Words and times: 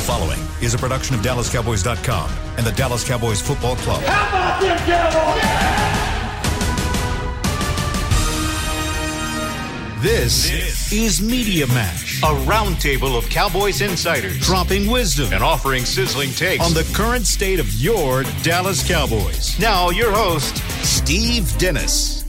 The 0.00 0.06
following 0.06 0.40
is 0.62 0.72
a 0.72 0.78
production 0.78 1.14
of 1.14 1.20
DallasCowboys.com 1.20 2.30
and 2.56 2.66
the 2.66 2.72
Dallas 2.72 3.06
Cowboys 3.06 3.42
Football 3.42 3.76
Club. 3.76 4.02
How 4.04 4.28
about 4.30 4.62
them 4.62 4.78
Cowboys? 4.86 5.42
This, 10.02 10.90
is 10.90 11.20
Media 11.20 11.66
Mash, 11.66 12.22
A 12.22 12.28
roundtable 12.46 13.18
of 13.18 13.28
Cowboys 13.28 13.82
insiders 13.82 14.40
dropping 14.40 14.90
wisdom 14.90 15.34
and 15.34 15.44
offering 15.44 15.84
sizzling 15.84 16.30
takes. 16.30 16.64
on 16.64 16.72
the 16.72 16.90
current 16.94 17.26
state 17.26 17.60
of 17.60 17.70
your 17.74 18.22
Dallas 18.42 18.82
Cowboys. 18.88 19.58
now, 19.60 19.90
your 19.90 20.12
host, 20.12 20.56
Steve 20.82 21.58
Dennis. 21.58 22.24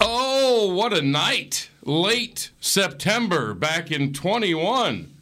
Oh, 0.00 0.72
what 0.74 0.94
a 0.94 1.02
night. 1.02 1.68
Late 1.84 2.50
September 2.60 3.52
back 3.52 3.92
in 3.92 4.14
21. 4.14 5.15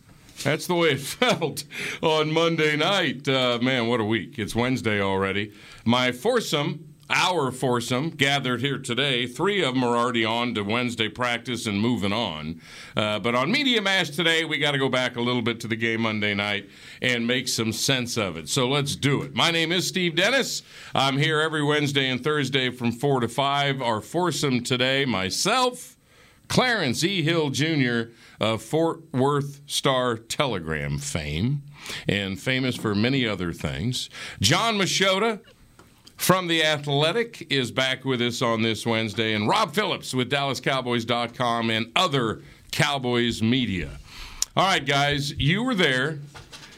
That's 0.44 0.66
the 0.66 0.74
way 0.74 0.90
it 0.90 1.00
felt 1.00 1.64
on 2.02 2.30
Monday 2.30 2.76
night. 2.76 3.26
Uh, 3.26 3.58
man, 3.62 3.88
what 3.88 4.00
a 4.00 4.04
week. 4.04 4.38
It's 4.38 4.54
Wednesday 4.54 5.00
already. 5.00 5.52
My 5.86 6.12
foursome, 6.12 6.94
our 7.08 7.50
foursome, 7.50 8.10
gathered 8.10 8.60
here 8.60 8.76
today. 8.78 9.26
Three 9.26 9.64
of 9.64 9.72
them 9.72 9.82
are 9.82 9.96
already 9.96 10.22
on 10.22 10.54
to 10.54 10.62
Wednesday 10.62 11.08
practice 11.08 11.64
and 11.66 11.80
moving 11.80 12.12
on. 12.12 12.60
Uh, 12.94 13.18
but 13.20 13.34
on 13.34 13.50
Media 13.50 13.80
Mash 13.80 14.10
today, 14.10 14.44
we 14.44 14.58
got 14.58 14.72
to 14.72 14.78
go 14.78 14.90
back 14.90 15.16
a 15.16 15.22
little 15.22 15.40
bit 15.40 15.60
to 15.60 15.66
the 15.66 15.76
game 15.76 16.02
Monday 16.02 16.34
night 16.34 16.68
and 17.00 17.26
make 17.26 17.48
some 17.48 17.72
sense 17.72 18.18
of 18.18 18.36
it. 18.36 18.50
So 18.50 18.68
let's 18.68 18.96
do 18.96 19.22
it. 19.22 19.34
My 19.34 19.50
name 19.50 19.72
is 19.72 19.88
Steve 19.88 20.14
Dennis. 20.14 20.62
I'm 20.94 21.16
here 21.16 21.40
every 21.40 21.62
Wednesday 21.62 22.10
and 22.10 22.22
Thursday 22.22 22.68
from 22.68 22.92
4 22.92 23.20
to 23.20 23.28
5. 23.28 23.80
Our 23.80 24.02
foursome 24.02 24.62
today, 24.62 25.06
myself. 25.06 25.96
Clarence 26.48 27.02
E. 27.02 27.22
Hill 27.22 27.48
Jr. 27.48 28.10
of 28.40 28.62
Fort 28.62 29.00
Worth 29.12 29.60
Star 29.66 30.16
Telegram 30.16 30.98
fame 30.98 31.62
and 32.08 32.38
famous 32.38 32.76
for 32.76 32.94
many 32.94 33.26
other 33.26 33.52
things. 33.52 34.08
John 34.40 34.76
Machota 34.76 35.40
from 36.16 36.46
The 36.46 36.64
Athletic 36.64 37.46
is 37.50 37.70
back 37.70 38.04
with 38.04 38.22
us 38.22 38.40
on 38.40 38.62
this 38.62 38.86
Wednesday, 38.86 39.34
and 39.34 39.48
Rob 39.48 39.74
Phillips 39.74 40.14
with 40.14 40.30
DallasCowboys.com 40.30 41.70
and 41.70 41.92
other 41.96 42.42
Cowboys 42.70 43.42
media. 43.42 43.98
All 44.56 44.66
right, 44.66 44.84
guys, 44.84 45.32
you 45.32 45.62
were 45.62 45.74
there. 45.74 46.20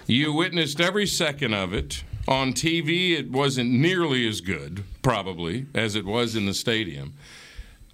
You 0.07 0.33
witnessed 0.33 0.81
every 0.81 1.07
second 1.07 1.55
of 1.55 1.73
it. 1.73 2.03
On 2.29 2.53
TV, 2.53 3.13
it 3.13 3.31
wasn't 3.31 3.71
nearly 3.71 4.27
as 4.27 4.41
good, 4.41 4.83
probably, 5.03 5.67
as 5.75 5.95
it 5.95 6.05
was 6.05 6.35
in 6.35 6.47
the 6.47 6.55
stadium. 6.55 7.15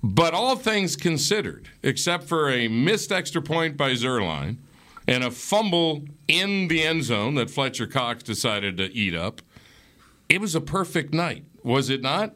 But 0.03 0.34
all 0.34 0.56
things 0.56 0.97
considered, 0.97 1.69
except 1.83 2.25
for 2.25 2.50
a 2.50 2.67
missed 2.67 3.12
extra 3.12 3.41
point 3.41 3.77
by 3.77 3.92
Zuerlein 3.92 4.56
and 5.06 5.22
a 5.22 5.31
fumble 5.31 6.05
in 6.27 6.69
the 6.69 6.83
end 6.83 7.05
zone 7.05 7.36
that 7.36 7.50
Fletcher 7.50 7.86
Cox 7.86 8.23
decided 8.23 8.77
to 8.78 8.92
eat 8.92 9.14
up, 9.14 9.42
it 10.28 10.41
was 10.41 10.55
a 10.55 10.61
perfect 10.61 11.14
night, 11.14 11.45
was 11.62 11.89
it 11.89 12.03
not? 12.03 12.34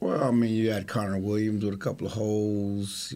Well, 0.00 0.22
I 0.22 0.30
mean, 0.30 0.54
you 0.54 0.70
had 0.70 0.88
Connor 0.88 1.18
Williams 1.18 1.64
with 1.64 1.74
a 1.74 1.78
couple 1.78 2.06
of 2.06 2.12
holes. 2.14 3.14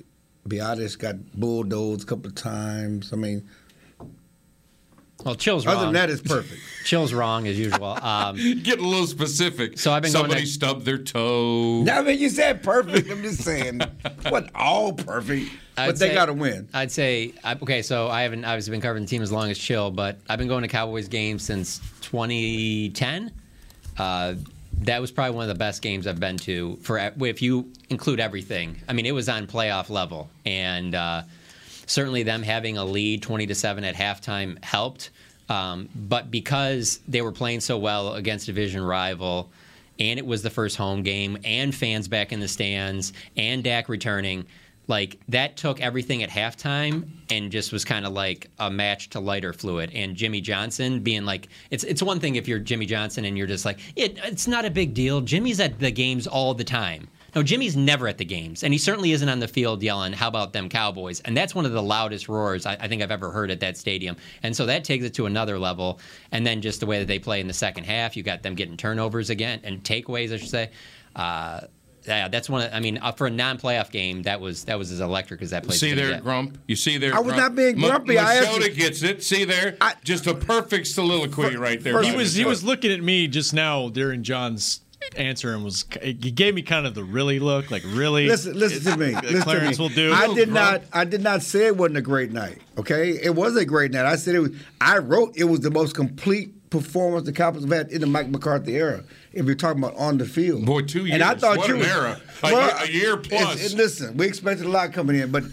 Beatis 0.49 0.99
got 0.99 1.17
bulldozed 1.39 2.03
a 2.03 2.07
couple 2.07 2.27
of 2.27 2.35
times. 2.35 3.13
I 3.13 3.17
mean, 3.17 3.49
Well, 5.25 5.35
chill's 5.37 5.65
wrong. 5.67 5.77
other 5.77 5.85
than 5.87 5.95
that, 5.95 6.11
it's 6.11 6.21
perfect. 6.29 6.61
chill's 6.85 7.13
wrong 7.13 7.47
as 7.47 7.59
usual. 7.59 7.99
Um, 8.03 8.37
Get 8.63 8.79
a 8.79 8.83
little 8.87 9.07
specific. 9.07 9.79
So 9.79 9.93
I've 9.93 10.03
been 10.03 10.13
going 10.13 10.25
Somebody 10.25 10.41
to- 10.43 10.47
stubbed 10.47 10.85
their 10.85 10.99
toe. 10.99 11.85
I 11.91 12.03
mean, 12.03 12.19
you 12.19 12.29
said 12.29 12.63
perfect. 12.63 13.11
I'm 13.11 13.23
just 13.23 13.43
saying, 13.43 13.81
what 14.29 14.51
all 14.55 14.93
perfect, 14.93 15.51
but 15.77 15.83
I'd 15.83 15.97
they 15.97 16.09
say- 16.09 16.15
got 16.15 16.27
to 16.27 16.33
win. 16.33 16.69
I'd 16.75 16.91
say 16.91 17.35
I- 17.45 17.55
okay. 17.63 17.83
So 17.83 18.09
I 18.09 18.23
haven't 18.23 18.45
obviously 18.45 18.73
been 18.73 18.81
covering 18.81 19.05
the 19.05 19.09
team 19.09 19.23
as 19.23 19.31
long 19.33 19.51
as 19.51 19.59
Chill, 19.59 19.91
but 19.91 20.19
I've 20.29 20.39
been 20.39 20.49
going 20.49 20.63
to 20.63 20.69
Cowboys 20.69 21.09
games 21.09 21.43
since 21.45 21.79
2010. 22.01 23.31
Uh, 23.99 24.35
that 24.83 25.01
was 25.01 25.13
probably 25.13 25.37
one 25.37 25.45
of 25.45 25.49
the 25.49 25.59
best 25.59 25.83
games 25.83 26.07
I've 26.07 26.19
been 26.19 26.39
to 26.39 26.77
for 26.83 26.99
if 27.21 27.43
you 27.43 27.71
include 27.91 28.19
everything. 28.21 28.77
I 28.89 28.93
mean, 28.95 29.07
it 29.07 29.13
was 29.13 29.29
on 29.29 29.47
playoff 29.47 29.91
level, 29.91 30.29
and 30.45 30.95
uh, 30.95 31.23
certainly 31.87 32.23
them 32.25 32.43
having 32.43 32.79
a 32.79 32.85
lead 32.85 33.23
20 33.23 33.47
to 33.47 33.55
seven 33.55 33.85
at 33.85 33.95
halftime 33.95 34.63
helped. 34.65 35.11
Um, 35.49 35.89
but 35.95 36.31
because 36.31 37.01
they 37.09 37.23
were 37.23 37.33
playing 37.33 37.61
so 37.61 37.79
well 37.79 38.15
against 38.15 38.49
a 38.49 38.53
division 38.53 38.83
rival, 38.83 39.51
and 39.99 40.19
it 40.19 40.27
was 40.27 40.43
the 40.43 40.51
first 40.51 40.77
home 40.77 41.03
game, 41.03 41.39
and 41.45 41.75
fans 41.75 42.09
back 42.09 42.33
in 42.33 42.41
the 42.41 42.49
stands, 42.49 43.13
and 43.37 43.63
Dak 43.63 43.89
returning, 43.89 44.47
like 44.89 45.19
that 45.29 45.57
took 45.57 45.81
everything 45.81 46.23
at 46.23 46.31
halftime 46.31 47.09
and 47.31 47.53
just 47.53 47.73
was 47.73 47.85
kind 47.85 48.05
of 48.05 48.13
like 48.13 48.51
a 48.59 48.71
match 48.71 49.11
to 49.11 49.21
lighter 49.21 49.53
fluid. 49.53 49.91
And 49.95 50.17
Jimmy 50.17 50.41
Johnson 50.41 51.01
being 51.01 51.25
like, 51.25 51.49
it's 51.71 51.85
it's 51.85 52.03
one 52.03 52.21
thing 52.21 52.37
if 52.37 52.49
you're 52.49 52.59
Jimmy 52.59 52.87
Johnson 52.87 53.25
and 53.25 53.39
you're 53.39 53.47
just 53.47 53.65
like, 53.65 53.79
it, 53.97 54.19
it's 54.25 54.49
not 54.49 54.65
a 54.65 54.71
big 54.71 54.95
deal. 54.95 55.21
Jimmy's 55.21 55.61
at 55.61 55.79
the 55.79 55.91
games 55.91 56.27
all 56.27 56.55
the 56.55 56.65
time. 56.65 57.09
No, 57.35 57.43
Jimmy's 57.43 57.77
never 57.77 58.09
at 58.09 58.19
the 58.19 58.25
games, 58.25 58.63
and 58.63 58.75
he 58.75 58.79
certainly 58.79 59.13
isn't 59.13 59.29
on 59.29 59.41
the 59.41 59.49
field 59.49 59.83
yelling, 59.83 60.13
"How 60.13 60.29
about 60.29 60.53
them 60.53 60.69
Cowboys?" 60.69 61.21
And 61.21 61.35
that's 61.37 61.55
one 61.55 61.65
of 61.65 61.73
the 61.73 61.83
loudest 61.83 62.29
roars 62.29 62.67
I, 62.67 62.73
I 62.79 62.89
think 62.89 63.03
I've 63.03 63.11
ever 63.11 63.31
heard 63.31 63.51
at 63.51 63.61
that 63.61 63.77
stadium. 63.79 64.17
And 64.43 64.55
so 64.55 64.67
that 64.67 64.85
takes 64.85 65.05
it 65.05 65.15
to 65.15 65.27
another 65.27 65.59
level. 65.59 65.99
And 66.31 66.47
then 66.47 66.61
just 66.61 66.81
the 66.81 66.87
way 66.87 66.99
that 66.99 67.07
they 67.09 67.19
play 67.19 67.41
in 67.41 67.47
the 67.47 67.55
second 67.55 67.85
half, 67.85 68.17
you 68.17 68.23
got 68.23 68.43
them 68.43 68.55
getting 68.55 68.77
turnovers 68.77 69.31
again 69.31 69.61
and 69.65 69.83
takeaways, 69.83 70.33
I 70.33 70.37
should 70.37 70.51
say. 70.51 70.71
Uh, 71.17 71.63
yeah, 72.07 72.27
that's 72.29 72.51
one. 72.51 72.63
Of, 72.67 72.75
I 72.75 72.81
mean, 72.81 72.99
uh, 72.99 73.13
for 73.13 73.29
a 73.29 73.31
non-playoff 73.31 73.91
game, 73.93 74.23
that 74.25 74.41
was 74.41 74.65
that 74.65 74.77
was 74.79 74.91
as 74.91 75.01
electric 75.01 75.41
as 75.41 75.51
that 75.51 75.63
place. 75.65 75.79
See 75.81 75.95
there, 75.95 76.11
get. 76.11 76.23
Grump. 76.25 76.59
You 76.67 76.77
see 76.77 76.99
there. 76.99 77.15
I 77.15 77.21
was 77.21 77.33
Grump? 77.33 77.39
not 77.39 77.55
being 77.55 77.79
Ma- 77.81 77.89
grumpy. 77.89 78.19
I 78.19 78.35
asked 78.35 78.49
Machota 78.51 78.69
you- 78.69 78.75
gets 78.75 79.03
it. 79.03 79.23
See 79.23 79.45
there. 79.45 79.77
I- 79.81 79.95
Just 80.05 80.27
a 80.27 80.35
perfect 80.35 80.89
soliloquy 80.89 81.57
right 81.57 81.81
there. 81.81 82.03
He 82.03 82.15
was 82.15 82.35
he 82.35 82.45
was 82.45 82.63
looking 82.65 82.91
at 82.93 83.01
me 83.03 83.27
just 83.29 83.55
now 83.55 83.89
during 83.89 84.23
John's 84.23 84.81
answer 85.17 85.53
and 85.55 85.65
was 85.65 85.85
he 86.03 86.13
gave 86.15 86.55
me 86.55 86.63
kind 86.63 86.87
of 86.87 86.95
the 86.95 87.05
really 87.05 87.39
look, 87.39 87.71
like 87.71 87.83
really. 87.87 88.27
Listen, 88.27 88.59
listen 88.59 88.93
to 88.93 88.97
me. 89.05 89.15
Listen 89.15 89.43
Clarence 89.43 89.77
to 89.77 89.83
me. 89.83 89.89
will 89.89 89.95
do. 89.95 90.13
I 90.13 90.27
did 90.35 90.51
Grump. 90.51 90.83
not. 90.83 90.83
I 90.93 91.05
did 91.05 91.23
not 91.23 91.43
say 91.43 91.67
it 91.67 91.77
wasn't 91.77 91.99
a 91.99 92.03
great 92.03 92.33
night. 92.33 92.59
Okay, 92.79 93.19
it 93.23 93.35
was 93.35 93.57
a 93.57 93.65
great 93.65 93.91
night. 93.93 94.07
I 94.07 94.17
said 94.17 94.35
it 94.35 94.41
was. 94.41 94.51
I 94.81 94.99
wrote 94.99 95.35
it 95.37 95.45
was 95.45 95.61
the 95.61 95.71
most 95.71 95.95
complete 95.95 96.71
performance 96.71 97.27
the 97.27 97.33
Cowboys 97.33 97.63
have 97.65 97.71
had 97.73 97.91
in 97.93 98.01
the 98.01 98.07
Mike 98.07 98.29
McCarthy 98.31 98.77
era. 98.77 99.05
If 99.33 99.45
you're 99.47 99.55
talking 99.55 99.83
about 99.83 99.97
on 99.99 100.17
the 100.19 100.25
field, 100.25 100.65
Boy, 100.65 100.83
two 100.83 101.05
And 101.11 101.23
I 101.23 101.31
years. 101.33 101.41
thought 101.43 101.59
What 101.59 101.69
you 101.69 101.75
an 101.75 101.81
was- 101.81 101.89
era. 101.89 102.21
A 102.43 102.53
Well, 102.53 102.67
year- 102.67 102.77
a 102.81 102.91
year 102.91 103.13
it's- 103.21 103.29
plus. 103.45 103.73
it- 103.73 103.77
listen, 103.77 104.17
we 104.17 104.27
expected 104.27 104.65
a 104.67 104.71
lot 104.71 104.93
coming 104.93 105.17
in, 105.19 105.31
but 105.31 105.45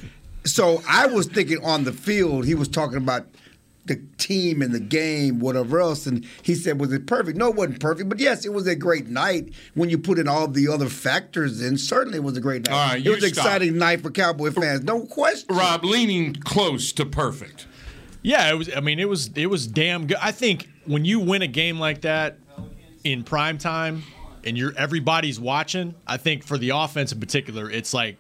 so 0.45 0.81
I 0.87 1.07
was 1.07 1.27
thinking 1.27 1.59
on 1.63 1.83
the 1.83 1.91
field, 1.91 2.45
he 2.45 2.55
was 2.55 2.69
talking 2.69 2.97
about 2.97 3.27
the 3.89 3.97
team 4.17 4.61
and 4.61 4.73
the 4.73 4.79
game, 4.79 5.39
whatever 5.39 5.79
else. 5.81 6.07
And 6.07 6.25
he 6.41 6.55
said, 6.55 6.79
Was 6.79 6.93
it 6.93 7.05
perfect? 7.05 7.37
No, 7.37 7.49
it 7.49 7.55
wasn't 7.55 7.81
perfect. 7.81 8.07
But 8.07 8.19
yes, 8.19 8.45
it 8.45 8.53
was 8.53 8.65
a 8.65 8.75
great 8.75 9.07
night 9.07 9.53
when 9.73 9.89
you 9.89 9.97
put 9.97 10.17
in 10.17 10.29
all 10.29 10.47
the 10.47 10.69
other 10.69 10.87
factors 10.87 11.61
in. 11.61 11.77
Certainly 11.77 12.19
it 12.19 12.23
was 12.23 12.37
a 12.37 12.41
great 12.41 12.65
night. 12.67 12.73
All 12.73 12.87
right, 12.87 12.99
it 12.99 13.05
you 13.05 13.11
was 13.11 13.23
an 13.23 13.29
exciting 13.29 13.77
night 13.77 14.01
for 14.01 14.11
Cowboy 14.11 14.51
fans. 14.51 14.83
No 14.85 15.05
question. 15.05 15.53
Rob 15.55 15.83
leaning 15.83 16.33
close 16.35 16.93
to 16.93 17.05
perfect. 17.05 17.67
Yeah, 18.21 18.49
it 18.49 18.55
was. 18.57 18.69
I 18.75 18.79
mean, 18.79 18.99
it 18.99 19.09
was 19.09 19.29
it 19.35 19.47
was 19.47 19.67
damn 19.67 20.07
good. 20.07 20.17
I 20.21 20.31
think 20.31 20.69
when 20.85 21.03
you 21.03 21.19
win 21.19 21.41
a 21.41 21.47
game 21.47 21.79
like 21.79 22.01
that 22.01 22.37
in 23.03 23.23
prime 23.23 23.57
time 23.57 24.03
and 24.45 24.57
you're 24.57 24.73
everybody's 24.77 25.39
watching, 25.39 25.95
I 26.07 26.17
think 26.17 26.45
for 26.45 26.57
the 26.57 26.69
offense 26.69 27.11
in 27.11 27.19
particular, 27.19 27.69
it's 27.69 27.93
like 27.93 28.17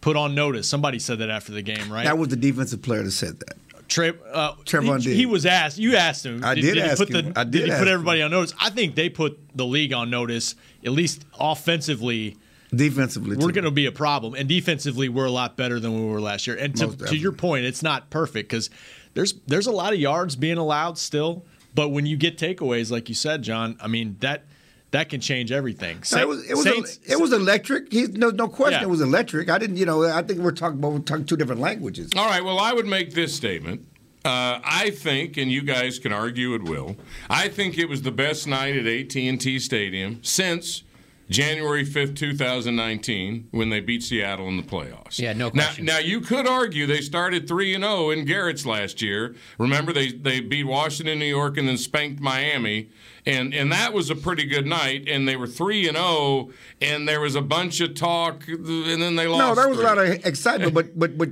put 0.00 0.16
on 0.16 0.34
notice. 0.34 0.68
Somebody 0.68 0.98
said 0.98 1.18
that 1.18 1.30
after 1.30 1.52
the 1.52 1.62
game, 1.62 1.92
right? 1.92 2.04
That 2.04 2.18
was 2.18 2.28
the 2.28 2.36
defensive 2.36 2.82
player 2.82 3.02
that 3.02 3.10
said 3.10 3.40
that. 3.40 3.56
Tre- 3.90 4.12
uh, 4.32 4.54
Trevon 4.64 5.02
he, 5.02 5.14
he 5.14 5.26
was 5.26 5.44
asked. 5.44 5.76
You 5.76 5.96
asked 5.96 6.24
him. 6.24 6.44
I 6.44 6.54
did 6.54 6.76
he 6.76 6.80
ask 6.80 6.98
put 6.98 7.14
him. 7.14 7.32
The, 7.32 7.40
I 7.40 7.44
did 7.44 7.64
he 7.66 7.70
ask 7.70 7.80
put 7.80 7.88
him. 7.88 7.94
everybody 7.94 8.22
on 8.22 8.30
notice? 8.30 8.54
I 8.58 8.70
think 8.70 8.94
they 8.94 9.08
put 9.08 9.38
the 9.54 9.66
league 9.66 9.92
on 9.92 10.10
notice. 10.10 10.54
At 10.84 10.92
least 10.92 11.26
offensively, 11.38 12.36
Defensively, 12.72 13.36
we're 13.36 13.50
going 13.50 13.64
to 13.64 13.72
be 13.72 13.86
a 13.86 13.92
problem, 13.92 14.34
and 14.34 14.48
defensively, 14.48 15.08
we're 15.08 15.24
a 15.24 15.30
lot 15.30 15.56
better 15.56 15.80
than 15.80 15.92
we 15.92 16.06
were 16.08 16.20
last 16.20 16.46
year. 16.46 16.56
And 16.56 16.76
to, 16.76 16.96
to 17.06 17.16
your 17.16 17.32
point, 17.32 17.64
it's 17.64 17.82
not 17.82 18.10
perfect 18.10 18.48
because 18.48 18.70
there's 19.14 19.34
there's 19.48 19.66
a 19.66 19.72
lot 19.72 19.92
of 19.92 19.98
yards 19.98 20.36
being 20.36 20.56
allowed 20.56 20.96
still. 20.96 21.44
But 21.74 21.88
when 21.88 22.06
you 22.06 22.16
get 22.16 22.38
takeaways, 22.38 22.92
like 22.92 23.08
you 23.08 23.14
said, 23.16 23.42
John, 23.42 23.76
I 23.80 23.88
mean 23.88 24.16
that 24.20 24.44
that 24.92 25.08
can 25.08 25.20
change 25.20 25.50
everything. 25.50 26.02
No, 26.12 26.18
it 26.20 26.28
was 26.28 26.48
it 26.48 26.54
was 26.54 26.64
Saints- 26.64 27.00
it 27.08 27.20
was 27.20 27.32
electric. 27.32 27.92
He's 27.92 28.10
no 28.10 28.30
no 28.30 28.46
question. 28.48 28.80
Yeah. 28.80 28.86
It 28.86 28.90
was 28.90 29.00
electric. 29.00 29.50
I 29.50 29.58
didn't 29.58 29.76
you 29.76 29.86
know 29.86 30.04
I 30.04 30.22
think 30.22 30.40
we're 30.40 30.52
talking 30.52 30.78
about 30.78 30.92
we're 30.92 30.98
talking 31.00 31.24
two 31.24 31.36
different 31.36 31.60
languages. 31.60 32.10
All 32.16 32.26
right. 32.26 32.44
Well, 32.44 32.58
I 32.58 32.72
would 32.72 32.86
make 32.86 33.14
this 33.14 33.34
statement. 33.34 33.86
Uh, 34.24 34.60
I 34.62 34.90
think, 34.90 35.36
and 35.38 35.50
you 35.50 35.62
guys 35.62 35.98
can 35.98 36.12
argue 36.12 36.54
at 36.54 36.62
will. 36.62 36.96
I 37.30 37.48
think 37.48 37.78
it 37.78 37.88
was 37.88 38.02
the 38.02 38.10
best 38.10 38.46
night 38.46 38.76
at 38.76 38.86
AT&T 38.86 39.58
Stadium 39.60 40.22
since 40.22 40.82
January 41.30 41.84
fifth, 41.84 42.16
two 42.16 42.34
thousand 42.34 42.74
nineteen, 42.74 43.46
when 43.52 43.70
they 43.70 43.78
beat 43.80 44.02
Seattle 44.02 44.48
in 44.48 44.56
the 44.56 44.62
playoffs. 44.64 45.18
Yeah, 45.20 45.32
no 45.32 45.46
Now, 45.54 45.64
question. 45.66 45.84
now 45.84 45.98
you 45.98 46.20
could 46.20 46.46
argue 46.46 46.86
they 46.86 47.00
started 47.00 47.46
three 47.46 47.72
and 47.72 47.84
zero 47.84 48.10
in 48.10 48.24
Garrett's 48.24 48.66
last 48.66 49.00
year. 49.00 49.36
Remember 49.56 49.92
they 49.92 50.10
they 50.10 50.40
beat 50.40 50.64
Washington, 50.64 51.18
New 51.20 51.24
York, 51.26 51.56
and 51.56 51.68
then 51.68 51.78
spanked 51.78 52.20
Miami. 52.20 52.90
And, 53.26 53.54
and 53.54 53.70
that 53.70 53.92
was 53.92 54.08
a 54.10 54.16
pretty 54.16 54.44
good 54.44 54.66
night, 54.66 55.06
and 55.06 55.28
they 55.28 55.36
were 55.36 55.46
three 55.46 55.86
and 55.86 55.96
zero, 55.96 56.50
and 56.80 57.06
there 57.06 57.20
was 57.20 57.36
a 57.36 57.42
bunch 57.42 57.80
of 57.80 57.94
talk, 57.94 58.48
and 58.48 59.00
then 59.00 59.14
they 59.14 59.26
lost. 59.28 59.38
No, 59.38 59.54
there 59.54 59.68
was 59.68 59.78
a 59.78 59.82
lot 59.82 59.98
of 59.98 60.08
excitement, 60.26 60.74
but 60.74 60.98
but 60.98 61.16
but 61.16 61.28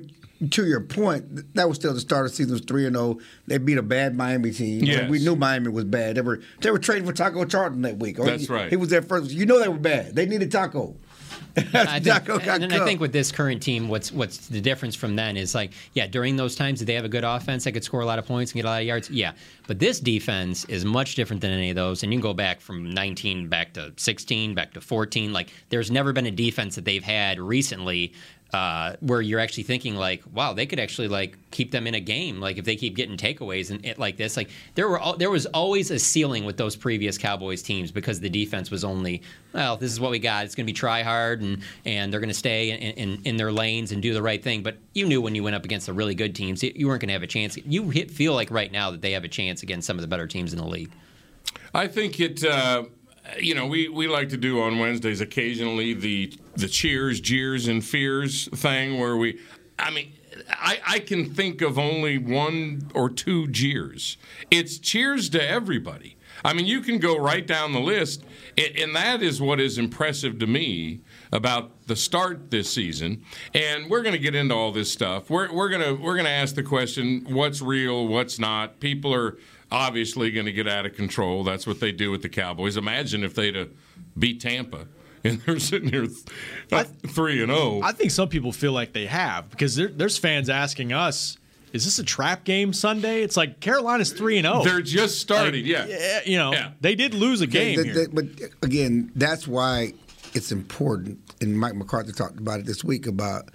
to 0.50 0.66
your 0.66 0.80
point, 0.80 1.54
that 1.54 1.68
was 1.68 1.78
still 1.78 1.92
the 1.92 2.00
start 2.00 2.26
of 2.26 2.32
the 2.32 2.36
season 2.36 2.52
was 2.52 2.60
three 2.60 2.86
and 2.86 2.94
zero. 2.94 3.18
They 3.46 3.58
beat 3.58 3.78
a 3.78 3.82
bad 3.82 4.16
Miami 4.16 4.52
team. 4.52 4.84
Yes. 4.84 5.10
we 5.10 5.18
knew 5.18 5.34
Miami 5.34 5.68
was 5.68 5.84
bad. 5.84 6.16
They 6.16 6.20
were 6.20 6.40
they 6.60 6.70
were 6.70 6.78
trading 6.78 7.06
for 7.06 7.12
Taco 7.12 7.44
Charlton 7.44 7.82
that 7.82 7.98
week. 7.98 8.16
That's 8.16 8.46
he, 8.46 8.52
right. 8.52 8.70
He 8.70 8.76
was 8.76 8.90
their 8.90 9.02
first. 9.02 9.30
You 9.30 9.46
know 9.46 9.58
they 9.58 9.68
were 9.68 9.78
bad. 9.78 10.14
They 10.14 10.26
needed 10.26 10.52
Taco. 10.52 10.96
I 11.74 11.98
think, 11.98 12.04
Taco 12.04 12.38
and 12.38 12.62
then 12.62 12.72
I 12.72 12.84
think 12.84 13.00
with 13.00 13.12
this 13.12 13.32
current 13.32 13.62
team, 13.62 13.88
what's 13.88 14.12
what's 14.12 14.46
the 14.48 14.60
difference 14.60 14.94
from 14.94 15.16
then 15.16 15.36
is 15.36 15.54
like, 15.54 15.72
yeah, 15.92 16.06
during 16.06 16.36
those 16.36 16.54
times, 16.54 16.78
did 16.78 16.86
they 16.86 16.94
have 16.94 17.04
a 17.04 17.08
good 17.08 17.24
offense 17.24 17.64
that 17.64 17.72
could 17.72 17.82
score 17.82 18.00
a 18.00 18.06
lot 18.06 18.18
of 18.18 18.26
points 18.26 18.52
and 18.52 18.56
get 18.58 18.64
a 18.64 18.70
lot 18.70 18.80
of 18.80 18.86
yards? 18.86 19.10
Yeah, 19.10 19.32
but 19.66 19.78
this 19.78 19.98
defense 19.98 20.64
is 20.66 20.84
much 20.84 21.14
different 21.14 21.42
than 21.42 21.50
any 21.50 21.70
of 21.70 21.76
those, 21.76 22.02
and 22.02 22.12
you 22.12 22.18
can 22.18 22.22
go 22.22 22.34
back 22.34 22.60
from 22.60 22.90
19 22.90 23.48
back 23.48 23.72
to 23.74 23.92
16, 23.96 24.54
back 24.54 24.72
to 24.74 24.80
14. 24.80 25.32
Like, 25.32 25.50
there's 25.70 25.90
never 25.90 26.12
been 26.12 26.26
a 26.26 26.30
defense 26.30 26.76
that 26.76 26.84
they've 26.84 27.02
had 27.02 27.40
recently 27.40 28.12
uh, 28.52 28.94
where 29.00 29.20
you're 29.20 29.40
actually 29.40 29.62
thinking 29.62 29.94
like, 29.94 30.22
wow, 30.32 30.54
they 30.54 30.64
could 30.64 30.80
actually 30.80 31.08
like 31.08 31.36
keep 31.50 31.70
them 31.70 31.86
in 31.86 31.94
a 31.94 32.00
game. 32.00 32.40
Like 32.40 32.56
if 32.56 32.64
they 32.64 32.76
keep 32.76 32.96
getting 32.96 33.16
takeaways 33.16 33.70
and 33.70 33.84
it 33.84 33.98
like 33.98 34.16
this, 34.16 34.36
like 34.36 34.48
there 34.74 34.88
were 34.88 35.00
there 35.18 35.30
was 35.30 35.44
always 35.46 35.90
a 35.90 35.98
ceiling 35.98 36.44
with 36.44 36.56
those 36.56 36.74
previous 36.74 37.18
Cowboys 37.18 37.62
teams 37.62 37.90
because 37.92 38.20
the 38.20 38.30
defense 38.30 38.70
was 38.70 38.84
only, 38.84 39.22
well, 39.52 39.76
this 39.76 39.92
is 39.92 40.00
what 40.00 40.10
we 40.10 40.18
got. 40.18 40.46
It's 40.46 40.54
going 40.54 40.66
to 40.66 40.72
be 40.72 40.76
try 40.76 41.02
hard 41.02 41.42
and 41.42 41.62
and 41.84 42.10
they're 42.10 42.20
going 42.20 42.30
to 42.30 42.34
stay 42.34 42.70
in, 42.70 42.78
in 42.78 43.22
in 43.24 43.36
their 43.36 43.52
lanes 43.52 43.92
and 43.92 44.00
do 44.00 44.14
the 44.14 44.22
right 44.22 44.42
thing. 44.42 44.62
But 44.62 44.78
you 44.94 45.06
knew 45.06 45.20
when 45.20 45.34
you 45.34 45.42
went 45.42 45.56
up 45.56 45.66
against 45.66 45.86
the 45.86 45.92
really 45.92 46.14
good 46.14 46.34
teams, 46.34 46.62
you 46.62 46.86
weren't 46.88 47.02
going 47.02 47.08
to 47.08 47.14
have 47.14 47.22
a 47.22 47.26
chance. 47.26 47.58
You 47.58 47.90
hit, 47.90 48.10
feel 48.10 48.32
like 48.32 48.50
right 48.50 48.72
now 48.72 48.90
that 48.90 49.02
they 49.02 49.12
have 49.12 49.24
a 49.24 49.28
chance 49.28 49.62
against 49.62 49.86
some 49.86 49.98
of 49.98 50.02
the 50.02 50.08
better 50.08 50.26
teams 50.26 50.54
in 50.54 50.58
the 50.58 50.66
league. 50.66 50.90
I 51.74 51.86
think 51.86 52.18
it. 52.18 52.44
Uh, 52.44 52.84
you 53.38 53.54
know, 53.54 53.66
we, 53.66 53.88
we 53.88 54.08
like 54.08 54.30
to 54.30 54.36
do 54.36 54.60
on 54.60 54.78
Wednesdays 54.78 55.20
occasionally 55.20 55.94
the 55.94 56.32
the 56.56 56.68
cheers, 56.68 57.20
jeers, 57.20 57.68
and 57.68 57.84
fears 57.84 58.48
thing 58.48 58.98
where 58.98 59.16
we. 59.16 59.38
I 59.78 59.90
mean, 59.90 60.12
I, 60.50 60.80
I 60.86 60.98
can 60.98 61.32
think 61.32 61.62
of 61.62 61.78
only 61.78 62.18
one 62.18 62.90
or 62.94 63.08
two 63.08 63.46
jeers. 63.48 64.16
It's 64.50 64.78
cheers 64.78 65.28
to 65.30 65.48
everybody. 65.48 66.16
I 66.44 66.52
mean, 66.52 66.66
you 66.66 66.80
can 66.80 66.98
go 66.98 67.18
right 67.18 67.44
down 67.44 67.72
the 67.72 67.80
list, 67.80 68.24
and 68.56 68.94
that 68.94 69.22
is 69.22 69.40
what 69.40 69.60
is 69.60 69.76
impressive 69.76 70.38
to 70.38 70.46
me 70.46 71.00
about 71.32 71.86
the 71.86 71.96
start 71.96 72.50
this 72.50 72.70
season. 72.72 73.24
And 73.54 73.90
we're 73.90 74.02
going 74.02 74.12
to 74.12 74.20
get 74.20 74.34
into 74.34 74.54
all 74.54 74.70
this 74.70 74.92
stuff. 74.92 75.30
We're, 75.30 75.52
we're 75.52 75.68
going 75.68 75.82
to 75.82 76.00
we're 76.02 76.14
going 76.14 76.26
to 76.26 76.30
ask 76.30 76.54
the 76.54 76.62
question: 76.62 77.26
What's 77.28 77.60
real? 77.60 78.06
What's 78.06 78.38
not? 78.38 78.78
People 78.80 79.12
are 79.12 79.36
obviously 79.70 80.30
going 80.30 80.46
to 80.46 80.52
get 80.52 80.68
out 80.68 80.86
of 80.86 80.94
control. 80.94 81.44
That's 81.44 81.66
what 81.66 81.80
they 81.80 81.92
do 81.92 82.10
with 82.10 82.22
the 82.22 82.28
Cowboys. 82.28 82.76
Imagine 82.76 83.24
if 83.24 83.34
they'd 83.34 83.54
have 83.54 83.70
beat 84.18 84.40
Tampa 84.40 84.86
and 85.24 85.40
they're 85.46 85.58
sitting 85.58 85.90
here 85.90 86.06
th- 86.06 86.18
uh, 86.72 86.84
three 87.08 87.42
and 87.42 87.50
oh. 87.52 87.78
zero. 87.78 87.80
I 87.82 87.92
think 87.92 88.10
some 88.10 88.28
people 88.28 88.52
feel 88.52 88.72
like 88.72 88.92
they 88.92 89.06
have 89.06 89.50
because 89.50 89.76
there, 89.76 89.88
there's 89.88 90.16
fans 90.18 90.48
asking 90.48 90.92
us, 90.92 91.36
"Is 91.72 91.84
this 91.84 91.98
a 91.98 92.04
trap 92.04 92.44
game 92.44 92.72
Sunday?" 92.72 93.22
It's 93.22 93.36
like 93.36 93.60
Carolina's 93.60 94.12
three 94.12 94.38
and 94.38 94.46
zero. 94.46 94.62
They're 94.64 94.80
just 94.80 95.20
starting. 95.20 95.66
yeah. 95.66 95.86
yeah, 95.86 96.20
you 96.24 96.38
know, 96.38 96.52
Yeah. 96.52 96.70
they 96.80 96.94
did 96.94 97.14
lose 97.14 97.40
a 97.40 97.46
game 97.46 97.76
Th- 97.82 97.86
here. 97.94 98.06
th- 98.06 98.08
but 98.12 98.24
again, 98.62 99.10
that's 99.14 99.46
why 99.48 99.92
it's 100.34 100.52
important. 100.52 101.18
And 101.40 101.58
Mike 101.58 101.74
McCarthy 101.74 102.12
talked 102.12 102.38
about 102.38 102.60
it 102.60 102.66
this 102.66 102.82
week 102.84 103.06
about, 103.06 103.50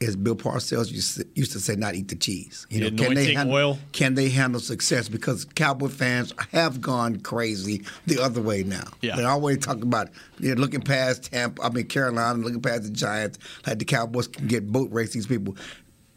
as 0.00 0.16
Bill 0.16 0.36
Parcells 0.36 0.92
used 0.92 1.16
to, 1.16 1.26
used 1.34 1.52
to 1.52 1.60
say, 1.60 1.74
not 1.74 1.94
eat 1.94 2.08
the 2.08 2.14
cheese. 2.14 2.66
You 2.70 2.84
The 2.84 2.90
know, 2.90 3.04
can 3.04 3.14
they 3.14 3.34
handle, 3.34 3.54
oil? 3.54 3.78
Can 3.92 4.14
they 4.14 4.28
handle 4.28 4.60
success? 4.60 5.08
Because 5.08 5.44
Cowboy 5.44 5.88
fans 5.88 6.32
have 6.52 6.80
gone 6.80 7.20
crazy 7.20 7.84
the 8.06 8.22
other 8.22 8.40
way 8.40 8.62
now. 8.62 8.84
Yeah. 9.00 9.16
They're 9.16 9.28
always 9.28 9.58
talking 9.58 9.82
about 9.82 10.10
they're 10.38 10.54
looking 10.56 10.82
past 10.82 11.30
Tampa. 11.32 11.62
I 11.62 11.70
mean 11.70 11.86
Carolina, 11.86 12.38
looking 12.38 12.62
past 12.62 12.84
the 12.84 12.90
Giants. 12.90 13.38
Like 13.66 13.78
the 13.78 13.84
Cowboys 13.84 14.28
can 14.28 14.46
get 14.46 14.70
boat 14.70 14.90
race 14.92 15.12
these 15.12 15.26
people. 15.26 15.56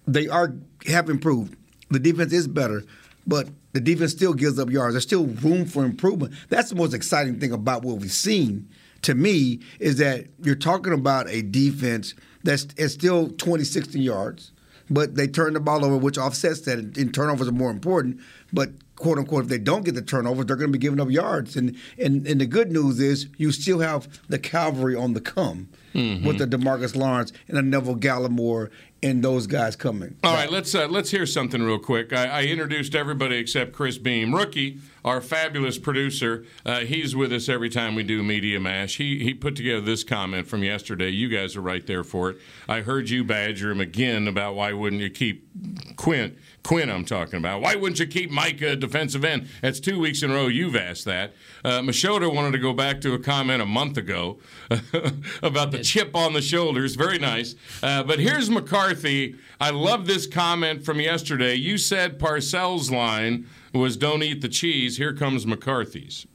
They 0.07 0.28
are 0.28 0.54
have 0.88 1.10
improved. 1.10 1.56
The 1.89 2.00
defense 2.00 2.33
is 2.33 2.48
better, 2.48 2.83
but 3.25 3.50
the 3.74 3.81
defense 3.81 4.12
still 4.12 4.33
gives 4.33 4.60
up 4.60 4.69
yards. 4.69 4.94
There's 4.94 5.04
still 5.04 5.25
room 5.25 5.66
for 5.66 5.83
improvement. 5.83 6.33
That's 6.50 6.69
the 6.69 6.75
most 6.75 6.94
exciting 6.94 7.39
thing 7.39 7.51
about 7.51 7.83
what 7.83 7.98
we've 7.98 8.12
seen. 8.12 8.69
To 9.04 9.16
me, 9.16 9.62
is 9.80 9.98
that 9.98 10.28
you're 10.44 10.54
talking 10.54 10.94
about 10.94 11.28
a 11.28 11.42
defense 11.42 12.13
that's 12.44 12.68
is 12.78 12.94
still 12.94 13.30
20, 13.30 13.64
60 13.64 14.00
yards, 14.00 14.52
but 14.90 15.16
they 15.16 15.28
turn 15.28 15.54
the 15.54 15.60
ball 15.60 15.86
over, 15.86 15.98
which 15.98 16.18
offsets 16.18 16.62
that. 16.62 16.80
And 16.80 17.14
turnovers 17.14 17.48
are 17.48 17.54
more 17.54 17.72
important. 17.72 18.20
But 18.52 18.72
quote 18.96 19.18
unquote, 19.18 19.44
if 19.44 19.50
they 19.50 19.58
don't 19.58 19.84
get 19.84 19.96
the 19.96 20.02
turnovers, 20.02 20.46
they're 20.46 20.56
going 20.56 20.72
to 20.72 20.78
be 20.78 20.82
giving 20.82 21.00
up 21.00 21.10
yards. 21.10 21.56
And 21.56 21.76
and 21.98 22.26
and 22.28 22.42
the 22.42 22.46
good 22.46 22.72
news 22.72 23.00
is 23.00 23.28
you 23.38 23.52
still 23.52 23.80
have 23.80 24.22
the 24.28 24.40
cavalry 24.40 24.96
on 24.96 25.14
the 25.14 25.22
come 25.22 25.70
mm-hmm. 25.94 26.26
with 26.26 26.38
the 26.38 26.46
Demarcus 26.46 26.96
Lawrence 26.96 27.34
and 27.48 27.58
a 27.58 27.62
Neville 27.62 27.96
Gallimore 27.96 28.70
and 29.03 29.24
those 29.24 29.48
guys 29.48 29.75
coming. 29.75 30.15
All 30.24 30.33
right, 30.33 30.51
let's 30.51 30.75
uh, 30.75 30.88
let's 30.88 31.09
hear 31.09 31.25
something 31.25 31.62
real 31.62 31.80
quick. 31.80 32.13
I, 32.13 32.27
I 32.27 32.44
introduced 32.44 32.94
everybody 32.94 33.38
except 33.38 33.74
Chris 33.74 33.98
Beam, 33.98 34.33
rookie, 34.33 34.80
our 35.03 35.21
fabulous 35.21 35.77
producer. 35.77 36.45
Uh, 36.65 36.81
he's 36.81 37.15
with 37.15 37.33
us 37.33 37.50
every 37.50 37.69
time 37.69 37.95
we 37.95 38.03
do 38.03 38.21
Media 38.21 38.59
Mash. 38.59 38.98
He 38.98 39.19
he 39.24 39.33
put 39.33 39.56
together 39.56 39.81
this 39.81 40.03
comment 40.03 40.48
from 40.48 40.63
yesterday. 40.63 41.09
You 41.09 41.30
guys 41.30 41.56
are 41.56 41.62
right 41.62 41.86
there 41.86 42.03
for 42.03 42.31
it. 42.31 42.38
I 42.68 42.81
heard 42.81 43.09
you 43.09 43.24
badger 43.24 43.71
him 43.71 43.81
again 43.81 44.27
about 44.27 44.56
why 44.56 44.74
wouldn't 44.74 45.01
you 45.01 45.09
keep 45.09 45.47
Quinn? 45.95 46.38
Quinn, 46.63 46.90
I'm 46.92 47.06
talking 47.06 47.38
about. 47.38 47.62
Why 47.62 47.75
wouldn't 47.75 48.00
you 48.00 48.06
keep 48.06 48.30
Mike 48.30 48.62
a 48.62 48.75
defensive 48.75 49.25
end? 49.25 49.48
That's 49.62 49.80
two 49.80 50.00
weeks 50.00 50.22
in 50.22 50.30
a 50.30 50.36
row 50.36 50.46
you've 50.48 50.75
asked 50.75 51.06
that. 51.06 51.34
Uh, 51.66 51.80
Machota 51.80 52.34
wanted 52.34 52.52
to 52.52 52.60
go 52.60 52.72
back 52.72 53.02
to 53.02 53.13
a 53.13 53.19
comment 53.19 53.62
a 53.63 53.66
month 53.66 53.98
ago 53.98 54.38
about 55.44 55.72
the 55.72 55.80
chip 55.84 56.16
on 56.16 56.34
the 56.34 56.42
shoulders. 56.42 56.94
Very 56.96 57.18
nice. 57.18 57.56
Uh, 57.81 58.04
but 58.04 58.19
here's 58.19 58.50
McCarthy. 58.50 59.36
I 59.60 59.72
love 59.72 60.06
this 60.06 60.28
comment 60.28 60.86
from 60.86 61.00
yesterday. 61.00 61.56
You 61.56 61.78
said 61.80 62.19
Parcells' 62.19 62.92
line 62.92 63.48
was 63.74 63.98
"Don't 63.98 64.22
eat 64.22 64.42
the 64.42 64.50
cheese." 64.50 64.98
Here 64.98 65.14
comes 65.14 65.48
McCarthy's. 65.48 66.28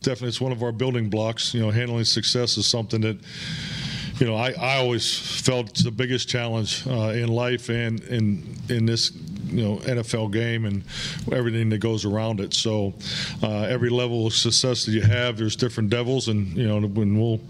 definitely 0.00 0.28
it's 0.28 0.40
one 0.40 0.52
of 0.52 0.62
our 0.62 0.72
building 0.72 1.10
blocks. 1.10 1.52
You 1.52 1.60
know, 1.60 1.70
handling 1.70 2.04
success 2.04 2.56
is 2.56 2.66
something 2.66 3.00
that 3.02 3.18
you 4.18 4.26
know 4.26 4.34
I, 4.34 4.52
I 4.52 4.76
always 4.78 5.40
felt 5.40 5.74
the 5.74 5.90
biggest 5.90 6.28
challenge 6.28 6.86
uh, 6.86 7.12
in 7.14 7.28
life 7.28 7.68
and 7.68 8.00
in 8.04 8.56
in 8.68 8.86
this 8.86 9.10
you 9.50 9.64
know 9.64 9.76
NFL 9.78 10.32
game 10.32 10.64
and 10.64 10.82
everything 11.32 11.68
that 11.70 11.78
goes 11.78 12.04
around 12.04 12.40
it. 12.40 12.54
So 12.54 12.94
uh, 13.42 13.62
every 13.62 13.90
level 13.90 14.26
of 14.26 14.34
success 14.34 14.84
that 14.84 14.92
you 14.92 15.02
have, 15.02 15.36
there's 15.36 15.56
different 15.56 15.90
devils, 15.90 16.28
and 16.28 16.56
you 16.56 16.66
know 16.66 16.80
when 16.86 17.18
we'll 17.18 17.40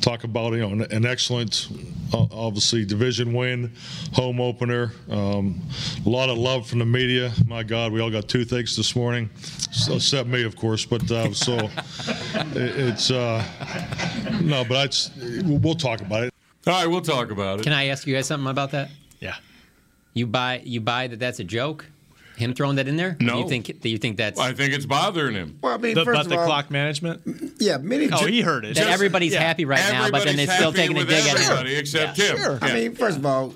talk 0.00 0.24
about 0.24 0.52
you 0.54 0.60
know 0.60 0.70
an, 0.70 0.82
an 0.92 1.06
excellent, 1.06 1.68
uh, 2.12 2.26
obviously 2.30 2.84
division 2.84 3.32
win, 3.32 3.72
home 4.12 4.40
opener, 4.40 4.92
um, 5.10 5.60
a 6.04 6.08
lot 6.08 6.28
of 6.28 6.38
love 6.38 6.66
from 6.66 6.78
the 6.78 6.86
media. 6.86 7.32
My 7.46 7.62
God, 7.62 7.92
we 7.92 8.00
all 8.00 8.10
got 8.10 8.28
toothaches 8.28 8.76
this 8.76 8.94
morning, 8.96 9.30
so, 9.72 9.94
except 9.94 10.28
me, 10.28 10.42
of 10.42 10.56
course. 10.56 10.84
But 10.84 11.10
uh, 11.10 11.32
so 11.32 11.54
it, 12.54 12.56
it's 12.56 13.10
uh, 13.10 13.44
no, 14.42 14.64
but 14.64 14.86
it's, 14.86 15.10
we'll 15.44 15.74
talk 15.74 16.00
about 16.00 16.24
it. 16.24 16.34
All 16.66 16.72
right, 16.72 16.86
we'll 16.86 17.00
talk 17.00 17.30
about 17.30 17.60
it. 17.60 17.62
Can 17.62 17.72
I 17.72 17.86
ask 17.86 18.06
you 18.06 18.14
guys 18.14 18.26
something 18.26 18.50
about 18.50 18.72
that? 18.72 18.90
yeah. 19.20 19.36
You 20.16 20.26
buy 20.26 20.62
you 20.64 20.80
buy 20.80 21.08
that 21.08 21.18
that's 21.20 21.40
a 21.40 21.44
joke? 21.44 21.84
Him 22.38 22.54
throwing 22.54 22.76
that 22.76 22.88
in 22.88 22.96
there? 22.96 23.18
No. 23.20 23.40
You 23.40 23.48
think 23.50 23.80
do 23.82 23.88
you 23.90 23.98
think 23.98 24.16
that's 24.16 24.40
I 24.40 24.54
think 24.54 24.72
it's 24.72 24.86
bothering 24.86 25.34
him. 25.34 25.58
Well, 25.62 25.74
I 25.74 25.76
mean, 25.76 25.94
The, 25.94 26.06
first 26.06 26.14
about 26.14 26.24
of 26.24 26.30
the 26.30 26.38
all, 26.38 26.46
clock 26.46 26.70
management. 26.70 27.20
yeah, 27.58 27.76
many. 27.76 28.08
Oh, 28.10 28.24
he 28.26 28.40
heard 28.40 28.64
it. 28.64 28.76
that 28.76 28.88
everybody's 28.88 29.34
yeah. 29.34 29.40
happy 29.42 29.66
right 29.66 29.78
now, 29.92 30.10
but 30.10 30.24
then 30.24 30.36
they're 30.36 30.46
still 30.46 30.72
taking 30.72 30.96
a 30.96 31.00
with 31.00 31.08
dig 31.10 31.22
at 31.26 31.38
everybody 31.38 31.74
him? 31.74 31.80
except 31.80 32.16
Yeah, 32.18 32.28
him. 32.32 32.36
sure. 32.38 32.58
I 32.62 32.72
mean, 32.72 32.94
first 32.94 33.18
of 33.18 33.26
all, 33.26 33.52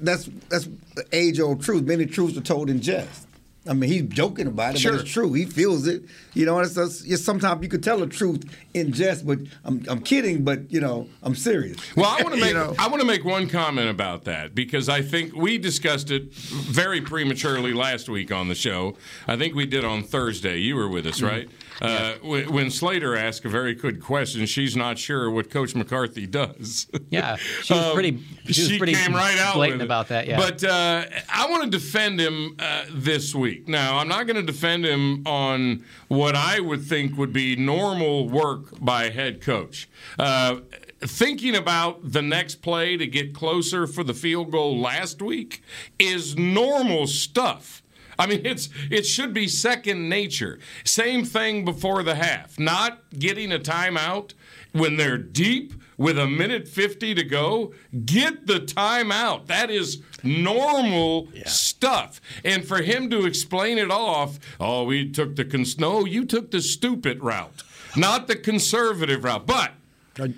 that's 0.00 0.28
that's 0.48 0.68
the 0.96 1.04
age 1.12 1.38
old 1.38 1.62
truth. 1.62 1.84
Many 1.84 2.06
truths 2.06 2.36
are 2.36 2.40
told 2.40 2.68
in 2.68 2.80
jest. 2.80 3.27
I 3.68 3.74
mean, 3.74 3.90
he's 3.90 4.02
joking 4.04 4.46
about 4.46 4.74
it, 4.74 4.80
Sure. 4.80 4.92
but 4.92 5.02
it's 5.02 5.10
true. 5.10 5.32
He 5.32 5.44
feels 5.44 5.86
it. 5.86 6.04
You 6.34 6.46
know, 6.46 6.58
it's, 6.60 6.76
it's, 6.76 7.02
it's 7.02 7.24
sometimes 7.24 7.62
you 7.62 7.68
could 7.68 7.82
tell 7.82 7.98
the 7.98 8.06
truth 8.06 8.44
in 8.74 8.92
jest, 8.92 9.26
but 9.26 9.38
I'm, 9.64 9.84
I'm 9.88 10.00
kidding, 10.00 10.44
but 10.44 10.72
you 10.72 10.80
know, 10.80 11.08
I'm 11.22 11.34
serious. 11.34 11.76
Well, 11.96 12.06
I 12.06 12.22
want 12.22 12.34
to 12.34 12.38
You 12.38 12.44
make 12.44 12.54
know? 12.54 12.74
I 12.78 12.88
want 12.88 13.00
to 13.00 13.06
make 13.06 13.24
one 13.24 13.48
comment 13.48 13.88
about 13.88 14.24
that 14.24 14.54
because 14.54 14.88
I 14.88 15.02
think 15.02 15.34
we 15.34 15.58
discussed 15.58 16.10
it 16.10 16.32
very 16.32 17.00
prematurely 17.00 17.72
last 17.72 18.08
week 18.08 18.32
on 18.32 18.48
the 18.48 18.54
show. 18.54 18.96
I 19.26 19.36
think 19.36 19.54
we 19.54 19.66
did 19.66 19.84
on 19.84 20.02
Thursday. 20.02 20.58
You 20.58 20.76
were 20.76 20.88
with 20.88 21.06
us, 21.06 21.16
mm-hmm. 21.16 21.26
right? 21.26 21.48
Uh, 21.88 22.14
when, 22.22 22.52
when 22.52 22.70
Slater 22.70 23.16
asked 23.16 23.44
a 23.44 23.48
very 23.48 23.72
good 23.74 24.00
question, 24.02 24.46
she's 24.46 24.74
not 24.76 24.98
sure 24.98 25.30
what 25.30 25.48
Coach 25.50 25.74
McCarthy 25.74 26.26
does. 26.26 26.86
Yeah, 27.10 27.36
she 27.36 27.72
was 27.72 27.84
Um, 27.84 27.94
pretty. 27.94 28.18
She 28.46 28.62
was 28.62 28.76
pretty 28.78 28.94
came 28.94 29.14
right 29.14 29.38
out 29.38 29.54
blatant 29.54 29.82
about 29.82 30.08
that. 30.08 30.26
Yeah, 30.26 30.36
But 30.36 30.62
uh, 30.64 31.04
I 31.32 31.46
want 31.50 31.64
to 31.64 31.70
defend 31.70 32.20
him 32.20 32.56
uh, 32.58 32.84
this 32.92 33.34
week. 33.34 33.66
Now, 33.68 33.98
I'm 33.98 34.08
not 34.08 34.26
going 34.26 34.36
to 34.36 34.42
defend 34.42 34.84
him 34.84 35.26
on 35.26 35.84
what 36.08 36.34
I 36.34 36.60
would 36.60 36.82
think 36.82 37.16
would 37.16 37.32
be 37.32 37.56
normal 37.56 38.28
work 38.28 38.78
by 38.80 39.04
a 39.04 39.10
head 39.10 39.40
coach. 39.40 39.88
Uh, 40.18 40.56
thinking 41.00 41.54
about 41.56 42.12
the 42.12 42.20
next 42.22 42.56
play 42.56 42.96
to 42.96 43.06
get 43.06 43.32
closer 43.34 43.86
for 43.86 44.02
the 44.04 44.14
field 44.14 44.50
goal 44.50 44.78
last 44.78 45.22
week 45.22 45.62
is 45.98 46.36
normal 46.36 47.06
stuff. 47.06 47.82
I 48.18 48.26
mean, 48.26 48.44
it's 48.44 48.68
it 48.90 49.06
should 49.06 49.32
be 49.32 49.46
second 49.46 50.08
nature. 50.08 50.58
Same 50.84 51.24
thing 51.24 51.64
before 51.64 52.02
the 52.02 52.16
half. 52.16 52.58
Not 52.58 52.98
getting 53.18 53.52
a 53.52 53.58
timeout 53.58 54.32
when 54.72 54.96
they're 54.96 55.18
deep 55.18 55.72
with 55.96 56.18
a 56.18 56.26
minute 56.26 56.68
50 56.68 57.14
to 57.14 57.24
go. 57.24 57.72
Get 58.04 58.46
the 58.46 58.60
timeout. 58.60 59.46
That 59.46 59.70
is 59.70 60.02
normal 60.22 61.28
stuff. 61.46 62.20
And 62.44 62.64
for 62.64 62.82
him 62.82 63.10
to 63.10 63.24
explain 63.26 63.78
it 63.78 63.90
off, 63.90 64.38
oh, 64.60 64.84
we 64.84 65.10
took 65.10 65.36
the 65.36 65.44
cons- 65.44 65.78
no, 65.78 66.04
you 66.04 66.24
took 66.24 66.50
the 66.50 66.60
stupid 66.60 67.22
route, 67.22 67.62
not 67.96 68.26
the 68.28 68.36
conservative 68.36 69.24
route. 69.24 69.46
But 69.46 69.72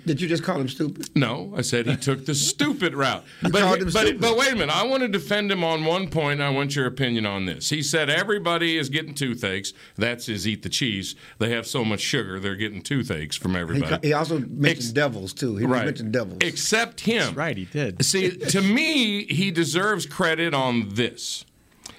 Did 0.05 0.21
you 0.21 0.27
just 0.27 0.43
call 0.43 0.59
him 0.59 0.69
stupid? 0.69 1.09
no, 1.15 1.53
I 1.55 1.61
said 1.61 1.87
he 1.87 1.95
took 1.95 2.25
the 2.25 2.35
stupid 2.35 2.93
route. 2.93 3.23
called 3.41 3.51
But, 3.53 3.61
him 3.79 3.85
but, 3.85 3.91
stupid. 3.91 4.21
but 4.21 4.37
wait 4.37 4.53
a 4.53 4.55
minute. 4.55 4.75
I 4.75 4.83
want 4.85 5.01
to 5.01 5.07
defend 5.07 5.51
him 5.51 5.63
on 5.63 5.83
one 5.85 6.07
point. 6.09 6.41
I 6.41 6.49
want 6.49 6.75
your 6.75 6.85
opinion 6.85 7.25
on 7.25 7.45
this. 7.45 7.69
He 7.69 7.81
said 7.81 8.09
everybody 8.09 8.77
is 8.77 8.89
getting 8.89 9.13
toothaches. 9.13 9.73
That's 9.97 10.25
his 10.27 10.47
eat 10.47 10.63
the 10.63 10.69
cheese. 10.69 11.15
They 11.39 11.49
have 11.51 11.65
so 11.67 11.83
much 11.83 11.99
sugar, 12.01 12.39
they're 12.39 12.55
getting 12.55 12.81
toothaches 12.81 13.35
from 13.37 13.55
everybody. 13.55 13.89
ca- 13.89 13.99
he 14.03 14.13
also 14.13 14.39
mentioned 14.39 14.65
Ex- 14.67 14.89
devils 14.91 15.33
too. 15.33 15.57
He 15.57 15.65
right. 15.65 15.85
mentioned 15.85 16.11
devils. 16.13 16.37
Except 16.41 17.01
him. 17.01 17.33
Right, 17.33 17.57
he 17.57 17.65
did. 17.65 18.03
See, 18.05 18.29
to 18.37 18.61
me, 18.61 19.25
he 19.25 19.51
deserves 19.51 20.05
credit 20.05 20.53
on 20.53 20.89
this. 20.95 21.45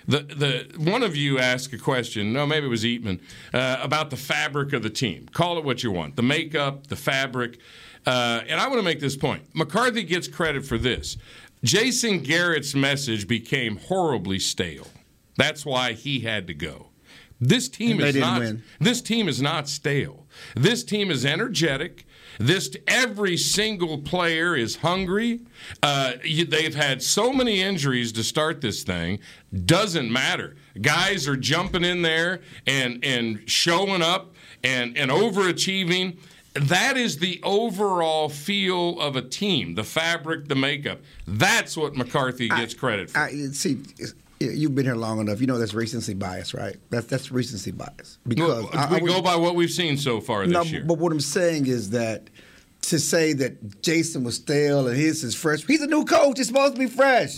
The 0.06 0.21
the 0.21 0.78
one 0.78 1.02
of 1.02 1.16
you 1.16 1.38
asked 1.38 1.73
a 1.73 1.78
question. 1.78 2.32
No, 2.32 2.47
maybe 2.47 2.66
it 2.66 2.71
was 2.71 2.85
Eatman 2.85 3.21
uh, 3.54 3.78
about 3.82 4.11
the 4.11 4.16
fabric 4.16 4.73
of 4.73 4.82
the 4.82 4.90
team. 4.90 5.28
Call 5.32 5.59
it 5.59 5.64
what 5.64 5.82
you 5.82 5.90
want. 5.90 6.16
The 6.16 6.23
makeup, 6.23 6.88
the 6.88 6.97
fabric. 6.97 7.59
Uh, 8.04 8.40
and 8.49 8.61
I 8.61 8.66
want 8.66 8.80
to 8.80 8.85
make 8.85 9.00
this 9.00 9.16
point. 9.16 9.44
McCarthy 9.54 10.02
gets 10.02 10.26
credit 10.26 10.64
for 10.66 10.76
this. 10.76 11.16
Jason 11.62 12.21
Garrett's 12.21 12.75
message 12.75 13.28
became 13.28 13.76
horribly 13.76 14.40
stale. 14.40 14.88
That's 15.37 15.64
why 15.64 15.92
he 15.92 16.21
had 16.21 16.49
to 16.49 16.54
go. 16.54 16.88
This 17.40 17.68
team 17.68 18.00
is 18.00 18.16
not. 18.16 18.40
win. 18.40 18.62
This 18.80 19.00
team 19.00 19.28
is 19.28 19.42
not 19.42 19.68
stale. 19.68 20.26
This 20.54 20.85
team 20.85 21.11
is 21.11 21.25
energetic. 21.26 22.06
This 22.39 22.75
every 22.87 23.37
single 23.37 23.99
player 23.99 24.57
is 24.57 24.77
hungry. 24.77 25.41
Uh, 25.83 26.12
they've 26.23 26.75
had 26.75 27.03
so 27.03 27.33
many 27.33 27.61
injuries 27.61 28.12
to 28.12 28.25
start 28.25 28.61
this 28.61 28.83
thing. 28.83 29.19
Doesn't 29.67 30.11
matter. 30.11 30.57
Guys 30.81 31.29
are 31.29 31.37
jumping 31.37 31.85
in 31.85 32.03
there 32.03 32.41
and 32.67 33.05
and 33.05 33.43
showing 33.47 34.03
up 34.03 34.35
and 34.65 34.97
and 34.97 35.11
overachieving. 35.11 36.19
That 36.55 36.99
is 36.99 37.19
the 37.19 37.41
overall 37.43 38.29
feel 38.29 39.01
of 39.01 39.17
a 39.17 39.23
team, 39.23 39.75
the 39.75 39.85
fabric, 39.85 40.49
the 40.49 40.55
makeup. 40.55 41.01
That's 41.27 41.79
what 41.79 41.97
McCarthy 41.97 42.49
gets 42.49 42.75
credit 42.75 43.11
for. 43.11 43.21
I, 43.21 43.31
see, 43.53 43.79
you've 44.51 44.75
been 44.75 44.85
here 44.85 44.95
long 44.97 45.21
enough. 45.21 45.41
You 45.41 45.47
know 45.47 45.59
that's 45.59 45.75
recency 45.75 46.15
bias, 46.15 46.55
right? 46.55 46.77
That's 46.91 47.07
that's 47.07 47.31
recency 47.33 47.71
bias. 47.71 48.19
Because 48.27 48.65
we 48.65 48.79
I- 48.79 48.85
I 48.85 48.93
would- 49.01 49.07
go 49.07 49.23
by 49.23 49.37
what 49.37 49.55
we've 49.55 49.71
seen 49.71 49.97
so 49.97 50.21
far 50.21 50.45
this 50.45 50.53
no, 50.53 50.63
year. 50.63 50.85
but 50.87 50.99
what 50.99 51.13
I'm 51.13 51.21
saying 51.21 51.67
is 51.67 51.91
that 51.91 52.31
to 52.83 52.99
say 52.99 53.33
that 53.35 53.83
Jason 53.83 54.25
was 54.25 54.35
stale 54.37 54.89
and 54.89 54.97
his 54.97 55.23
is 55.23 55.35
fresh, 55.35 55.65
he's 55.67 55.83
a 55.83 55.87
new 55.87 56.05
coach. 56.05 56.39
It's 56.39 56.49
supposed 56.49 56.75
to 56.75 56.81
be 56.81 56.87
fresh. 56.87 57.35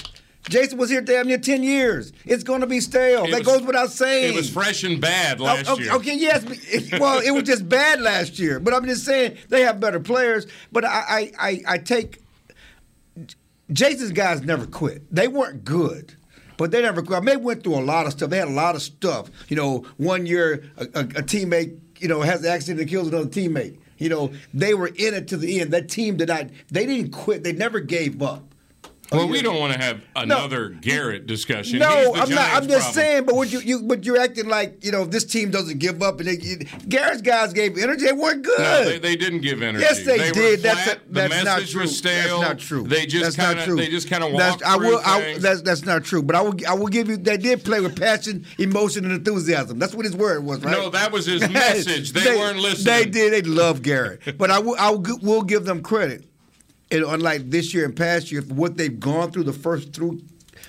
Jason 0.48 0.76
was 0.76 0.90
here 0.90 1.00
damn 1.00 1.26
near 1.26 1.38
ten 1.38 1.62
years. 1.62 2.12
It's 2.26 2.42
going 2.44 2.60
to 2.60 2.66
be 2.66 2.78
stale. 2.80 3.24
It 3.24 3.30
that 3.30 3.38
was- 3.46 3.46
goes 3.58 3.62
without 3.66 3.90
saying. 3.90 4.32
It 4.34 4.36
was 4.36 4.50
fresh 4.50 4.84
and 4.84 5.00
bad 5.00 5.40
Oh, 5.40 5.44
last 5.44 5.68
okay, 5.70 5.84
year. 5.84 5.92
okay, 5.94 6.16
yes. 6.16 6.44
it- 6.48 7.00
well, 7.00 7.20
it 7.20 7.30
was 7.30 7.44
just 7.44 7.66
bad 7.68 8.00
last 8.02 8.38
year. 8.38 8.60
But 8.60 8.74
I'm 8.74 8.84
just 8.84 9.04
saying 9.04 9.38
they 9.48 9.62
have 9.62 9.80
better 9.80 10.00
players. 10.00 10.46
But 10.70 10.84
I, 10.84 10.88
I, 10.88 11.32
I, 11.38 11.62
I 11.74 11.78
take 11.78 12.20
Jason's 13.72 14.12
guys 14.12 14.42
never 14.42 14.66
quit. 14.66 15.02
They 15.14 15.28
weren't 15.28 15.64
good. 15.64 16.14
But 16.56 16.70
they 16.70 16.82
never. 16.82 17.02
I 17.14 17.20
mean, 17.20 17.26
they 17.26 17.36
went 17.36 17.62
through 17.64 17.76
a 17.76 17.84
lot 17.84 18.06
of 18.06 18.12
stuff. 18.12 18.30
They 18.30 18.38
had 18.38 18.48
a 18.48 18.52
lot 18.52 18.74
of 18.74 18.82
stuff. 18.82 19.30
You 19.48 19.56
know, 19.56 19.86
one 19.96 20.26
year 20.26 20.70
a, 20.76 20.84
a, 20.84 21.00
a 21.00 21.22
teammate, 21.22 21.78
you 21.98 22.08
know, 22.08 22.20
has 22.20 22.44
an 22.44 22.50
accident 22.50 22.80
and 22.80 22.88
kills 22.90 23.08
another 23.08 23.28
teammate. 23.28 23.78
You 23.98 24.08
know, 24.08 24.32
they 24.52 24.74
were 24.74 24.88
in 24.88 25.14
it 25.14 25.28
to 25.28 25.36
the 25.36 25.60
end. 25.60 25.72
That 25.72 25.88
team 25.88 26.16
did 26.16 26.28
not. 26.28 26.46
They 26.70 26.86
didn't 26.86 27.12
quit. 27.12 27.42
They 27.42 27.52
never 27.52 27.80
gave 27.80 28.22
up. 28.22 28.53
Oh, 29.12 29.18
well, 29.18 29.28
we 29.28 29.42
don't 29.42 29.60
want 29.60 29.72
to 29.74 29.78
have 29.78 30.02
another 30.16 30.70
Garrett 30.70 31.26
discussion. 31.26 31.78
No, 31.78 32.14
I'm 32.14 32.30
not. 32.30 32.54
I'm 32.54 32.66
just 32.66 32.92
problem. 32.92 32.92
saying. 32.92 33.24
But 33.24 33.34
what 33.34 33.52
you, 33.52 33.60
you, 33.60 33.82
but 33.82 34.04
you're 34.04 34.18
acting 34.18 34.48
like 34.48 34.82
you 34.82 34.92
know 34.92 35.04
this 35.04 35.24
team 35.24 35.50
doesn't 35.50 35.78
give 35.78 36.02
up 36.02 36.20
and 36.20 36.28
they, 36.28 36.38
you, 36.38 36.56
Garrett's 36.88 37.20
guys 37.20 37.52
gave 37.52 37.76
energy. 37.76 38.06
They 38.06 38.12
weren't 38.12 38.42
good. 38.42 38.58
No, 38.58 38.84
they, 38.84 38.98
they 38.98 39.16
didn't 39.16 39.40
give 39.40 39.62
energy. 39.62 39.84
Yes, 39.84 40.04
they, 40.04 40.18
were 40.18 40.32
did. 40.32 40.60
That's 40.60 40.92
a, 40.92 41.00
that's 41.10 41.36
the 41.36 41.44
not 41.44 41.62
true. 41.62 41.82
was 41.82 41.96
stale. 41.96 42.40
That's 42.40 42.50
not 42.50 42.58
true. 42.58 42.84
They 42.84 43.06
just 43.06 43.36
kind 43.36 43.58
of 43.58 43.76
they 43.76 43.88
just 43.88 44.08
kind 44.08 44.24
of 44.24 44.32
walked 44.32 44.62
I 44.64 44.76
through 44.76 44.86
will. 44.86 45.00
I, 45.04 45.36
that's 45.38 45.62
that's 45.62 45.84
not 45.84 46.04
true. 46.04 46.22
But 46.22 46.36
I 46.36 46.40
will. 46.40 46.54
I 46.66 46.74
will 46.74 46.88
give 46.88 47.08
you. 47.08 47.16
They 47.18 47.36
did 47.36 47.62
play 47.62 47.80
with 47.80 47.98
passion, 47.98 48.46
emotion, 48.58 49.04
and 49.04 49.12
enthusiasm. 49.12 49.78
That's 49.78 49.94
what 49.94 50.06
his 50.06 50.16
word 50.16 50.44
was, 50.44 50.64
right? 50.64 50.72
No, 50.72 50.88
that 50.90 51.12
was 51.12 51.26
his 51.26 51.40
message. 51.50 52.12
They 52.12 52.36
weren't 52.36 52.58
listening. 52.58 52.86
They 52.86 53.04
did. 53.04 53.32
They 53.32 53.42
love 53.42 53.82
Garrett. 53.82 54.38
but 54.38 54.50
I 54.50 54.58
will. 54.60 54.76
I 54.78 54.90
will 54.90 55.42
give 55.42 55.66
them 55.66 55.82
credit. 55.82 56.24
And 56.90 57.04
unlike 57.04 57.50
this 57.50 57.74
year 57.74 57.84
and 57.84 57.96
past 57.96 58.30
year, 58.30 58.42
what 58.42 58.76
they've 58.76 58.98
gone 59.00 59.32
through 59.32 59.44
the 59.44 59.52
first 59.52 59.92
through 59.92 60.20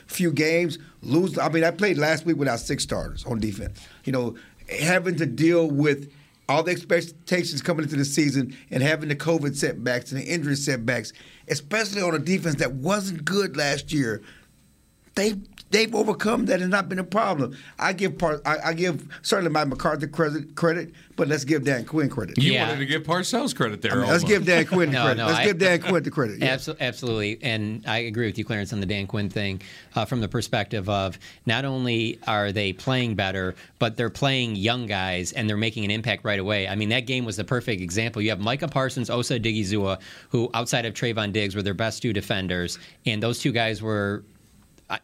few 0.07 0.31
games, 0.31 0.77
lose. 1.01 1.37
I 1.37 1.49
mean, 1.49 1.63
I 1.63 1.71
played 1.71 1.97
last 1.97 2.25
week 2.25 2.37
without 2.37 2.59
six 2.59 2.83
starters 2.83 3.25
on 3.25 3.39
defense. 3.39 3.79
You 4.03 4.13
know, 4.13 4.35
having 4.69 5.15
to 5.17 5.25
deal 5.25 5.69
with 5.69 6.11
all 6.47 6.63
the 6.63 6.71
expectations 6.71 7.61
coming 7.61 7.83
into 7.83 7.95
the 7.95 8.05
season 8.05 8.55
and 8.69 8.83
having 8.83 9.09
the 9.09 9.15
COVID 9.15 9.55
setbacks 9.55 10.11
and 10.11 10.21
the 10.21 10.25
injury 10.25 10.55
setbacks, 10.55 11.11
especially 11.47 12.01
on 12.01 12.13
a 12.13 12.19
defense 12.19 12.55
that 12.55 12.73
wasn't 12.73 13.25
good 13.25 13.57
last 13.57 13.91
year. 13.91 14.21
They 15.15 15.35
they've 15.75 15.93
overcome 15.93 16.45
that 16.45 16.61
and 16.61 16.71
not 16.71 16.87
been 16.87 16.99
a 16.99 17.03
problem. 17.03 17.57
I 17.77 17.91
give 17.91 18.17
part. 18.17 18.41
I, 18.45 18.57
I 18.69 18.73
give 18.73 19.05
certainly 19.23 19.51
my 19.51 19.65
McCarthy 19.65 20.07
credit 20.07 20.55
credit, 20.55 20.93
but 21.17 21.27
let's 21.27 21.43
give 21.43 21.65
Dan 21.65 21.83
Quinn 21.85 22.09
credit. 22.09 22.37
you 22.41 22.53
Yeah. 22.53 22.67
wanted 22.67 22.79
to 22.79 22.85
give 22.85 23.03
Parcells 23.03 23.53
credit 23.53 23.81
there. 23.81 23.91
I 23.91 23.95
mean, 23.95 24.07
let's 24.07 24.23
give 24.23 24.45
Dan 24.45 24.65
Quinn 24.73 24.89
the 24.91 24.95
No, 24.97 25.03
credit. 25.03 25.17
no, 25.17 25.25
let's 25.27 25.39
I- 25.39 25.45
give 25.45 25.57
Dan 25.59 25.81
Quinn 25.81 26.03
the 26.03 26.11
credit. 26.11 26.39
Yeah. 26.39 26.55
Abso- 26.55 26.79
Absolutely, 26.79 27.39
and 27.41 27.83
I 27.85 27.97
agree 27.99 28.25
with 28.27 28.37
you, 28.37 28.45
Clarence, 28.45 28.71
on 28.71 28.79
the 28.79 28.85
Dan 28.85 29.05
Quinn 29.07 29.29
thing. 29.29 29.61
Uh, 29.95 30.05
from 30.05 30.21
the 30.21 30.27
perspective 30.27 30.87
of 30.89 31.17
not 31.45 31.65
only 31.65 32.19
are 32.27 32.51
they 32.51 32.71
playing 32.73 33.15
better, 33.15 33.55
but 33.79 33.97
they're 33.97 34.09
playing 34.09 34.55
young 34.55 34.85
guys 34.87 35.31
and 35.33 35.49
they're 35.49 35.55
making 35.57 35.83
an 35.85 35.91
impact 35.91 36.23
right 36.25 36.39
away. 36.39 36.67
I 36.67 36.75
mean, 36.75 36.89
that 36.89 37.01
game 37.05 37.25
was 37.25 37.35
the 37.37 37.43
perfect 37.45 37.81
example. 37.81 38.21
You 38.21 38.29
have 38.31 38.39
Micah 38.39 38.67
Parsons, 38.67 39.09
Osa 39.09 39.39
Odighizuwa, 39.39 39.99
who 40.29 40.49
outside 40.53 40.85
of 40.85 40.93
Trevon 40.93 41.31
Diggs 41.33 41.55
were 41.55 41.61
their 41.61 41.73
best 41.73 42.01
two 42.01 42.13
defenders, 42.13 42.77
and 43.05 43.21
those 43.23 43.39
two 43.39 43.51
guys 43.51 43.81
were 43.81 44.23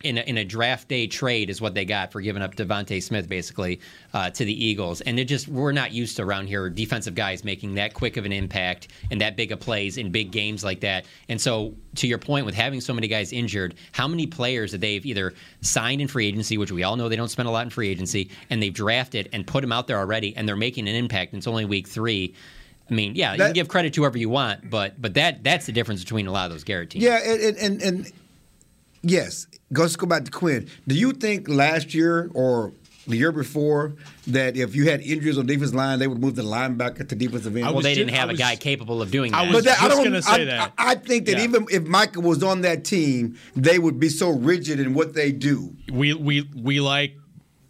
in 0.03 0.17
a, 0.17 0.21
in 0.21 0.37
a 0.37 0.45
draft 0.45 0.87
day 0.87 1.07
trade 1.07 1.49
is 1.49 1.59
what 1.59 1.73
they 1.73 1.85
got 1.85 2.11
for 2.11 2.21
giving 2.21 2.41
up 2.41 2.55
DeVonta 2.55 3.01
Smith 3.01 3.27
basically 3.27 3.79
uh, 4.13 4.29
to 4.29 4.45
the 4.45 4.65
Eagles, 4.65 5.01
and 5.01 5.19
it 5.19 5.25
just 5.25 5.47
we're 5.47 5.71
not 5.71 5.91
used 5.91 6.17
to 6.17 6.23
around 6.23 6.47
here 6.47 6.69
defensive 6.69 7.15
guys 7.15 7.43
making 7.43 7.75
that 7.75 7.93
quick 7.93 8.17
of 8.17 8.25
an 8.25 8.31
impact 8.31 8.89
and 9.09 9.21
that 9.21 9.35
big 9.35 9.51
of 9.51 9.59
plays 9.59 9.97
in 9.97 10.11
big 10.11 10.31
games 10.31 10.63
like 10.63 10.81
that. 10.81 11.05
And 11.29 11.41
so, 11.41 11.73
to 11.95 12.07
your 12.07 12.19
point, 12.19 12.45
with 12.45 12.55
having 12.55 12.79
so 12.79 12.93
many 12.93 13.07
guys 13.07 13.33
injured, 13.33 13.75
how 13.91 14.07
many 14.07 14.27
players 14.27 14.71
that 14.71 14.81
they've 14.81 15.05
either 15.05 15.33
signed 15.61 16.01
in 16.01 16.07
free 16.07 16.27
agency, 16.27 16.57
which 16.57 16.71
we 16.71 16.83
all 16.83 16.95
know 16.95 17.09
they 17.09 17.15
don't 17.15 17.29
spend 17.29 17.47
a 17.47 17.51
lot 17.51 17.63
in 17.65 17.71
free 17.71 17.89
agency, 17.89 18.29
and 18.49 18.61
they've 18.61 18.73
drafted 18.73 19.29
and 19.33 19.47
put 19.47 19.61
them 19.61 19.71
out 19.71 19.87
there 19.87 19.97
already, 19.97 20.35
and 20.35 20.47
they're 20.47 20.55
making 20.55 20.87
an 20.87 20.95
impact. 20.95 21.33
And 21.33 21.39
it's 21.39 21.47
only 21.47 21.65
week 21.65 21.87
three. 21.87 22.35
I 22.89 22.93
mean, 22.93 23.15
yeah, 23.15 23.33
you 23.33 23.39
can 23.39 23.53
give 23.53 23.67
credit 23.67 23.93
to 23.93 24.01
whoever 24.01 24.17
you 24.17 24.29
want, 24.29 24.69
but 24.69 25.01
but 25.01 25.15
that 25.15 25.43
that's 25.43 25.65
the 25.65 25.71
difference 25.71 26.01
between 26.03 26.27
a 26.27 26.31
lot 26.31 26.45
of 26.45 26.51
those 26.51 26.63
Garrett 26.63 26.91
teams. 26.91 27.03
Yeah, 27.03 27.19
and, 27.23 27.57
and, 27.57 27.81
and 27.81 28.11
yes, 29.01 29.47
let's 29.71 29.95
go 29.95 30.05
back 30.07 30.25
to 30.25 30.31
Quinn. 30.31 30.67
Do 30.87 30.95
you 30.95 31.11
think 31.13 31.47
last 31.49 31.93
year 31.93 32.29
or 32.33 32.73
the 33.07 33.17
year 33.17 33.31
before 33.31 33.93
that 34.27 34.55
if 34.55 34.75
you 34.75 34.87
had 34.89 35.01
injuries 35.01 35.37
on 35.37 35.45
defense 35.47 35.73
line, 35.73 35.97
they 35.99 36.07
would 36.07 36.19
move 36.19 36.35
the 36.35 36.43
linebacker 36.43 37.07
to 37.09 37.15
defensive 37.15 37.55
end? 37.55 37.65
I 37.65 37.71
Well, 37.71 37.81
they 37.81 37.95
didn't 37.95 38.13
I 38.13 38.17
have 38.17 38.29
a 38.29 38.35
guy 38.35 38.55
capable 38.55 39.01
of 39.01 39.09
doing 39.11 39.31
that. 39.31 39.37
I 39.39 39.45
that. 39.45 39.53
was 39.55 39.63
But 39.65 39.69
that, 39.71 39.81
I 39.81 39.85
just 39.87 39.95
don't. 39.97 40.03
gonna 40.05 40.21
say 40.21 40.41
I, 40.41 40.45
that. 40.45 40.73
I, 40.77 40.91
I 40.91 40.95
think 40.95 41.25
that 41.25 41.37
Yeah. 41.37 41.43
even 41.43 41.65
if 41.71 41.83
Michael 41.87 42.21
was 42.23 42.43
on 42.43 42.61
that 42.61 42.83
team, 42.85 43.37
they 43.55 43.79
would 43.79 43.99
be 43.99 44.09
so 44.09 44.29
rigid 44.29 44.79
in 44.79 44.93
what 44.93 45.13
they 45.13 45.31
do. 45.31 45.75
We 45.91 46.13
we 46.13 46.47
we 46.55 46.79
like 46.79 47.15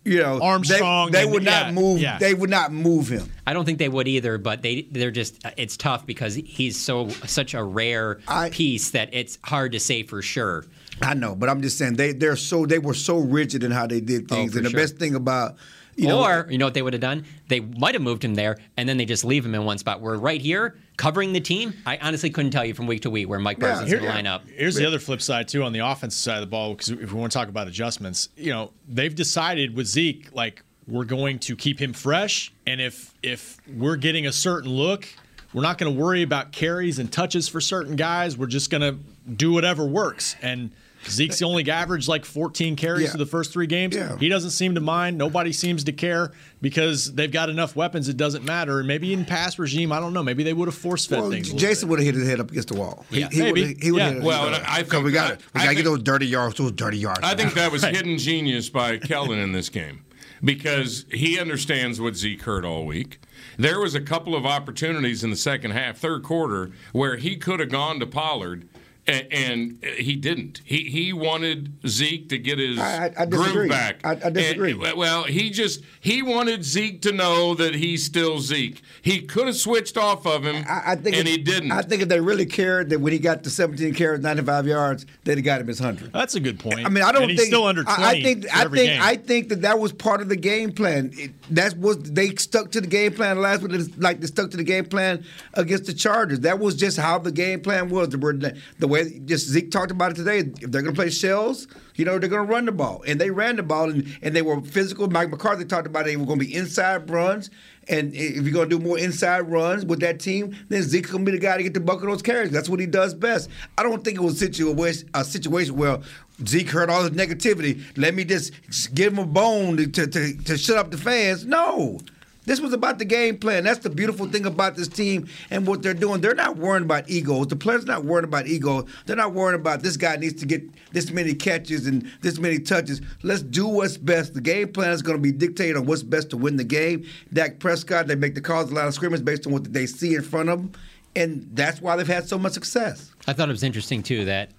You 0.03 0.17
know, 0.20 0.39
they- 0.39 0.46
Armstrong 0.46 1.12
They, 1.12 1.22
and- 1.24 1.31
would 1.31 1.43
not 1.43 1.67
yeah, 1.67 1.72
move. 1.72 2.01
yeah. 2.01 2.17
They 2.17 2.34
would 2.34 2.50
not 2.50 2.74
move 2.74 3.08
him. 3.08 3.31
I 3.48 3.53
don't 3.53 3.65
think 3.65 3.77
they 3.77 3.88
would 3.89 4.08
either, 4.08 4.38
but 4.39 4.63
they 4.63 4.81
they're 4.91 5.12
just 5.12 5.39
it's 5.58 5.77
tough 5.77 6.05
because 6.05 6.34
he's 6.36 6.75
so 6.77 7.08
such 7.25 7.53
a 7.53 7.63
rare 7.63 8.20
I- 8.27 8.50
piece 8.50 8.89
that 8.91 9.10
it's 9.13 9.38
hard 9.43 9.72
to 9.74 9.79
say 9.79 10.03
for 10.03 10.22
sure. 10.22 10.65
I 11.01 11.13
know, 11.13 11.36
but 11.36 11.50
I'm 11.50 11.62
just 11.62 11.77
saying 11.77 11.96
they 11.96 12.13
they're 12.13 12.36
so 12.36 12.65
they 12.65 12.79
were 12.79 12.93
so 12.93 13.17
rigid 13.17 13.63
in 13.63 13.72
how 13.72 13.88
they 13.88 14.01
did 14.01 14.31
oh, 14.31 14.36
things. 14.36 14.55
Oh, 14.55 14.58
and 14.58 14.65
the 14.65 14.70
sure. 14.70 14.79
best 14.79 14.98
thing 14.98 15.15
about 15.15 15.58
you 15.96 16.08
know, 16.08 16.24
or 16.24 16.48
you 16.50 16.58
know 16.58 16.65
what 16.65 16.74
they 16.74 16.81
would 16.81 16.93
have 16.93 17.01
done? 17.01 17.25
They 17.48 17.60
might 17.60 17.96
have 17.96 18.01
moved 18.01 18.24
him 18.24 18.36
there, 18.36 18.58
and 18.77 18.88
then 18.88 18.98
they 18.98 19.05
just 19.05 19.25
leave 19.25 19.46
him 19.46 19.53
in 19.55 19.65
one 19.65 19.77
spot. 19.77 20.01
We're 20.01 20.17
right 20.17 20.41
here 20.41 20.75
covering 20.98 21.34
the 21.34 21.39
team. 21.39 21.74
I 21.86 21.98
honestly 21.98 22.29
couldn't 22.29 22.51
tell 22.51 22.65
you 22.65 22.74
from 22.74 22.88
week 22.88 23.01
to 23.01 23.10
week 23.10 23.27
where 23.27 23.39
Mike 23.39 23.58
Yeah, 23.60 23.70
Parsons 23.70 23.89
here- 23.89 24.00
going 24.00 24.10
to 24.12 24.15
line 24.15 24.27
up. 24.27 24.48
Here's 24.48 24.75
the 24.75 24.86
other 24.86 25.00
flip 25.00 25.22
side 25.22 25.48
too 25.48 25.63
on 25.63 25.74
the 25.74 25.79
offensive 25.79 26.20
side 26.20 26.36
of 26.36 26.41
the 26.41 26.48
ball 26.48 26.74
because 26.74 26.89
if 26.89 27.12
we 27.12 27.20
want 27.20 27.31
to 27.31 27.38
talk 27.38 27.50
about 27.50 27.67
adjustments, 27.67 28.29
you 28.38 28.51
know 28.51 28.72
they've 28.88 29.13
decided 29.13 29.75
with 29.75 29.88
Zeke 29.88 30.34
like 30.34 30.63
we're 30.88 31.05
going 31.05 31.39
to 31.39 31.55
keep 31.55 31.79
him 31.79 31.93
fresh, 31.93 32.53
and 32.65 32.79
if 32.79 33.13
if 33.22 33.58
we're 33.67 33.98
getting 33.98 34.27
a 34.27 34.31
certain 34.31 34.72
look, 34.72 35.08
we're 35.53 35.62
not 35.62 35.77
going 35.77 35.93
to 35.93 36.00
worry 36.00 36.22
about 36.22 36.51
carries 36.51 37.00
and 37.00 37.12
touches 37.12 37.48
for 37.48 37.60
certain 37.60 37.96
guys. 37.96 38.38
We're 38.38 38.48
just 38.48 38.70
going 38.70 38.81
to 38.81 38.98
do 39.31 39.51
whatever 39.51 39.86
works. 39.86 40.36
And 40.41 40.72
Zeke's 41.10 41.41
only 41.41 41.70
averaged 41.70 42.08
like 42.08 42.25
14 42.25 42.75
carries 42.75 43.05
Yeah. 43.05 43.12
for 43.12 43.17
the 43.17 43.25
first 43.25 43.51
three 43.51 43.67
games. 43.67 43.96
Yeah. 43.96 44.17
He 44.17 44.29
doesn't 44.29 44.51
seem 44.51 44.75
to 44.75 44.81
mind. 44.81 45.17
Nobody 45.17 45.51
seems 45.51 45.84
to 45.86 45.91
care 45.91 46.31
because 46.62 47.13
they've 47.13 47.31
got 47.31 47.50
enough 47.50 47.75
weapons. 47.75 48.08
It 48.10 48.17
doesn't 48.17 48.46
matter. 48.46 48.79
And 48.79 48.88
maybe 48.88 49.13
in 49.13 49.25
pass 49.25 49.58
regime, 49.58 49.91
I 49.91 50.00
don't 50.00 50.13
know. 50.13 50.24
Maybe 50.24 50.43
they 50.43 50.53
would 50.53 50.67
have 50.67 50.75
force 50.75 51.05
fed 51.05 51.22
Well, 51.22 51.31
things. 51.31 51.51
Jason 51.53 51.89
would 51.89 52.00
have 52.00 52.05
hit 52.05 52.15
his 52.15 52.27
head 52.27 52.39
up 52.39 52.51
against 52.51 52.67
the 52.70 52.75
wall. 52.75 53.05
Yeah, 53.10 53.29
he 53.31 53.39
maybe. 53.39 53.62
would've- 53.63 53.81
he 53.81 53.91
would 53.91 53.98
Yeah. 54.00 54.05
have 54.05 54.13
hit 54.15 54.24
Well, 54.24 54.39
his 54.39 54.48
and 54.48 54.55
head 54.58 54.65
up. 54.65 54.72
I 54.74 54.77
Because 54.84 54.91
think- 54.91 55.05
we 55.05 55.12
got 55.12 55.29
I- 55.29 55.34
it. 55.34 55.39
We 55.55 55.62
got 55.62 55.70
to 55.70 55.75
get 55.75 55.86
those 55.86 56.03
dirty 56.03 56.27
yards. 56.27 56.55
Those 56.55 56.72
dirty 56.74 56.98
yards. 56.98 57.20
I 57.24 57.36
think 57.36 57.53
that 57.55 57.72
was 57.72 57.84
Right. 57.84 57.96
hidden 57.96 58.17
genius 58.17 58.70
by 58.70 58.98
Kellen 58.98 59.39
in 59.39 59.51
this 59.53 59.70
game 59.70 60.01
because 60.43 61.05
he 61.12 61.39
understands 61.39 62.00
what 62.00 62.15
Zeke 62.15 62.43
heard 62.43 62.65
all 62.65 62.86
week. 62.86 63.20
There 63.58 63.79
was 63.79 63.96
a 63.96 64.01
couple 64.01 64.36
of 64.36 64.46
opportunities 64.46 65.24
in 65.24 65.29
the 65.29 65.36
second 65.36 65.72
half, 65.72 65.98
third 65.98 66.24
quarter, 66.24 66.72
where 66.93 67.17
he 67.17 67.36
could 67.36 67.60
have 67.60 67.70
gone 67.70 68.00
to 68.00 68.05
Pollard. 68.05 68.65
A- 69.08 69.34
And 69.34 69.84
he 69.98 70.15
didn't. 70.15 70.62
He 70.63 70.84
he 70.89 71.12
wanted 71.13 71.74
Zeke 71.88 72.29
to 72.29 72.38
get 72.38 72.60
his 72.60 72.77
I- 72.79 73.05
I- 73.17 73.22
I 73.22 73.25
disagree. 73.25 73.51
groove 73.53 73.70
back. 73.70 74.00
I- 74.03 74.12
I 74.25 74.29
disagree. 74.29 74.72
And, 74.72 74.93
well, 74.98 75.24
he 75.24 75.50
just 75.50 75.81
he 76.00 76.22
wanted 76.22 76.63
Zeke 76.63 77.01
to 77.03 77.12
know 77.12 77.55
that 77.55 77.75
he's 77.75 78.03
still 78.05 78.39
Zeke. 78.39 78.81
He 79.01 79.22
could 79.22 79.48
have 79.48 79.55
switched 79.55 79.98
off 79.98 80.25
of 80.27 80.43
him, 80.46 80.63
I, 80.70 80.91
I 80.91 80.96
think 80.96 81.15
and 81.17 81.27
if- 81.27 81.36
he 81.36 81.38
didn't. 81.41 81.72
I 81.72 81.81
think 81.81 82.01
if 82.03 82.10
they 82.10 82.20
really 82.20 82.46
cared 82.46 82.89
that 82.91 83.00
when 83.01 83.12
he 83.13 83.20
got 83.20 83.43
to 83.43 83.50
17 83.50 83.93
carries, 83.96 84.22
95 84.22 84.67
yards, 84.67 85.05
they'd 85.24 85.38
have 85.38 85.46
got 85.46 85.62
him 85.62 85.67
his 85.67 85.79
100. 85.81 86.13
That's 86.13 86.36
a 86.36 86.39
good 86.39 86.60
point. 86.60 86.86
I 86.86 86.89
mean, 86.89 87.03
I 87.03 87.12
don't 87.12 87.24
and 87.24 87.29
think 87.31 87.39
he's 87.39 87.48
still 87.48 87.65
under 87.65 87.84
20. 87.84 88.03
I, 88.03 88.10
I 88.10 88.22
think 88.22 88.46
I 88.55 88.62
think 88.63 88.75
game. 88.75 89.01
I 89.01 89.15
think 89.15 89.50
that 89.50 89.62
that 89.63 89.79
was 89.79 89.91
part 89.93 90.22
of 90.22 90.29
the 90.29 90.36
game 90.36 90.72
plan. 90.72 91.12
It, 91.17 91.31
that 91.50 91.77
was 91.77 91.98
they 91.98 92.36
stuck 92.36 92.72
to 92.72 92.81
the 92.81 92.88
game 92.88 93.13
plan 93.13 93.41
last 93.41 93.62
week, 93.63 93.89
like 93.98 94.22
they 94.22 94.27
stuck 94.27 94.51
to 94.51 94.58
the 94.58 94.63
game 94.63 94.86
plan 94.86 95.25
against 95.55 95.86
the 95.86 95.93
Chargers. 95.93 96.41
That 96.41 96.60
was 96.60 96.75
just 96.75 96.98
how 96.98 97.17
the 97.17 97.31
game 97.31 97.62
plan 97.62 97.89
was. 97.89 98.10
The, 98.10 98.17
the, 98.17 98.58
the 98.79 98.88
way 98.91 99.19
just 99.25 99.48
Zeke 99.48 99.71
talked 99.71 99.91
about 99.91 100.12
it 100.12 100.15
today. 100.15 100.39
If 100.39 100.71
they're 100.71 100.81
going 100.81 100.93
to 100.95 101.01
play 101.01 101.10
shells, 101.10 101.67
you 101.95 102.05
know, 102.05 102.19
they're 102.19 102.29
going 102.29 102.45
to 102.45 102.51
run 102.51 102.65
the 102.65 102.71
ball, 102.71 103.03
and 103.07 103.19
they 103.19 103.31
ran 103.31 103.55
the 103.55 103.63
ball, 103.63 103.89
and, 103.89 104.07
and 104.21 104.36
they 104.36 104.41
were 104.41 104.62
physical. 104.62 105.07
Mike 105.10 105.29
McCarthy 105.29 105.65
talked 105.65 105.88
about 105.88 106.01
it, 106.01 106.12
they 106.12 106.17
were 106.17 106.25
going 106.25 106.39
to 106.39 106.45
be 106.45 106.53
inside 106.53 107.10
runs. 107.10 107.50
And 107.88 108.13
if 108.13 108.43
you're 108.43 108.53
going 108.53 108.69
to 108.69 108.77
do 108.77 108.83
more 108.83 109.00
inside 109.00 109.41
runs 109.41 109.86
with 109.86 110.01
that 110.01 110.19
team, 110.19 110.55
then 110.69 110.83
Zeke's 110.83 111.10
going 111.10 111.25
to 111.25 111.31
be 111.31 111.38
the 111.38 111.41
guy 111.41 111.57
to 111.57 111.63
get 111.63 111.74
the 111.74 111.79
bucket 111.79 112.03
of 112.03 112.12
those 112.12 112.21
carries. 112.21 112.51
That's 112.51 112.69
what 112.69 112.79
he 112.79 112.86
does 112.86 113.15
best. 113.15 113.50
I 113.77 113.83
don't 113.83 114.03
think 114.03 114.17
it 114.17 114.21
was 114.21 114.41
a 114.41 115.25
situation, 115.25 115.75
where 115.75 116.00
Zeke 116.48 116.69
heard 116.69 116.89
all 116.91 117.10
this 117.10 117.12
negativity. 117.12 117.81
Let 117.98 118.13
me 118.13 118.24
just 118.24 118.53
give 118.93 119.13
him 119.13 119.19
a 119.19 119.25
bone 119.25 119.77
to, 119.77 119.88
to, 119.88 120.33
to 120.38 120.57
shut 120.57 120.77
up 120.77 120.91
the 120.91 120.98
fans. 120.98 121.45
No. 121.45 122.00
This 122.45 122.60
was 122.60 122.74
about 122.74 122.98
the 122.98 123.05
game 123.05 123.38
plan. 123.38 123.63
That's 123.63 123.79
the 123.79 123.89
beautiful 123.89 124.25
thing 124.25 124.45
about 124.45 124.75
this 124.75 124.88
team 124.88 125.27
and 125.51 125.67
what 125.67 125.83
they're 125.83 125.93
doing. 125.93 126.21
They're 126.21 126.33
not 126.33 126.57
worrying 126.57 126.83
about 126.83 127.10
egos. 127.10 127.48
The 127.48 127.55
players 127.55 127.86
not 127.86 128.03
worrying 128.03 128.25
about 128.25 128.48
ego. 128.48 128.88
They're 129.05 129.15
not 129.15 129.33
worrying 129.33 129.60
about 129.60 129.83
this 129.83 129.95
guy 129.95 130.15
needs 130.15 130.39
to 130.41 130.48
get 130.48 130.63
this 130.91 131.12
many 131.12 131.36
catches 131.36 131.86
and 131.86 132.10
this 132.21 132.39
many 132.39 132.57
touches. 132.60 133.00
Let's 133.21 133.43
do 133.43 133.67
what's 133.67 133.98
best. 133.98 134.33
The 134.33 134.41
game 134.41 134.74
plan 134.74 134.91
is 134.91 135.03
going 135.03 135.17
to 135.17 135.21
be 135.21 135.31
dictated 135.31 135.77
on 135.77 135.86
what's 135.86 136.03
best 136.03 136.31
to 136.31 136.38
win 136.38 136.55
the 136.55 136.63
game. 136.63 137.05
Dak 137.31 137.60
Prescott, 137.60 138.07
they 138.07 138.15
make 138.15 138.33
the 138.33 138.41
calls 138.41 138.71
a 138.71 138.74
lot 138.74 138.88
of 138.88 138.93
scrimmage 138.95 139.24
based 139.24 139.45
on 139.45 139.53
what 139.53 139.71
they 139.71 139.86
see 139.86 140.15
in 140.15 140.24
front 140.24 140.50
of 140.50 140.60
them, 140.60 140.71
and 141.15 141.48
that's 141.53 141.79
why 141.79 141.95
they've 141.95 142.07
had 142.07 142.27
so 142.27 142.39
much 142.39 142.53
success. 142.53 143.12
I 143.27 143.33
thought 143.33 143.50
it 143.50 143.51
was 143.51 143.63
interesting 143.63 144.01
too 144.01 144.25
that 144.25 144.50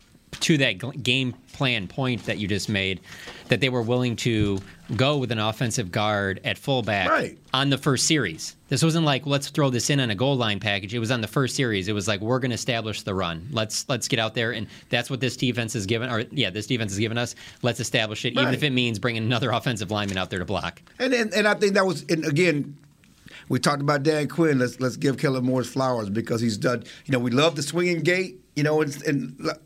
to 0.41 0.59
that 0.59 1.03
game 1.03 1.35
plan 1.53 1.87
point 1.87 2.25
that 2.27 2.39
you 2.39 2.49
just 2.49 2.69
made, 2.69 3.01
that 3.49 3.61
they 3.61 3.69
were 3.69 3.83
willing 3.83 4.17
to 4.17 4.59
go 4.97 5.19
with 5.19 5.31
an 5.31 5.39
offensive 5.39 5.91
guard 5.93 6.41
at 6.45 6.59
fullback 6.59 7.09
Right. 7.09 7.39
on 7.55 7.71
the 7.71 7.79
first 7.79 8.07
series. 8.07 8.57
This 8.69 8.83
wasn't 8.83 9.05
like 9.05 9.27
let's 9.27 9.49
throw 9.49 9.71
this 9.71 9.91
in 9.91 10.01
on 10.01 10.11
a 10.11 10.15
goal 10.15 10.37
line 10.37 10.59
package. 10.59 10.95
It 10.95 10.99
was 10.99 11.11
on 11.11 11.21
the 11.21 11.29
first 11.29 11.55
series. 11.55 11.89
It 11.89 11.93
was 11.93 12.09
like 12.09 12.21
we're 12.21 12.39
going 12.39 12.51
to 12.51 12.55
establish 12.55 13.03
the 13.03 13.15
run. 13.15 13.47
Let's 13.53 13.87
let's 13.89 14.09
get 14.09 14.19
out 14.19 14.35
there 14.35 14.53
and 14.53 14.67
that's 14.89 15.11
what 15.11 15.21
this 15.21 15.37
defense 15.37 15.75
has 15.75 15.87
given. 15.87 16.11
Or 16.11 16.25
yeah, 16.31 16.51
this 16.51 16.67
defense 16.67 16.93
has 16.93 16.99
given 16.99 17.19
us. 17.19 17.35
Let's 17.63 17.81
establish 17.81 18.25
it, 18.25 18.33
even 18.33 18.55
if 18.55 18.63
it 18.63 18.71
means 18.71 18.99
bringing 18.99 19.23
another 19.23 19.51
offensive 19.51 19.91
lineman 19.91 20.17
out 20.19 20.31
there 20.31 20.39
to 20.39 20.45
block. 20.45 20.83
And 20.99 21.13
and, 21.13 21.33
and 21.35 21.47
I 21.47 21.55
think 21.55 21.75
that 21.75 21.87
was 21.87 22.05
and 22.09 22.25
again. 22.25 22.77
We 23.49 23.59
talked 23.59 23.83
about 23.83 24.03
Dan 24.03 24.29
Quinn. 24.29 24.59
Let's 24.59 24.81
let's 24.81 24.97
give 24.97 25.19
Kellen 25.19 25.45
Moore's 25.45 25.69
flowers 25.69 26.09
because 26.09 26.41
he's 26.41 26.57
done. 26.57 26.85
You 27.05 27.13
know, 27.13 27.19
we 27.19 27.31
love 27.31 27.55
the 27.57 27.63
swinging 27.63 28.01
gate. 28.01 28.41
You 28.55 28.63
know, 28.65 28.83
and, 28.83 28.95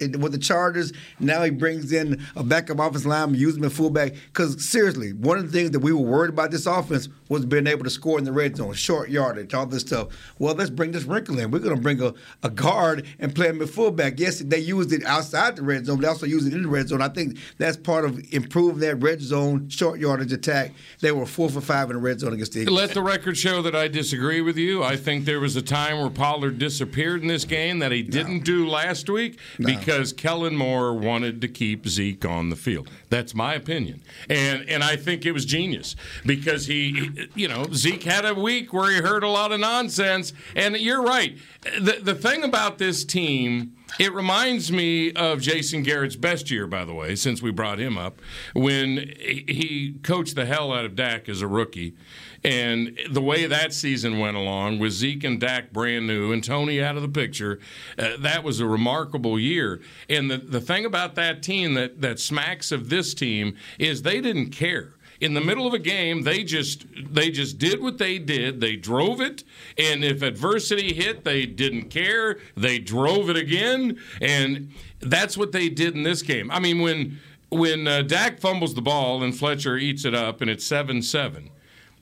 and, 0.01 0.23
with 0.23 0.31
the 0.31 0.39
Chargers, 0.39 0.93
now 1.19 1.43
he 1.43 1.51
brings 1.51 1.93
in 1.93 2.25
a 2.37 2.45
backup 2.45 2.79
offensive 2.79 3.07
lineman, 3.07 3.39
use 3.39 3.57
him 3.57 3.69
fullback. 3.69 4.15
Because 4.27 4.69
seriously, 4.69 5.13
one 5.13 5.39
of 5.39 5.51
the 5.51 5.59
things 5.59 5.73
that 5.73 5.81
we 5.81 5.93
were 5.93 5.99
worried 5.99 6.31
about 6.31 6.53
this 6.53 6.67
offense 6.67 7.09
was 7.29 7.45
being 7.47 7.67
able 7.67 7.85
to 7.85 7.91
score 7.91 8.19
in 8.19 8.25
the 8.25 8.33
red 8.33 8.57
zone, 8.57 8.75
short 8.75 9.11
yardage, 9.11 9.55
all 9.55 9.67
this 9.67 9.83
stuff. 9.83 10.09
Well, 10.39 10.55
let's 10.55 10.71
bring 10.71 10.93
this 10.93 11.05
wrinkle 11.05 11.39
in. 11.39 11.51
We're 11.51 11.59
going 11.59 11.77
to 11.77 11.81
bring 11.81 12.01
a, 12.03 12.15
a 12.43 12.51
guard 12.51 13.07
and 13.19 13.35
play 13.35 13.49
him 13.49 13.63
at 13.63 13.69
fullback. 13.69 14.19
Yes, 14.19 14.41
they 14.41 14.59
used 14.59 14.93
it 14.93 15.05
outside 15.05 15.57
the 15.57 15.63
red 15.63 15.87
zone, 15.87 15.97
but 15.97 16.03
they 16.03 16.09
also 16.09 16.27
used 16.27 16.47
it 16.47 16.55
in 16.55 16.63
the 16.63 16.69
red 16.69 16.89
zone. 16.89 17.03
I 17.03 17.09
think 17.09 17.39
that's 17.59 17.77
part 17.77 18.05
of 18.05 18.21
improving 18.33 18.81
that 18.81 18.97
red 18.97 19.21
zone 19.21 19.69
short 19.69 19.99
yardage 20.01 20.33
attack. 20.33 20.73
They 21.01 21.13
were 21.13 21.27
four 21.27 21.49
for 21.49 21.61
five 21.61 21.91
in 21.91 21.97
the 21.97 22.03
red 22.03 22.21
zone 22.21 22.33
against 22.33 22.53
the 22.53 22.61
Eagles. 22.61 22.77
Let 22.77 22.95
the 22.95 23.03
record 23.03 23.37
show 23.37 23.63
that 23.63 23.75
I 23.75 23.89
disagree 23.89 24.41
with 24.41 24.57
you. 24.57 24.83
I 24.83 24.97
think 24.97 25.25
there 25.25 25.41
was 25.41 25.57
a 25.57 25.63
time 25.63 25.99
where 25.99 26.11
Pollard 26.11 26.59
disappeared 26.59 27.23
in 27.23 27.29
this 27.29 27.45
game 27.45 27.79
that 27.81 27.93
he 27.93 28.03
didn't 28.03 28.45
do 28.45 28.69
last 28.69 29.09
week 29.09 29.39
because 29.59 30.13
Kellen 30.13 30.57
Moore 30.57 30.95
wanted 30.95 31.41
to 31.41 31.49
keep 31.49 31.87
Zeke 31.89 32.25
on 32.25 32.51
the 32.51 32.57
field. 32.57 32.91
That's 33.09 33.35
my 33.35 33.55
opinion, 33.55 34.03
and 34.29 34.69
and 34.69 34.83
I 34.83 34.97
think 34.97 35.25
it 35.25 35.33
was 35.33 35.45
genius 35.45 35.95
because 36.25 36.67
he, 36.67 37.29
you 37.35 37.47
know, 37.47 37.67
Zeke 37.73 38.03
had 38.03 38.25
a 38.25 38.35
week 38.35 38.73
where 38.73 38.91
he 38.91 38.97
heard 38.99 39.23
a 39.23 39.29
lot 39.29 39.53
of 39.53 39.61
nonsense, 39.61 40.33
and 40.57 40.77
you're 40.77 41.03
right. 41.03 41.39
The 41.63 41.99
the 42.03 42.15
thing 42.15 42.43
about 42.43 42.79
this 42.79 43.05
team. 43.05 43.73
It 44.01 44.13
reminds 44.13 44.73
me 44.73 45.13
of 45.13 45.41
Jason 45.41 45.83
Garrett's 45.83 46.17
best 46.17 46.51
year, 46.51 46.67
by 46.67 46.85
the 46.85 46.93
way, 46.93 47.15
since 47.15 47.41
we 47.41 47.51
brought 47.53 47.79
him 47.79 47.97
up, 47.97 48.21
when 48.53 49.15
he 49.17 49.95
coached 50.03 50.35
the 50.35 50.45
hell 50.45 50.73
out 50.73 50.85
of 50.85 50.97
Dak 50.97 51.29
as 51.29 51.41
a 51.41 51.47
rookie. 51.47 51.95
And 52.45 52.99
the 53.11 53.21
way 53.21 53.47
that 53.47 53.73
season 53.73 54.19
went 54.19 54.37
along 54.37 54.79
with 54.79 54.93
Zeke 54.93 55.25
and 55.25 55.41
Dak 55.41 55.73
brand 55.73 56.07
new 56.07 56.33
and 56.33 56.43
Tony 56.43 56.83
out 56.83 56.97
of 56.97 57.03
the 57.03 57.09
picture, 57.09 57.59
uh, 57.99 58.17
that 58.19 58.45
was 58.45 58.61
a 58.61 58.67
remarkable 58.67 59.39
year. 59.39 59.81
And 60.09 60.31
the, 60.31 60.39
the 60.39 60.61
thing 60.61 60.85
about 60.85 61.15
that 61.17 61.43
team 61.43 61.75
that, 61.75 62.01
that 62.01 62.21
smacks 62.21 62.73
of 62.73 62.89
this 62.89 63.15
team 63.15 63.57
is 63.79 64.03
they 64.03 64.21
didn't 64.21 64.51
care. 64.51 64.93
In 65.21 65.35
the 65.35 65.41
middle 65.41 65.67
of 65.67 65.73
a 65.73 65.79
game 65.79 66.23
they 66.23 66.45
just 66.45 66.85
they 66.95 67.31
just 67.31 67.59
did 67.59 67.81
what 67.81 67.99
they 67.99 68.19
did. 68.19 68.61
They 68.61 68.77
drove 68.77 69.21
it. 69.21 69.45
And 69.79 70.05
if 70.05 70.23
adversity 70.23 70.93
hit 70.93 71.25
they 71.25 71.47
didn't 71.47 71.89
care. 71.89 72.39
They 72.57 72.79
drove 72.79 73.31
it 73.31 73.37
again. 73.37 73.99
And 74.21 74.73
that's 75.01 75.37
what 75.37 75.53
they 75.53 75.69
did 75.69 75.95
in 75.95 76.03
this 76.03 76.23
game. 76.23 76.51
I 76.51 76.61
mean 76.61 76.81
when 76.81 77.19
when 77.49 77.87
uh, 77.87 78.03
Dak 78.03 78.41
fumbles 78.41 78.75
the 78.75 78.83
ball 78.83 79.23
and 79.23 79.37
Fletcher 79.37 79.77
eats 79.79 80.05
it 80.05 80.15
up 80.15 80.41
and 80.41 80.51
it's 80.51 80.69
7-7 80.69 81.51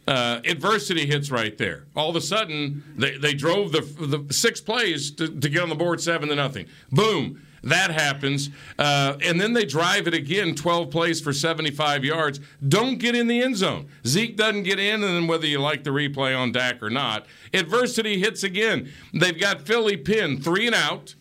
uh, 0.07 0.41
adversity 0.45 1.07
hits 1.07 1.31
right 1.31 1.57
there. 1.57 1.87
All 1.97 2.11
of 2.11 2.17
a 2.17 2.21
sudden, 2.21 2.83
they, 2.97 3.17
they 3.17 3.35
drove 3.35 3.73
the, 3.73 3.81
the 3.81 4.33
six 4.33 4.61
plays 4.61 5.11
to, 5.13 5.29
to 5.29 5.49
get 5.49 5.63
on 5.63 5.69
the 5.69 5.75
board 5.75 6.01
seven 6.01 6.29
to 6.29 6.35
nothing. 6.35 6.67
Boom. 6.93 7.41
That 7.65 7.91
happens. 7.91 8.51
Uh, 8.79 9.17
and 9.23 9.41
then 9.41 9.55
they 9.55 9.65
drive 9.65 10.07
it 10.07 10.13
again, 10.13 10.55
12 10.55 10.91
plays 10.91 11.21
for 11.21 11.33
75 11.33 12.05
yards. 12.05 12.39
Don't 12.67 12.99
get 12.99 13.15
in 13.15 13.27
the 13.27 13.43
end 13.43 13.57
zone. 13.57 13.89
Zeke 14.07 14.37
doesn't 14.37 14.65
get 14.65 14.79
in, 14.79 15.03
and 15.03 15.03
then 15.03 15.27
whether 15.27 15.47
you 15.47 15.59
like 15.61 15.83
the 15.83 15.91
replay 15.91 16.39
on 16.39 16.53
Dak 16.53 16.83
or 16.83 16.91
not, 16.91 17.27
adversity 17.55 18.21
hits 18.21 18.43
again. 18.43 18.93
They've 19.15 19.39
got 19.39 19.63
Philly 19.63 19.97
pinned, 19.97 20.45
three 20.45 20.67
and 20.67 20.75
out. 20.75 21.15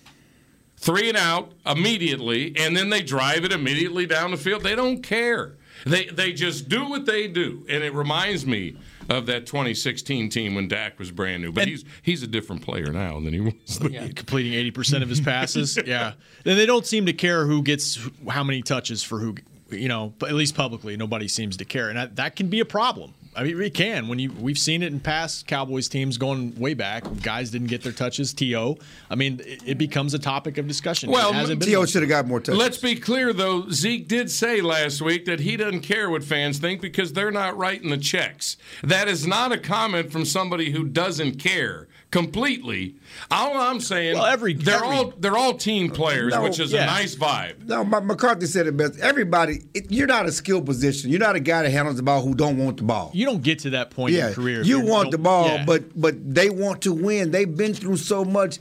Three 0.76 1.08
and 1.08 1.18
out 1.18 1.54
immediately, 1.66 2.54
and 2.58 2.76
then 2.76 2.90
they 2.90 3.02
drive 3.02 3.46
it 3.46 3.54
immediately 3.54 4.06
down 4.06 4.32
the 4.32 4.38
field. 4.38 4.64
They 4.64 4.76
don't 4.76 5.02
care. 5.02 5.56
They 5.86 6.06
they 6.06 6.34
just 6.34 6.70
do 6.70 6.88
what 6.90 7.06
they 7.06 7.28
do, 7.28 7.66
and 7.70 7.84
it 7.84 7.94
reminds 7.94 8.46
me 8.46 8.78
of 9.10 9.26
that 9.26 9.46
2016 9.46 10.30
team 10.30 10.56
when 10.56 10.68
Dak 10.70 10.98
was 10.98 11.12
brand 11.12 11.44
new. 11.44 11.52
But 11.52 11.64
And- 11.64 11.72
he's 11.72 11.86
he's 12.02 12.24
a 12.24 12.28
different 12.28 12.62
player 12.62 12.92
now 12.94 13.20
than 13.20 13.34
he 13.34 13.42
was. 13.42 13.80
then. 13.80 14.14
completing 14.14 14.54
80% 14.72 15.02
of 15.04 15.10
his 15.10 15.20
passes. 15.32 15.78
yeah. 15.86 16.14
Then 16.44 16.56
they 16.58 16.66
don't 16.66 16.86
seem 16.86 17.06
to 17.08 17.14
care 17.14 17.46
who 17.46 17.62
gets 17.64 18.00
how 18.30 18.44
many 18.44 18.62
touches 18.62 19.04
for 19.04 19.20
who, 19.20 19.36
you 19.70 19.90
know, 19.90 20.14
but 20.20 20.30
at 20.30 20.36
least 20.36 20.56
publicly, 20.56 20.96
nobody 20.96 21.28
seems 21.28 21.58
to 21.58 21.66
care. 21.66 21.90
And 21.90 21.98
that, 21.98 22.16
that 22.16 22.36
can 22.38 22.48
be 22.48 22.60
a 22.62 22.66
problem. 22.66 23.14
I 23.36 23.44
mean, 23.44 23.58
we 23.58 23.70
can. 23.70 24.08
When 24.08 24.20
you 24.20 24.32
we've 24.32 24.58
seen 24.58 24.84
it 24.84 24.92
in 24.92 25.00
past 25.00 25.48
Cowboys 25.48 25.88
teams 25.88 26.18
going 26.18 26.56
way 26.56 26.74
back, 26.74 27.04
guys 27.22 27.52
didn't 27.52 27.68
get 27.68 27.84
their 27.84 27.92
touches. 27.92 28.34
To, 28.34 28.78
I 29.10 29.16
mean, 29.16 29.42
it, 29.46 29.62
it 29.66 29.78
becomes 29.78 30.14
a 30.14 30.20
topic 30.20 30.58
of 30.58 30.68
discussion. 30.68 31.10
Well, 31.10 31.50
it. 31.50 31.62
T.O. 31.62 31.86
should 31.86 32.02
have 32.02 32.10
got 32.10 32.28
more 32.28 32.40
touches. 32.40 32.60
Let's 32.60 32.78
be 32.78 32.96
clear, 32.96 33.34
though. 33.34 33.70
Zeke 33.70 34.08
did 34.08 34.30
say 34.30 34.62
last 34.62 35.02
week 35.02 35.26
that 35.26 35.40
he 35.40 35.58
doesn't 35.58 35.82
care 35.82 36.10
what 36.10 36.24
fans 36.24 36.60
think 36.60 36.82
because 36.82 37.14
they're 37.14 37.32
not 37.32 37.58
writing 37.58 37.90
the 37.90 37.98
checks. 37.98 38.58
That 38.84 39.08
is 39.08 39.26
not 39.26 39.52
a 39.52 39.58
comment 39.58 40.12
from 40.12 40.26
somebody 40.26 40.72
who 40.72 40.84
doesn't 40.84 41.40
care 41.40 41.88
completely. 42.14 42.96
All 43.32 43.58
I'm 43.58 43.80
saying, 43.80 44.14
Well, 44.16 44.26
every- 44.28 44.54
they're 44.54 44.76
every- 44.76 44.88
all 44.88 45.14
they're 45.20 45.36
all 45.36 45.56
team 45.56 45.90
players, 45.90 46.32
No, 46.34 46.44
which 46.44 46.60
is 46.60 46.72
yeah. 46.72 46.84
a 46.84 46.86
nice 46.86 47.16
vibe. 47.16 47.66
No, 47.68 47.84
McCarthy 47.84 48.46
said 48.46 48.68
it 48.68 48.78
best. 48.78 49.00
Everybody, 49.00 49.62
it, 49.74 49.92
you're 49.92 50.06
not 50.08 50.28
a 50.28 50.32
skill 50.32 50.62
position. 50.62 51.10
You're 51.10 51.20
not 51.20 51.36
a 51.36 51.40
guy 51.40 51.64
that 51.64 51.72
handles 51.72 51.98
the 51.98 52.04
ball 52.04 52.22
who 52.22 52.36
don't 52.36 52.58
want 52.60 52.78
the 52.78 52.84
ball. 52.84 53.10
you 53.16 53.26
don't 53.26 53.42
get 53.42 53.60
to 53.60 53.72
that 53.72 53.90
point 53.90 54.14
in 54.14 54.20
your 54.22 54.32
career. 54.34 54.62
you 54.62 54.80
want 54.86 55.10
the 55.10 55.18
ball, 55.18 55.48
yeah. 55.48 55.66
but 55.66 56.00
but 56.00 56.16
they 56.34 56.50
want 56.52 56.84
to 56.84 56.94
win. 56.94 57.32
They've 57.32 57.58
been 57.58 57.74
through 57.74 57.98
so 57.98 58.24
much. 58.24 58.60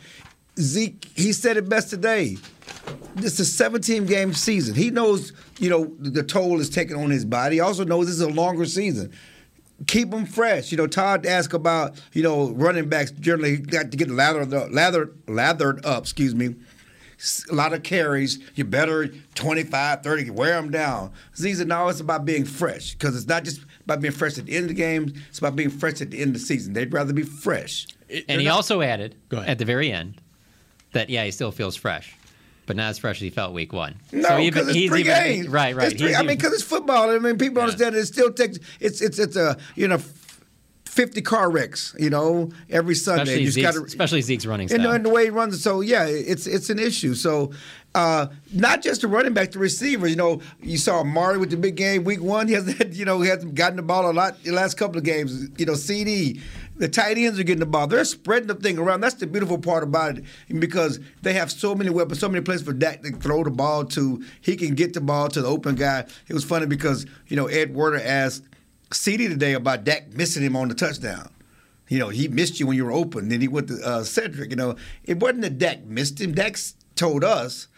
Zeke, 0.58 1.06
he 1.14 1.32
said 1.32 1.56
it 1.58 1.68
best 1.68 1.90
today. 1.90 2.38
It's 3.16 3.38
a 3.38 3.44
17 3.44 4.06
game 4.06 4.32
season. 4.32 4.74
He 4.74 4.90
knows, 4.90 5.32
you 5.58 5.68
know, 5.70 5.94
the 5.98 6.22
toll 6.22 6.58
is 6.60 6.68
taken 6.70 6.96
on 6.96 7.10
his 7.10 7.24
body. 7.26 7.56
He 7.56 7.60
also 7.60 7.84
knows 7.84 8.06
this 8.06 8.16
is 8.16 8.20
a 8.22 8.28
longer 8.28 8.64
season. 8.64 9.12
Keep 9.86 10.10
them 10.10 10.26
fresh. 10.26 10.70
You 10.70 10.78
know, 10.78 10.86
Todd 10.86 11.26
asked 11.26 11.54
about, 11.54 12.00
you 12.12 12.22
know, 12.22 12.50
running 12.50 12.88
backs 12.88 13.10
generally 13.10 13.56
got 13.56 13.90
to 13.90 13.96
get 13.96 14.10
lathered 14.10 14.52
up, 14.52 14.68
lathered, 14.70 15.16
lathered 15.28 15.84
up, 15.84 16.04
excuse 16.04 16.34
me. 16.34 16.54
A 17.50 17.54
lot 17.54 17.72
of 17.72 17.82
carries. 17.82 18.38
You 18.56 18.64
better 18.64 19.08
25, 19.34 20.02
30, 20.02 20.30
wear 20.30 20.60
them 20.60 20.70
down. 20.70 21.12
Z 21.36 21.54
said, 21.54 21.68
no, 21.68 21.88
it's 21.88 22.00
about 22.00 22.24
being 22.24 22.44
fresh 22.44 22.92
because 22.94 23.16
it's 23.16 23.26
not 23.26 23.44
just 23.44 23.60
about 23.84 24.00
being 24.00 24.12
fresh 24.12 24.38
at 24.38 24.46
the 24.46 24.56
end 24.56 24.64
of 24.64 24.68
the 24.68 24.74
game. 24.74 25.12
It's 25.28 25.38
about 25.38 25.54
being 25.54 25.70
fresh 25.70 26.00
at 26.00 26.10
the 26.10 26.18
end 26.20 26.34
of 26.34 26.40
the 26.40 26.46
season. 26.46 26.72
They'd 26.72 26.92
rather 26.92 27.12
be 27.12 27.22
fresh. 27.22 27.86
And 28.28 28.40
he 28.40 28.48
also 28.48 28.82
added 28.82 29.14
at 29.32 29.58
the 29.58 29.64
very 29.64 29.92
end 29.92 30.20
that 30.92 31.08
yeah, 31.10 31.24
he 31.24 31.30
still 31.30 31.52
feels 31.52 31.76
fresh, 31.76 32.14
but 32.72 32.76
not 32.82 32.88
as 32.90 32.98
fresh 32.98 33.16
as 33.16 33.22
he 33.22 33.30
felt 33.30 33.52
week 33.52 33.72
one. 33.72 33.94
No, 34.12 34.28
so 34.28 34.36
because 34.38 34.68
it's 34.68 34.76
he's 34.76 34.90
three 34.90 35.00
even- 35.00 35.14
games. 35.14 35.48
Right, 35.48 35.76
right. 35.76 35.92
It's 35.92 36.00
three- 36.00 36.08
He's 36.08 36.16
I 36.16 36.22
mean, 36.22 36.36
because 36.38 36.52
it's 36.54 36.62
football. 36.62 37.10
I 37.10 37.18
mean, 37.18 37.36
people 37.36 37.58
Yeah. 37.58 37.64
understand 37.64 37.94
it 37.94 38.06
still 38.06 38.32
takes. 38.32 38.58
It's 38.80 39.00
it's 39.02 39.18
it's 39.18 39.36
a 39.36 39.56
you 39.76 39.88
know. 39.88 39.98
50 40.84 41.22
car 41.22 41.50
wrecks, 41.50 41.94
you 41.98 42.10
know, 42.10 42.50
every 42.68 42.94
Sunday. 42.94 43.22
especially 43.22 43.46
Zeke's, 43.46 43.66
gotta- 43.76 43.86
especially 43.86 44.20
Zeke's 44.20 44.44
running 44.44 44.70
and, 44.70 44.82
style. 44.82 44.92
and 44.92 45.02
the 45.02 45.08
way 45.08 45.24
he 45.24 45.30
runs. 45.30 45.62
So 45.62 45.80
yeah, 45.80 46.04
it's 46.04 46.46
it's 46.46 46.68
an 46.68 46.78
issue. 46.78 47.14
So 47.14 47.50
uh, 47.94 48.26
not 48.52 48.82
just 48.82 49.00
the 49.00 49.08
running 49.08 49.32
back, 49.32 49.52
the 49.52 49.58
receiver. 49.58 50.06
You 50.06 50.16
know, 50.16 50.42
you 50.60 50.76
saw 50.76 51.00
Amari 51.00 51.38
with 51.38 51.48
the 51.48 51.56
big 51.56 51.76
game 51.76 52.04
week 52.04 52.20
one. 52.22 52.46
He 52.46 52.52
hasn't, 52.52 52.92
you 52.92 53.06
know, 53.06 53.22
he 53.22 53.30
hasn't 53.30 53.54
gotten 53.54 53.76
the 53.76 53.82
ball 53.82 54.10
a 54.10 54.12
lot 54.12 54.42
the 54.42 54.50
last 54.52 54.76
couple 54.76 54.98
of 54.98 55.04
games. 55.04 55.48
You 55.56 55.64
know, 55.64 55.76
CD. 55.76 56.42
The 56.82 56.88
tight 56.88 57.16
ends 57.16 57.38
are 57.38 57.44
getting 57.44 57.60
the 57.60 57.66
ball. 57.66 57.86
They're 57.86 58.04
spreading 58.04 58.48
the 58.48 58.56
thing 58.56 58.76
around. 58.76 59.02
That's 59.02 59.14
the 59.14 59.28
beautiful 59.28 59.56
part 59.56 59.84
about 59.84 60.18
it 60.18 60.24
because 60.58 60.98
they 61.22 61.32
have 61.34 61.52
so 61.52 61.76
many 61.76 61.90
weapons, 61.90 62.18
so 62.18 62.28
many 62.28 62.42
places 62.42 62.66
for 62.66 62.72
Dak 62.72 63.02
to 63.02 63.12
throw 63.12 63.44
the 63.44 63.52
ball 63.52 63.84
to. 63.84 64.24
He 64.40 64.56
can 64.56 64.74
get 64.74 64.92
the 64.92 65.00
ball 65.00 65.28
to 65.28 65.42
the 65.42 65.46
open 65.46 65.76
guy. 65.76 66.00
It 66.26 66.34
was 66.34 66.42
funny 66.42 66.66
because 66.66 67.06
you 67.28 67.36
know 67.36 67.46
Ed 67.46 67.72
Werder 67.72 68.00
asked 68.02 68.42
CD 68.92 69.28
today 69.28 69.52
about 69.52 69.84
Dak 69.84 70.12
missing 70.14 70.42
him 70.42 70.56
on 70.56 70.66
the 70.66 70.74
touchdown. 70.74 71.30
You 71.88 72.00
know, 72.00 72.08
he 72.08 72.26
missed 72.26 72.58
you 72.58 72.66
when 72.66 72.76
you 72.76 72.84
were 72.84 72.90
open. 72.90 73.28
Then 73.28 73.40
he 73.40 73.46
went 73.46 73.68
to 73.68 73.80
uh, 73.86 74.02
Cedric. 74.02 74.50
You 74.50 74.56
know, 74.56 74.74
it 75.04 75.20
wasn't 75.20 75.42
that 75.42 75.58
Dak 75.58 75.84
missed 75.84 76.20
him. 76.20 76.34
Dak 76.34 76.58
told 76.96 77.22
us 77.22 77.68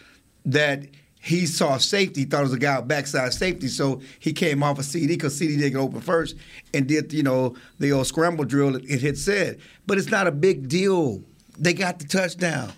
that 0.47 0.87
he 1.25 1.47
saw 1.47 1.79
safety, 1.79 2.21
he 2.21 2.27
thought 2.27 2.41
it 2.41 2.45
was 2.45 2.53
a 2.53 2.59
guy 2.59 2.81
backside 2.83 3.33
safety, 3.33 3.69
so 3.69 4.03
he 4.19 4.33
came 4.35 4.63
off 4.63 4.79
of 4.79 4.85
CD 4.85 5.07
because 5.15 5.35
CD 5.35 5.57
didn't 5.57 5.73
get 5.73 5.79
open 5.79 6.01
first 6.03 6.37
and 6.75 6.87
did, 6.87 7.15
you 7.15 7.23
know, 7.23 7.57
the 7.79 7.93
old 7.93 8.07
scramble 8.07 8.45
drill 8.45 8.77
it, 8.77 8.85
it 8.87 9.01
had 9.01 9.17
said. 9.17 9.59
But 9.87 9.97
it's 9.97 10.11
not 10.11 10.27
a 10.27 10.31
big 10.33 10.69
deal. 10.69 11.23
They 11.59 11.73
got 11.73 11.99
the 11.99 12.05
touchdown. 12.07 12.73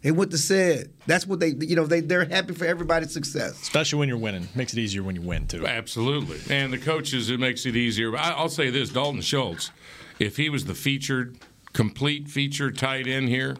They 0.00 0.12
went 0.12 0.30
to 0.30 0.38
said. 0.38 0.90
That's 1.06 1.26
what 1.26 1.40
they, 1.40 1.48
you 1.48 1.76
know, 1.76 1.84
they, 1.84 2.00
they're 2.00 2.24
happy 2.24 2.54
for 2.54 2.64
everybody's 2.64 3.12
success. 3.12 3.60
Especially 3.60 3.98
when 3.98 4.08
you're 4.08 4.16
winning. 4.16 4.48
Makes 4.54 4.72
it 4.72 4.78
easier 4.78 5.02
when 5.02 5.14
you 5.14 5.20
win, 5.20 5.46
too. 5.46 5.66
Absolutely. 5.66 6.38
And 6.48 6.72
the 6.72 6.78
coaches, 6.78 7.28
it 7.28 7.38
makes 7.38 7.66
it 7.66 7.76
easier. 7.76 8.16
I- 8.16 8.30
I'll 8.30 8.48
say 8.48 8.70
this 8.70 8.88
Dalton 8.88 9.20
Schultz, 9.20 9.72
if 10.18 10.38
he 10.38 10.48
was 10.48 10.64
the 10.64 10.74
featured, 10.74 11.36
complete 11.74 12.28
featured 12.28 12.78
tight 12.78 13.06
end 13.06 13.28
here, 13.28 13.58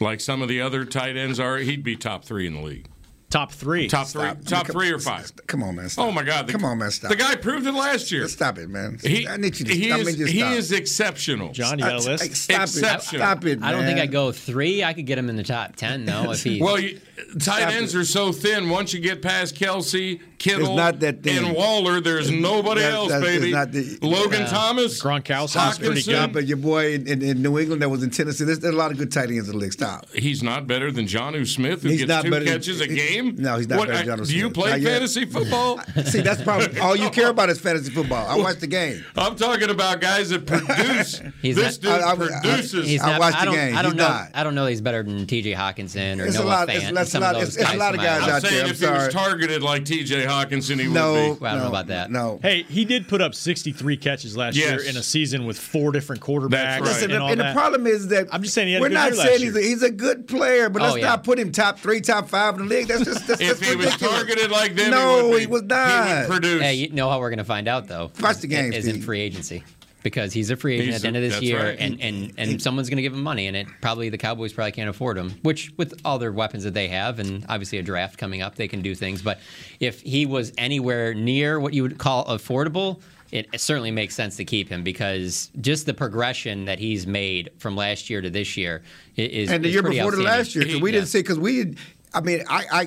like 0.00 0.20
some 0.20 0.42
of 0.42 0.48
the 0.48 0.60
other 0.60 0.84
tight 0.84 1.16
ends 1.16 1.38
are, 1.38 1.58
he'd 1.58 1.84
be 1.84 1.94
top 1.94 2.24
three 2.24 2.48
in 2.48 2.54
the 2.54 2.62
league. 2.62 2.88
Top 3.36 3.52
three. 3.52 3.86
Top 3.86 4.06
three, 4.06 4.22
Stop. 4.22 4.44
top 4.46 4.66
Come- 4.66 4.74
three 4.74 4.90
or 4.90 4.98
five. 4.98 5.30
Come 5.46 5.62
on, 5.62 5.74
man. 5.76 5.90
Stop. 5.90 6.06
Oh 6.06 6.10
my 6.12 6.22
God! 6.22 6.46
The, 6.46 6.52
Come 6.52 6.64
on, 6.64 6.78
man. 6.78 6.90
Stop. 6.90 7.10
The 7.10 7.16
guy 7.16 7.34
proved 7.36 7.66
it 7.66 7.72
last 7.72 8.10
year. 8.10 8.26
Stop 8.28 8.56
it, 8.58 8.70
man. 8.70 8.98
He, 9.02 9.28
I 9.28 9.36
need 9.36 9.58
you 9.58 9.66
to 9.66 9.74
he 9.74 9.88
stop. 9.88 10.00
is, 10.00 10.08
I 10.22 10.26
he 10.26 10.38
stop. 10.38 10.52
is 10.52 10.72
exceptional. 10.72 11.52
John, 11.52 11.78
you 11.78 11.84
got 11.84 11.92
a 11.92 11.96
I- 11.96 11.96
I- 11.96 12.12
list? 12.12 12.24
Stop 12.36 12.60
Exceptional. 12.62 12.90
it. 12.94 13.02
Stop 13.02 13.44
it, 13.44 13.62
I 13.62 13.72
don't 13.72 13.84
think. 13.84 13.98
I'd 13.98 14.10
go 14.10 14.32
three. 14.32 14.82
I 14.82 14.94
could 14.94 15.04
get 15.06 15.18
him 15.18 15.28
in 15.28 15.36
the 15.36 15.42
top 15.42 15.76
ten 15.76 16.06
though 16.06 16.30
if 16.32 16.42
he. 16.42 16.62
Well, 16.62 16.78
you, 16.78 16.98
tight 17.38 17.60
Stop 17.60 17.72
ends 17.72 17.94
it. 17.94 17.98
are 18.00 18.04
so 18.04 18.32
thin. 18.32 18.70
Once 18.70 18.94
you 18.94 19.00
get 19.00 19.20
past 19.20 19.54
Kelce, 19.54 20.18
Kittle, 20.38 20.74
not 20.74 21.00
that 21.00 21.22
thin. 21.22 21.44
and 21.44 21.54
Waller, 21.54 22.00
there's 22.00 22.30
nobody 22.30 22.80
That- 22.80 22.92
else, 22.92 23.12
baby. 23.12 23.52
not 23.52 23.70
the- 23.72 23.98
Logan 24.02 24.40
Yeah. 24.42 24.46
Thomas, 24.46 25.02
Gronkowski's 25.02 25.78
pretty 25.78 26.02
good. 26.02 26.32
But 26.32 26.46
your 26.46 26.56
boy 26.58 26.94
in, 26.94 27.06
in, 27.06 27.22
in 27.22 27.42
New 27.42 27.58
England 27.58 27.82
that 27.82 27.88
was 27.90 28.02
in 28.02 28.10
Tennessee, 28.10 28.44
there's, 28.44 28.60
there's 28.60 28.74
a 28.74 28.76
lot 28.78 28.90
of 28.92 28.98
good 28.98 29.12
tight 29.12 29.30
ends 29.30 29.48
in 29.48 29.54
the 29.54 29.60
league. 29.60 29.72
Stop. 29.72 30.06
He's 30.14 30.42
not 30.42 30.66
better 30.66 30.90
than 30.90 31.06
Jonnu 31.06 31.46
Smith, 31.46 31.82
who 31.82 31.88
He's 31.90 32.00
gets 32.04 32.08
not 32.08 32.24
two 32.24 32.30
catches 32.44 32.80
a 32.80 32.86
he- 32.86 32.96
game. 33.32 33.42
no, 33.42 33.56
he's 33.56 33.68
not 33.68 33.78
What, 33.78 33.88
better 33.88 34.04
than 34.04 34.20
I- 34.20 34.22
Jonnu 34.22 34.26
Do 34.28 34.36
you 34.36 34.50
play 34.50 34.70
Not 34.70 34.80
yet. 34.80 34.92
fantasy 34.92 35.24
football? 35.26 35.80
See, 36.04 36.20
that's 36.20 36.42
probably 36.42 36.78
all 36.80 36.96
you 36.96 37.10
care 37.10 37.28
about 37.30 37.50
is 37.50 37.58
fantasy 37.60 37.90
football. 37.90 38.26
I 38.26 38.36
watch 38.36 38.58
the 38.58 38.66
game. 38.66 39.04
I'm 39.16 39.36
talking 39.36 39.70
about 39.70 40.00
guys 40.00 40.30
that 40.30 40.46
produce. 40.46 41.20
He's 41.42 41.56
this 41.56 41.82
not- 41.82 41.92
dude 41.98 42.02
I- 42.02 42.08
I- 42.08 42.12
I- 42.12 42.16
produces. 42.16 42.86
he's 42.88 43.02
I 43.02 43.10
not, 43.12 43.20
watched 43.20 43.36
I 43.36 43.40
the 43.40 43.44
don't, 43.46 43.54
game. 43.54 43.76
I 43.76 43.82
don't 43.82 43.92
He's 43.92 43.98
know. 43.98 44.08
not. 44.08 44.30
I 44.34 44.44
don't 44.44 44.54
know. 44.54 44.66
He's 44.66 44.80
better 44.80 45.02
than 45.02 45.26
T.J. 45.26 45.52
Hockenson 45.52 46.20
or 46.20 46.26
It's 46.26 46.36
a 46.38 46.44
lot- 46.44 46.68
Fant. 46.68 46.76
it's- 46.76 46.92
that's 46.92 47.10
some 47.10 47.22
a 47.22 47.26
of 47.26 47.34
those 47.34 47.56
it's- 47.56 47.66
it's 47.68 47.74
a 47.74 47.78
lot 47.78 47.94
of 47.94 48.00
guys 48.00 48.22
Iowa. 48.22 48.24
I'm 48.30 48.36
out 48.36 48.42
there, 48.42 48.50
saying 48.50 48.64
I'm 48.64 48.70
if 48.70 48.80
he 48.80 48.86
was 48.86 49.12
targeted 49.12 49.62
like 49.62 49.84
T.J. 49.84 50.24
Hockenson, 50.26 50.80
he 50.80 50.88
No, 50.88 51.12
would 51.30 51.40
be. 51.40 51.46
I 51.46 51.52
don't 51.52 51.62
know 51.62 51.68
about 51.68 51.86
that. 51.88 52.10
No. 52.10 52.38
Hey, 52.42 52.62
he 52.64 52.84
did 52.84 53.08
put 53.08 53.20
up 53.20 53.34
63 53.34 53.96
catches 53.96 54.36
last 54.36 54.56
Yes. 54.56 54.82
year 54.82 54.90
in 54.90 54.96
a 54.96 55.02
season 55.02 55.46
with 55.46 55.58
four 55.58 55.92
different 55.92 56.22
quarterbacks. 56.22 56.50
That's 56.50 56.80
right. 56.80 56.88
Listen, 56.88 57.10
And, 57.12 57.24
and 57.24 57.40
the 57.40 57.52
problem 57.52 57.86
is 57.86 58.08
that 58.08 58.28
I'm 58.32 58.42
just 58.42 58.54
saying 58.54 58.68
he 58.68 58.74
had 58.74 58.78
a 58.78 58.82
we're 58.82 58.88
good 58.88 58.94
not 58.94 59.08
year 59.10 59.16
last 59.18 59.28
saying 59.28 59.40
he's 59.40 59.56
a, 59.56 59.60
year. 59.60 59.68
he's 59.70 59.82
a 59.82 59.90
good 59.90 60.26
player, 60.28 60.68
but 60.68 60.82
Oh, 60.82 60.86
let's 60.92 61.02
not 61.02 61.24
put 61.24 61.38
him 61.38 61.52
top 61.52 61.78
three, 61.78 62.00
top 62.00 62.28
five 62.28 62.54
in 62.58 62.66
the 62.68 62.74
league. 62.74 62.88
That's 62.88 63.04
just 63.04 63.15
that's, 63.22 63.40
If 63.40 63.58
that's 63.60 63.70
he 63.70 63.76
was 63.76 63.96
targeted 63.96 64.50
like 64.50 64.74
them, 64.74 64.90
no, 64.90 65.16
he, 65.16 65.22
would 65.22 65.34
be, 65.34 65.40
he 65.40 65.46
was 65.46 65.62
not. 65.62 66.08
He 66.08 66.14
would 66.14 66.28
produce. 66.28 66.62
Hey, 66.62 66.74
you 66.74 66.90
know 66.90 67.08
how 67.10 67.18
we're 67.20 67.30
going 67.30 67.38
to 67.38 67.44
find 67.44 67.68
out 67.68 67.86
though? 67.88 68.10
Watch 68.20 68.38
the 68.38 68.46
game, 68.46 68.72
Is 68.72 68.86
in 68.86 69.00
free 69.02 69.20
agency. 69.20 69.64
Because 70.02 70.32
he's 70.32 70.50
a 70.50 70.56
free 70.56 70.74
agent 70.74 70.86
He's 70.86 70.96
at 70.96 71.02
the 71.02 71.08
end 71.08 71.16
of 71.16 71.22
this 71.24 71.42
year, 71.42 71.64
right. 71.70 71.76
and, 71.80 72.00
and, 72.00 72.32
and 72.38 72.62
someone's 72.62 72.88
going 72.88 72.98
to 72.98 73.02
give 73.02 73.12
him 73.12 73.24
money, 73.24 73.48
and 73.48 73.56
it 73.56 73.66
probably 73.80 74.08
the 74.08 74.18
Cowboys 74.18 74.52
probably 74.52 74.70
can't 74.70 74.88
afford 74.88 75.18
him. 75.18 75.30
Which, 75.42 75.72
with 75.76 76.00
all 76.04 76.20
their 76.20 76.30
weapons 76.30 76.62
that 76.62 76.74
they 76.74 76.86
have, 76.86 77.18
and 77.18 77.44
obviously 77.48 77.78
a 77.78 77.82
draft 77.82 78.16
coming 78.16 78.40
up, 78.40 78.54
they 78.54 78.68
can 78.68 78.82
do 78.82 78.94
things. 78.94 79.20
But 79.20 79.40
if 79.80 80.00
he 80.02 80.24
was 80.24 80.52
anywhere 80.58 81.12
near 81.12 81.58
what 81.58 81.74
you 81.74 81.82
would 81.82 81.98
call 81.98 82.24
affordable, 82.26 83.00
it, 83.32 83.48
it 83.52 83.60
certainly 83.60 83.90
makes 83.90 84.14
sense 84.14 84.36
to 84.36 84.44
keep 84.44 84.68
him 84.68 84.84
because 84.84 85.50
just 85.60 85.86
the 85.86 85.94
progression 85.94 86.66
that 86.66 86.78
he's 86.78 87.04
made 87.04 87.50
from 87.58 87.74
last 87.74 88.08
year 88.08 88.20
to 88.20 88.30
this 88.30 88.56
year 88.56 88.84
is 89.16 89.50
and 89.50 89.64
the 89.64 89.68
is 89.68 89.74
year 89.74 89.82
before 89.82 90.12
the 90.12 90.22
last 90.22 90.54
year. 90.54 90.64
we 90.80 90.90
Yeah. 90.92 90.98
didn't 90.98 91.08
see 91.08 91.18
because 91.18 91.40
we. 91.40 91.74
I 92.14 92.20
mean, 92.20 92.44
I, 92.48 92.64
I 92.70 92.86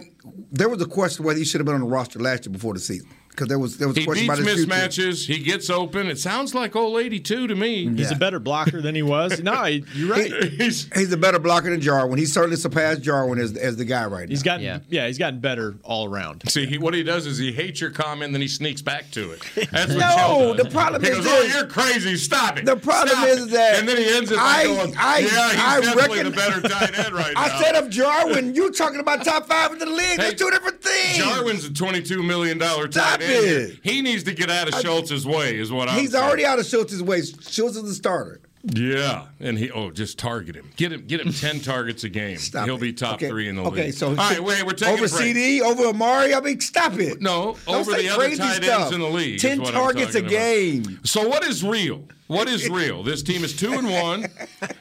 there 0.51 0.69
was 0.69 0.81
a 0.81 0.85
question 0.85 1.25
whether 1.25 1.39
he 1.39 1.45
should 1.45 1.59
have 1.59 1.65
been 1.65 1.75
on 1.75 1.81
the 1.81 1.87
roster 1.87 2.19
last 2.19 2.45
year 2.45 2.53
before 2.53 2.73
the 2.73 2.79
season 2.79 3.07
because 3.39 3.47
there 3.47 3.57
was 3.59 3.77
there 3.77 3.87
was 3.87 3.95
a 3.95 4.01
He 4.01 4.05
question 4.05 4.27
beats 4.27 4.39
about 4.41 4.47
his 4.47 4.65
future. 4.65 4.71
mismatches. 4.71 5.25
He 5.27 5.39
gets 5.43 5.69
open. 5.69 6.07
It 6.07 6.19
sounds 6.19 6.53
like 6.53 6.75
old 6.75 6.93
lady 6.93 7.19
too 7.21 7.47
to 7.47 7.55
me. 7.55 7.87
He's 7.95 8.11
a 8.11 8.15
better 8.15 8.39
blocker 8.39 8.81
than 8.81 8.95
he 8.95 9.01
was. 9.01 9.41
No, 9.49 9.63
he- 9.63 9.85
you're 9.93 10.09
right. 10.11 10.31
He's, 10.43 10.89
He's 10.93 11.11
a 11.13 11.17
better 11.17 11.39
blocker 11.39 11.69
than 11.69 11.79
Jarwin. 11.79 12.17
He 12.19 12.25
certainly 12.25 12.57
surpassed 12.57 13.01
Jarwin 13.01 13.39
as, 13.39 13.55
as 13.55 13.77
the 13.77 13.85
guy 13.85 14.05
right 14.05 14.27
now. 14.27 14.31
He's 14.31 14.43
gotten 14.43 14.65
Yeah. 14.65 14.79
yeah. 14.89 15.07
he's 15.07 15.17
gotten 15.17 15.39
better 15.39 15.75
all 15.83 16.05
around. 16.05 16.43
see, 16.49 16.65
he, 16.65 16.77
what 16.77 16.93
he 16.93 17.03
does 17.03 17.25
is 17.25 17.37
he 17.37 17.51
hates 17.53 17.79
your 17.79 17.89
comment, 17.91 18.33
then 18.33 18.41
he 18.41 18.47
sneaks 18.49 18.81
back 18.81 19.09
to 19.11 19.31
it. 19.31 19.41
That's 19.71 19.93
what 19.93 19.99
No, 19.99 20.53
the 20.55 20.69
problem 20.69 21.01
he 21.01 21.07
is 21.09 21.17
goes, 21.17 21.27
"Oh, 21.27 21.43
you're 21.43 21.67
crazy. 21.67 22.17
Stop 22.17 22.57
it." 22.57 22.65
The 22.65 22.75
problem 22.75 23.09
Stop 23.15 23.27
is 23.27 23.45
it." 23.45 23.51
that 23.51 23.79
and 23.79 23.87
then 23.87 23.97
he 23.97 24.09
ends 24.13 24.29
it 24.31 24.35
by 24.35 24.41
I- 24.43 24.63
going, 24.65 24.93
I- 24.97 25.19
"Yeah, 25.19 25.49
he's 25.51 25.59
I 25.61 25.81
definitely 25.81 26.17
reckon- 26.17 26.31
the 26.31 26.37
better 26.37 26.61
tight 26.67 26.99
end 26.99 27.13
right 27.13 27.33
now." 27.35 27.41
I 27.41 27.61
said 27.61 27.75
of 27.75 27.89
Jarwin, 27.89 28.53
you 28.55 28.71
talking 28.71 28.99
about 28.99 29.23
top 29.23 29.47
five 29.47 29.71
in 29.71 29.79
the 29.79 29.85
league. 29.85 29.99
Hey, 29.99 30.17
That's 30.17 30.41
two 30.41 30.49
different 30.51 30.81
things. 30.83 31.17
Jarwin's 31.17 31.65
a 31.65 31.73
twenty-two 31.73 32.21
million 32.23 32.57
dollar 32.57 32.91
Stop 32.91 33.19
tight 33.19 33.21
end. 33.21 33.28
It. 33.31 33.79
He 33.83 34.01
needs 34.01 34.23
to 34.23 34.33
get 34.33 34.49
out 34.49 34.67
of 34.67 34.79
Schultz's 34.81 35.25
way, 35.25 35.57
is 35.57 35.71
what 35.71 35.89
I'm. 35.89 35.99
He's 35.99 36.11
saying. 36.11 36.23
already 36.23 36.45
out 36.45 36.59
of 36.59 36.65
Schultz's 36.65 37.01
way. 37.03 37.21
Schultz 37.21 37.75
is 37.77 37.83
the 37.83 37.93
starter. 37.93 38.41
Yeah, 38.61 39.27
and 39.39 39.57
he 39.57 39.71
oh 39.71 39.89
just 39.89 40.19
target 40.19 40.53
him. 40.53 40.69
Get 40.75 40.91
him 40.91 41.05
get 41.07 41.21
him 41.21 41.31
ten 41.31 41.59
targets 41.61 42.03
a 42.03 42.09
game. 42.09 42.37
Stop 42.37 42.65
He'll 42.65 42.75
it. 42.75 42.81
be 42.81 42.91
top 42.91 43.15
Okay, 43.15 43.29
three 43.29 43.47
in 43.47 43.55
the 43.55 43.63
okay, 43.63 43.85
league. 43.85 43.93
so 43.93 44.09
all 44.09 44.15
right, 44.15 44.43
wait, 44.43 44.65
we're 44.65 44.73
taking 44.73 44.95
over. 44.95 45.07
CD, 45.07 45.61
over 45.61 45.85
Amari. 45.85 46.33
I 46.33 46.41
mean, 46.41 46.59
stop 46.59 46.99
it. 46.99 47.21
No, 47.21 47.55
Don't 47.65 47.75
over 47.75 47.93
the 47.93 48.09
other 48.09 48.35
tight 48.35 48.61
stuff. 48.63 48.81
ends 48.81 48.93
in 48.95 48.99
the 48.99 49.07
league. 49.09 49.39
Ten 49.39 49.59
targets 49.63 50.13
a 50.15 50.21
talking 50.21 50.25
about. 50.25 50.29
game. 50.29 50.99
So 51.05 51.25
what 51.29 51.45
is 51.45 51.63
real? 51.63 52.03
What 52.27 52.49
is 52.49 52.69
real? 52.69 53.01
This 53.01 53.23
team 53.23 53.45
is 53.45 53.55
two 53.55 53.71
and 53.71 53.89
one. 53.89 54.25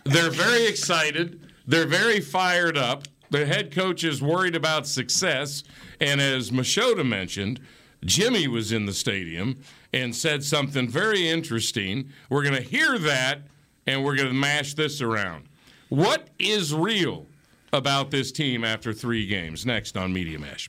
They're 0.05 0.31
very 0.31 0.67
excited. 0.67 1.49
They're 1.69 1.87
very 1.87 2.21
fired 2.21 2.77
up. 2.77 3.05
The 3.31 3.47
head 3.47 3.73
coach 3.73 4.03
is 4.03 4.21
worried 4.21 4.57
about 4.57 4.89
success. 4.89 5.63
And 6.01 6.21
as 6.21 6.51
Machota 6.51 7.07
mentioned, 7.07 7.61
Jimmy 8.05 8.47
was 8.49 8.73
in 8.73 8.87
the 8.87 8.93
stadium 8.93 9.61
and 9.93 10.15
said 10.15 10.45
something 10.45 10.89
very 10.89 11.29
interesting. 11.29 12.11
We're 12.31 12.43
going 12.43 12.55
to 12.55 12.63
hear 12.63 12.99
that 12.99 13.43
and 13.87 14.05
we're 14.05 14.17
going 14.17 14.29
to 14.29 14.35
mash 14.35 14.75
this 14.75 15.01
around. 15.01 15.45
What 15.89 16.29
is 16.39 16.75
real 16.75 17.27
about 17.73 18.11
this 18.11 18.31
team 18.31 18.65
after 18.65 18.93
three 18.93 19.27
games? 19.27 19.65
Next 19.65 19.97
on 19.97 20.13
Media 20.13 20.39
Mash. 20.39 20.69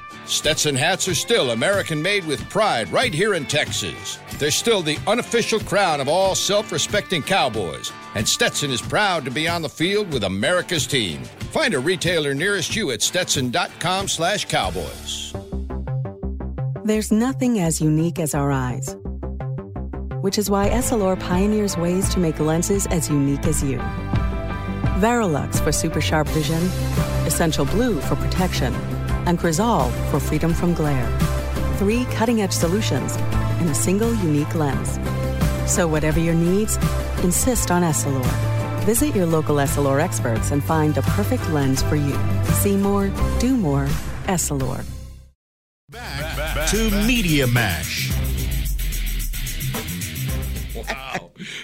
Stetson 0.31 0.75
hats 0.75 1.09
are 1.09 1.13
still 1.13 1.51
American 1.51 2.01
made 2.01 2.25
with 2.25 2.49
pride 2.49 2.89
right 2.89 3.13
here 3.13 3.33
in 3.33 3.45
Texas. 3.45 4.17
They're 4.39 4.49
still 4.49 4.81
the 4.81 4.97
unofficial 5.05 5.59
crown 5.59 5.99
of 5.99 6.07
all 6.07 6.35
self 6.35 6.71
respecting 6.71 7.21
cowboys, 7.21 7.91
and 8.15 8.25
Stetson 8.25 8.71
is 8.71 8.81
proud 8.81 9.25
to 9.25 9.31
be 9.31 9.49
on 9.49 9.61
the 9.61 9.67
field 9.67 10.13
with 10.13 10.23
America's 10.23 10.87
team. 10.87 11.21
Find 11.51 11.73
a 11.73 11.79
retailer 11.79 12.33
nearest 12.33 12.77
you 12.77 12.91
at 12.91 13.01
stetson.com 13.01 14.07
slash 14.07 14.45
cowboys. 14.45 15.33
There's 16.85 17.11
nothing 17.11 17.59
as 17.59 17.81
unique 17.81 18.17
as 18.17 18.33
our 18.33 18.53
eyes, 18.53 18.95
which 20.21 20.37
is 20.37 20.49
why 20.49 20.69
Essilor 20.69 21.19
pioneers 21.19 21.75
ways 21.75 22.07
to 22.13 22.19
make 22.19 22.39
lenses 22.39 22.87
as 22.87 23.09
unique 23.09 23.45
as 23.45 23.61
you. 23.61 23.79
Varilux 25.01 25.61
for 25.61 25.73
super 25.73 25.99
sharp 25.99 26.29
vision, 26.29 26.63
Essential 27.25 27.65
Blue 27.65 27.99
for 27.99 28.15
protection, 28.15 28.73
and 29.25 29.39
Crizal 29.39 29.89
for 30.09 30.19
freedom 30.19 30.53
from 30.53 30.73
glare. 30.73 31.09
Three 31.77 32.05
cutting 32.05 32.41
edge 32.41 32.51
solutions 32.51 33.15
in 33.61 33.67
a 33.67 33.75
single 33.75 34.13
unique 34.15 34.53
lens. 34.55 34.99
So, 35.71 35.87
whatever 35.87 36.19
your 36.19 36.33
needs, 36.33 36.77
insist 37.23 37.71
on 37.71 37.81
Essilor. 37.83 38.25
Visit 38.85 39.15
your 39.15 39.25
local 39.25 39.57
Essilor 39.57 40.01
experts 40.01 40.51
and 40.51 40.63
find 40.63 40.95
the 40.95 41.01
perfect 41.03 41.47
lens 41.49 41.83
for 41.83 41.95
you. 41.95 42.17
See 42.61 42.75
more, 42.75 43.09
do 43.39 43.55
more, 43.55 43.85
Essilor. 44.25 44.83
Back 45.89 46.69
to 46.69 46.89
Media 47.05 47.47
Mash. 47.47 48.20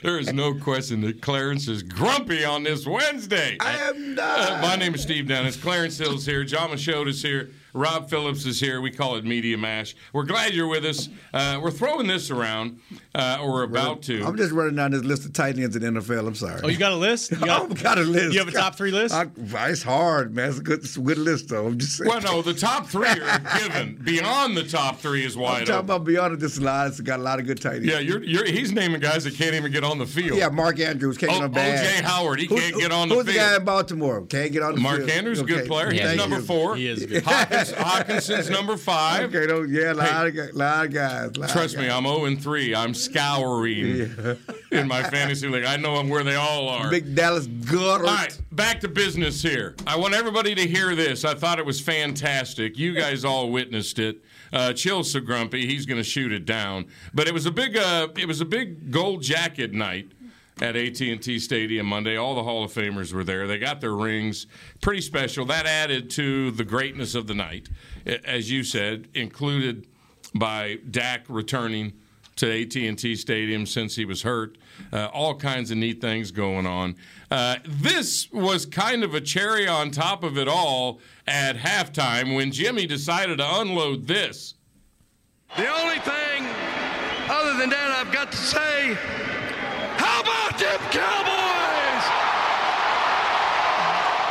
There 0.03 0.19
is 0.19 0.31
no 0.33 0.53
question 0.53 1.01
that 1.01 1.21
Clarence 1.21 1.67
is 1.67 1.83
grumpy 1.83 2.43
on 2.45 2.63
this 2.63 2.85
Wednesday. 2.85 3.57
I 3.59 3.75
am 3.89 4.15
not. 4.15 4.51
Uh, 4.51 4.61
my 4.61 4.75
name 4.75 4.95
is 4.95 5.01
Steve 5.01 5.27
Dennis. 5.27 5.57
Clarence 5.57 5.97
Hill's 5.97 6.25
here. 6.25 6.43
John 6.43 6.69
Machota 6.69 7.09
is 7.09 7.21
here. 7.21 7.51
Rob 7.73 8.09
Phillips 8.09 8.45
is 8.45 8.59
here. 8.59 8.81
We 8.81 8.91
call 8.91 9.15
it 9.17 9.25
Media 9.25 9.57
Mash. 9.57 9.95
We're 10.13 10.23
glad 10.23 10.53
you're 10.53 10.67
with 10.67 10.85
us. 10.85 11.09
Uh, 11.33 11.59
we're 11.61 11.71
throwing 11.71 12.07
this 12.07 12.31
around, 12.31 12.79
uh, 13.13 13.37
or 13.41 13.51
we're 13.53 13.63
about 13.63 14.01
to. 14.03 14.23
I'm 14.25 14.35
just 14.37 14.51
running 14.51 14.75
down 14.75 14.91
this 14.91 15.03
list 15.03 15.25
of 15.25 15.33
tight 15.33 15.57
ends 15.59 15.75
in 15.75 15.81
the 15.93 15.99
NFL. 16.01 16.27
I'm 16.27 16.35
sorry. 16.35 16.61
Oh, 16.63 16.67
you 16.69 16.77
got 16.77 16.91
a 16.91 16.95
list? 16.95 17.31
You 17.31 17.37
got, 17.45 17.69
I've 17.71 17.83
got 17.83 17.97
a 17.97 18.01
list. 18.01 18.33
You 18.33 18.39
have 18.39 18.47
a 18.47 18.51
top 18.51 18.75
three 18.75 18.91
list? 18.91 19.13
I, 19.13 19.27
it's 19.69 19.83
hard, 19.83 20.33
man. 20.35 20.49
It's 20.49 20.59
a 20.59 20.63
good, 20.63 20.79
it's 20.79 20.97
a 20.97 21.01
good 21.01 21.17
list, 21.17 21.49
though. 21.49 21.67
I'm 21.67 21.77
just 21.77 21.97
saying. 21.97 22.09
well, 22.09 22.21
no, 22.21 22.41
the 22.41 22.53
top 22.53 22.87
three 22.87 23.07
are 23.07 23.39
given. 23.59 23.99
Beyond 24.03 24.57
the 24.57 24.63
top 24.63 24.97
three 24.97 25.25
is 25.25 25.35
wide 25.37 25.47
I'm 25.47 25.51
wide 25.51 25.59
talking 25.59 25.73
open. 25.75 25.85
about 25.85 26.03
beyond 26.05 26.33
it, 26.33 26.39
this 26.39 26.59
line. 26.59 26.87
It's 26.87 26.99
got 27.01 27.19
a 27.19 27.23
lot 27.23 27.39
of 27.39 27.45
good 27.45 27.61
tight 27.61 27.75
ends. 27.77 27.87
Yeah, 27.87 27.99
you're, 27.99 28.23
you're, 28.23 28.45
he's 28.45 28.71
naming 28.71 29.01
guys 29.01 29.23
that 29.25 29.35
can't 29.35 29.53
even 29.55 29.71
get 29.71 29.83
on 29.83 29.97
the 29.99 30.05
field. 30.05 30.37
Yeah, 30.39 30.49
Mark 30.49 30.79
Andrews 30.79 31.17
can't 31.17 31.31
O- 31.31 31.35
get 31.35 31.43
on 31.43 31.51
bad. 31.51 31.85
O.J. 31.85 32.03
Howard, 32.03 32.39
he 32.39 32.45
Who- 32.47 32.55
can't 32.55 32.75
get 32.77 32.91
on 32.91 33.09
the 33.09 33.15
who's 33.15 33.25
field. 33.25 33.35
the 33.35 33.39
guy 33.39 33.55
in 33.57 33.65
Baltimore? 33.65 34.21
Can't 34.25 34.51
get 34.51 34.63
on 34.63 34.75
the 34.75 34.81
Mark 34.81 34.97
field. 34.97 35.07
Mark 35.09 35.17
Andrews, 35.17 35.39
a 35.41 35.43
good 35.43 35.59
Okay, 35.59 35.67
player. 35.67 35.91
He's 35.91 36.01
thank 36.01 36.17
number 36.17 36.37
you. 36.37 36.41
four. 36.43 36.75
He 36.75 36.87
is 36.87 37.05
good. 37.05 37.23
Hawkins, 37.57 38.27
Hockenson's 38.27 38.49
number 38.49 38.77
five. 38.77 39.33
Okay, 39.35 39.47
don't, 39.47 39.69
yeah, 39.69 39.91
a 39.91 39.95
lot, 39.95 40.07
Hey. 40.07 40.27
of, 40.29 40.35
guys- 40.35 40.53
lot 40.53 40.85
of 40.85 40.93
guys. 40.93 41.37
Lot 41.37 41.49
Trust 41.49 41.75
of 41.75 41.81
me. 41.81 41.89
I'm 41.89 42.03
0 42.03 42.25
and 42.25 42.41
3. 42.41 42.75
I'm 42.75 42.93
scouring 42.93 44.09
in 44.71 44.87
my 44.87 45.03
fantasy 45.03 45.47
league. 45.47 45.65
I 45.65 45.77
know 45.77 46.01
where 46.03 46.23
they 46.23 46.35
all 46.35 46.69
are. 46.69 46.89
Big 46.89 47.15
Dallas 47.15 47.47
Goedert. 47.47 47.99
All 48.07 48.15
right, 48.15 48.39
back 48.51 48.79
to 48.81 48.87
business 48.87 49.41
here. 49.41 49.75
I 49.85 49.95
want 49.97 50.13
everybody 50.13 50.55
to 50.55 50.67
hear 50.67 50.95
this. 50.95 51.25
I 51.25 51.33
thought 51.35 51.59
it 51.59 51.65
was 51.65 51.79
fantastic. 51.81 52.77
You 52.77 52.93
guys 52.93 53.25
all 53.25 53.49
witnessed 53.51 53.99
it. 53.99 54.23
Uh, 54.53 54.71
Chill's 54.73 55.11
so 55.11 55.19
grumpy, 55.19 55.65
he's 55.65 55.85
going 55.85 55.97
to 55.97 56.03
shoot 56.03 56.31
it 56.31 56.45
down. 56.45 56.85
But 57.13 57.27
it 57.27 57.33
was 57.33 57.45
a 57.45 57.51
big, 57.51 57.75
uh, 57.75 58.07
it 58.17 58.27
was 58.27 58.39
a 58.39 58.45
big 58.45 58.91
gold 58.91 59.21
jacket 59.21 59.73
night 59.73 60.11
at 60.61 60.75
AT&T 60.75 61.39
Stadium 61.39 61.85
Monday. 61.85 62.15
All 62.17 62.35
the 62.35 62.43
Hall 62.43 62.63
of 62.63 62.71
Famers 62.71 63.13
were 63.13 63.23
there. 63.23 63.47
They 63.47 63.59
got 63.59 63.81
their 63.81 63.93
rings. 63.93 64.47
Pretty 64.81 65.01
special. 65.01 65.45
That 65.45 65.65
added 65.65 66.09
to 66.11 66.51
the 66.51 66.63
greatness 66.63 67.15
of 67.15 67.27
the 67.27 67.35
night, 67.35 67.69
as 68.25 68.51
you 68.51 68.63
said, 68.63 69.07
included 69.13 69.87
by 70.33 70.79
Dak 70.89 71.25
returning 71.29 71.93
to 72.37 72.61
AT&T 72.61 73.15
Stadium 73.15 73.65
since 73.65 73.95
he 73.95 74.05
was 74.05 74.21
hurt. 74.21 74.57
Uh, 74.93 75.07
all 75.07 75.35
kinds 75.35 75.71
of 75.71 75.77
neat 75.77 75.99
things 75.99 76.31
going 76.31 76.67
on. 76.67 76.95
Uh, 77.31 77.57
this 77.65 78.31
was 78.31 78.65
kind 78.65 79.03
of 79.03 79.15
a 79.15 79.21
cherry 79.21 79.67
on 79.67 79.89
top 79.89 80.23
of 80.23 80.37
it 80.37 80.47
all 80.47 80.99
at 81.25 81.57
halftime 81.57 82.35
when 82.35 82.51
Jimmy 82.51 82.85
decided 82.85 83.39
to 83.39 83.59
unload 83.59 84.05
this. 84.05 84.53
The 85.55 85.67
only 85.67 85.99
thing 85.99 86.45
other 87.29 87.57
than 87.57 87.69
that 87.71 87.91
I've 87.97 88.13
got 88.13 88.31
to 88.31 88.37
say, 88.37 88.97
how 90.61 90.77
Cowboys? 90.91 91.47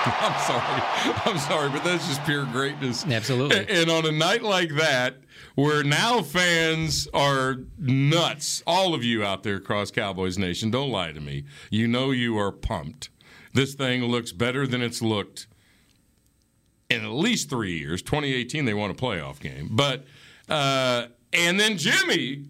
I'm 0.20 0.38
sorry. 0.40 0.82
I'm 1.26 1.38
sorry, 1.38 1.68
but 1.70 1.82
that's 1.82 2.06
just 2.06 2.24
pure 2.24 2.44
greatness. 2.46 3.04
Absolutely. 3.04 3.66
And 3.68 3.90
on 3.90 4.06
a 4.06 4.12
night 4.12 4.42
like 4.42 4.70
that, 4.76 5.16
where 5.56 5.82
now 5.82 6.22
fans 6.22 7.08
are 7.12 7.56
nuts, 7.78 8.62
all 8.66 8.94
of 8.94 9.02
you 9.02 9.24
out 9.24 9.42
there 9.42 9.56
across 9.56 9.90
Cowboys 9.90 10.38
Nation, 10.38 10.70
don't 10.70 10.90
lie 10.90 11.12
to 11.12 11.20
me. 11.20 11.44
You 11.70 11.88
know 11.88 12.12
you 12.12 12.38
are 12.38 12.52
pumped. 12.52 13.08
This 13.52 13.74
thing 13.74 14.04
looks 14.04 14.32
better 14.32 14.66
than 14.66 14.82
it's 14.82 15.02
looked 15.02 15.46
in 16.88 17.04
at 17.04 17.10
least 17.10 17.50
three 17.50 17.78
years. 17.78 18.02
2018, 18.02 18.64
they 18.64 18.74
won 18.74 18.90
a 18.90 18.94
playoff 18.94 19.40
game. 19.40 19.68
But, 19.72 20.04
uh, 20.48 21.06
and 21.32 21.58
then 21.58 21.78
Jimmy 21.78 22.44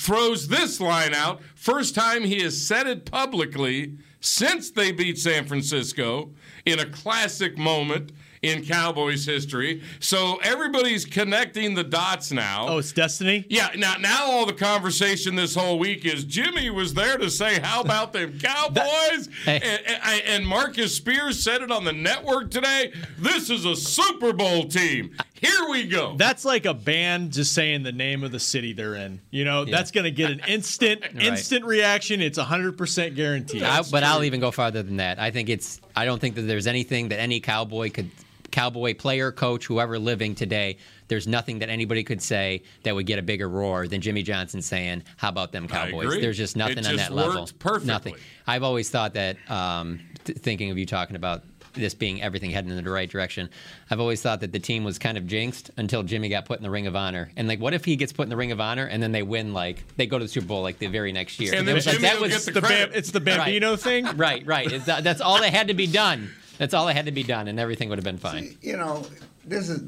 throws 0.00 0.48
this 0.48 0.80
line 0.80 1.14
out. 1.14 1.40
First 1.54 1.94
time 1.94 2.24
he 2.24 2.42
has 2.42 2.60
said 2.66 2.86
it 2.86 3.04
publicly 3.10 3.98
since 4.20 4.70
they 4.70 4.92
beat 4.92 5.18
San 5.18 5.44
Francisco 5.44 6.30
in 6.64 6.78
a 6.78 6.86
classic 6.86 7.58
moment 7.58 8.12
in 8.42 8.64
Cowboys 8.64 9.26
history. 9.26 9.82
So 9.98 10.36
everybody's 10.42 11.04
connecting 11.04 11.74
the 11.74 11.84
dots 11.84 12.32
now. 12.32 12.66
Oh, 12.68 12.78
it's 12.78 12.92
destiny. 12.92 13.44
Yeah, 13.50 13.68
now 13.76 13.96
now 14.00 14.30
all 14.30 14.46
the 14.46 14.54
conversation 14.54 15.34
this 15.34 15.54
whole 15.54 15.78
week 15.78 16.06
is 16.06 16.24
Jimmy 16.24 16.70
was 16.70 16.94
there 16.94 17.18
to 17.18 17.28
say, 17.30 17.60
"How 17.60 17.82
about 17.82 18.12
them 18.12 18.38
Cowboys?" 18.42 19.28
and, 19.46 19.62
and, 19.62 20.22
and 20.26 20.46
Marcus 20.46 20.96
Spears 20.96 21.42
said 21.42 21.60
it 21.60 21.70
on 21.70 21.84
the 21.84 21.92
network 21.92 22.50
today. 22.50 22.92
This 23.18 23.50
is 23.50 23.64
a 23.66 23.76
Super 23.76 24.32
Bowl 24.32 24.64
team. 24.64 25.14
Here 25.40 25.68
we 25.70 25.86
go. 25.86 26.16
That's 26.16 26.44
like 26.44 26.66
a 26.66 26.74
band 26.74 27.32
just 27.32 27.52
saying 27.54 27.82
the 27.82 27.92
name 27.92 28.24
of 28.24 28.30
the 28.32 28.38
city 28.40 28.72
they're 28.74 28.94
in. 28.94 29.20
You 29.30 29.44
know, 29.44 29.64
that's 29.64 29.90
going 29.90 30.04
to 30.04 30.10
get 30.10 30.30
an 30.30 30.40
instant, 30.46 31.02
instant 31.18 31.64
reaction. 31.64 32.20
It's 32.20 32.38
100% 32.38 33.16
guaranteed. 33.16 33.62
I, 33.62 33.82
but 33.90 34.02
I'll 34.04 34.24
even 34.24 34.40
go 34.40 34.50
farther 34.50 34.82
than 34.82 34.98
that. 34.98 35.18
I 35.18 35.30
think 35.30 35.48
it's. 35.48 35.80
I 35.96 36.04
don't 36.04 36.20
think 36.20 36.34
that 36.34 36.42
there's 36.42 36.66
anything 36.66 37.08
that 37.08 37.20
any 37.20 37.40
cowboy 37.40 37.90
could, 37.90 38.10
cowboy 38.50 38.94
player, 38.94 39.32
coach, 39.32 39.66
whoever 39.66 39.98
living 39.98 40.34
today. 40.34 40.76
There's 41.08 41.26
nothing 41.26 41.60
that 41.60 41.70
anybody 41.70 42.04
could 42.04 42.20
say 42.22 42.62
that 42.82 42.94
would 42.94 43.06
get 43.06 43.18
a 43.18 43.22
bigger 43.22 43.48
roar 43.48 43.88
than 43.88 44.00
Jimmy 44.00 44.22
Johnson 44.22 44.60
saying, 44.62 45.04
"How 45.16 45.30
about 45.30 45.52
them 45.52 45.66
Cowboys?" 45.68 46.06
agree. 46.06 46.20
There's 46.20 46.36
just 46.36 46.56
nothing 46.56 46.78
It 46.78 46.86
on 46.86 46.92
just 46.96 47.08
that 47.08 47.14
level. 47.14 47.40
worked 47.40 47.58
perfectly. 47.58 47.86
Nothing. 47.86 48.14
I've 48.46 48.62
always 48.62 48.90
thought 48.90 49.14
that. 49.14 49.36
Um, 49.50 50.00
th- 50.24 50.38
thinking 50.38 50.70
of 50.70 50.76
you 50.78 50.86
talking 50.86 51.16
about 51.16 51.44
this 51.74 51.94
being 51.94 52.20
everything 52.22 52.50
heading 52.50 52.70
in 52.70 52.82
the 52.82 52.90
right 52.90 53.08
direction, 53.08 53.48
I've 53.90 54.00
always 54.00 54.20
thought 54.20 54.40
that 54.40 54.52
the 54.52 54.58
team 54.58 54.84
was 54.84 54.98
kind 54.98 55.16
of 55.16 55.26
jinxed 55.26 55.70
until 55.76 56.02
Jimmy 56.02 56.28
got 56.28 56.44
put 56.44 56.58
in 56.58 56.62
the 56.62 56.70
Ring 56.70 56.86
of 56.86 56.96
Honor. 56.96 57.30
And 57.36 57.46
like, 57.48 57.60
what 57.60 57.74
if 57.74 57.84
he 57.84 57.96
gets 57.96 58.12
put 58.12 58.24
in 58.24 58.28
the 58.30 58.36
Ring 58.36 58.52
of 58.52 58.60
Honor 58.60 58.86
and 58.86 59.02
then 59.02 59.12
they 59.12 59.22
win? 59.22 59.52
Like, 59.52 59.84
they 59.96 60.06
go 60.06 60.18
to 60.18 60.24
the 60.24 60.28
Super 60.28 60.46
Bowl 60.48 60.62
like 60.62 60.78
the 60.78 60.86
very 60.88 61.12
next 61.12 61.38
year. 61.40 61.52
And 61.52 61.62
It 61.62 61.66
then 61.66 61.74
was 61.76 61.86
like, 61.86 61.96
Jimmy 61.96 62.08
that 62.08 62.16
will 62.16 62.28
was 62.28 62.44
get 62.46 62.54
the 62.54 62.60
the 62.60 62.66
credit. 62.66 62.90
Bam- 62.90 62.98
it's 62.98 63.10
the 63.12 63.20
Bambino 63.20 63.76
thing. 63.76 64.06
Right, 64.16 64.44
right. 64.46 64.70
It's, 64.70 64.86
that- 64.86 65.04
that's 65.04 65.20
all 65.20 65.40
that 65.40 65.52
had 65.52 65.68
to 65.68 65.74
be 65.74 65.86
done. 65.86 66.30
That's 66.58 66.74
all 66.74 66.86
that 66.86 66.94
had 66.96 67.06
to 67.06 67.12
be 67.12 67.22
done, 67.22 67.48
and 67.48 67.58
everything 67.58 67.88
would 67.88 67.98
have 67.98 68.04
been 68.04 68.18
fine. 68.18 68.56
You 68.60 68.76
know, 68.76 69.06
this 69.46 69.68
is 69.70 69.80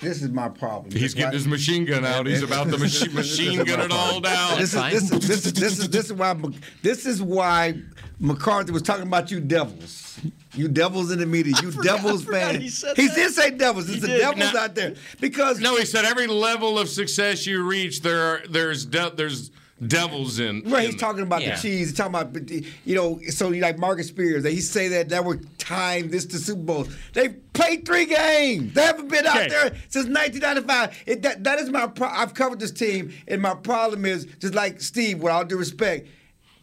This 0.00 0.22
is 0.22 0.30
my 0.30 0.48
problem. 0.48 0.90
He's 0.90 1.14
getting 1.14 1.34
his 1.34 1.46
machine 1.46 1.84
gun 1.84 2.04
out. 2.04 2.26
He's 2.26 2.42
about 2.42 2.68
to 2.70 2.78
machi- 2.84 3.10
machine 3.12 3.62
gun 3.64 3.80
it 3.80 3.92
all 3.92 4.18
down. 4.20 4.58
This 4.58 4.74
is, 4.74 4.80
this, 4.90 5.02
is, 5.02 5.10
this, 5.28 5.46
is, 5.46 5.52
this, 5.52 5.78
is, 5.78 5.88
this 5.90 6.04
is 6.06 6.12
why 6.14 6.34
this 6.82 7.04
is 7.06 7.22
why 7.22 7.74
McCarthy 8.18 8.72
was 8.72 8.82
talking 8.82 9.06
about 9.06 9.30
you 9.30 9.40
devils. 9.40 10.18
You 10.54 10.68
devils 10.68 11.10
in 11.12 11.18
the 11.18 11.26
media. 11.26 11.54
You 11.62 11.70
devils 11.82 12.24
fan. 12.24 12.60
He, 12.60 12.68
did 12.68 13.32
say 13.32 13.50
devils. 13.50 13.88
It's 13.88 14.00
the 14.00 14.08
did. 14.08 14.18
devils 14.18 14.52
Now- 14.52 14.60
out 14.60 14.74
there. 14.74 14.94
Because 15.20 15.60
No, 15.60 15.76
he 15.76 15.84
said 15.84 16.04
every 16.04 16.26
level 16.26 16.78
of 16.78 16.88
success 16.88 17.46
you 17.46 17.62
reach, 17.66 18.02
there 18.02 18.20
are 18.20 18.42
there's 18.48 18.84
de- 18.84 19.12
there's 19.14 19.50
devils 19.86 20.40
in. 20.40 20.62
Right, 20.66 20.84
in 20.86 20.90
he's 20.90 21.00
talking 21.00 21.22
about 21.22 21.42
Yeah. 21.42 21.54
the 21.54 21.62
cheese. 21.62 21.88
He's 21.88 21.94
talking 21.96 22.14
about, 22.14 22.50
you 22.84 22.94
know, 22.94 23.20
so 23.30 23.48
like 23.48 23.78
Marcus 23.78 24.08
Spears, 24.08 24.44
he 24.44 24.60
say 24.60 24.88
that 24.88 25.08
that 25.10 25.24
were 25.24 25.40
timed 25.58 26.10
this 26.10 26.26
to 26.26 26.38
Super 26.38 26.60
Bowl. 26.62 26.86
They 27.12 27.28
played 27.30 27.86
three 27.86 28.06
games. 28.06 28.74
They 28.74 28.82
haven't 28.82 29.08
been 29.08 29.26
out 29.26 29.48
there 29.48 29.72
since 29.88 30.06
1995. 30.06 31.04
It, 31.06 31.22
that, 31.22 31.44
that 31.44 31.58
is 31.60 31.70
my. 31.70 31.86
Pro- 31.86 32.08
I've 32.08 32.34
covered 32.34 32.58
this 32.60 32.72
team, 32.72 33.12
and 33.28 33.40
my 33.40 33.54
problem 33.54 34.04
is 34.04 34.26
just 34.40 34.54
like 34.54 34.80
Steve. 34.80 35.20
With 35.22 35.32
all 35.32 35.44
due 35.44 35.56
respect, 35.56 36.08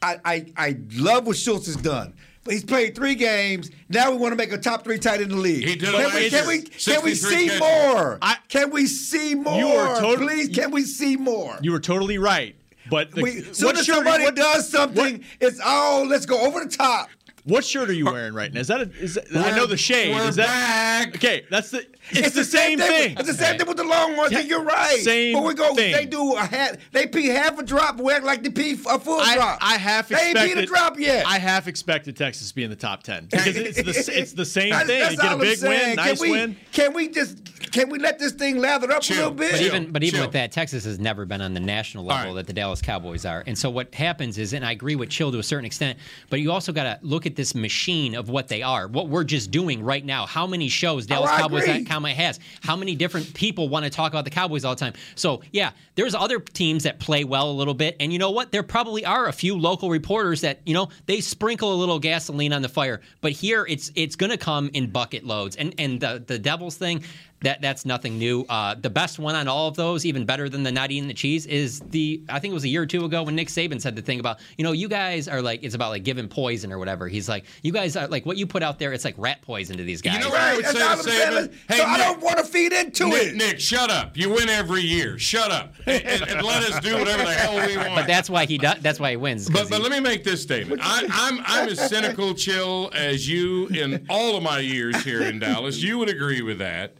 I 0.01 0.17
I, 0.25 0.45
I 0.57 0.77
love 0.95 1.25
what 1.25 1.37
Schultz 1.37 1.67
has 1.67 1.77
done. 1.77 2.13
But 2.47 2.53
he's 2.53 2.63
played 2.63 2.95
three 2.95 3.15
games. 3.15 3.71
Now 3.89 4.09
we 4.09 4.15
want 4.15 4.31
to 4.31 4.37
make 4.37 4.53
a 4.53 4.57
top 4.57 4.85
three 4.85 4.97
tight 4.99 5.19
in 5.19 5.27
the 5.27 5.35
league. 5.35 5.65
He 5.67 5.75
did 5.75 5.89
can, 5.89 6.15
we, 6.15 6.29
can 6.29 6.47
we 6.47 6.61
can 6.61 7.03
we 7.03 7.13
see 7.13 7.47
catches. 7.47 7.59
more? 7.59 8.19
can 8.47 8.71
we 8.71 8.85
see 8.85 9.35
more? 9.35 9.57
You 9.59 9.67
are 9.67 9.99
totally- 9.99 10.27
Please, 10.45 10.55
can 10.55 10.71
we 10.71 10.83
see 10.83 11.17
more? 11.17 11.57
You 11.61 11.73
were 11.73 11.79
totally 11.81 12.17
right. 12.17 12.55
But 12.89 13.11
the, 13.11 13.21
We, 13.21 13.41
soon 13.51 13.65
what 13.65 13.77
as 13.77 13.85
shirt- 13.85 13.95
somebody 13.95 14.23
what- 14.23 14.35
does 14.37 14.69
something, 14.69 15.25
it's 15.41 15.59
oh, 15.61 16.05
let's 16.09 16.25
go 16.25 16.39
over 16.47 16.63
the 16.63 16.69
top. 16.69 17.09
What 17.47 17.63
shirt 17.63 17.89
are 17.89 17.93
you 17.93 18.05
wearing 18.05 18.33
right 18.33 18.53
now? 18.53 18.59
Is 18.59 18.67
that 18.67 18.81
a? 18.81 18.91
Is 18.99 19.13
that, 19.15 19.33
I 19.33 19.55
know 19.55 19.65
the 19.65 19.77
shade. 19.77 20.13
we're 20.13 20.27
is 20.27 20.35
that 20.35 21.11
okay? 21.15 21.45
That's 21.49 21.71
the. 21.71 21.85
It's, 22.09 22.33
the, 22.33 22.45
same 22.45 22.79
thing. 22.79 23.17
It's 23.17 23.27
the 23.27 23.33
same 23.33 23.57
thing 23.57 23.67
with 23.67 23.75
the 23.75 23.83
long 23.83 24.15
ones. 24.15 24.31
Yeah, 24.31 24.39
You're 24.39 24.63
right. 24.63 24.97
same 25.01 25.33
But 25.33 25.43
we 25.43 25.53
go. 25.53 25.75
thing. 25.75 25.91
They 25.93 26.05
do 26.05 26.35
a 26.35 26.39
half. 26.39 26.77
They 26.93 27.05
pee 27.05 27.27
half 27.27 27.59
a 27.59 27.63
drop. 27.63 27.99
We 27.99 28.13
act 28.13 28.23
like 28.23 28.43
they 28.43 28.49
pee 28.49 28.73
a 28.73 28.97
full 28.97 29.19
I, 29.19 29.35
drop. 29.35 29.59
I 29.61 29.77
half 29.77 30.07
They 30.07 30.15
expected. 30.15 30.39
ain't 30.39 30.57
peed 30.59 30.63
a 30.63 30.65
drop 30.65 30.97
yet. 30.99 31.25
I 31.27 31.37
half 31.37 31.67
expected 31.67 32.15
Texas 32.15 32.47
to 32.49 32.55
be 32.55 32.63
in 32.63 32.69
the 32.69 32.77
top 32.77 33.03
ten 33.03 33.25
because 33.25 33.57
it's 33.57 33.81
the 34.05 34.19
it's 34.19 34.31
the 34.33 34.45
same 34.45 34.69
That's- 34.69 34.87
thing. 34.87 34.99
that's 35.01 35.11
You 35.11 35.17
get 35.17 35.25
a 35.25 35.27
all 35.27 35.33
I'm 35.33 35.39
big 35.41 35.57
saying. 35.57 35.71
win, 35.87 35.95
Can 35.97 36.05
nice 36.05 36.21
we, 36.21 36.31
win. 36.31 36.55
Can 36.71 36.93
we 36.93 37.09
just? 37.09 37.71
Can 37.73 37.89
we 37.89 37.99
let 37.99 38.17
this 38.19 38.31
thing 38.31 38.59
lather 38.59 38.89
up 38.91 39.03
a 39.03 39.13
little 39.13 39.31
bit? 39.31 39.51
But 39.51 39.61
even 39.61 39.91
but 39.91 40.01
even 40.03 40.19
Chill. 40.19 40.27
with 40.27 40.33
that, 40.33 40.53
Texas 40.53 40.85
has 40.85 40.99
never 40.99 41.25
been 41.25 41.41
on 41.41 41.53
the 41.53 41.59
national 41.59 42.05
level 42.05 42.35
that 42.35 42.47
the 42.47 42.53
Dallas 42.53 42.81
Cowboys 42.81 43.25
are. 43.25 43.43
And 43.45 43.57
so 43.57 43.69
what 43.69 43.93
happens 43.93 44.37
is, 44.37 44.53
and 44.53 44.65
I 44.65 44.71
agree 44.71 44.95
with 44.95 45.09
Chill 45.09 45.31
to 45.33 45.39
a 45.39 45.43
certain 45.43 45.65
extent, 45.65 45.99
but 46.29 46.39
you 46.39 46.51
also 46.53 46.71
got 46.71 46.83
to 46.83 46.99
look 47.05 47.25
at 47.25 47.35
this 47.37 47.55
machine 47.55 48.15
of 48.15 48.27
what 48.27 48.49
they 48.49 48.61
are, 48.61 48.87
what 48.87 49.07
we're 49.07 49.23
just 49.23 49.49
doing 49.49 49.81
right 49.81 50.03
now. 50.03 50.25
How 50.25 50.45
many 50.45 50.67
shows 50.67 51.05
oh, 51.05 51.07
Dallas 51.07 51.31
Oh, 51.33 51.37
Cowboys 51.37 51.63
agree. 51.63 51.85
Cowboy 51.85 52.13
has? 52.13 52.39
How 52.61 52.75
many 52.75 52.95
different 52.95 53.33
people 53.33 53.69
want 53.69 53.85
to 53.85 53.89
talk 53.89 54.11
about 54.11 54.25
the 54.25 54.31
Cowboys 54.31 54.65
all 54.65 54.75
the 54.75 54.79
time? 54.79 54.93
So 55.15 55.41
yeah, 55.53 55.71
there's 55.95 56.13
other 56.13 56.39
teams 56.39 56.83
that 56.83 56.99
play 56.99 57.23
well 57.23 57.49
a 57.49 57.53
little 57.53 57.73
bit, 57.73 57.95
and 58.01 58.11
you 58.11 58.19
know 58.19 58.31
what? 58.31 58.51
There 58.51 58.63
probably 58.63 59.05
are 59.05 59.27
a 59.29 59.33
few 59.33 59.57
local 59.57 59.89
reporters 59.89 60.41
that 60.41 60.59
you 60.65 60.73
know 60.73 60.89
they 61.05 61.21
sprinkle 61.21 61.73
a 61.73 61.77
little 61.77 61.99
gasoline 61.99 62.51
on 62.51 62.61
the 62.61 62.69
fire. 62.69 62.99
But 63.21 63.31
here, 63.31 63.65
it's 63.69 63.91
it's 63.95 64.17
going 64.17 64.31
to 64.31 64.37
come 64.37 64.69
in 64.73 64.89
bucket 64.89 65.23
loads, 65.23 65.55
and 65.55 65.73
and 65.77 66.01
the 66.01 66.21
the 66.25 66.37
Devils 66.37 66.75
thing. 66.75 67.03
That 67.41 67.61
that's 67.61 67.85
nothing 67.85 68.17
new. 68.17 68.45
Uh, 68.49 68.73
the 68.73 68.89
best 68.89 69.19
one 69.19 69.35
on 69.35 69.47
all 69.47 69.67
of 69.67 69.75
those, 69.75 70.07
even 70.07 70.25
better 70.25 70.49
than 70.49 70.63
the 70.63 70.71
not 70.71 70.89
eating 70.89 71.07
the 71.07 71.13
cheese, 71.13 71.45
is 71.45 71.81
the 71.81 72.19
I 72.29 72.39
think 72.39 72.51
it 72.51 72.55
was 72.55 72.63
a 72.63 72.67
year 72.67 72.81
or 72.81 72.87
two 72.87 73.05
ago 73.05 73.21
when 73.21 73.35
Nick 73.35 73.49
Saban 73.49 73.79
said 73.79 73.95
the 73.95 74.01
thing 74.01 74.19
about 74.19 74.39
you 74.57 74.63
know 74.63 74.71
you 74.71 74.87
guys 74.87 75.27
are 75.27 75.39
like 75.39 75.63
it's 75.63 75.75
about 75.75 75.89
like 75.91 76.03
giving 76.03 76.27
poison 76.27 76.73
or 76.73 76.79
whatever. 76.79 77.07
He's 77.07 77.29
like 77.29 77.45
you 77.61 77.71
guys 77.71 77.95
are 77.95 78.07
like 78.07 78.25
what 78.25 78.37
you 78.37 78.47
put 78.47 78.63
out 78.63 78.79
there. 78.79 78.91
It's 78.91 79.05
like 79.05 79.13
rat 79.19 79.43
poison 79.43 79.77
to 79.77 79.83
these 79.83 80.01
guys. 80.01 80.15
You 80.15 80.21
know 80.21 80.29
what 80.29 80.39
I 80.41 80.55
would 80.55 80.65
That's 80.65 80.77
say 80.77 80.83
all 80.83 80.97
to 80.97 81.37
I'm. 81.37 81.47
Saban? 81.49 81.55
Hey, 81.67 81.77
so 81.77 81.83
I 81.85 81.97
don't 81.99 82.21
want 82.23 82.39
to 82.39 82.43
feed 82.43 82.73
into 82.73 83.05
Nick, 83.09 83.27
it. 83.27 83.35
Nick, 83.35 83.59
shut 83.59 83.91
up. 83.91 84.17
You 84.17 84.31
win 84.31 84.49
every 84.49 84.81
year. 84.81 85.19
Shut 85.19 85.51
up. 85.51 85.75
And, 85.85 86.03
and- 86.05 86.23
and 86.37 86.45
let 86.45 86.63
us 86.63 86.79
do 86.83 86.97
whatever 86.97 87.23
the 87.23 87.33
hell 87.33 87.67
we 87.67 87.77
want. 87.77 87.93
But 87.95 88.07
that's 88.07 88.29
why 88.31 88.45
he 88.45 88.57
does. 88.57 88.79
That's 88.81 88.99
why 88.99 89.11
he 89.11 89.15
wins. 89.17 89.47
But, 89.47 89.69
but 89.69 89.77
he- 89.77 89.83
let 89.83 89.91
me 89.91 89.99
make 89.99 90.23
this 90.23 90.41
statement. 90.41 90.81
I, 90.83 91.05
I'm 91.11 91.39
I'm 91.45 91.69
as 91.69 91.79
cynical, 91.87 92.33
chill 92.33 92.89
as 92.95 93.27
you 93.29 93.67
in 93.67 94.05
all 94.09 94.35
of 94.35 94.41
my 94.43 94.59
years 94.59 95.03
here 95.03 95.21
in 95.21 95.37
Dallas. 95.39 95.77
You 95.83 95.99
would 95.99 96.09
agree 96.09 96.41
with 96.41 96.57
that. 96.59 96.95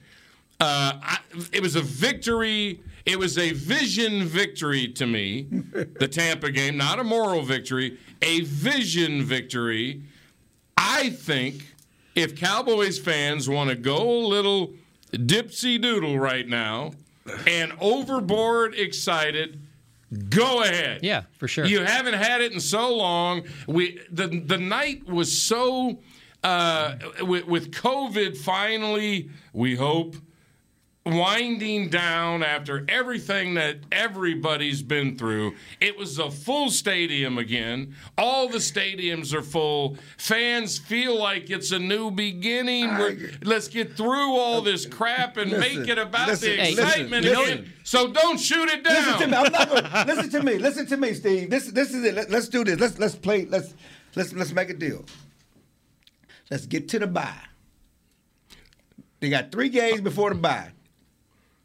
Uh, 0.59 0.93
I, 1.01 1.19
it 1.51 1.61
was 1.61 1.75
a 1.75 1.81
victory. 1.81 2.81
It 3.05 3.17
was 3.19 3.37
a 3.37 3.51
vision 3.53 4.25
victory 4.25 4.87
to 4.89 5.05
me. 5.05 5.47
The 5.99 6.07
Tampa 6.11 6.51
game, 6.51 6.77
not 6.77 6.99
a 6.99 7.03
moral 7.03 7.43
victory, 7.43 7.97
a 8.21 8.41
vision 8.41 9.23
victory. 9.23 10.01
I 10.75 11.11
think 11.11 11.73
if 12.15 12.35
Cowboys 12.35 12.97
fans 12.97 13.47
want 13.47 13.69
to 13.69 13.75
go 13.75 14.25
a 14.25 14.25
little 14.27 14.73
dipsy 15.11 15.79
doodle 15.79 16.19
right 16.19 16.47
now 16.47 16.91
and 17.45 17.71
overboard 17.79 18.73
excited, 18.75 19.59
go 20.29 20.63
ahead. 20.63 21.01
Yeah, 21.03 21.23
for 21.37 21.47
sure. 21.47 21.65
You 21.65 21.81
haven't 21.83 22.15
had 22.15 22.41
it 22.41 22.51
in 22.51 22.59
so 22.59 22.95
long. 22.95 23.43
We 23.67 23.99
the 24.11 24.27
the 24.27 24.57
night 24.57 25.07
was 25.07 25.39
so 25.39 25.99
uh, 26.43 26.95
with, 27.21 27.45
with 27.45 27.71
COVID 27.71 28.37
finally. 28.37 29.29
We 29.53 29.75
hope 29.75 30.15
winding 31.07 31.89
down 31.89 32.43
after 32.43 32.85
everything 32.87 33.55
that 33.55 33.77
everybody's 33.91 34.81
been 34.81 35.17
through. 35.17 35.55
It 35.79 35.97
was 35.97 36.19
a 36.19 36.29
full 36.29 36.69
stadium 36.69 37.37
again. 37.37 37.95
All 38.17 38.47
the 38.47 38.57
stadiums 38.57 39.33
are 39.33 39.41
full. 39.41 39.97
Fans 40.17 40.77
feel 40.77 41.17
like 41.17 41.49
it's 41.49 41.71
a 41.71 41.79
new 41.79 42.11
beginning. 42.11 42.87
We're, 42.89 43.31
let's 43.43 43.67
get 43.67 43.95
through 43.95 44.35
all 44.35 44.61
this 44.61 44.85
uh, 44.85 44.89
crap 44.89 45.37
and 45.37 45.51
Listen, 45.51 45.79
make 45.79 45.89
it 45.89 45.97
about 45.97 46.27
listen, 46.27 46.49
the 46.49 46.69
excitement 46.69 47.25
listen. 47.25 47.43
again. 47.43 47.73
So 47.83 48.11
don't 48.11 48.39
shoot 48.39 48.69
it 48.69 48.83
down. 48.83 48.95
Listen 48.95 49.19
to 49.19 49.27
me. 49.27 49.37
I'm 49.37 49.51
not 49.51 49.69
gonna, 49.69 50.05
listen 50.07 50.29
to 50.31 50.43
me. 50.43 50.57
Listen 50.57 50.85
to 50.87 50.97
me, 50.97 51.13
Steve. 51.13 51.49
This 51.49 51.71
this 51.71 51.93
is 51.93 52.03
it. 52.03 52.15
Let, 52.15 52.33
us 52.33 52.49
do 52.49 52.63
this. 52.63 52.79
Let's 52.79 52.99
let's 52.99 53.15
play. 53.15 53.45
Let's 53.45 53.73
let's 54.15 54.33
let's 54.33 54.51
make 54.51 54.69
a 54.69 54.73
deal. 54.73 55.05
Let's 56.49 56.65
get 56.65 56.89
to 56.89 56.99
the 56.99 57.07
bye. 57.07 57.33
They 59.19 59.29
got 59.29 59.51
three 59.51 59.69
games 59.69 60.01
before 60.01 60.29
the 60.29 60.35
bye. 60.35 60.71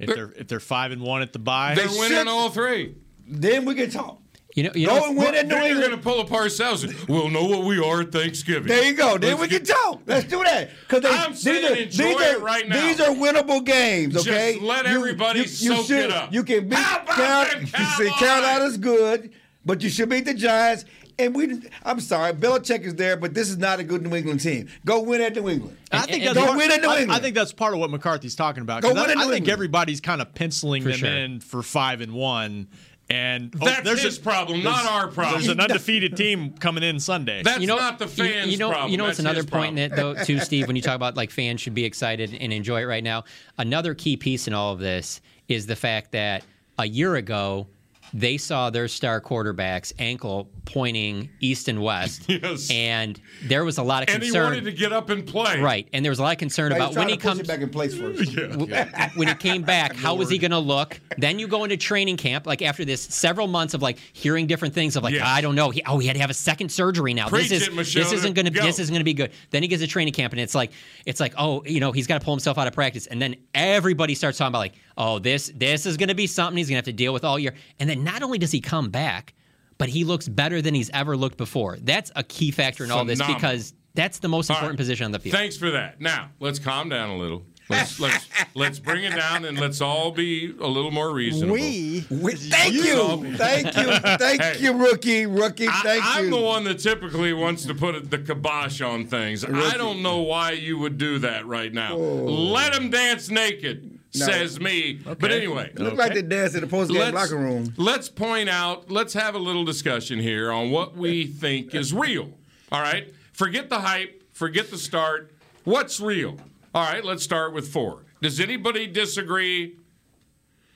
If 0.03 0.15
they're 0.15 0.33
if 0.37 0.49
they're 0.49 0.61
five 0.61 0.91
and 0.93 1.01
one 1.03 1.23
at 1.23 1.33
the 1.33 1.39
bye, 1.39 1.75
They're 1.75 1.87
They 1.87 1.99
winning 1.99 2.19
should- 2.19 2.29
all 2.29 2.51
three. 2.51 2.95
Then 3.27 3.65
we 3.65 3.75
can 3.75 3.89
talk. 3.91 4.19
you 4.55 4.65
know, 4.65 4.73
you 4.75 4.87
Go 4.89 4.97
know, 4.99 5.07
and 5.09 5.17
win 5.17 5.35
in 5.35 5.49
New 5.49 5.55
Then 5.55 5.71
you're 5.71 5.79
going 5.81 5.93
to 5.93 5.97
pull 5.97 6.21
apart 6.21 6.43
ourselves. 6.43 6.85
We'll 7.09 7.31
know 7.31 7.45
what 7.47 7.63
we 7.65 7.79
are 7.83 8.03
at 8.03 8.13
Thanksgiving. 8.13 8.67
There 8.69 8.85
you 8.85 8.95
go. 8.95 9.17
Then 9.17 9.39
Let's 9.39 9.41
we 9.53 9.57
can 9.59 9.65
talk. 9.67 10.03
Let's 10.07 10.25
do 10.27 10.43
that. 10.45 10.71
Because 10.89 11.05
I'm 11.07 11.35
saying 11.35 11.85
enjoy 11.85 12.11
it 12.21 12.41
right 12.43 12.69
now. 12.69 12.87
These 12.87 13.01
are 13.01 13.15
winnable 13.15 13.65
games. 13.65 14.17
Okay, 14.17 14.25
Just 14.25 14.57
Okay. 14.59 14.61
let 14.61 14.85
everybody 14.87 15.47
soak 15.47 15.87
should, 15.87 16.05
it 16.07 16.11
up. 16.11 16.33
You 16.35 16.43
can 16.43 16.69
beat 16.69 16.79
How 16.79 17.01
about 17.03 17.15
Carolina. 17.17 17.51
them 17.51 17.61
You 17.63 17.67
see, 17.67 18.11
Cowboys? 18.11 18.19
Carolina's 18.19 18.77
good, 18.77 19.31
but 19.65 19.83
you 19.83 19.89
should 19.89 20.09
beat 20.11 20.25
the 20.27 20.35
Giants. 20.35 20.85
And 21.23 21.35
we, 21.35 21.61
I'm 21.85 22.01
sorry, 22.01 22.33
Belichick 22.33 22.81
is 22.83 22.95
there, 22.97 23.17
but 23.17 23.33
this 23.35 23.49
is 23.49 23.59
not 23.59 23.79
a 23.81 23.85
good 23.85 24.03
New 24.03 24.15
England 24.17 24.41
team. 24.41 24.69
Go 24.85 25.01
win 25.03 25.21
at 25.21 25.35
New 25.35 25.49
England. 25.49 25.77
I 25.93 26.01
think 26.01 26.25
and- 26.25 26.27
that's 26.29 26.35
Go 26.39 26.47
part, 26.47 26.59
win 26.59 26.73
in 26.73 26.81
New 26.83 26.89
I, 26.89 26.99
England. 27.01 27.13
I 27.13 27.21
think 27.23 27.35
that's 27.35 27.53
part 27.53 27.75
of 27.75 27.81
what 27.81 27.91
McCarthy's 27.91 28.35
talking 28.35 28.63
about. 28.63 28.83
Go 28.83 28.89
'cause 28.89 28.97
win 29.01 29.11
I, 29.11 29.13
in 29.13 29.19
I 29.19 29.25
New 29.25 29.31
think 29.31 29.37
England. 29.43 29.53
everybody's 29.53 30.01
kind 30.01 30.21
of 30.21 30.35
penciling 30.35 30.83
For 30.83 30.89
them 30.91 30.99
sure. 30.99 31.09
in 31.11 31.41
for 31.41 31.63
five 31.63 32.01
and 32.01 32.13
one. 32.13 32.69
And 33.11 33.55
oh, 33.61 33.67
That's 33.67 33.83
there's 33.83 34.03
his 34.03 34.17
a, 34.19 34.21
problem, 34.23 34.63
not 34.63 34.87
our 34.87 35.09
problem. 35.09 35.43
There's 35.43 35.49
an 35.53 35.61
undefeated 35.61 36.17
team 36.17 36.53
coming 36.59 36.83
in 36.83 36.99
Sunday. 36.99 37.43
That's 37.43 37.61
you 37.61 37.67
know, 37.67 37.77
not 37.77 37.99
the 37.99 38.07
you- 38.07 38.11
fans' 38.11 38.51
you 38.53 38.57
know, 38.59 38.71
problem. 38.71 38.91
You 38.91 38.97
know, 38.97 39.05
what's 39.05 39.19
That's 39.19 39.25
another 39.25 39.43
his 39.43 39.47
point 39.51 39.73
in 39.73 39.79
it 39.79 39.95
though, 39.95 40.15
too, 40.15 40.39
Steve. 40.39 40.67
When 40.67 40.77
you 40.77 40.83
talk 40.83 40.97
about 40.97 41.17
like 41.17 41.31
fans 41.31 41.61
should 41.61 41.75
be 41.75 41.85
excited 41.85 42.35
and 42.41 42.53
enjoy 42.53 42.81
it 42.83 42.87
right 42.87 43.05
now, 43.05 43.25
another 43.59 43.95
key 43.95 44.17
piece 44.17 44.47
in 44.49 44.55
all 44.55 44.73
of 44.73 44.79
this 44.79 45.21
is 45.49 45.67
the 45.67 45.77
fact 45.77 46.13
that 46.13 46.43
a 46.79 46.87
year 46.87 47.17
ago 47.17 47.67
they 48.15 48.37
saw 48.37 48.71
their 48.71 48.89
star 48.89 49.21
quarterback's 49.21 49.93
ankle 49.99 50.49
pointing 50.65 51.29
east 51.41 51.69
and 51.69 51.83
west, 51.83 52.23
Yes. 52.29 52.71
and 52.71 53.21
there 53.45 53.65
was 53.65 53.79
a 53.79 53.83
lot 53.83 54.03
of 54.03 54.09
concern. 54.09 54.25
and 54.25 54.35
he 54.35 54.41
wanted 54.61 54.65
to 54.65 54.73
get 54.73 54.93
up 54.93 55.11
and 55.11 55.27
play. 55.27 55.61
Right, 55.61 55.89
and 55.93 56.05
there 56.05 56.11
was 56.11 56.19
a 56.19 56.23
lot 56.23 56.33
of 56.33 56.39
concern 56.39 56.73
He's 56.73 56.77
about 56.77 56.95
when 56.95 57.09
he 57.09 57.17
comes 57.17 57.43
back 57.47 57.61
in 57.61 57.71
place 57.71 57.97
first. 57.97 58.35
w- 58.37 58.75
when 59.17 59.29
he 59.29 59.35
came 59.35 59.63
back, 59.63 59.95
how 59.97 60.15
was 60.15 60.29
he 60.31 60.39
going 60.39 60.51
to 60.53 60.59
look? 60.59 61.01
Then 61.19 61.39
you 61.39 61.49
go 61.49 61.65
into 61.65 61.77
training 61.77 62.17
camp, 62.17 62.47
like 62.47 62.63
after 62.63 62.85
this 62.85 63.03
several 63.03 63.47
months 63.49 63.75
of 63.75 63.83
like 63.83 63.99
hearing 64.13 64.47
different 64.47 64.75
things 64.75 64.97
of 64.97 65.03
like 65.03 65.15
Yes. 65.15 65.27
I 65.27 65.41
don't 65.41 65.55
know, 65.55 65.71
he, 65.71 65.83
oh 65.87 65.99
he 65.99 66.07
had 66.07 66.15
to 66.15 66.21
have 66.21 66.31
a 66.31 66.35
second 66.35 66.71
surgery 66.71 67.15
now. 67.15 67.29
Preach 67.29 67.49
this 67.49 67.63
is 67.63 67.69
it, 67.69 67.77
this 67.77 67.95
Michelle. 67.95 68.13
isn't 68.15 68.35
going 68.35 68.47
to 68.47 68.51
Go. 68.53 68.63
this 68.63 68.79
isn't 68.79 68.93
going 68.93 69.01
to 69.01 69.05
be 69.05 69.15
good. 69.15 69.33
Then 69.51 69.63
he 69.63 69.69
gets 69.69 69.83
to 69.83 69.89
training 69.89 70.13
camp 70.15 70.33
and 70.33 70.41
it's 70.41 70.55
like 70.55 70.73
it's 71.07 71.19
like 71.21 71.35
oh 71.39 71.63
you 71.65 71.81
know 71.81 71.93
he's 71.93 72.07
got 72.07 72.21
to 72.21 72.25
pull 72.25 72.35
himself 72.35 72.57
out 72.59 72.67
of 72.67 72.73
practice, 72.73 73.07
and 73.07 73.21
then 73.21 73.37
everybody 73.55 74.15
starts 74.15 74.39
talking 74.39 74.49
about 74.53 74.59
like 74.61 74.75
oh 74.97 75.19
this 75.19 75.51
this 75.55 75.87
is 75.87 75.97
going 75.97 76.09
to 76.09 76.15
be 76.15 76.27
something 76.27 76.57
he's 76.57 76.69
going 76.69 76.75
to 76.75 76.79
have 76.79 76.85
to 76.85 76.93
deal 76.93 77.13
with 77.13 77.25
all 77.25 77.39
year, 77.39 77.55
and 77.79 77.89
then 77.89 78.05
not 78.05 78.23
only 78.23 78.39
does 78.39 78.51
he 78.53 78.61
come 78.61 78.91
back, 78.91 79.35
but 79.79 79.89
he 79.89 80.05
looks 80.05 80.29
better 80.29 80.63
than 80.63 80.75
he's 80.75 80.91
ever 80.91 81.17
looked 81.17 81.37
before. 81.39 81.77
That's 81.81 82.11
a 82.17 82.23
key 82.23 82.51
factor 82.51 82.85
in 82.85 82.91
all 82.91 83.05
this 83.05 83.21
because 83.27 83.75
that's 83.95 84.19
the 84.21 84.29
most 84.29 84.51
All 84.51 84.57
important 84.57 84.79
right. 84.79 84.83
position 84.83 85.05
on 85.07 85.13
the 85.13 85.19
field. 85.19 85.35
Thanks 85.37 85.57
for 85.57 85.71
that. 85.73 86.01
Now 86.01 86.31
let's 86.41 86.59
calm 86.59 86.89
down 86.89 87.11
a 87.11 87.17
little. 87.17 87.45
Let's 87.69 88.01
let's 88.01 88.27
let's 88.55 88.79
bring 88.79 89.05
it 89.05 89.15
down 89.15 89.45
and 89.45 89.59
let's 89.59 89.81
all 89.81 90.11
be 90.11 90.55
a 90.61 90.67
little 90.67 90.91
more 90.91 91.13
reasonable. 91.13 91.55
We, 91.55 92.01
thank 92.01 92.75
You. 92.75 92.83
you, 92.83 93.37
thank 93.37 93.77
you, 93.77 93.93
thank 94.19 94.43
Hey. 94.43 94.57
you, 94.61 94.73
rookie, 94.73 95.27
rookie. 95.27 95.67
Thank 95.67 96.05
I, 96.05 96.21
you. 96.21 96.25
I'm 96.27 96.31
the 96.31 96.41
one 96.41 96.65
that 96.65 96.79
typically 96.81 97.33
wants 97.33 97.65
to 97.67 97.75
put 97.75 98.11
the 98.11 98.19
kibosh 98.19 98.81
on 98.81 99.07
things. 99.07 99.45
I 99.45 99.77
don't 99.77 100.03
know 100.03 100.23
why 100.23 100.53
you 100.53 100.79
would 100.79 100.99
do 100.99 101.19
that 101.21 101.47
right 101.47 101.73
now. 101.73 101.95
Oh. 101.95 101.99
Let 101.99 102.73
them 102.73 102.91
dance 102.91 103.31
naked. 103.31 103.99
No. 104.15 104.27
says 104.27 104.61
me. 104.61 105.01
But 105.05 105.31
anyway, 105.33 105.73
Look 105.77 105.95
like 105.95 106.15
they 106.15 106.23
dance 106.23 106.55
in 106.55 106.61
the 106.61 106.67
post 106.67 106.93
game 106.93 107.15
locker 107.15 107.37
room. 107.37 107.73
Let's 107.77 108.09
point 108.09 108.49
out, 108.49 108.91
let's 108.91 109.15
have 109.15 109.35
a 109.35 109.39
little 109.39 109.65
discussion 109.65 110.19
here 110.19 110.53
on 110.53 110.71
what 110.71 110.97
we 110.97 111.27
think 111.27 111.75
is 111.75 111.95
real. 111.95 112.31
All 112.71 112.81
right? 112.81 113.13
Forget 113.33 113.71
the 113.71 113.81
hype, 113.81 114.23
forget 114.33 114.71
the 114.71 114.79
start. 114.79 115.33
What's 115.65 116.01
real? 116.01 116.37
All 116.75 116.85
right, 116.85 117.05
let's 117.05 117.23
start 117.23 117.53
with 117.53 117.69
four. 117.73 118.05
Does 118.21 118.39
anybody 118.41 118.87
disagree? 118.87 119.77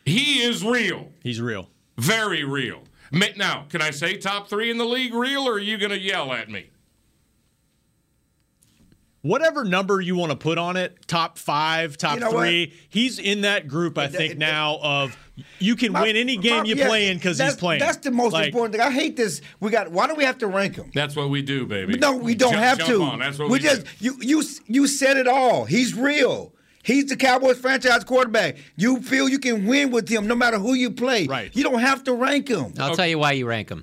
He 0.05 0.43
is 0.43 0.65
real. 0.65 1.11
He's 1.23 1.41
real. 1.41 1.69
Very 1.99 2.45
real. 2.45 2.83
Now, 3.13 3.67
can 3.69 3.83
I 3.83 3.91
say 3.91 4.17
top 4.17 4.49
three 4.49 4.71
in 4.71 4.79
the 4.79 4.85
league 4.85 5.15
real, 5.15 5.49
or 5.49 5.55
are 5.55 5.59
you 5.59 5.79
going 5.79 5.91
to 5.91 5.99
yell 5.99 6.33
at 6.33 6.51
me? 6.51 6.71
Whatever 9.23 9.65
number 9.65 10.01
you 10.01 10.15
want 10.15 10.31
to 10.31 10.37
put 10.37 10.57
on 10.57 10.77
it, 10.77 10.97
top 11.09 11.37
five, 11.37 11.97
top 11.97 12.15
You 12.15 12.21
know 12.21 12.31
three, 12.31 12.73
he's 12.89 13.19
in 13.19 13.41
that 13.41 13.67
group. 13.67 13.99
I 13.99 14.07
think 14.07 14.39
now 14.39 14.79
of 14.81 15.17
you 15.59 15.75
can 15.75 15.93
My- 15.93 16.03
win 16.03 16.15
any 16.17 16.37
game 16.37 16.59
my- 16.59 16.65
you 16.65 16.77
yeah, 16.77 16.87
play 16.87 17.09
in 17.09 17.17
because 17.17 17.33
he's 17.33 17.39
that's- 17.39 17.57
playing. 17.57 17.81
That's 17.81 17.97
the 17.97 18.13
most 18.13 18.35
Like, 18.35 18.47
important 18.47 18.75
thing. 18.77 18.83
I 18.83 18.91
hate 18.93 19.17
this. 19.17 19.41
We 19.59 19.71
got. 19.71 19.91
Why 19.91 20.07
do 20.07 20.15
we 20.15 20.23
have 20.25 20.39
to 20.39 20.47
rank 20.47 20.77
him? 20.77 20.93
That's 20.95 21.17
what 21.17 21.29
we 21.31 21.43
do, 21.43 21.67
baby. 21.67 21.97
No, 21.99 22.13
we 22.17 22.37
don't 22.37 22.53
Jump- 22.53 22.63
have 22.63 22.79
jump 22.79 22.91
to. 22.91 23.03
on. 23.03 23.19
That's 23.19 23.39
what 23.39 23.49
we, 23.51 23.59
just 23.59 23.83
do. 23.83 23.89
you 24.01 24.17
you 24.21 24.43
you 24.69 24.87
said 24.87 25.17
it 25.17 25.27
all. 25.27 25.65
He's 25.65 25.95
real. 25.95 26.53
He's 26.85 27.07
the 27.07 27.17
Cowboys 27.17 27.59
franchise 27.59 28.05
quarterback. 28.05 28.59
You 28.77 29.03
feel 29.03 29.29
you 29.29 29.41
can 29.41 29.67
win 29.67 29.91
with 29.91 30.09
him 30.09 30.29
no 30.29 30.37
matter 30.37 30.57
who 30.59 30.75
you 30.75 30.93
play. 30.93 31.27
Right. 31.27 31.51
You 31.53 31.65
don't 31.65 31.81
have 31.81 32.05
to 32.05 32.13
rank 32.13 32.47
him. 32.47 32.75
I'll 32.79 32.95
tell 32.95 33.09
you 33.09 33.19
why 33.19 33.33
you 33.33 33.45
rank 33.47 33.67
them. 33.69 33.83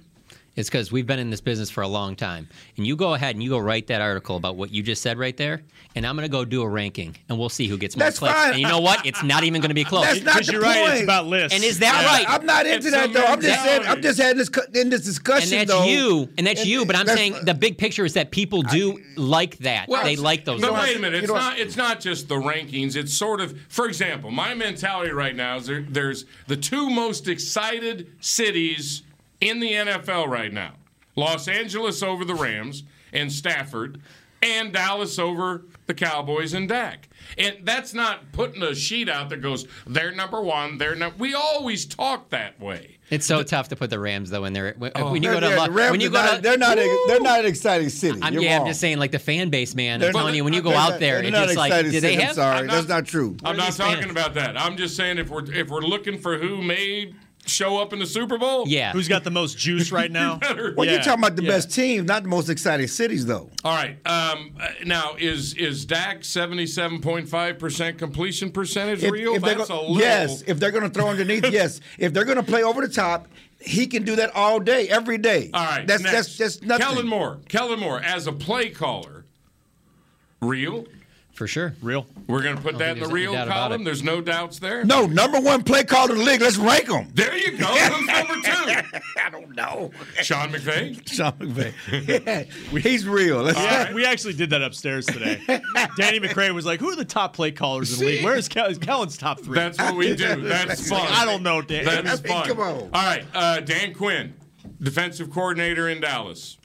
It's 0.55 0.69
because 0.69 0.91
we've 0.91 1.07
been 1.07 1.17
in 1.17 1.31
this 1.31 1.41
business 1.41 1.71
for 1.71 1.81
a 1.81 1.87
long 1.87 2.15
time. 2.15 2.47
And 2.77 2.85
you 2.85 2.95
go 2.95 3.15
ahead 3.15 3.35
and 3.35 3.43
you 3.43 3.49
go 3.49 3.57
write 3.57 3.87
that 3.87 4.01
article 4.01 4.35
about 4.35 4.55
what 4.55 4.71
you 4.71 4.83
just 4.83 5.01
said 5.01 5.17
right 5.17 5.35
there, 5.35 5.63
and 5.95 6.05
I'm 6.05 6.15
going 6.15 6.27
to 6.27 6.31
go 6.31 6.45
do 6.45 6.61
a 6.61 6.67
ranking, 6.69 7.15
and 7.27 7.39
we'll 7.39 7.49
see 7.49 7.67
who 7.67 7.75
gets 7.77 7.97
more 7.97 8.05
That's 8.05 8.19
clicks. 8.19 8.35
fine. 8.35 8.51
And 8.51 8.59
you 8.61 8.67
know 8.67 8.79
what? 8.79 9.03
It's 9.05 9.23
not 9.23 9.43
even 9.43 9.61
going 9.61 9.69
to 9.71 9.75
be 9.75 9.83
close. 9.83 10.05
That's 10.05 10.21
not 10.21 10.45
the 10.45 10.51
you're 10.51 10.61
right, 10.61 10.77
it's 10.81 10.91
point. 10.91 11.03
about 11.05 11.25
lists. 11.25 11.55
And 11.55 11.63
is 11.63 11.79
that 11.79 11.95
I'm 11.95 12.05
right? 12.05 12.25
I'm 12.39 12.45
not 12.45 12.67
into 12.67 12.87
It's 12.87 12.91
that 12.91 13.09
a 13.09 13.13
though. 13.13 13.23
I'm 13.25 13.41
just 13.41 13.63
saying. 13.63 13.81
I'm 13.87 14.01
just 14.03 14.19
having 14.21 14.37
this 14.37 14.49
in 14.75 14.89
this 14.89 15.01
discussion 15.05 15.57
and 15.57 15.67
that's 15.67 15.71
though. 15.79 15.85
you, 15.87 16.29
and 16.37 16.45
that's 16.45 16.61
And- 16.61 16.69
you. 16.69 16.85
But 16.85 16.97
I'm 16.97 17.07
saying 17.07 17.35
the 17.45 17.55
big 17.55 17.77
picture 17.79 18.05
is 18.05 18.13
that 18.13 18.29
people 18.29 18.61
do 18.61 18.99
like 19.15 19.57
that. 19.59 19.87
they 20.03 20.15
like 20.17 20.45
those. 20.45 20.61
But 20.61 20.71
ones. 20.73 20.83
wait 20.83 20.97
a 20.97 20.99
minute, 20.99 21.23
it's 21.23 21.33
not. 21.33 21.57
It's 21.57 21.77
not 21.77 21.99
just 21.99 22.27
the 22.27 22.35
rankings. 22.35 22.95
It's 22.95 23.13
sort 23.13 23.41
of, 23.41 23.59
for 23.69 23.87
example, 23.87 24.29
my 24.29 24.53
mentality 24.53 25.11
right 25.11 25.35
now 25.35 25.57
is 25.57 25.65
there, 25.65 25.81
there's 25.81 26.25
the 26.47 26.57
two 26.57 26.91
most 26.91 27.27
excited 27.27 28.07
cities 28.19 29.01
in 29.49 29.59
the 29.59 29.71
NFL 29.71 30.27
right 30.27 30.51
now: 30.53 30.73
Los 31.15 31.47
Angeles 31.47 32.01
over 32.01 32.23
the 32.25 32.35
Rams 32.35 32.83
and 33.11 33.31
Stafford, 33.31 33.99
and 34.41 34.73
Dallas 34.73 35.19
over 35.19 35.65
the 35.87 35.93
Cowboys 35.93 36.53
and 36.53 36.67
Dak. 36.69 37.09
And 37.37 37.57
that's 37.63 37.93
not 37.93 38.31
putting 38.31 38.61
a 38.63 38.73
sheet 38.75 39.09
out 39.09 39.29
that 39.29 39.41
goes, 39.41 39.67
"They're 39.87 40.11
number 40.11 40.41
one." 40.41 40.77
They're 40.77 40.95
not. 40.95 41.17
We 41.19 41.33
always 41.33 41.85
talk 41.85 42.29
that 42.29 42.59
way. 42.59 42.97
It's 43.09 43.25
so 43.27 43.43
tough 43.43 43.67
to 43.67 43.75
put 43.75 43.89
the 43.91 43.99
Rams 43.99 44.29
though 44.31 44.45
in 44.45 44.53
there. 44.53 44.73
When, 44.77 44.91
oh, 44.95 45.11
when 45.11 45.21
you 45.21 45.29
go 45.29 45.39
to 45.39 45.47
they're- 45.47 45.57
Lo- 45.57 45.65
the 45.65 45.71
Rams 45.71 45.91
when 45.91 46.01
you 46.01 46.09
go 46.09 46.21
not, 46.21 46.35
to 46.37 46.41
they're 46.41 46.57
not. 46.57 46.77
A, 46.79 47.03
they're 47.07 47.19
not 47.21 47.39
an 47.41 47.45
exciting 47.45 47.89
city. 47.89 48.19
I'm, 48.21 48.33
yeah, 48.39 48.59
I'm 48.59 48.65
just 48.65 48.79
saying, 48.79 48.97
like 48.97 49.11
the 49.11 49.19
fan 49.19 49.49
base, 49.49 49.75
man. 49.75 49.99
They're 49.99 50.09
I'm 50.09 50.13
telling 50.13 50.27
not- 50.31 50.35
you, 50.37 50.43
when 50.43 50.53
you 50.53 50.61
go 50.61 50.73
out 50.73 50.91
not- 50.91 50.99
there, 50.99 51.21
it's 51.21 51.31
not 51.31 51.45
just 51.45 51.57
like, 51.57 51.69
excited 51.71 51.91
do 51.91 51.99
they 52.01 52.13
city. 52.15 52.23
I'm 52.23 52.33
sorry. 52.33 52.57
I'm 52.59 52.67
That's 52.67 52.87
not- 52.87 52.95
not 52.95 53.05
true. 53.05 53.37
I'm 53.43 53.55
not 53.57 53.73
talking 53.73 53.99
fans? 54.01 54.11
about 54.11 54.33
that. 54.35 54.59
I'm 54.59 54.77
just 54.77 54.95
saying 54.95 55.17
if 55.19 55.29
we're 55.29 55.43
if 55.53 55.69
we're 55.69 55.81
looking 55.81 56.17
for 56.17 56.37
who 56.39 56.61
may 56.63 57.13
show 57.45 57.77
up 57.81 57.91
in 57.93 57.99
the 57.99 58.05
Super 58.05 58.37
Bowl, 58.37 58.63
Yeah. 58.67 58.91
Who's 58.93 59.07
got 59.07 59.23
the 59.23 59.31
most 59.31 59.57
juice 59.57 59.91
right 59.91 60.11
now? 60.21 60.39
Well, 60.41 60.85
Yeah, 60.85 60.93
you're 60.93 61.01
talking 61.01 61.23
about 61.23 61.35
the 61.35 61.43
yeah. 61.43 61.49
best 61.51 61.71
teams, 61.73 62.07
not 62.07 62.23
the 62.23 62.29
most 62.29 62.49
exciting 62.49 62.87
cities, 62.87 63.25
though. 63.25 63.49
All 63.63 63.75
right. 63.75 63.97
Um, 64.07 64.55
uh, 64.59 64.69
now 64.85 65.15
is 65.19 65.53
is 65.55 65.85
Dak 65.85 66.23
seventy 66.23 66.65
seven 66.65 67.01
point 67.01 67.27
five 67.27 67.59
percent 67.59 67.97
completion 67.97 68.51
percentage 68.51 69.03
real? 69.03 69.39
they're 69.39 69.55
That's 69.55 69.69
go- 69.69 69.79
a 69.79 69.81
little. 69.81 69.97
yes, 69.99 70.41
if 70.47 70.59
they're 70.59 70.71
going 70.71 70.83
to 70.83 70.89
throw 70.89 71.09
underneath, 71.09 71.45
yes. 71.51 71.79
If 71.97 72.13
they're 72.13 72.25
going 72.25 72.37
to 72.37 72.43
play 72.43 72.63
over 72.63 72.85
the 72.85 72.93
top, 72.93 73.27
he 73.59 73.87
can 73.87 74.03
do 74.03 74.15
that 74.17 74.35
all 74.35 74.59
day, 74.59 74.87
every 74.89 75.17
day. 75.17 75.49
All 75.53 75.63
right. 75.65 75.85
that's 75.87 76.03
next. 76.03 76.15
that's 76.15 76.37
just 76.37 76.63
nothing. 76.63 76.85
Kellen 76.85 77.07
Moore. 77.07 77.39
Kellen 77.49 77.79
Moore 77.79 78.01
as 78.01 78.27
a 78.27 78.31
play 78.33 78.69
caller. 78.69 79.25
Real. 80.41 80.85
For 81.33 81.47
sure. 81.47 81.73
Real. 81.81 82.05
We're 82.27 82.43
going 82.43 82.55
to 82.55 82.61
put 82.61 82.77
that 82.77 82.95
in 82.97 83.03
the 83.03 83.09
real 83.09 83.31
any 83.31 83.37
doubt 83.39 83.47
about 83.47 83.69
column. 83.69 83.83
There's 83.83 84.03
no 84.03 84.21
doubts 84.21 84.59
there. 84.59 84.85
No, 84.85 85.07
number 85.07 85.39
one 85.41 85.63
play 85.63 85.83
caller 85.83 86.11
in 86.11 86.19
the 86.19 86.23
league. 86.23 86.41
Let's 86.41 86.57
rank 86.57 86.85
them. 86.85 87.07
There 87.15 87.35
you 87.35 87.57
go. 87.57 87.65
Who's 87.65 88.07
number 88.07 88.35
two? 88.35 88.99
I 89.19 89.29
don't 89.31 89.55
know. 89.55 89.89
Sean 90.21 90.49
McVay. 90.51 91.07
Sean 91.11 91.31
McVay. 91.33 91.73
Yeah, 92.71 92.79
he's 92.81 93.07
real. 93.07 93.41
Let's 93.41 93.57
Yeah, 93.57 93.93
we 93.93 94.05
actually 94.05 94.33
did 94.33 94.51
that 94.51 94.61
upstairs 94.61 95.07
today. 95.07 95.41
Danny 95.97 96.19
McRae 96.19 96.53
was 96.53 96.67
like, 96.67 96.79
"Who 96.79 96.89
are 96.91 96.95
the 96.95 97.03
top 97.03 97.33
play 97.33 97.51
callers 97.51 97.91
in 97.93 97.99
the 97.99 98.05
league? 98.13 98.23
Where 98.23 98.35
is 98.35 98.47
Kel- 98.47 98.73
Kellen's 98.75 99.17
top 99.17 99.39
three? 99.39 99.55
That's 99.55 99.79
what 99.79 99.95
we 99.95 100.15
do. 100.15 100.35
That's 100.41 100.87
fun. 100.87 101.01
I 101.09 101.25
don't 101.25 101.41
know, 101.41 101.63
Dan. 101.63 101.83
That's 101.85 102.07
I 102.07 102.23
mean, 102.23 102.31
fun. 102.31 102.47
come 102.47 102.59
on. 102.59 102.73
All 102.75 102.89
right, 102.93 103.25
uh, 103.33 103.59
Dan 103.61 103.95
Quinn, 103.95 104.35
defensive 104.79 105.31
coordinator 105.31 105.89
in 105.89 105.99
Dallas. 105.99 106.57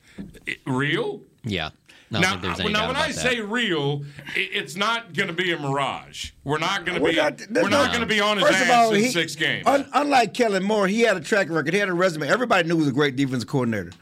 Real? 0.66 1.22
Yeah. 1.42 1.70
No, 2.10 2.20
now, 2.20 2.30
don't 2.32 2.40
think 2.40 2.56
there's 2.56 2.60
any 2.60 2.72
now 2.72 2.86
when 2.86 2.96
I 2.96 3.08
that. 3.08 3.14
say 3.16 3.40
real, 3.40 4.02
i- 4.28 4.48
it's 4.52 4.76
not 4.76 5.12
going 5.12 5.26
to 5.28 5.34
be 5.34 5.52
a 5.52 5.58
mirage. 5.58 6.30
We're 6.44 6.58
not 6.58 6.86
going 6.86 6.98
to 6.98 7.04
be. 7.06 7.16
not- 7.16 7.36
there's 7.36 7.64
we're 7.64 7.68
not 7.68 7.86
no- 7.86 7.98
going 7.98 8.00
to 8.00 8.06
be 8.06 8.20
on 8.20 8.38
his 8.38 8.46
ass 8.48 8.70
all, 8.70 8.94
in 8.94 9.02
he- 9.02 9.10
six 9.10 9.36
games. 9.36 9.66
Un- 9.66 9.86
unlike 9.92 10.32
Kellen 10.32 10.62
Moore, 10.64 10.88
he 10.88 11.00
had 11.02 11.16
a 11.16 11.20
track 11.20 11.48
record. 11.50 11.74
He 11.74 11.80
had 11.80 11.88
a 11.88 11.92
resume. 11.92 12.26
Everybody 12.28 12.66
knew 12.66 12.76
he 12.76 12.80
was 12.80 12.88
a 12.88 12.92
great 12.92 13.14
defensive 13.16 13.48
coordinator. 13.48 13.92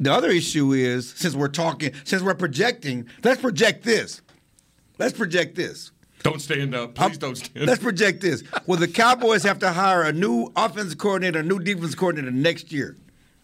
The 0.00 0.12
other 0.12 0.28
issue 0.30 0.72
is, 0.72 1.10
since 1.16 1.34
we're 1.34 1.48
talking, 1.48 1.92
since 2.04 2.22
we're 2.22 2.34
projecting, 2.34 3.06
let's 3.24 3.40
project 3.40 3.84
this. 3.84 4.20
Let's 4.98 5.16
project 5.16 5.54
this. 5.56 5.92
don't 6.22 6.40
stand 6.42 6.74
up, 6.74 6.94
please. 6.94 7.16
don't 7.16 7.36
stand. 7.36 7.62
Up. 7.62 7.68
Let's 7.68 7.82
project 7.82 8.20
this. 8.20 8.42
Will 8.66 8.76
the 8.76 8.88
Cowboys 8.88 9.42
have 9.44 9.58
to 9.60 9.72
hire 9.72 10.02
a 10.02 10.12
new 10.12 10.52
offensive 10.56 10.98
coordinator, 10.98 11.38
a 11.38 11.42
new 11.42 11.58
defense 11.58 11.94
coordinator 11.94 12.30
next 12.30 12.70
year, 12.72 12.96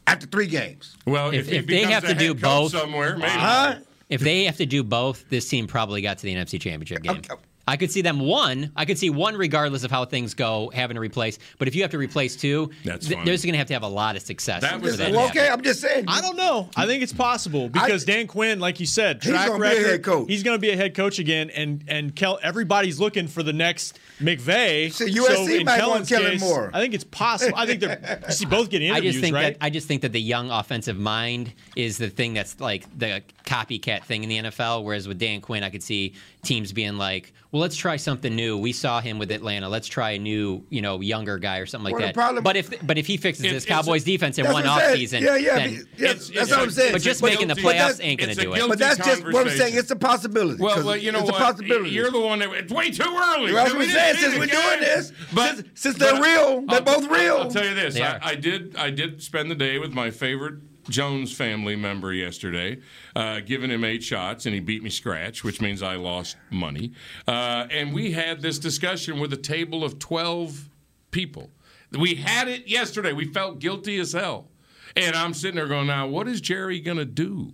after 0.06 0.26
three 0.26 0.46
games? 0.46 0.96
well, 1.06 1.28
if, 1.30 1.40
if, 1.40 1.46
he 1.48 1.56
if 1.56 1.66
they 1.66 1.74
becomes 1.84 1.94
have 1.94 2.04
a 2.04 2.08
to 2.08 2.14
do 2.14 2.34
coach 2.34 2.42
both, 2.42 2.72
somewhere, 2.72 3.16
maybe. 3.16 3.30
Huh? 3.30 3.76
If 4.08 4.20
they 4.20 4.44
have 4.44 4.56
to 4.58 4.66
do 4.66 4.82
both, 4.82 5.28
this 5.28 5.48
team 5.48 5.66
probably 5.66 6.00
got 6.00 6.18
to 6.18 6.24
the 6.24 6.34
NFC 6.34 6.60
Championship 6.60 7.02
game. 7.02 7.18
Okay. 7.18 7.34
I 7.68 7.76
could 7.76 7.90
see 7.90 8.00
them 8.02 8.20
one. 8.20 8.70
I 8.76 8.84
could 8.84 8.96
see 8.98 9.10
one, 9.10 9.36
regardless 9.36 9.82
of 9.82 9.90
how 9.90 10.04
things 10.04 10.34
go, 10.34 10.70
having 10.72 10.94
to 10.94 11.00
replace. 11.00 11.38
But 11.58 11.66
if 11.68 11.74
you 11.74 11.82
have 11.82 11.90
to 11.90 11.98
replace 11.98 12.36
two, 12.36 12.70
That's 12.84 13.06
th- 13.06 13.18
funny. 13.18 13.28
there's 13.28 13.42
going 13.42 13.54
to 13.54 13.58
have 13.58 13.66
to 13.68 13.74
have 13.74 13.82
a 13.82 13.88
lot 13.88 14.14
of 14.16 14.22
success. 14.22 14.62
That 14.62 14.80
was- 14.80 14.98
that 14.98 15.06
to 15.08 15.12
Well, 15.12 15.26
happen. 15.26 15.40
okay, 15.42 15.50
I'm 15.50 15.62
just 15.62 15.80
saying. 15.80 16.04
I 16.06 16.20
don't 16.20 16.36
know. 16.36 16.70
I 16.76 16.86
think 16.86 17.02
it's 17.02 17.12
possible 17.12 17.68
because 17.68 18.04
Dan 18.04 18.26
Quinn, 18.28 18.60
like 18.60 18.78
you 18.78 18.86
said, 18.86 19.22
He's 19.22 19.32
track 19.32 19.48
gonna 19.48 19.60
be 19.60 19.66
a 19.66 19.70
record. 19.70 19.86
head 19.90 20.02
coach. 20.04 20.28
He's 20.28 20.42
going 20.42 20.56
to 20.56 20.60
be 20.60 20.70
a 20.70 20.76
head 20.76 20.94
coach 20.94 21.18
again, 21.18 21.50
and 21.50 21.82
and 21.88 22.14
Kel, 22.14 22.38
everybody's 22.42 23.00
looking 23.00 23.26
for 23.26 23.42
the 23.42 23.52
next 23.52 23.98
McVay. 24.20 24.92
See, 24.92 25.06
USC 25.14 25.60
in 25.60 25.64
might 25.66 25.78
Kellen's 25.78 25.88
want 25.88 26.08
Kellen 26.08 26.30
case, 26.32 26.40
Moore. 26.40 26.70
I 26.72 26.80
think 26.80 26.94
it's 26.94 27.04
possible. 27.04 27.56
I 27.56 27.66
think 27.66 27.80
they're. 27.80 28.20
You 28.28 28.32
see, 28.32 28.46
both 28.46 28.70
getting 28.70 28.88
I 28.92 28.94
interviews, 28.94 29.14
just 29.14 29.24
think 29.24 29.34
right? 29.34 29.58
that 29.58 29.64
I 29.64 29.70
just 29.70 29.88
think 29.88 30.02
that 30.02 30.12
the 30.12 30.20
young 30.20 30.50
offensive 30.50 30.96
mind 30.98 31.52
is 31.74 31.98
the 31.98 32.08
thing 32.10 32.34
that's 32.34 32.60
like 32.60 32.86
the 32.98 33.22
copycat 33.44 34.04
thing 34.04 34.22
in 34.22 34.28
the 34.28 34.38
NFL. 34.50 34.84
Whereas 34.84 35.06
with 35.08 35.18
Dan 35.18 35.40
Quinn, 35.40 35.62
I 35.62 35.70
could 35.70 35.82
see 35.82 36.14
teams 36.42 36.72
being 36.72 36.96
like, 36.96 37.32
"Well, 37.56 37.62
let's 37.62 37.76
try 37.76 37.96
something 37.96 38.36
new. 38.36 38.58
We 38.58 38.72
saw 38.72 39.00
him 39.00 39.18
with 39.18 39.30
Atlanta. 39.32 39.68
Let's 39.68 39.88
try 39.88 40.10
a 40.10 40.18
new, 40.18 40.62
you 40.68 40.82
know, 40.82 41.00
younger 41.00 41.38
guy 41.38 41.56
or 41.58 41.64
something 41.66 41.84
like 41.86 41.94
Well, 41.94 42.02
that." 42.02 42.14
problem- 42.14 42.44
but 42.44 42.54
if 42.56 42.86
but 42.86 42.98
if 42.98 43.06
he 43.06 43.16
fixes 43.16 43.44
It's- 43.44 43.54
this 43.54 43.62
it's 43.64 43.70
a- 43.70 43.74
Cowboys 43.74 44.04
defense 44.04 44.36
in 44.36 44.44
That's 44.44 44.52
one 44.54 44.64
what 44.66 44.82
I'm 44.82 44.96
offseason, 44.96 45.08
saying. 45.08 45.24
Yeah, 45.24 45.36
yeah, 45.36 45.54
then 45.56 45.72
yeah, 45.72 45.78
It's- 45.78 45.86
that's 45.96 46.28
it's 46.28 46.50
what 46.50 46.60
a- 46.60 46.62
I'm 46.64 46.70
saying. 46.70 46.92
but 46.92 47.02
just 47.02 47.20
But 47.22 47.30
making 47.30 47.48
the 47.48 47.54
guilty- 47.54 47.68
playoffs 47.68 47.78
that's- 47.78 48.00
ain't 48.00 48.20
going 48.20 48.34
to 48.36 48.40
do 48.42 48.52
it. 48.54 48.68
But 48.68 48.78
that's 48.78 48.98
just 48.98 49.24
what 49.24 49.46
I'm 49.48 49.56
saying. 49.56 49.74
It's 49.74 49.90
a 49.90 49.96
possibility. 49.96 50.62
Well, 50.62 50.74
'cause 50.74 50.84
well, 50.84 50.96
you 50.96 51.12
know 51.12 51.20
it's 51.20 51.30
what? 51.32 51.40
a 51.40 51.44
possibility. 51.44 51.90
You're 51.90 52.10
the 52.10 52.20
one 52.20 52.40
that 52.40 52.52
it's 52.52 52.72
way 52.72 52.90
too 52.90 53.02
early. 53.04 53.52
That's 53.52 53.70
what 53.70 53.78
We 53.78 53.86
I'm 53.86 53.90
saying. 53.90 54.16
Since 54.16 54.38
we're 54.38 54.46
doing 54.46 54.80
this, 54.80 55.12
but 55.32 55.56
since- 55.56 55.68
since 55.74 55.96
they're 55.96 56.12
but 56.12 56.22
real, 56.24 56.62
they're 56.68 56.76
I'll- 56.78 56.82
both 57.00 57.08
real. 57.10 57.36
I'll 57.38 57.50
tell 57.50 57.64
you 57.64 57.74
this: 57.74 57.94
They 57.94 58.02
I, 58.02 58.12
are. 58.16 58.20
I 58.22 58.34
did, 58.34 58.74
I 58.76 58.90
did 58.90 59.22
spend 59.22 59.50
the 59.50 59.54
day 59.54 59.78
with 59.78 59.92
my 59.94 60.10
favorite 60.10 60.54
Jones 60.88 61.32
family 61.32 61.76
member 61.76 62.12
yesterday, 62.12 62.78
uh, 63.14 63.40
giving 63.40 63.70
him 63.70 63.84
eight 63.84 64.02
shots, 64.02 64.46
and 64.46 64.54
he 64.54 64.60
beat 64.60 64.82
me 64.82 64.90
scratch, 64.90 65.42
which 65.44 65.60
means 65.60 65.82
I 65.82 65.96
lost 65.96 66.36
money. 66.50 66.92
Uh, 67.26 67.66
and 67.70 67.92
we 67.92 68.12
had 68.12 68.40
this 68.40 68.58
discussion 68.58 69.18
with 69.18 69.32
a 69.32 69.38
table 69.38 69.84
of 69.84 69.98
twelve 69.98 70.68
people. 71.10 71.50
We 71.92 72.16
had 72.16 72.48
it 72.48 72.68
yesterday. 72.68 73.12
We 73.12 73.26
felt 73.26 73.58
guilty 73.58 73.98
as 73.98 74.12
hell. 74.12 74.48
And 74.96 75.14
I'm 75.14 75.34
sitting 75.34 75.56
there 75.56 75.68
going, 75.68 75.86
now, 75.86 76.06
what 76.06 76.26
is 76.26 76.40
Jerry 76.40 76.80
going 76.80 76.96
to 76.96 77.04
do 77.04 77.52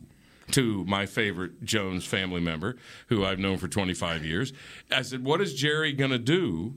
to 0.52 0.84
my 0.84 1.06
favorite 1.06 1.64
Jones 1.64 2.04
family 2.04 2.40
member, 2.40 2.76
who 3.08 3.24
I've 3.24 3.38
known 3.38 3.58
for 3.58 3.68
25 3.68 4.24
years? 4.24 4.52
I 4.90 5.02
said, 5.02 5.24
what 5.24 5.40
is 5.40 5.54
Jerry 5.54 5.92
going 5.92 6.12
to 6.12 6.18
do 6.18 6.74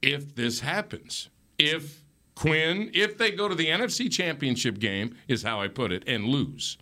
if 0.00 0.34
this 0.34 0.60
happens? 0.60 1.28
If 1.58 2.01
Quinn, 2.42 2.90
if 2.92 3.16
they 3.18 3.30
go 3.30 3.48
to 3.48 3.54
the 3.54 3.66
NFC 3.66 4.10
championship 4.10 4.78
game, 4.78 5.16
is 5.28 5.42
how 5.42 5.60
I 5.60 5.68
put 5.68 5.92
it, 5.92 6.02
and 6.06 6.24
lose. 6.26 6.76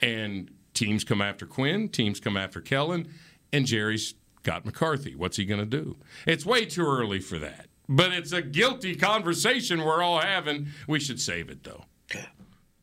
And 0.00 0.50
teams 0.74 1.04
come 1.04 1.20
after 1.20 1.46
Quinn, 1.46 1.88
teams 1.88 2.20
come 2.20 2.36
after 2.36 2.60
Kellen, 2.60 3.08
and 3.52 3.66
Jerry's 3.66 4.14
got 4.44 4.64
McCarthy. 4.64 5.14
What's 5.14 5.36
he 5.36 5.44
going 5.44 5.60
to 5.60 5.66
do? 5.66 5.96
It's 6.26 6.46
way 6.46 6.64
too 6.64 6.86
early 6.86 7.20
for 7.20 7.38
that. 7.38 7.66
But 7.88 8.12
it's 8.12 8.32
a 8.32 8.42
guilty 8.42 8.94
conversation 8.94 9.82
we're 9.84 10.02
all 10.02 10.20
having. 10.20 10.68
We 10.86 11.00
should 11.00 11.20
save 11.20 11.48
it, 11.50 11.64
though. 11.64 11.84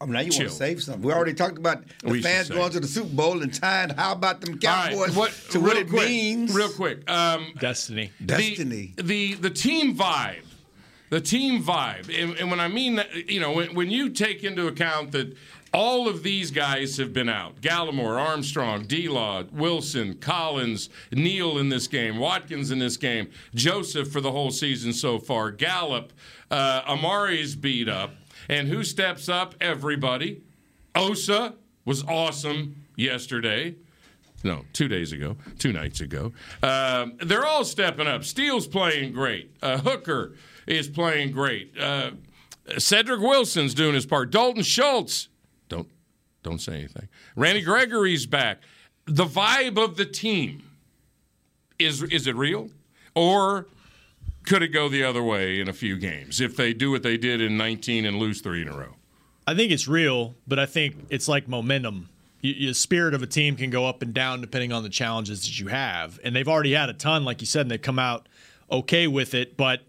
Oh, 0.01 0.05
now 0.07 0.19
you 0.19 0.31
chill. 0.31 0.41
want 0.41 0.51
to 0.51 0.57
save 0.57 0.83
something. 0.83 1.03
We 1.03 1.13
already 1.13 1.33
talked 1.33 1.57
about 1.57 1.83
the 2.03 2.09
We 2.09 2.21
fans 2.21 2.47
save. 2.47 2.57
going 2.57 2.71
to 2.71 2.79
the 2.81 2.87
Super 2.87 3.15
Bowl 3.15 3.41
and 3.41 3.53
tying. 3.53 3.91
How 3.91 4.11
about 4.11 4.41
them 4.41 4.59
All 4.67 4.69
right, 4.75 4.91
Cowboys 4.91 5.15
what, 5.15 5.31
to 5.51 5.59
what 5.61 5.77
it 5.77 5.87
quick, 5.87 6.09
means? 6.09 6.53
Real 6.53 6.69
quick. 6.69 7.09
Um, 7.09 7.53
Destiny. 7.59 8.11
Destiny. 8.25 8.93
The, 8.97 9.03
the 9.03 9.33
the 9.35 9.49
team 9.49 9.95
vibe, 9.95 10.43
the 11.09 11.21
team 11.21 11.63
vibe, 11.63 12.09
and, 12.21 12.37
and 12.37 12.49
when 12.49 12.59
I 12.59 12.67
mean 12.67 12.95
that, 12.95 13.29
you 13.29 13.39
know, 13.39 13.51
when, 13.51 13.73
when 13.75 13.91
you 13.91 14.09
take 14.09 14.43
into 14.43 14.67
account 14.67 15.11
that 15.11 15.35
all 15.73 16.07
of 16.07 16.23
these 16.23 16.51
guys 16.51 16.97
have 16.97 17.13
been 17.13 17.29
out, 17.29 17.61
Gallimore, 17.61 18.17
Armstrong, 18.17 18.85
D-Law, 18.85 19.43
Wilson, 19.51 20.15
Collins, 20.15 20.89
Neal 21.11 21.57
in 21.57 21.69
this 21.69 21.87
game, 21.87 22.17
Watkins 22.17 22.71
in 22.71 22.79
this 22.79 22.97
game, 22.97 23.29
Joseph 23.53 24.09
for 24.09 24.21
the 24.21 24.31
whole 24.31 24.51
season 24.51 24.93
so 24.93 25.19
far, 25.19 25.51
Gallup, 25.51 26.13
uh, 26.49 26.81
Amari's 26.87 27.55
beat 27.55 27.89
up, 27.89 28.11
and 28.47 28.67
who 28.67 28.83
steps 28.83 29.27
up? 29.27 29.53
Everybody. 29.59 30.41
Osa 30.95 31.55
was 31.83 32.03
awesome 32.05 32.85
yesterday. 32.95 33.75
No, 34.43 34.63
two 34.73 34.87
days 34.87 35.11
ago, 35.11 35.35
two 35.57 35.73
nights 35.73 36.01
ago. 36.01 36.31
Um, 36.61 37.17
they're 37.17 37.45
all 37.45 37.65
stepping 37.65 38.07
up. 38.07 38.23
Steele's 38.23 38.67
playing 38.67 39.11
great. 39.11 39.55
Uh, 39.61 39.79
Hooker 39.79 40.35
is 40.67 40.87
playing 40.87 41.31
great. 41.31 41.73
Uh, 41.79 42.11
Cedric 42.77 43.21
Wilson's 43.21 43.73
doing 43.73 43.93
his 43.93 44.05
part. 44.05 44.31
Dalton 44.31 44.63
Schultz, 44.63 45.29
don't 45.69 45.87
don't 46.43 46.59
say 46.59 46.73
anything. 46.75 47.07
Randy 47.35 47.61
Gregory's 47.61 48.25
back. 48.25 48.59
The 49.05 49.25
vibe 49.25 49.77
of 49.83 49.97
the 49.97 50.05
team 50.05 50.63
is 51.77 52.01
is 52.03 52.27
it 52.27 52.35
real, 52.35 52.69
or 53.13 53.67
could 54.45 54.63
it 54.63 54.69
go 54.69 54.89
the 54.89 55.03
other 55.03 55.23
way 55.23 55.59
in 55.59 55.67
a 55.67 55.73
few 55.73 55.97
games 55.97 56.39
if 56.41 56.55
they 56.55 56.73
do 56.73 56.91
what 56.91 57.03
they 57.03 57.17
did 57.17 57.41
in 57.41 57.57
19 57.57 58.05
and 58.05 58.17
lose 58.17 58.41
three 58.41 58.61
in 58.61 58.67
a 58.67 58.77
row? 58.77 58.95
I 59.47 59.55
think 59.55 59.71
it's 59.71 59.87
real, 59.87 60.35
but 60.47 60.57
I 60.57 60.65
think 60.65 60.95
it's 61.09 61.27
like 61.27 61.47
momentum. 61.47 62.09
The 62.41 62.73
spirit 62.73 63.15
of 63.15 63.23
a 63.23 63.27
team 63.27 63.55
can 63.55 63.71
go 63.71 63.87
up 63.87 64.03
and 64.03 64.13
down 64.13 64.39
depending 64.39 64.71
on 64.71 64.83
the 64.83 64.89
challenges 64.89 65.41
that 65.43 65.59
you 65.59 65.67
have, 65.67 66.19
and 66.23 66.35
they've 66.35 66.47
already 66.47 66.73
had 66.73 66.89
a 66.89 66.93
ton, 66.93 67.25
like 67.25 67.41
you 67.41 67.47
said, 67.47 67.61
and 67.61 67.71
they've 67.71 67.81
come 67.81 67.97
out 67.97 68.27
okay 68.71 69.07
with 69.07 69.33
it. 69.33 69.57
But 69.57 69.81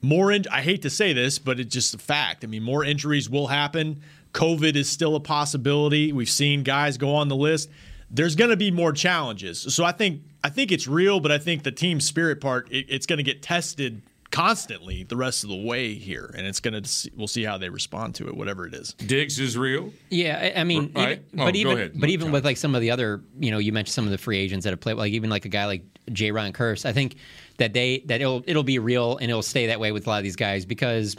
more, 0.00 0.30
in, 0.32 0.44
I 0.50 0.62
hate 0.62 0.82
to 0.82 0.90
say 0.90 1.12
this, 1.12 1.38
but 1.38 1.58
it's 1.60 1.72
just 1.72 1.94
a 1.94 1.98
fact. 1.98 2.44
I 2.44 2.46
mean, 2.46 2.62
more 2.62 2.84
injuries 2.84 3.28
will 3.28 3.48
happen. 3.48 4.00
COVID 4.32 4.76
is 4.76 4.88
still 4.88 5.16
a 5.16 5.20
possibility. 5.20 6.12
We've 6.12 6.28
seen 6.30 6.62
guys 6.62 6.98
go 6.98 7.14
on 7.14 7.28
the 7.28 7.36
list. 7.36 7.70
There's 8.10 8.36
going 8.36 8.50
to 8.50 8.56
be 8.56 8.70
more 8.70 8.92
challenges. 8.92 9.74
So 9.74 9.84
I 9.84 9.92
think 9.92 10.22
I 10.44 10.50
think 10.50 10.70
it's 10.72 10.86
real, 10.86 11.20
but 11.20 11.32
I 11.32 11.38
think 11.38 11.62
the 11.62 11.72
team 11.72 12.00
spirit 12.00 12.40
part 12.40 12.70
it, 12.70 12.86
it's 12.88 13.06
going 13.06 13.16
to 13.18 13.22
get 13.22 13.42
tested 13.42 14.02
constantly 14.30 15.02
the 15.04 15.16
rest 15.16 15.42
of 15.42 15.50
the 15.50 15.56
way 15.56 15.94
here, 15.94 16.32
and 16.36 16.46
it's 16.46 16.60
going 16.60 16.80
to 16.82 17.10
we'll 17.16 17.26
see 17.26 17.42
how 17.44 17.58
they 17.58 17.68
respond 17.68 18.14
to 18.16 18.28
it, 18.28 18.36
whatever 18.36 18.66
it 18.66 18.74
is. 18.74 18.92
Diggs 18.94 19.38
is 19.40 19.56
real. 19.58 19.92
Yeah, 20.10 20.52
I, 20.56 20.60
I 20.60 20.64
mean, 20.64 20.92
Right? 20.94 21.22
even, 21.32 21.40
Oh, 21.40 21.44
but 21.46 21.56
even 21.56 21.76
ahead. 21.76 21.92
but 22.00 22.10
even 22.10 22.30
with 22.30 22.44
like 22.44 22.56
some 22.58 22.74
of 22.74 22.80
the 22.80 22.90
other, 22.90 23.22
you 23.40 23.50
know, 23.50 23.58
you 23.58 23.72
mentioned 23.72 23.94
some 23.94 24.04
of 24.04 24.10
the 24.10 24.18
free 24.18 24.38
agents 24.38 24.64
that 24.64 24.70
have 24.70 24.80
played, 24.80 24.94
like 24.96 25.12
even 25.12 25.30
like 25.30 25.44
a 25.44 25.48
guy 25.48 25.64
like 25.66 25.82
Jayron 26.10 26.52
Kearse. 26.52 26.84
I 26.86 26.92
think 26.92 27.16
that 27.58 27.72
they 27.72 28.00
that 28.06 28.20
it'll 28.20 28.42
it'll 28.46 28.62
be 28.64 28.78
real 28.78 29.18
and 29.18 29.30
it'll 29.30 29.42
stay 29.42 29.66
that 29.66 29.78
way 29.78 29.92
with 29.92 30.06
a 30.06 30.10
lot 30.10 30.18
of 30.18 30.24
these 30.24 30.36
guys 30.36 30.64
because 30.64 31.16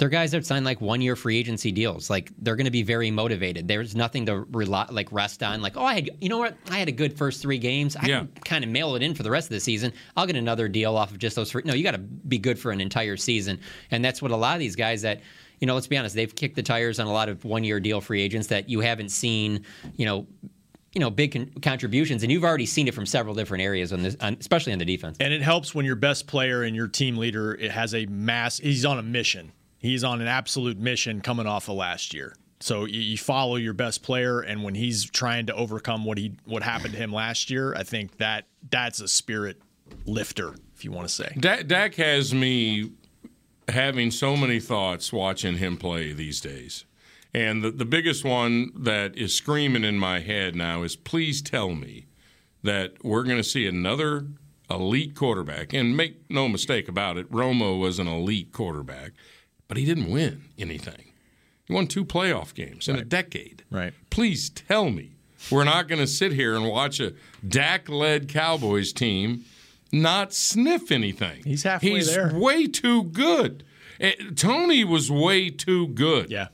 they're 0.00 0.08
guys 0.08 0.32
that 0.32 0.44
sign 0.44 0.64
like 0.64 0.80
one 0.80 1.00
year 1.00 1.14
free 1.14 1.38
agency 1.38 1.70
deals. 1.70 2.10
Like 2.10 2.32
they're 2.38 2.56
going 2.56 2.64
to 2.64 2.70
be 2.72 2.82
very 2.82 3.12
motivated. 3.12 3.68
There's 3.68 3.94
nothing 3.94 4.26
to 4.26 4.40
rely, 4.50 4.86
like 4.90 5.12
rest 5.12 5.40
on. 5.44 5.62
Like 5.62 5.76
oh, 5.76 5.84
I 5.84 5.94
had 5.94 6.10
you 6.20 6.28
know 6.28 6.38
what? 6.38 6.56
I 6.68 6.78
had 6.80 6.88
a 6.88 6.92
good 6.92 7.16
first 7.16 7.40
three 7.40 7.58
games. 7.58 7.94
I 7.94 8.06
Yeah. 8.06 8.18
can 8.20 8.28
kind 8.44 8.64
of 8.64 8.70
mail 8.70 8.96
it 8.96 9.02
in 9.02 9.14
for 9.14 9.22
the 9.22 9.30
rest 9.30 9.46
of 9.46 9.50
the 9.54 9.60
season. 9.60 9.92
I'll 10.16 10.26
get 10.26 10.34
another 10.34 10.66
deal 10.68 10.96
off 10.96 11.12
of 11.12 11.18
just 11.18 11.36
those. 11.36 11.52
Free, 11.52 11.62
no, 11.64 11.74
you 11.74 11.84
got 11.84 11.92
to 11.92 11.98
be 11.98 12.38
good 12.38 12.58
for 12.58 12.72
an 12.72 12.80
entire 12.80 13.16
season, 13.16 13.60
and 13.92 14.04
that's 14.04 14.20
what 14.20 14.32
a 14.32 14.36
lot 14.36 14.54
of 14.54 14.60
these 14.60 14.74
guys 14.74 15.02
that 15.02 15.20
you 15.60 15.68
know. 15.68 15.74
Let's 15.74 15.86
be 15.86 15.96
honest, 15.96 16.16
they've 16.16 16.34
kicked 16.34 16.56
the 16.56 16.62
tires 16.64 16.98
on 16.98 17.06
a 17.06 17.12
lot 17.12 17.28
of 17.28 17.44
one 17.44 17.62
year 17.62 17.78
deal 17.78 18.00
free 18.00 18.20
agents 18.20 18.48
that 18.48 18.68
you 18.68 18.80
haven't 18.80 19.10
seen. 19.10 19.64
You 19.96 20.06
know. 20.06 20.26
You 20.94 21.00
know, 21.00 21.10
big 21.10 21.32
con- 21.32 21.50
contributions, 21.60 22.22
and 22.22 22.30
you've 22.30 22.44
already 22.44 22.66
seen 22.66 22.86
it 22.86 22.94
from 22.94 23.06
several 23.06 23.34
different 23.34 23.62
areas, 23.62 23.92
on 23.92 24.02
this, 24.02 24.16
on, 24.20 24.36
especially 24.38 24.72
on 24.72 24.78
the 24.78 24.84
defense. 24.84 25.16
And 25.20 25.32
it 25.32 25.42
helps 25.42 25.74
when 25.74 25.84
your 25.84 25.96
best 25.96 26.26
player 26.26 26.62
and 26.62 26.76
your 26.76 26.88
team 26.88 27.16
leader 27.16 27.54
it 27.54 27.72
has 27.72 27.94
a 27.94 28.06
mass. 28.06 28.58
He's 28.58 28.84
on 28.84 28.98
a 28.98 29.02
mission. 29.02 29.52
He's 29.78 30.04
on 30.04 30.20
an 30.20 30.28
absolute 30.28 30.78
mission 30.78 31.20
coming 31.20 31.46
off 31.46 31.68
of 31.68 31.76
last 31.76 32.14
year. 32.14 32.34
So 32.60 32.86
you, 32.86 33.00
you 33.00 33.18
follow 33.18 33.56
your 33.56 33.74
best 33.74 34.02
player, 34.02 34.40
and 34.40 34.62
when 34.62 34.74
he's 34.74 35.04
trying 35.04 35.46
to 35.46 35.54
overcome 35.54 36.04
what 36.04 36.16
he 36.16 36.32
what 36.44 36.62
happened 36.62 36.94
to 36.94 36.98
him 36.98 37.12
last 37.12 37.50
year, 37.50 37.74
I 37.74 37.82
think 37.82 38.16
that 38.18 38.46
that's 38.70 39.00
a 39.00 39.08
spirit 39.08 39.60
lifter, 40.06 40.54
if 40.74 40.84
you 40.84 40.90
want 40.90 41.08
to 41.08 41.14
say. 41.14 41.34
Dak, 41.38 41.66
Dak 41.66 41.94
has 41.96 42.32
me 42.32 42.92
having 43.68 44.10
so 44.10 44.36
many 44.36 44.60
thoughts 44.60 45.12
watching 45.12 45.56
him 45.56 45.76
play 45.76 46.12
these 46.12 46.40
days. 46.40 46.84
And 47.34 47.62
the, 47.64 47.70
the 47.70 47.84
biggest 47.84 48.24
one 48.24 48.70
that 48.76 49.16
is 49.18 49.34
screaming 49.34 49.82
in 49.84 49.98
my 49.98 50.20
head 50.20 50.54
now 50.54 50.82
is 50.84 50.94
please 50.94 51.42
tell 51.42 51.70
me 51.70 52.06
that 52.62 52.92
we're 53.02 53.24
going 53.24 53.38
to 53.38 53.44
see 53.44 53.66
another 53.66 54.26
elite 54.70 55.14
quarterback. 55.14 55.72
And 55.72 55.96
make 55.96 56.30
no 56.30 56.48
mistake 56.48 56.88
about 56.88 57.18
it, 57.18 57.30
Romo 57.30 57.78
was 57.78 57.98
an 57.98 58.06
elite 58.06 58.52
quarterback, 58.52 59.12
but 59.68 59.76
he 59.76 59.84
didn't 59.84 60.10
win 60.10 60.44
anything. 60.58 61.12
He 61.66 61.74
won 61.74 61.86
two 61.86 62.04
playoff 62.04 62.54
games 62.54 62.88
in 62.88 62.96
a 62.96 63.04
decade. 63.04 63.64
Right. 63.70 63.94
Please 64.10 64.50
tell 64.50 64.90
me 64.90 65.12
we're 65.50 65.64
not 65.64 65.88
going 65.88 66.00
to 66.00 66.06
sit 66.06 66.32
here 66.32 66.54
and 66.54 66.68
watch 66.68 67.00
a 67.00 67.14
Dak 67.46 67.88
led 67.88 68.28
Cowboys 68.28 68.92
team 68.92 69.44
not 69.92 70.32
sniff 70.34 70.90
anything. 70.90 71.42
He's 71.44 71.62
halfway 71.62 71.90
He's 71.90 72.14
there. 72.14 72.32
way 72.34 72.66
too 72.66 73.04
good. 73.04 73.64
Eh, 74.00 74.12
Tony 74.34 74.84
was 74.84 75.10
way 75.10 75.50
too 75.50 75.88
good. 75.88 76.30
Yeah. 76.30 76.48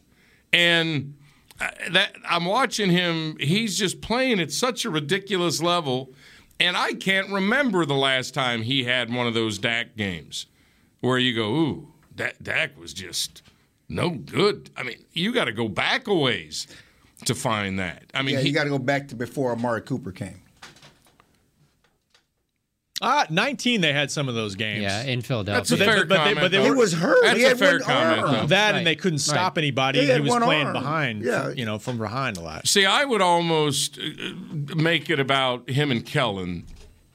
And 0.52 1.14
uh, 1.60 1.68
that 1.92 2.16
I'm 2.28 2.44
watching 2.44 2.90
him, 2.90 3.36
he's 3.38 3.78
just 3.78 4.00
playing 4.00 4.40
at 4.40 4.52
such 4.52 4.84
a 4.84 4.90
ridiculous 4.90 5.62
level. 5.62 6.12
And 6.58 6.76
I 6.76 6.94
can't 6.94 7.30
remember 7.30 7.86
the 7.86 7.94
last 7.94 8.34
time 8.34 8.62
he 8.62 8.84
had 8.84 9.12
one 9.12 9.26
of 9.26 9.34
those 9.34 9.58
Dak 9.58 9.96
games 9.96 10.46
where 11.00 11.18
you 11.18 11.34
go, 11.34 11.48
ooh, 11.50 11.92
that 12.16 12.42
Dak 12.42 12.78
was 12.78 12.92
just 12.92 13.42
no 13.88 14.10
good. 14.10 14.70
I 14.76 14.82
mean, 14.82 15.04
you 15.12 15.32
got 15.32 15.46
to 15.46 15.52
go 15.52 15.68
back 15.68 16.06
a 16.06 16.14
ways 16.14 16.66
to 17.24 17.34
find 17.34 17.78
that. 17.78 18.04
I 18.14 18.22
mean, 18.22 18.36
yeah, 18.36 18.40
he, 18.42 18.48
you 18.48 18.54
got 18.54 18.64
to 18.64 18.70
go 18.70 18.78
back 18.78 19.08
to 19.08 19.16
before 19.16 19.52
Amari 19.52 19.82
Cooper 19.82 20.12
came. 20.12 20.42
Uh, 23.00 23.24
19, 23.30 23.80
they 23.80 23.94
had 23.94 24.10
some 24.10 24.28
of 24.28 24.34
those 24.34 24.54
games. 24.56 24.82
Yeah, 24.82 25.02
in 25.04 25.22
Philadelphia. 25.22 25.58
That's 25.58 25.70
a 25.70 25.76
fair 25.78 26.04
but 26.04 26.08
they, 26.10 26.16
comment, 26.16 26.40
but 26.40 26.50
they 26.50 26.58
though. 26.58 26.64
He 26.64 26.70
were 26.70 26.76
was 26.76 26.92
hurt. 26.92 27.16
That's 27.22 27.38
he 27.38 27.44
a 27.46 27.56
fair 27.56 27.72
one 27.78 27.82
comment, 27.82 28.20
arm. 28.22 28.46
that, 28.48 28.70
Right. 28.72 28.78
and 28.78 28.86
they 28.86 28.94
couldn't 28.94 29.20
stop 29.20 29.56
Right. 29.56 29.64
anybody. 29.64 30.00
He 30.06 30.12
He, 30.12 30.20
was 30.20 30.36
playing 30.36 30.66
arm. 30.66 30.72
behind, 30.74 31.22
Yeah. 31.24 31.50
you 31.56 31.64
know, 31.64 31.78
from 31.78 31.96
behind 31.96 32.36
a 32.36 32.40
lot. 32.42 32.68
See, 32.68 32.84
I 32.84 33.04
would 33.04 33.22
almost 33.22 33.98
uh, 33.98 34.74
make 34.74 35.08
it 35.08 35.18
about 35.18 35.70
him 35.70 35.90
and 35.90 36.04
Kellen 36.04 36.64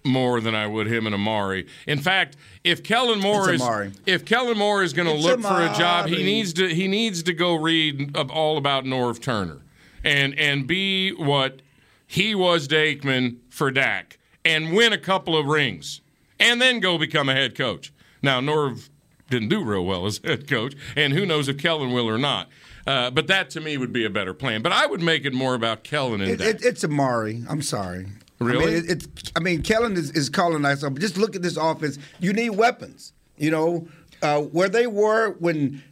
more 0.03 0.41
than 0.41 0.55
I 0.55 0.65
would 0.65 0.87
him 0.87 1.05
and 1.05 1.13
Amari. 1.13 1.67
In 1.85 1.99
fact, 1.99 2.35
if 2.63 2.83
Kellen 2.83 3.19
Moore 3.19 3.49
It's 3.51 3.61
is 3.61 3.61
Amari. 3.61 3.91
if 4.07 4.25
Kellen 4.25 4.57
Moore 4.57 4.81
is 4.83 4.93
going 4.93 5.07
to 5.07 5.13
It's 5.15 5.23
look 5.23 5.41
for 5.41 5.61
a 5.61 5.73
job, 5.77 6.07
he 6.07 6.23
needs 6.23 6.51
to 6.53 6.67
he 6.73 6.87
needs 6.87 7.21
to 7.23 7.33
go 7.33 7.53
read 7.55 8.15
all 8.17 8.57
about 8.57 8.85
Norv 8.85 9.19
Turner 9.21 9.61
and 10.03 10.37
and 10.39 10.65
be 10.67 11.11
what 11.11 11.61
he 12.07 12.33
was 12.35 12.67
to 12.69 12.75
Aikman 12.75 13.37
for 13.49 13.69
Dak 13.71 14.17
and 14.45 14.73
win 14.73 14.93
a 14.93 14.97
couple 14.97 15.35
of 15.37 15.47
rings 15.47 16.01
and 16.39 16.61
then 16.61 16.79
go 16.79 16.97
become 16.97 17.27
a 17.29 17.33
head 17.33 17.55
coach. 17.55 17.91
Now 18.21 18.39
Norv 18.39 18.89
didn't 19.29 19.49
do 19.49 19.63
real 19.63 19.85
well 19.85 20.05
as 20.05 20.17
head 20.23 20.47
coach, 20.47 20.75
and 20.95 21.13
who 21.13 21.25
knows 21.25 21.47
if 21.49 21.57
Kellen 21.57 21.91
will 21.91 22.07
or 22.07 22.17
not. 22.17 22.49
Uh, 22.87 23.09
but 23.09 23.25
that 23.27 23.49
to 23.49 23.59
me 23.59 23.77
would 23.77 23.91
be 23.91 24.05
a 24.05 24.09
better 24.09 24.33
plan. 24.33 24.61
But 24.61 24.71
I 24.71 24.85
would 24.85 25.01
make 25.01 25.25
it 25.25 25.33
more 25.33 25.55
about 25.55 25.83
Kellen 25.83 26.21
and 26.21 26.29
It, 26.29 26.41
it, 26.41 26.63
it's 26.63 26.83
Amari. 26.83 27.43
I'm 27.49 27.63
sorry. 27.63 28.05
Really? 28.39 28.63
I 28.63 28.67
mean, 28.67 28.77
it, 28.77 28.91
it's. 28.91 29.31
I 29.35 29.39
mean, 29.39 29.63
Kellen 29.63 29.93
is, 29.97 30.11
is 30.11 30.29
calling 30.29 30.61
that 30.61 30.83
up. 30.83 30.99
Just 30.99 31.17
look 31.17 31.35
at 31.35 31.41
this 31.41 31.57
offense. 31.57 31.97
You 32.19 32.31
need 32.31 32.51
weapons. 32.51 33.13
You 33.37 33.51
know 33.51 33.87
uh, 34.21 34.41
where 34.41 34.69
they 34.69 34.87
were 34.87 35.31
when 35.39 35.83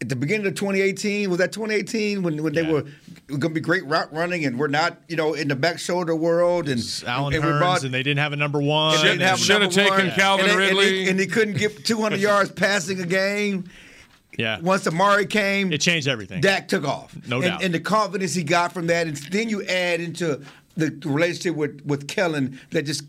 at 0.00 0.08
the 0.08 0.16
beginning 0.16 0.46
of 0.46 0.54
2018 0.54 1.28
was 1.28 1.38
that 1.38 1.52
2018 1.52 2.22
when 2.22 2.42
when 2.42 2.52
they 2.52 2.62
were 2.62 2.84
going 3.38 3.54
to 3.54 3.60
be 3.60 3.60
great 3.60 3.84
route 3.86 4.12
running 4.12 4.44
and 4.44 4.58
we're 4.58 4.66
not 4.68 4.98
you 5.08 5.16
know 5.16 5.34
in 5.34 5.48
the 5.48 5.56
back 5.56 5.78
shoulder 5.78 6.14
world 6.14 6.68
and 6.68 6.80
Allen 7.06 7.34
and 7.34 7.44
we 7.44 7.50
Hurns, 7.50 7.58
brought- 7.58 7.84
and 7.84 7.94
they 7.94 8.02
didn't 8.02 8.18
have 8.20 8.32
a 8.32 8.36
number 8.36 8.60
one. 8.60 8.94
and 8.94 9.02
didn't 9.04 9.20
have 9.20 9.38
Should 9.38 9.62
have 9.62 9.74
number 9.74 9.90
taken 9.90 10.06
one, 10.08 10.16
Calvin 10.16 10.50
and 10.50 10.58
they- 10.60 10.68
and 10.68 10.78
they- 10.78 10.84
Ridley. 10.84 11.08
and 11.08 11.20
he 11.20 11.26
couldn't 11.26 11.56
get 11.56 11.84
200 11.84 12.20
yards 12.20 12.50
passing 12.50 13.00
a 13.00 13.06
game. 13.06 13.64
yeah, 14.38 14.58
Once 14.60 14.86
Amari 14.86 15.26
came, 15.26 15.72
it 15.72 15.80
changed 15.80 16.08
everything. 16.08 16.40
Dak 16.40 16.68
took 16.68 16.84
off. 16.86 17.14
No 17.26 17.36
and, 17.36 17.44
doubt. 17.44 17.62
And 17.62 17.74
the 17.74 17.80
confidence 17.80 18.34
he 18.34 18.42
got 18.42 18.72
from 18.72 18.86
that, 18.88 19.06
and 19.06 19.16
then 19.16 19.48
you 19.48 19.62
add 19.64 20.00
into 20.00 20.40
the 20.76 20.96
relationship 21.04 21.54
with 21.56 21.82
with 21.84 22.08
Kellen 22.08 22.58
that 22.70 22.82
just 22.86 23.02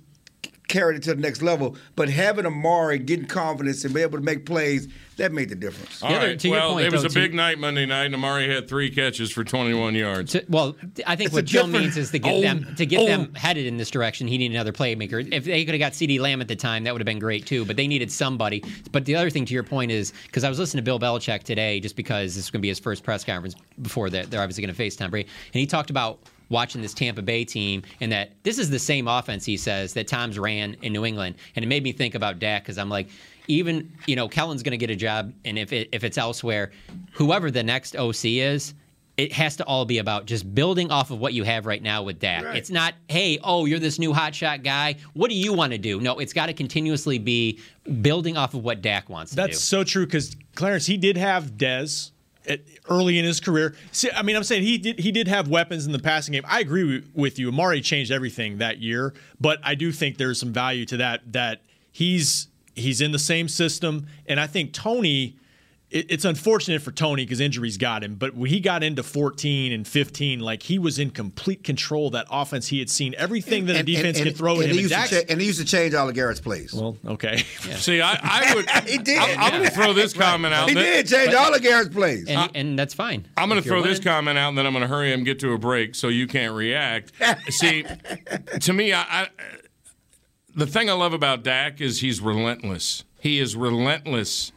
carried 0.72 0.98
it 0.98 1.04
to 1.04 1.14
the 1.14 1.22
next 1.22 1.42
level. 1.42 1.76
But 1.96 2.10
having 2.10 2.46
Amari 2.46 2.98
getting 2.98 3.26
confidence 3.26 3.84
and 3.86 3.94
be 3.94 4.02
able 4.02 4.18
to 4.18 4.24
make 4.24 4.46
plays, 4.46 4.88
that 5.18 5.34
made 5.34 5.50
the 5.50 5.56
difference. 5.56 6.02
All 6.02 6.16
right. 6.16 6.44
well, 6.46 6.78
it 6.80 6.92
was 6.92 7.04
a 7.04 7.10
big 7.10 7.34
night 7.34 7.60
Monday 7.60 7.86
night, 7.86 8.06
and 8.06 8.16
Amari 8.16 8.48
had 8.52 8.68
three 8.68 8.90
catches 8.90 9.32
for 9.32 9.44
21 9.44 9.94
yards. 9.94 10.32
To, 10.32 10.44
well, 10.50 10.76
I 11.06 11.16
think 11.16 11.28
It's 11.28 11.36
what 11.36 11.46
Joe 11.46 11.68
means 11.68 11.98
is 11.98 12.12
to 12.12 12.20
get 12.20 12.34
Oh, 12.34 12.42
them 12.42 12.74
to 12.78 12.86
get 12.86 13.02
oh. 13.02 13.06
them 13.06 13.36
headed 13.36 13.66
in 13.66 13.78
this 13.78 13.92
direction. 13.92 14.28
He 14.28 14.38
needed 14.38 14.56
another 14.56 14.72
playmaker. 14.72 15.28
If 15.32 15.44
they 15.44 15.66
could 15.66 15.74
have 15.74 15.80
got 15.80 15.92
CeeDee 15.92 16.20
Lamb 16.20 16.42
at 16.42 16.48
the 16.48 16.56
time, 16.56 16.86
that 16.86 16.94
would 16.94 17.02
have 17.02 17.06
been 17.06 17.20
great 17.20 17.46
too. 17.46 17.66
But 17.66 17.76
they 17.76 17.88
needed 17.88 18.12
somebody. 18.12 18.64
But 18.92 19.06
the 19.06 19.16
other 19.16 19.30
thing 19.30 19.46
to 19.46 19.54
your 19.54 19.64
point 19.64 19.92
is 19.92 20.14
because 20.26 20.44
I 20.44 20.50
was 20.50 20.58
listening 20.58 20.84
to 20.84 20.86
Bill 20.86 21.00
Belichick 21.00 21.44
today, 21.44 21.80
just 21.82 21.96
because 21.96 22.36
this 22.36 22.46
is 22.46 22.50
going 22.50 22.60
to 22.60 22.64
be 22.64 22.70
his 22.70 22.80
first 22.80 23.04
press 23.04 23.24
conference 23.24 23.56
before 23.82 24.10
they're, 24.10 24.26
they're 24.26 24.42
obviously 24.42 24.62
going 24.64 24.74
to 24.74 24.78
face 24.78 24.96
Tom 24.96 25.12
Brady, 25.12 25.30
and 25.54 25.60
he 25.60 25.68
talked 25.68 25.90
about 25.90 26.20
watching 26.52 26.82
this 26.82 26.94
Tampa 26.94 27.24
Bay 27.24 27.44
team 27.44 27.82
and 28.00 28.12
that 28.12 28.34
this 28.44 28.60
is 28.60 28.70
the 28.70 28.78
same 28.78 29.08
offense 29.08 29.46
he 29.46 29.58
says 29.58 29.94
that 29.94 30.08
Tom's 30.08 30.38
ran 30.38 30.76
in 30.84 30.94
New 30.94 31.06
England, 31.06 31.38
and 31.56 31.66
it 31.66 31.68
made 31.68 31.84
me 31.84 31.92
think 31.92 32.14
about 32.14 32.40
Dak 32.40 32.64
because 32.64 32.78
I'm 32.78 32.90
like. 32.90 33.08
Even 33.48 33.92
you 34.06 34.16
know 34.16 34.30
Kellen's 34.30 34.62
going 34.62 34.72
to 34.72 34.78
get 34.78 34.92
a 34.92 34.96
job, 34.96 35.34
and 35.44 35.58
if 35.58 35.74
it, 35.74 35.90
if 35.92 36.04
it's 36.04 36.18
elsewhere, 36.20 36.72
whoever 37.14 37.50
the 37.50 37.64
next 37.64 37.98
OC 37.98 38.26
is, 38.26 38.76
it 39.18 39.34
has 39.34 39.56
to 39.58 39.66
all 39.66 39.86
be 39.86 39.98
about 39.98 40.26
just 40.26 40.54
building 40.56 40.90
off 40.90 41.12
of 41.12 41.20
what 41.20 41.34
you 41.34 41.44
have 41.44 41.66
right 41.66 41.82
now 41.82 42.04
with 42.04 42.20
Dak. 42.20 42.44
Right. 42.44 42.56
It's 42.56 42.70
not, 42.70 42.94
hey, 43.08 43.40
oh, 43.44 43.66
you're 43.66 43.80
this 43.80 44.00
new 44.00 44.14
hotshot 44.14 44.64
guy. 44.64 44.96
What 45.14 45.30
do 45.30 45.36
you 45.36 45.54
want 45.54 45.74
to 45.74 45.78
do? 45.78 46.00
No, 46.00 46.20
it's 46.20 46.34
got 46.34 46.48
to 46.48 46.54
continuously 46.54 47.20
be 47.20 47.60
building 48.02 48.38
off 48.38 48.54
of 48.54 48.64
what 48.64 48.82
Dak 48.82 49.10
wants 49.10 49.32
to 49.32 49.36
do. 49.36 49.42
That's 49.42 49.60
so 49.60 49.84
true 49.84 50.06
because 50.06 50.36
Clarence, 50.56 50.86
he 50.86 50.98
did 50.98 51.18
have 51.18 51.52
Dez 51.52 52.08
at, 52.08 52.11
early 52.90 53.20
in 53.20 53.26
his 53.26 53.40
career. 53.40 53.76
See, 53.92 54.10
I 54.12 54.22
mean, 54.24 54.36
I'm 54.36 54.44
saying 54.44 54.64
he 54.64 54.78
did 54.78 55.00
he 55.00 55.12
did 55.12 55.28
have 55.28 55.48
weapons 55.48 55.86
in 55.86 55.92
the 55.92 56.00
passing 56.00 56.34
game. 56.34 56.44
I 56.48 56.60
agree 56.60 57.04
with- 57.14 57.40
you. 57.40 57.50
Amari 57.50 57.82
changed 57.82 58.12
everything 58.12 58.58
that 58.58 58.80
year, 58.82 59.14
but 59.40 59.60
I 59.64 59.76
do 59.76 59.92
think 59.92 60.18
there's 60.18 60.40
some 60.40 60.52
value 60.54 60.86
to 60.88 60.98
that. 60.98 61.32
That 61.32 61.62
he's 61.92 62.48
he's 62.76 63.02
in 63.02 63.12
the 63.12 63.20
same 63.20 63.48
system, 63.48 64.08
and 64.28 64.40
I 64.40 64.48
think 64.48 64.74
Tony. 64.74 65.36
It, 65.92 66.06
it's 66.10 66.24
unfortunate 66.26 66.82
for 66.82 66.92
Tony 66.92 67.26
because 67.26 67.42
injuries 67.42 67.78
got 67.78 68.02
him, 68.04 68.16
but 68.16 68.34
when 68.34 68.50
he 68.50 68.60
got 68.62 68.82
into 68.82 69.04
14 69.04 69.74
and 69.74 69.86
15, 69.86 70.40
like 70.40 70.64
he 70.64 70.80
was 70.80 70.98
in 70.98 71.10
complete 71.12 71.64
control 71.66 72.08
of 72.08 72.14
that 72.14 72.28
offense. 72.32 72.68
He 72.68 72.80
had 72.80 72.90
seen 72.90 73.14
everything 73.18 73.66
that 73.66 73.76
a 73.76 73.84
defense 73.84 74.22
could 74.22 74.38
throw 74.38 74.56
at 74.62 74.64
and 74.64 74.72
him. 74.72 74.78
He 74.78 74.84
And 74.84 74.92
used 74.92 75.10
to 75.10 75.22
cha- 75.22 75.26
and 75.32 75.42
he 75.42 75.48
used 75.48 75.60
to 75.60 75.66
change 75.66 75.94
all 75.94 76.08
of 76.08 76.16
Garrett's 76.16 76.40
plays. 76.40 76.74
well, 76.74 76.98
okay. 77.06 77.38
See, 77.76 78.00
I, 78.02 78.18
I 78.24 78.56
would. 78.56 78.70
he 78.90 78.98
did. 79.00 79.18
I'm, 79.20 79.40
I'm 79.40 79.52
going 79.52 79.64
to 79.66 79.70
throw 79.76 79.92
this 79.94 80.14
comment 80.14 80.54
out. 80.54 80.70
He 80.70 80.76
there. 80.76 81.04
did 81.04 81.08
change 81.08 81.34
all 81.34 81.54
of 81.54 81.62
Garrett's 81.62 81.94
plays. 81.94 82.26
and, 82.28 82.50
and 82.56 82.80
that's 82.80 82.94
fine. 82.94 83.28
I'm 83.36 83.50
going 83.50 83.62
to 83.62 83.68
you're 83.68 83.82
throw 83.82 83.88
this 83.88 84.00
comment 84.00 84.38
out, 84.38 84.50
and 84.50 84.58
then 84.58 84.66
I'm 84.66 84.72
going 84.74 84.84
to 84.84 84.88
hurry 84.88 85.12
and 85.12 85.26
get 85.26 85.40
to 85.40 85.52
a 85.52 85.58
break 85.58 85.96
so 85.96 86.08
you 86.08 86.26
can't 86.26 86.54
react. 86.56 87.12
See, 87.50 87.86
to 88.62 88.72
me, 88.74 88.94
I, 88.94 89.02
I, 89.02 89.28
the 90.56 90.68
thing 90.68 90.90
I 90.90 90.94
love 90.94 91.12
about 91.14 91.44
Dak 91.44 91.82
is 91.82 92.00
he's 92.00 92.22
relentless. 92.22 93.04
He 93.20 93.40
is 93.40 93.56
relentless. 93.56 94.52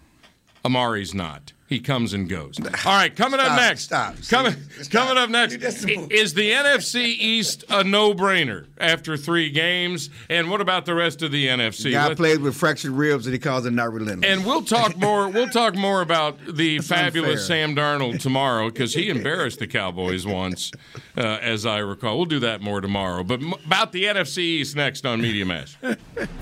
Amari's 0.67 1.13
not. 1.13 1.54
He 1.67 1.81
comes 1.81 2.13
and 2.13 2.29
goes. 2.29 2.59
All 2.61 2.93
right, 2.93 3.15
coming 3.17 3.41
up 3.41 3.47
Stop, 3.47 3.57
next. 3.59 3.83
stop, 3.85 4.15
Coming, 4.29 4.55
stop. 4.83 4.91
coming 5.09 5.17
up 5.23 5.31
next. 5.31 5.59
That's 5.61 5.83
the 5.83 5.97
i- 5.97 6.07
Is 6.11 6.35
the 6.35 6.51
NFC 6.51 6.97
East 7.19 7.65
a 7.71 7.83
no-brainer 7.83 8.67
after 8.77 9.17
three 9.17 9.49
games? 9.49 10.11
And 10.29 10.51
what 10.51 10.61
about 10.61 10.85
the 10.85 10.95
rest 10.95 11.23
of 11.23 11.33
the 11.33 11.47
NFC? 11.49 11.93
Guy 11.93 12.09
Let- 12.09 12.17
plays 12.19 12.39
with 12.39 12.55
fractured 12.55 12.91
ribs 12.93 13.27
and 13.27 13.33
he 13.33 13.39
calls 13.39 13.65
it 13.65 13.71
not 13.73 13.93
relentless. 13.95 14.31
and 14.31 14.45
we'll 14.45 14.61
talk 14.63 14.95
more. 14.99 15.27
We'll 15.29 15.49
talk 15.49 15.75
more 15.75 16.03
about 16.03 16.37
the 16.47 16.81
fabulous 16.81 17.41
unfair. 17.49 17.67
Sam 17.69 17.75
Darnold 17.75 18.21
tomorrow 18.21 18.69
because 18.69 18.93
he 18.93 19.09
embarrassed 19.09 19.59
the 19.59 19.67
Cowboys 19.67 20.27
once, 20.27 20.71
uh, 21.17 21.21
as 21.41 21.65
I 21.65 21.79
recall. 21.79 22.17
We'll 22.19 22.27
do 22.27 22.41
that 22.41 22.61
more 22.61 22.83
tomorrow. 22.83 23.25
But 23.25 23.41
m- 23.41 23.55
about 23.65 23.93
the 23.93 24.05
NFC 24.05 24.39
East 24.39 24.77
next 24.77 25.07
on 25.07 25.23
Media 25.23 25.47
Mash. 25.47 25.79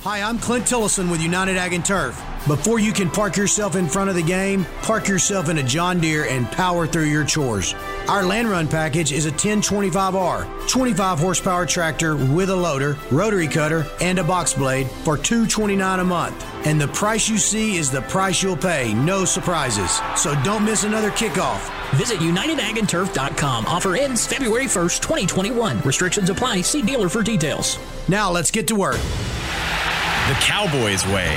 Hi, 0.01 0.21
I'm 0.21 0.41
Clint 0.41 0.65
Tillison 0.67 1.11
with 1.13 1.23
United 1.23 1.57
Ag 1.57 1.73
and 1.75 1.85
Turf. 1.85 2.21
Before 2.49 2.81
you 2.81 2.93
can 2.93 3.09
park 3.09 3.37
yourself 3.37 3.77
in 3.77 3.87
front 3.89 4.11
of 4.11 4.17
the 4.17 4.23
game, 4.23 4.67
park 4.83 5.07
yourself 5.13 5.51
in 5.51 5.59
a 5.59 5.63
John 5.63 6.01
Deere 6.01 6.25
and 6.25 6.51
power 6.51 6.87
through 6.87 7.05
your 7.05 7.25
chores. 7.25 7.75
Our 8.09 8.25
land 8.25 8.49
run 8.49 8.67
package 8.67 9.13
is 9.13 9.27
a 9.27 9.31
1025R, 9.31 10.69
25 10.69 11.19
horsepower 11.19 11.67
tractor 11.67 12.17
with 12.17 12.49
a 12.49 12.57
loader, 12.57 12.97
rotary 13.11 13.47
cutter, 13.47 13.87
and 14.01 14.19
a 14.19 14.25
box 14.25 14.55
blade 14.55 14.91
for 15.05 15.19
$229 15.19 16.01
a 16.01 16.05
month. 16.05 16.47
And 16.67 16.81
the 16.81 16.89
price 16.89 17.29
you 17.29 17.37
see 17.37 17.77
is 17.77 17.91
the 17.91 18.03
price 18.03 18.43
you'll 18.43 18.57
pay, 18.57 18.95
no 18.95 19.25
surprises. 19.25 20.01
So 20.17 20.35
don't 20.43 20.65
miss 20.65 20.85
another 20.85 21.11
kickoff. 21.11 21.71
Visit 21.97 22.19
UnitedAgAndTurf.com. 22.19 23.67
Offer 23.67 23.97
ends 23.97 24.27
February 24.27 24.65
1st, 24.65 25.01
2021. 25.03 25.81
Restrictions 25.81 26.31
apply. 26.31 26.63
See 26.63 26.81
dealer 26.81 27.11
for 27.11 27.23
details. 27.23 27.79
Now 28.09 28.31
let's 28.31 28.51
get 28.51 28.67
to 28.69 28.75
work. 28.75 29.01
The 30.29 30.35
Cowboys 30.41 31.05
way, 31.09 31.37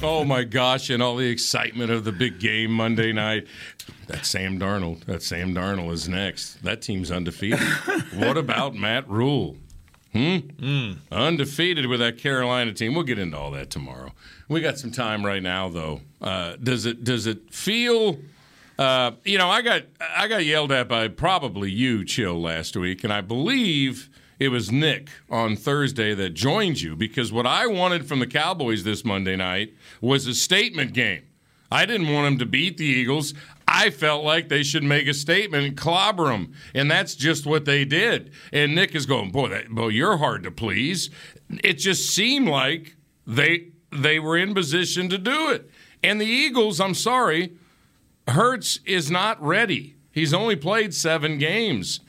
Oh 0.00 0.24
my 0.24 0.44
gosh, 0.44 0.90
and 0.90 1.02
all 1.02 1.16
the 1.16 1.28
excitement 1.28 1.90
of 1.90 2.04
the 2.04 2.12
big 2.12 2.38
game 2.38 2.70
Monday 2.70 3.12
night. 3.12 3.48
That 4.06 4.24
Sam 4.24 4.58
Darnold. 4.58 5.04
That 5.06 5.22
Sam 5.22 5.54
Darnold 5.54 5.92
is 5.92 6.08
next. 6.08 6.62
That 6.62 6.82
team's 6.82 7.10
undefeated. 7.10 7.58
what 8.14 8.36
about 8.36 8.74
Matt 8.74 9.08
Rhule? 9.08 9.56
Hmm? 10.12 10.92
Undefeated 11.10 11.86
with 11.86 12.00
that 12.00 12.16
Carolina 12.16 12.72
team. 12.72 12.94
We'll 12.94 13.04
get 13.04 13.18
into 13.18 13.36
all 13.36 13.50
that 13.52 13.70
tomorrow. 13.70 14.12
We 14.48 14.60
got 14.60 14.78
some 14.78 14.92
time 14.92 15.26
right 15.26 15.42
now, 15.42 15.68
though. 15.68 16.00
Uh, 16.20 16.56
does 16.62 16.86
it 16.86 17.02
does 17.02 17.26
it 17.26 17.52
feel? 17.52 18.18
Uh, 18.78 19.12
you 19.24 19.36
know, 19.36 19.50
I 19.50 19.62
got 19.62 19.82
I 20.16 20.28
got 20.28 20.44
yelled 20.44 20.70
at 20.70 20.88
by 20.88 21.08
probably 21.08 21.70
you, 21.70 22.04
Chill, 22.04 22.40
last 22.40 22.76
week, 22.76 23.02
and 23.02 23.12
I 23.12 23.20
believe 23.20 24.08
it 24.38 24.48
was 24.48 24.70
Nick 24.70 25.08
on 25.28 25.56
Thursday 25.56 26.14
that 26.14 26.30
joined 26.30 26.80
you 26.80 26.94
because 26.94 27.32
what 27.32 27.46
I 27.46 27.66
wanted 27.66 28.06
from 28.06 28.20
the 28.20 28.26
Cowboys 28.26 28.84
this 28.84 29.04
Monday 29.04 29.36
night 29.36 29.74
was 30.00 30.26
a 30.26 30.34
statement 30.34 30.92
game. 30.92 31.22
I 31.70 31.84
didn't 31.84 32.12
want 32.12 32.26
them 32.26 32.38
to 32.38 32.46
beat 32.46 32.78
the 32.78 32.84
Eagles. 32.84 33.34
I 33.66 33.90
felt 33.90 34.24
like 34.24 34.48
they 34.48 34.62
should 34.62 34.84
make 34.84 35.06
a 35.06 35.12
statement 35.14 35.66
and 35.66 35.76
clobber 35.76 36.28
them, 36.28 36.54
and 36.74 36.90
that's 36.90 37.14
just 37.14 37.44
what 37.44 37.66
they 37.66 37.84
did. 37.84 38.32
And 38.52 38.74
Nick 38.74 38.94
is 38.94 39.04
going, 39.04 39.30
boy, 39.30 39.48
that, 39.48 39.68
boy, 39.68 39.88
you're 39.88 40.16
hard 40.16 40.44
to 40.44 40.50
please. 40.50 41.10
It 41.62 41.74
just 41.74 42.08
seemed 42.10 42.48
like 42.48 42.96
they 43.26 43.68
they 43.92 44.18
were 44.18 44.36
in 44.36 44.54
position 44.54 45.08
to 45.10 45.18
do 45.18 45.50
it. 45.50 45.70
And 46.02 46.20
the 46.20 46.26
Eagles, 46.26 46.80
I'm 46.80 46.94
sorry, 46.94 47.54
Hurts 48.28 48.80
is 48.84 49.10
not 49.10 49.42
ready. 49.42 49.96
He's 50.12 50.34
only 50.34 50.56
played 50.56 50.94
seven 50.94 51.38
games. 51.38 52.00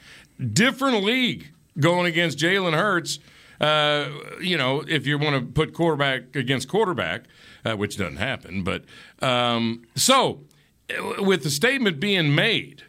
Different 0.53 1.03
league 1.03 1.51
going 1.80 2.05
against 2.05 2.38
Jalen 2.38 2.73
Hurts. 2.73 3.19
Uh, 3.59 4.09
you 4.41 4.57
know, 4.57 4.84
if 4.88 5.05
you 5.05 5.17
want 5.17 5.36
to 5.36 5.51
put 5.51 5.73
quarterback 5.73 6.36
against 6.36 6.69
quarterback, 6.69 7.25
uh, 7.65 7.75
which 7.75 7.97
doesn't 7.97 8.17
happen. 8.17 8.63
But 8.63 8.86
um, 9.21 9.84
so, 9.95 10.41
uh, 10.89 11.21
with 11.23 11.43
the 11.43 11.49
statement 11.49 11.99
being 11.99 12.34
made, 12.34 12.84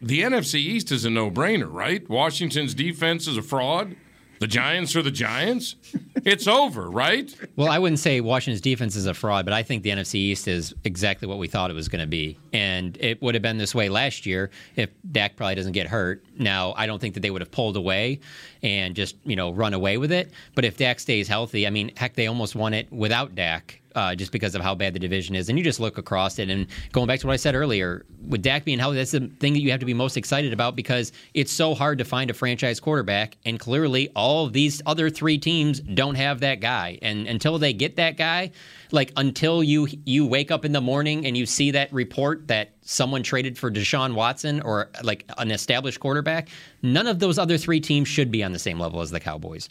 the 0.00 0.22
NFC 0.22 0.54
East 0.54 0.90
is 0.90 1.04
a 1.04 1.10
no-brainer, 1.10 1.70
right? 1.70 2.08
Washington's 2.08 2.74
defense 2.74 3.26
is 3.26 3.36
a 3.36 3.42
fraud. 3.42 3.94
The 4.40 4.46
Giants 4.46 4.96
are 4.96 5.02
the 5.02 5.10
Giants. 5.12 5.76
It's 6.24 6.46
over, 6.46 6.88
right? 6.88 7.34
Well, 7.56 7.68
I 7.68 7.78
wouldn't 7.78 7.98
say 7.98 8.20
Washington's 8.20 8.60
defense 8.60 8.94
is 8.94 9.06
a 9.06 9.14
fraud, 9.14 9.44
but 9.44 9.52
I 9.52 9.62
think 9.62 9.82
the 9.82 9.90
NFC 9.90 10.14
East 10.14 10.46
is 10.46 10.72
exactly 10.84 11.26
what 11.26 11.38
we 11.38 11.48
thought 11.48 11.70
it 11.70 11.74
was 11.74 11.88
going 11.88 12.00
to 12.00 12.06
be. 12.06 12.38
And 12.52 12.96
it 13.00 13.20
would 13.20 13.34
have 13.34 13.42
been 13.42 13.58
this 13.58 13.74
way 13.74 13.88
last 13.88 14.24
year 14.24 14.50
if 14.76 14.90
Dak 15.10 15.36
probably 15.36 15.56
doesn't 15.56 15.72
get 15.72 15.88
hurt. 15.88 16.24
Now, 16.38 16.74
I 16.76 16.86
don't 16.86 17.00
think 17.00 17.14
that 17.14 17.20
they 17.20 17.30
would 17.30 17.42
have 17.42 17.50
pulled 17.50 17.76
away 17.76 18.20
and 18.62 18.94
just, 18.94 19.16
you 19.24 19.36
know, 19.36 19.50
run 19.50 19.74
away 19.74 19.98
with 19.98 20.12
it. 20.12 20.30
But 20.54 20.64
if 20.64 20.76
Dak 20.76 21.00
stays 21.00 21.26
healthy, 21.26 21.66
I 21.66 21.70
mean, 21.70 21.92
heck, 21.96 22.14
they 22.14 22.28
almost 22.28 22.54
won 22.54 22.72
it 22.72 22.90
without 22.92 23.34
Dak. 23.34 23.80
Uh, 23.94 24.14
just 24.14 24.32
because 24.32 24.54
of 24.54 24.62
how 24.62 24.74
bad 24.74 24.94
the 24.94 24.98
division 24.98 25.34
is. 25.34 25.50
And 25.50 25.58
you 25.58 25.62
just 25.62 25.78
look 25.78 25.98
across 25.98 26.38
it. 26.38 26.48
And 26.48 26.66
going 26.92 27.06
back 27.06 27.20
to 27.20 27.26
what 27.26 27.34
I 27.34 27.36
said 27.36 27.54
earlier, 27.54 28.06
with 28.26 28.40
Dak 28.40 28.64
being 28.64 28.78
healthy, 28.78 28.96
that's 28.96 29.10
the 29.10 29.30
thing 29.38 29.52
that 29.52 29.60
you 29.60 29.70
have 29.70 29.80
to 29.80 29.86
be 29.86 29.92
most 29.92 30.16
excited 30.16 30.54
about 30.54 30.74
because 30.76 31.12
it's 31.34 31.52
so 31.52 31.74
hard 31.74 31.98
to 31.98 32.04
find 32.06 32.30
a 32.30 32.32
franchise 32.32 32.80
quarterback. 32.80 33.36
And 33.44 33.60
clearly, 33.60 34.08
all 34.16 34.48
these 34.48 34.80
other 34.86 35.10
three 35.10 35.36
teams 35.36 35.80
don't 35.80 36.11
have 36.16 36.40
that 36.40 36.60
guy. 36.60 36.98
And 37.02 37.26
until 37.26 37.58
they 37.58 37.72
get 37.72 37.96
that 37.96 38.16
guy, 38.16 38.52
like 38.90 39.12
until 39.16 39.62
you 39.62 39.88
you 40.04 40.26
wake 40.26 40.50
up 40.50 40.64
in 40.64 40.72
the 40.72 40.80
morning 40.80 41.26
and 41.26 41.36
you 41.36 41.46
see 41.46 41.70
that 41.72 41.92
report 41.92 42.48
that 42.48 42.72
someone 42.82 43.22
traded 43.22 43.58
for 43.58 43.70
Deshaun 43.70 44.14
Watson 44.14 44.60
or 44.62 44.90
like 45.02 45.24
an 45.38 45.50
established 45.50 46.00
quarterback, 46.00 46.48
none 46.82 47.06
of 47.06 47.18
those 47.18 47.38
other 47.38 47.58
three 47.58 47.80
teams 47.80 48.08
should 48.08 48.30
be 48.30 48.42
on 48.42 48.52
the 48.52 48.58
same 48.58 48.78
level 48.78 49.00
as 49.00 49.10
the 49.10 49.20
Cowboys. 49.20 49.68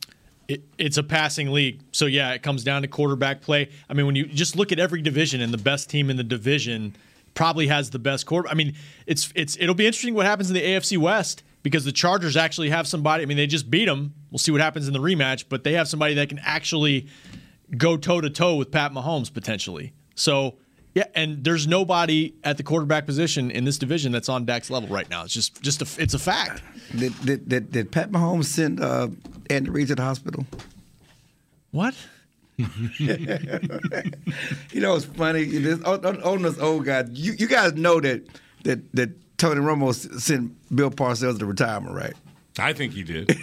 It, 0.48 0.64
it's 0.78 0.98
a 0.98 1.04
passing 1.04 1.52
league. 1.52 1.82
So, 1.94 2.08
yeah, 2.08 2.34
it 2.34 2.44
comes 2.44 2.64
down 2.64 2.82
to 2.82 2.88
quarterback 2.88 3.42
play. 3.42 3.70
I 3.90 3.94
mean, 3.94 4.06
when 4.06 4.16
you 4.16 4.26
just 4.26 4.58
look 4.58 4.74
at 4.74 4.80
every 4.80 5.02
division 5.02 5.40
and 5.40 5.54
the 5.54 5.58
best 5.58 5.90
team 5.90 6.10
in 6.10 6.18
the 6.18 6.24
division 6.24 6.94
probably 7.34 7.68
has 7.68 7.90
the 7.90 8.00
best 8.00 8.26
quarter. 8.26 8.50
I 8.50 8.54
mean, 8.54 8.76
it's 9.06 9.32
it's 9.36 9.58
it'll 9.60 9.76
be 9.76 9.86
interesting 9.86 10.14
what 10.14 10.26
happens 10.26 10.50
in 10.50 10.56
the 10.56 10.62
AFC 10.62 10.98
West 10.98 11.44
because 11.64 11.86
the 11.86 11.92
Chargers 11.92 12.38
actually 12.38 12.70
have 12.70 12.88
somebody. 12.88 13.24
I 13.24 13.26
mean, 13.26 13.38
they 13.38 13.48
just 13.48 13.70
beat 13.70 13.86
them. 13.86 14.14
We'll 14.32 14.40
see 14.40 14.52
what 14.52 14.62
happens 14.62 14.88
in 14.88 14.94
the 14.94 15.00
rematch, 15.00 15.46
but 15.50 15.64
they 15.64 15.74
have 15.74 15.88
somebody 15.88 16.14
that 16.16 16.30
can 16.30 16.40
actually 16.40 17.08
go 17.78 17.98
toe 17.98 18.22
to 18.22 18.30
toe 18.30 18.56
with 18.56 18.72
Pat 18.72 18.92
Mahomes 18.92 19.34
potentially. 19.34 19.94
So, 20.16 20.56
yeah, 20.94 21.06
and 21.16 21.44
there's 21.44 21.68
nobody 21.68 22.34
at 22.44 22.58
the 22.58 22.64
quarterback 22.64 23.06
position 23.06 23.50
in 23.52 23.64
this 23.64 23.78
division 23.78 24.12
that's 24.12 24.30
on 24.30 24.46
Dak's 24.46 24.70
level 24.70 24.90
right 24.90 25.10
now. 25.10 25.24
It's 25.24 25.34
just 25.34 25.62
just 25.62 25.82
a, 25.82 26.02
it's 26.02 26.14
a 26.14 26.20
fact. 26.20 26.62
Did, 26.96 27.14
did, 27.26 27.50
did, 27.50 27.72
did 27.72 27.92
Pat 27.92 28.12
Mahomes 28.12 28.46
send 28.46 28.82
uh, 28.82 29.08
Andy 29.50 29.70
Reid 29.70 29.88
to 29.88 29.96
the 29.96 30.02
hospital? 30.02 30.46
What? 31.72 31.96
you 32.58 33.08
know, 34.76 34.96
it's 34.96 35.06
funny. 35.06 35.46
This, 35.46 35.82
on, 35.84 36.06
on, 36.06 36.22
on 36.22 36.42
this 36.42 36.60
old 36.60 36.86
guy, 36.86 37.06
you, 37.12 37.34
you 37.34 37.48
guys 37.48 37.74
know 37.74 38.00
that 38.02 38.24
that 38.64 38.92
that 38.94 39.10
Tony 39.42 39.60
Romo 39.60 39.92
sent 40.22 40.54
Bill 40.76 40.92
Parcells 40.92 41.40
to 41.40 41.48
retirement, 41.48 41.96
right? 41.96 42.14
I 42.62 42.74
think 42.74 42.94
he 42.94 43.04
did. 43.04 43.28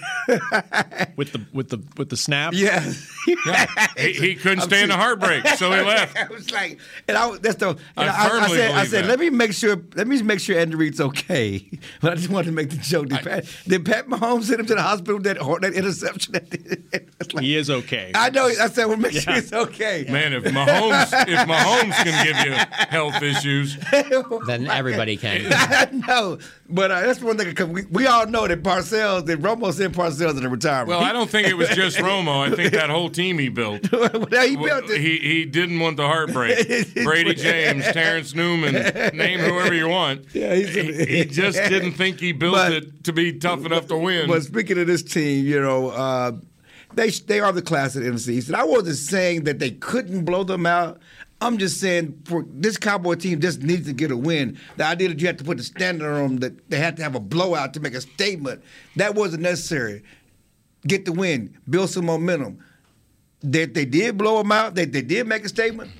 with 1.16 1.32
the 1.32 1.44
with 1.52 1.68
the 1.70 1.82
with 1.96 2.08
the 2.10 2.16
snap. 2.16 2.52
Yes. 2.54 3.10
Yeah. 3.26 3.66
He, 3.98 4.12
he 4.12 4.34
couldn't 4.34 4.60
I'm 4.60 4.68
stand 4.68 4.90
the 4.90 4.96
heartbreak, 4.96 5.46
so 5.48 5.70
he 5.72 5.80
left. 5.84 6.16
I 6.16 6.28
was 6.28 6.50
like, 6.50 6.78
and 7.06 7.16
I 7.16 7.36
that's 7.38 7.56
the. 7.56 7.70
And 7.96 8.08
I 8.10 8.28
I, 8.28 8.40
I, 8.44 8.48
said, 8.48 8.70
I 8.72 8.84
said, 8.86 9.04
that. 9.04 9.08
let 9.08 9.18
me 9.18 9.30
make 9.30 9.52
sure, 9.52 9.76
let 9.94 10.06
me 10.06 10.22
make 10.22 10.40
sure 10.40 10.58
Andy 10.58 10.76
Reid's 10.76 11.00
okay. 11.00 11.66
But 12.00 12.12
I 12.12 12.14
just 12.16 12.28
wanted 12.30 12.46
to 12.46 12.52
make 12.52 12.70
the 12.70 12.76
joke. 12.76 13.08
Did, 13.08 13.20
Pat, 13.22 13.44
did 13.66 13.84
Pat 13.84 14.06
Mahomes 14.06 14.44
send 14.44 14.60
him 14.60 14.66
to 14.66 14.74
the 14.74 14.82
hospital 14.82 15.16
with 15.16 15.24
that 15.24 15.38
that 15.62 15.74
interception? 15.74 16.32
That 16.32 17.40
he 17.40 17.56
is 17.56 17.70
okay. 17.70 18.12
I 18.14 18.30
know. 18.30 18.46
I 18.46 18.68
said, 18.68 18.86
well, 18.86 18.96
make 18.96 19.12
sure 19.12 19.22
Yeah. 19.32 19.40
he's 19.40 19.52
okay. 19.52 20.06
Man, 20.08 20.32
if 20.32 20.44
Mahomes 20.44 21.12
if 21.28 21.38
Mahomes 21.48 21.94
can 22.04 22.26
give 22.26 22.46
you 22.46 22.52
health 22.88 23.22
issues, 23.22 23.76
Then 24.46 24.68
everybody 24.68 25.16
can. 25.16 25.46
I 25.52 25.88
know, 25.92 26.38
but 26.68 26.90
uh, 26.90 27.00
that's 27.00 27.20
one 27.20 27.36
thing 27.38 27.48
because 27.48 27.68
we, 27.68 27.84
we 27.90 28.06
all 28.06 28.26
know 28.26 28.46
that 28.46 28.62
Parcells, 28.62 29.26
that 29.26 29.40
Romo 29.40 29.72
sent 29.72 29.94
Parcells 29.94 30.34
to 30.34 30.40
the 30.40 30.48
retirement. 30.48 30.88
well, 30.88 31.00
I 31.00 31.12
don't 31.12 31.30
think 31.30 31.48
it 31.48 31.54
was 31.56 31.68
just 31.70 31.96
Romo. 32.08 32.50
I 32.52 32.54
think 32.54 32.72
that 32.72 32.90
whole 32.90 33.08
team 33.10 33.38
he 33.38 33.48
built. 33.48 33.88
Well, 33.98 34.46
he 34.46 34.56
built 34.56 34.90
it. 34.90 35.00
He 35.00 35.18
he 35.18 35.44
didn't 35.44 35.80
want 35.80 35.96
the 35.96 36.06
heartbreak. 36.06 36.58
Bradie 36.68 37.36
James, 37.36 37.84
Terence 37.92 38.34
Newman, 38.34 38.74
name 39.16 39.40
whoever 39.40 39.74
you 39.74 39.88
want. 39.88 40.26
Yeah, 40.34 40.54
he's 40.54 40.74
he, 40.74 41.04
he 41.04 41.24
just 41.24 41.58
didn't 41.68 41.92
think 41.92 42.20
he 42.20 42.32
built 42.32 42.54
But- 42.54 42.72
it 42.72 43.04
to 43.04 43.12
be 43.12 43.32
tough 43.38 43.64
enough 43.64 43.86
to 43.88 43.96
win. 43.96 44.28
But 44.28 44.42
speaking 44.42 44.78
of 44.78 44.86
this 44.86 45.02
team, 45.02 45.46
you 45.46 45.60
know, 45.60 45.88
uh, 45.88 46.32
they 46.94 47.10
they 47.10 47.40
are 47.40 47.52
the 47.52 47.62
class 47.62 47.96
of 47.96 48.02
the 48.04 48.10
NFC 48.10 48.46
And 48.46 48.56
I 48.56 48.64
wasn't 48.64 48.96
saying 48.96 49.44
that 49.44 49.58
they 49.58 49.70
couldn't 49.72 50.24
blow 50.24 50.44
them 50.44 50.66
out. 50.66 51.00
I'm 51.40 51.58
just 51.58 51.80
saying 51.80 52.22
for 52.24 52.44
this 52.48 52.76
Cowboy 52.76 53.14
team 53.14 53.40
just 53.40 53.62
needs 53.62 53.86
to 53.86 53.92
get 53.92 54.10
a 54.10 54.16
win. 54.16 54.58
The 54.76 54.84
idea 54.84 55.08
that 55.08 55.20
you 55.20 55.28
have 55.28 55.36
to 55.36 55.44
put 55.44 55.58
the 55.58 55.62
standard 55.62 56.10
on 56.10 56.22
them 56.22 56.36
that 56.38 56.70
they 56.70 56.78
had 56.78 56.96
to 56.96 57.02
have 57.02 57.14
a 57.14 57.20
blowout 57.20 57.74
to 57.74 57.80
make 57.80 57.94
a 57.94 58.00
statement 58.00 58.62
that 58.96 59.14
wasn't 59.14 59.42
necessary. 59.42 60.02
Get 60.86 61.04
the 61.04 61.12
win, 61.12 61.56
build 61.68 61.90
some 61.90 62.06
momentum. 62.06 62.64
That 63.42 63.74
they 63.74 63.84
did 63.84 64.18
blow 64.18 64.38
them 64.38 64.50
out, 64.50 64.74
that 64.74 64.92
they 64.92 65.02
did 65.02 65.28
make 65.28 65.44
a 65.44 65.48
statement. 65.48 65.92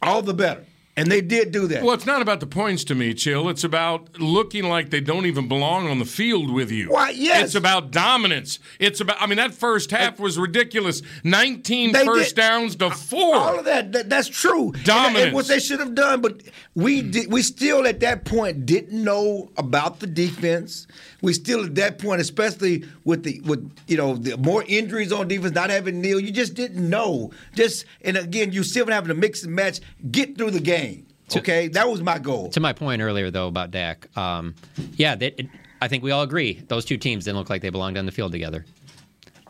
All 0.00 0.22
the 0.22 0.34
better, 0.34 0.64
and 0.96 1.12
they 1.12 1.20
did 1.20 1.52
do 1.52 1.66
that. 1.68 1.82
Well, 1.82 1.92
it's 1.94 2.06
not 2.06 2.22
about 2.22 2.40
the 2.40 2.46
points 2.46 2.82
to 2.84 2.94
me, 2.94 3.12
Chill. 3.12 3.48
It's 3.50 3.64
about 3.64 4.18
looking 4.18 4.64
like 4.64 4.88
they 4.90 5.00
don't 5.00 5.26
even 5.26 5.46
belong 5.46 5.88
on 5.88 5.98
the 5.98 6.04
field 6.06 6.50
with 6.50 6.70
you. 6.70 6.90
Why, 6.90 7.10
yes. 7.10 7.44
It's 7.44 7.54
about 7.54 7.90
dominance. 7.90 8.58
It's 8.78 9.00
about, 9.00 9.20
I 9.20 9.26
mean, 9.26 9.36
that 9.36 9.52
first 9.54 9.90
half 9.90 10.18
was 10.18 10.38
ridiculous. 10.38 11.02
19 11.22 11.92
They 11.92 12.04
first 12.04 12.34
did- 12.34 12.40
downs 12.40 12.76
to 12.76 12.90
four. 12.90 13.34
All 13.36 13.58
of 13.58 13.66
that, 13.66 13.92
that 13.92 14.08
that's 14.08 14.28
true. 14.28 14.72
And- 14.72 14.84
Dominance. 14.84 15.24
And, 15.26 15.34
what 15.34 15.48
they 15.48 15.60
should 15.60 15.80
have 15.80 15.94
done, 15.94 16.20
but 16.22 16.40
we 16.74 17.02
did, 17.02 17.30
we 17.30 17.42
still 17.42 17.86
at 17.86 18.00
that 18.00 18.24
point 18.24 18.64
didn't 18.64 19.04
know 19.04 19.50
about 19.58 20.00
the 20.00 20.06
defense. 20.06 20.86
We 21.22 21.32
still 21.32 21.64
at 21.64 21.74
that 21.76 21.98
point, 21.98 22.20
especially 22.20 22.84
with 23.04 23.24
the 23.24 23.40
with 23.40 23.70
you 23.88 23.96
know 23.96 24.14
the 24.16 24.36
more 24.36 24.62
injuries 24.68 25.12
on 25.12 25.28
defense, 25.28 25.54
not 25.54 25.70
having 25.70 26.00
Neal, 26.00 26.20
you 26.20 26.30
just 26.30 26.54
didn't 26.54 26.88
know. 26.88 27.32
Just 27.54 27.84
and 28.02 28.16
again, 28.16 28.52
you 28.52 28.62
still 28.62 28.86
having 28.86 29.08
to 29.08 29.14
mix 29.14 29.42
and 29.42 29.54
match, 29.54 29.80
get 30.10 30.36
through 30.36 30.52
the 30.52 30.60
game. 30.60 30.85
Okay, 31.34 31.68
that 31.68 31.88
was 31.88 32.02
my 32.02 32.18
goal. 32.18 32.50
To 32.50 32.60
my 32.60 32.72
point 32.72 33.02
earlier, 33.02 33.30
though, 33.30 33.48
about 33.48 33.70
Dak, 33.70 34.06
um, 34.16 34.54
yeah, 34.94 35.16
that, 35.16 35.40
it, 35.40 35.48
I 35.80 35.88
think 35.88 36.04
we 36.04 36.10
all 36.10 36.22
agree 36.22 36.62
those 36.68 36.84
two 36.84 36.96
teams 36.96 37.24
didn't 37.24 37.38
look 37.38 37.50
like 37.50 37.62
they 37.62 37.70
belonged 37.70 37.98
on 37.98 38.06
the 38.06 38.12
field 38.12 38.32
together. 38.32 38.64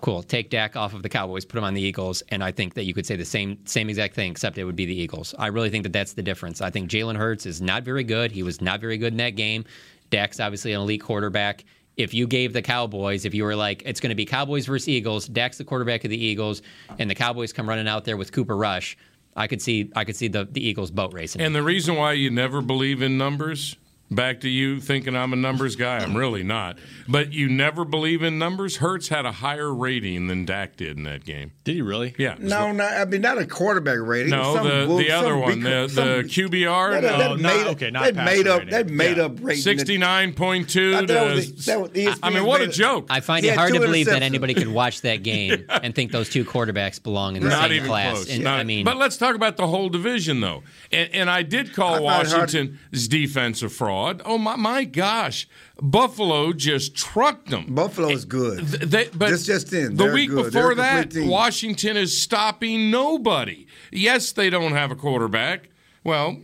Cool. 0.00 0.22
Take 0.22 0.50
Dak 0.50 0.76
off 0.76 0.94
of 0.94 1.02
the 1.02 1.08
Cowboys, 1.08 1.44
put 1.44 1.58
him 1.58 1.64
on 1.64 1.74
the 1.74 1.80
Eagles, 1.80 2.22
and 2.28 2.44
I 2.44 2.52
think 2.52 2.74
that 2.74 2.84
you 2.84 2.94
could 2.94 3.06
say 3.06 3.16
the 3.16 3.24
same 3.24 3.58
same 3.66 3.88
exact 3.88 4.14
thing, 4.14 4.30
except 4.30 4.58
it 4.58 4.64
would 4.64 4.76
be 4.76 4.86
the 4.86 4.94
Eagles. 4.94 5.34
I 5.38 5.48
really 5.48 5.70
think 5.70 5.84
that 5.84 5.92
that's 5.92 6.12
the 6.12 6.22
difference. 6.22 6.60
I 6.60 6.70
think 6.70 6.90
Jalen 6.90 7.16
Hurts 7.16 7.46
is 7.46 7.60
not 7.60 7.82
very 7.82 8.04
good. 8.04 8.30
He 8.30 8.42
was 8.42 8.60
not 8.60 8.80
very 8.80 8.98
good 8.98 9.12
in 9.12 9.18
that 9.18 9.36
game. 9.36 9.64
Dak's 10.10 10.38
obviously 10.38 10.72
an 10.72 10.80
elite 10.82 11.02
quarterback. 11.02 11.64
If 11.96 12.12
you 12.12 12.26
gave 12.26 12.52
the 12.52 12.60
Cowboys, 12.60 13.24
if 13.24 13.34
you 13.34 13.44
were 13.44 13.56
like, 13.56 13.82
it's 13.86 14.00
going 14.00 14.10
to 14.10 14.14
be 14.16 14.26
Cowboys 14.26 14.66
versus 14.66 14.86
Eagles, 14.88 15.26
Dak's 15.26 15.56
the 15.56 15.64
quarterback 15.64 16.04
of 16.04 16.10
the 16.10 16.22
Eagles, 16.22 16.60
and 16.98 17.08
the 17.08 17.14
Cowboys 17.14 17.54
come 17.54 17.66
running 17.66 17.88
out 17.88 18.04
there 18.04 18.18
with 18.18 18.32
Cooper 18.32 18.56
Rush, 18.56 18.98
I 19.36 19.46
could 19.46 19.60
see 19.60 19.92
I 19.94 20.04
could 20.04 20.16
see 20.16 20.28
the, 20.28 20.46
the 20.50 20.66
Eagles 20.66 20.90
boat 20.90 21.12
racing. 21.12 21.42
And 21.42 21.54
the 21.54 21.62
reason 21.62 21.94
why 21.94 22.14
you 22.14 22.30
never 22.30 22.60
believe 22.62 23.02
in 23.02 23.18
numbers, 23.18 23.76
back 24.10 24.40
to 24.40 24.48
you 24.48 24.80
thinking 24.80 25.16
I'm 25.16 25.32
a 25.32 25.36
numbers 25.36 25.76
guy, 25.76 25.98
I'm 25.98 26.16
really 26.16 26.42
not. 26.42 26.78
But 27.08 27.32
you 27.32 27.48
never 27.48 27.84
believe 27.84 28.22
in 28.22 28.38
numbers. 28.38 28.76
Hurts 28.78 29.08
had 29.08 29.26
a 29.26 29.32
higher 29.32 29.72
rating 29.72 30.26
than 30.28 30.44
Dak 30.44 30.76
did 30.76 30.96
in 30.96 31.04
that 31.04 31.24
game. 31.24 31.52
Did 31.64 31.74
he 31.76 31.82
really? 31.82 32.14
Yeah. 32.18 32.36
No, 32.38 32.72
not, 32.72 32.92
I 32.92 33.04
mean 33.04 33.20
not 33.20 33.38
a 33.38 33.46
quarterback 33.46 33.98
rating. 34.00 34.30
No, 34.30 34.54
Some 34.54 34.68
the, 34.68 34.86
bull- 34.86 34.96
the 34.98 35.10
other 35.10 35.36
one, 35.36 35.54
big- 35.54 35.62
the, 35.64 35.88
some- 35.88 36.06
the 36.08 36.22
QBR, 36.24 36.90
That, 36.92 37.02
that, 37.02 37.18
no, 37.18 37.34
made, 37.36 37.42
not, 37.42 37.56
up- 37.66 37.72
okay, 37.76 37.90
not 37.90 38.14
that 38.14 38.24
made 38.24 38.46
up. 38.46 38.58
rating. 38.60 38.70
That 38.70 38.88
made 38.88 39.16
Yeah. 39.16 39.24
up 39.24 39.32
rating. 39.40 39.62
sixty 39.62 39.98
nine 39.98 40.32
point 40.34 40.68
two. 40.70 40.94
I 40.94 40.98
thought 40.98 41.08
that 41.08 41.34
was- 41.34 41.66
that 41.66 41.80
was 41.80 41.90
ESPN 41.90 42.18
I 42.22 42.30
mean, 42.30 42.44
what 42.44 42.60
a 42.60 42.68
joke! 42.68 43.06
I 43.10 43.20
find 43.20 43.44
He 43.44 43.50
it 43.50 43.56
hard 43.56 43.72
to 43.74 43.80
believe 43.80 44.06
that 44.06 44.22
anybody 44.22 44.54
could 44.54 44.68
watch 44.68 45.02
that 45.02 45.22
game 45.22 45.64
and 45.68 45.94
think 45.94 46.12
those 46.12 46.28
two 46.28 46.44
quarterbacks 46.44 47.02
belong 47.02 47.36
in 47.36 47.42
the 47.42 47.48
Not 47.50 47.62
same 47.64 47.72
even 47.72 47.88
class. 47.88 48.14
close. 48.14 48.30
And, 48.30 48.44
Not- 48.44 48.60
I 48.60 48.64
mean, 48.64 48.84
but 48.84 48.96
let's 48.96 49.16
talk 49.16 49.34
about 49.36 49.56
the 49.56 49.66
whole 49.66 49.88
division, 49.88 50.40
though. 50.40 50.62
And, 50.92 51.10
and 51.14 51.30
I 51.30 51.42
did 51.42 51.74
call 51.74 51.94
I 51.94 51.98
find 51.98 52.26
it 52.26 52.30
hard- 52.30 52.40
Washington's 52.52 53.08
defense 53.08 53.62
a 53.62 53.68
fraud. 53.96 54.22
Oh 54.24 54.38
my, 54.38 54.56
my 54.56 54.84
gosh, 54.84 55.48
Buffalo 55.80 56.52
just 56.52 56.94
trucked 56.94 57.50
them. 57.50 57.74
Buffalo 57.74 58.10
is 58.10 58.24
good. 58.24 58.58
Th- 58.68 58.82
They, 58.82 59.08
but 59.16 59.30
This 59.30 59.46
just 59.46 59.72
in. 59.72 59.96
The 59.96 60.12
week 60.12 60.30
good. 60.30 60.52
Before 60.52 60.74
that, 60.74 61.10
team. 61.10 61.28
Washington 61.28 61.96
is 61.96 62.20
stopping 62.20 62.90
nobody. 62.90 63.66
Yes, 63.90 64.32
they 64.32 64.50
don't 64.50 64.72
have 64.72 64.90
a 64.90 64.96
quarterback. 64.96 65.68
Well, 66.04 66.38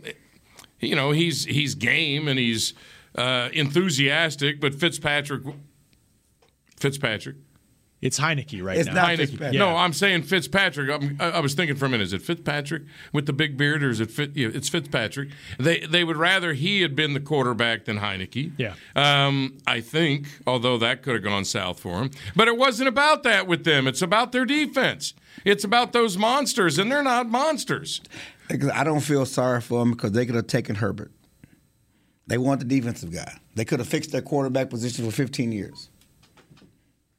you 0.79 0.95
know 0.95 1.11
he's 1.11 1.45
he's 1.45 1.75
game 1.75 2.27
and 2.27 2.37
he's 2.39 2.73
uh, 3.15 3.49
enthusiastic, 3.53 4.59
but 4.59 4.73
Fitzpatrick, 4.73 5.43
Fitzpatrick, 6.77 7.37
It's 8.03 8.19
Heinicke 8.19 8.61
right 8.63 8.77
It's 8.77 8.87
now. 8.87 8.93
not 8.93 9.09
Heinicke. 9.09 9.17
Fitzpatrick. 9.29 9.53
No, 9.59 9.75
I'm 9.75 9.93
saying 9.93 10.23
Fitzpatrick. 10.23 10.89
I'm, 10.91 11.17
I 11.19 11.31
I 11.31 11.39
was 11.39 11.53
thinking 11.53 11.75
for 11.75 11.85
a 11.85 11.89
minute, 11.89 12.03
is 12.03 12.13
it 12.13 12.21
Fitzpatrick 12.21 12.83
with 13.13 13.25
the 13.25 13.33
big 13.33 13.57
beard, 13.57 13.83
or 13.83 13.89
is 13.89 13.99
it 13.99 14.11
Fit, 14.11 14.35
yeah, 14.35 14.49
it's 14.53 14.69
Fitzpatrick? 14.69 15.29
They 15.57 15.79
they 15.81 16.03
would 16.03 16.17
rather 16.17 16.53
he 16.53 16.81
had 16.81 16.95
been 16.95 17.13
the 17.13 17.19
quarterback 17.19 17.85
than 17.85 17.99
Heinicke. 17.99 18.51
Yeah. 18.57 18.75
Um, 18.95 19.57
I 19.65 19.79
think, 19.81 20.27
although 20.45 20.77
that 20.77 21.01
could 21.01 21.13
have 21.15 21.23
gone 21.23 21.45
south 21.45 21.79
for 21.79 22.01
him, 22.01 22.11
but 22.35 22.47
it 22.47 22.57
wasn't 22.57 22.89
about 22.89 23.23
that 23.23 23.47
with 23.47 23.63
them. 23.63 23.87
It's 23.87 24.01
about 24.01 24.31
their 24.31 24.45
defense. 24.45 25.13
It's 25.45 25.63
about 25.63 25.93
those 25.93 26.17
monsters, 26.17 26.77
and 26.77 26.91
they're 26.91 27.03
not 27.03 27.29
monsters. 27.29 28.01
I 28.73 28.83
don't 28.83 28.99
feel 28.99 29.25
sorry 29.25 29.61
for 29.61 29.79
them 29.79 29.91
because 29.91 30.11
they 30.11 30.25
could 30.25 30.35
have 30.35 30.47
taken 30.47 30.75
Herbert. 30.75 31.11
They 32.27 32.37
want 32.37 32.59
the 32.59 32.65
defensive 32.65 33.11
guy. 33.13 33.37
They 33.55 33.65
could 33.65 33.79
have 33.79 33.87
fixed 33.87 34.11
their 34.11 34.21
quarterback 34.21 34.69
position 34.69 35.03
for 35.05 35.11
15 35.11 35.51
years. 35.51 35.89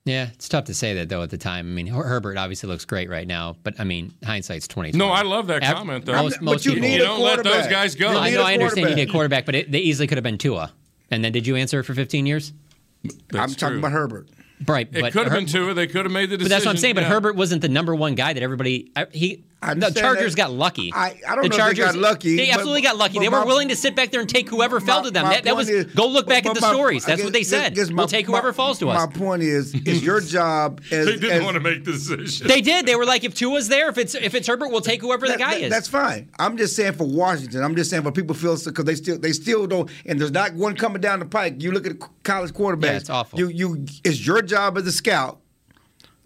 Yeah, 0.07 0.29
it's 0.35 0.51
tough 0.51 0.65
to 0.67 0.75
say 0.75 0.95
that 0.95 1.09
though 1.09 1.23
at 1.23 1.31
the 1.31 1.39
time. 1.39 1.67
I 1.67 1.71
mean, 1.71 1.87
Her- 1.87 2.03
Herbert 2.05 2.37
obviously 2.37 2.69
looks 2.69 2.85
great 2.85 3.09
right 3.09 3.27
now, 3.27 3.57
but 3.63 3.81
I 3.81 3.85
mean, 3.85 4.13
hindsight's 4.23 4.69
twenty. 4.69 4.93
No, 4.93 5.09
I 5.09 5.23
love 5.23 5.47
that 5.47 5.63
comment, 5.63 6.05
though. 6.05 6.13
Most, 6.13 6.35
But 6.41 6.43
most 6.43 6.67
you 6.67 6.75
people, 6.75 6.89
need 6.91 7.01
a 7.01 7.05
don't 7.05 7.21
let 7.21 7.43
those 7.43 7.67
guys 7.69 7.95
go. 7.95 8.13
You 8.13 8.19
I 8.19 8.31
know, 8.31 8.41
a 8.43 8.45
I 8.45 8.53
understand 8.55 8.91
you 8.91 8.97
need 8.97 9.09
a 9.09 9.13
quarterback. 9.13 9.45
quarterback, 9.45 9.47
but 9.47 9.55
it, 9.55 9.73
they 9.73 9.79
easily 9.79 10.07
could 10.07 10.19
have 10.19 10.23
been 10.23 10.37
Tua. 10.39 10.73
And 11.11 11.25
then 11.25 11.33
did 11.33 11.47
you 11.47 11.57
answer 11.57 11.83
for 11.83 11.95
fifteen 11.95 12.27
years? 12.27 12.53
I'm 13.33 13.49
talking 13.51 13.79
about 13.79 13.93
Herbert. 13.93 14.29
Right, 14.67 14.89
It 14.93 15.03
could 15.13 15.25
have 15.25 15.33
Her- 15.33 15.37
been 15.37 15.47
Tua. 15.47 15.73
They 15.75 15.87
could 15.87 16.05
have 16.05 16.13
made 16.13 16.31
the 16.31 16.37
decision. 16.37 16.45
But 16.45 16.49
that's 16.55 16.65
what 16.67 16.71
I'm 16.73 16.77
saying. 16.79 16.95
But 16.95 17.03
yeah. 17.05 17.09
Herbert 17.09 17.37
wasn't 17.37 17.61
the 17.63 17.69
number 17.69 17.95
one 17.95 18.15
guy 18.15 18.33
that 18.35 18.43
everybody. 18.43 18.93
I, 18.95 19.07
he 19.11 19.45
the 19.73 19.91
Chargers 19.91 20.35
that. 20.35 20.37
got 20.37 20.53
lucky. 20.53 20.93
I- 20.95 21.07
I 21.07 21.11
don't 21.11 21.21
the 21.25 21.33
know 21.35 21.43
if 21.47 21.51
they 21.53 21.57
Chargers 21.57 21.85
got 21.87 21.97
lucky, 21.97 22.37
They 22.37 22.47
but- 22.47 22.55
absolutely 22.57 22.83
got 22.83 22.97
lucky. 22.97 23.19
They 23.19 23.29
were 23.29 23.41
my- 23.41 23.45
willing 23.47 23.69
to 23.69 23.77
sit 23.77 23.95
back 23.97 24.11
there 24.11 24.21
and 24.21 24.29
take 24.29 24.49
whoever 24.49 24.81
fell 24.81 25.03
to 25.03 25.11
them. 25.11 25.25
That, 25.29 25.45
that 25.45 25.57
was 25.57 25.69
is- 25.69 25.87
go 25.95 26.07
look 26.07 26.27
back 26.27 26.45
at 26.47 26.55
the 26.55 26.61
my- 26.61 26.73
stories. 26.73 27.05
That's 27.05 27.19
guess- 27.19 27.25
what 27.25 27.33
they 27.33 27.43
said. 27.45 27.75
guess 27.75 27.89
my- 27.91 27.97
we'll 28.03 28.09
take 28.09 28.27
whoever 28.27 28.49
my- 28.49 28.53
falls 28.55 28.79
to 28.81 28.91
us. 28.91 28.99
My 28.99 29.07
point 29.19 29.43
is, 29.43 29.73
it's 29.75 30.03
your 30.03 30.21
job 30.39 30.81
as 30.91 31.07
They 31.07 31.13
didn't 31.17 31.31
as- 31.39 31.43
want 31.43 31.55
to 31.55 31.61
make 31.61 31.85
the 31.85 31.93
decision. 31.93 32.47
They 32.49 32.61
did. 32.61 32.87
They 32.87 32.97
were 32.97 33.07
like, 33.07 33.25
if 33.25 33.35
Tua's 33.35 33.69
there, 33.69 33.89
if 33.89 33.99
it's 33.99 34.15
if 34.15 34.35
it's 34.35 34.47
Herbert, 34.47 34.69
we'll 34.71 34.81
take 34.81 35.01
whoever 35.01 35.27
the 35.27 35.33
That- 35.33 35.39
guy 35.39 35.51
that- 35.55 35.63
is. 35.63 35.71
That's 35.71 35.89
fine. 35.89 36.29
I'm 36.39 36.57
just 36.57 36.77
saying 36.77 36.93
for 36.95 37.05
Washington. 37.07 37.63
I'm 37.63 37.77
just 37.77 37.91
saying 37.91 38.03
for 38.03 38.13
people 38.13 38.35
feel 38.35 38.57
because 38.57 38.85
they 38.85 38.95
still 38.95 39.19
they 39.19 39.33
still 39.33 39.67
don't. 39.67 39.89
And 40.07 40.21
there's 40.21 40.31
not 40.33 40.55
one 40.55 40.75
coming 40.77 41.01
down 41.01 41.19
the 41.21 41.27
pike. 41.27 41.57
You 41.63 41.73
look 41.73 41.87
at 41.87 41.97
college 42.23 42.53
quarterbacks. 42.53 42.85
Yeah, 42.85 42.97
it's 42.97 43.11
awful. 43.11 43.39
You 43.39 43.49
you 43.49 43.85
it's 44.05 44.27
your 44.27 44.43
job 44.43 44.77
as 44.79 44.87
a 44.87 44.93
scout 44.93 45.41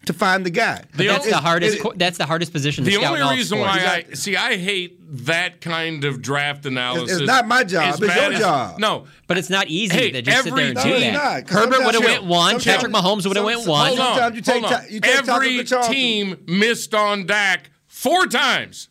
to 0.08 0.12
find 0.12 0.44
the 0.44 0.50
guy. 0.50 0.82
But 0.96 1.06
that's 1.06 1.28
the 1.28 1.36
hardest. 1.38 1.78
it- 1.78 1.98
that's 1.98 2.18
the 2.18 2.26
hardest 2.26 2.52
position. 2.52 2.84
to 2.84 2.90
The 2.90 2.96
only 2.98 3.22
reason 3.36 3.60
why 3.60 4.04
I 4.10 4.14
see, 4.14 4.36
I 4.36 4.56
hate 4.56 4.96
that 5.26 5.60
kind 5.60 6.04
of 6.04 6.20
draft 6.20 6.66
analysis. 6.66 7.18
It's 7.20 7.26
not 7.26 7.46
my 7.48 7.64
job, 7.64 7.94
as 7.94 8.00
it's 8.02 8.14
your 8.14 8.32
as- 8.32 8.38
job. 8.40 8.78
No, 8.78 9.06
But 9.26 9.38
it's 9.38 9.48
not 9.50 9.68
easy 9.68 9.94
Hey, 9.94 10.10
to 10.10 10.22
just 10.22 10.44
sit 10.44 10.54
there 10.54 10.66
and 10.66 10.74
No, 10.74 10.82
do 10.82 10.98
that. 11.00 11.12
not, 11.12 11.48
Herbert 11.50 11.84
would 11.84 11.94
have 11.94 12.04
went 12.04 12.24
one. 12.24 12.60
Patrick 12.60 12.92
Mahomes 12.92 13.26
would 13.26 13.36
have 13.36 13.44
went 13.44 13.66
one. 13.66 13.88
hold 13.96 14.00
on. 14.00 14.34
You 14.34 14.40
take 14.40 14.62
hold 14.62 14.72
on. 14.74 14.82
you 14.90 15.00
take 15.00 15.28
Every 15.28 15.64
team 15.64 16.36
missed 16.46 16.94
on 16.94 17.26
Dak 17.26 17.70
four 17.86 18.26
times 18.26 18.88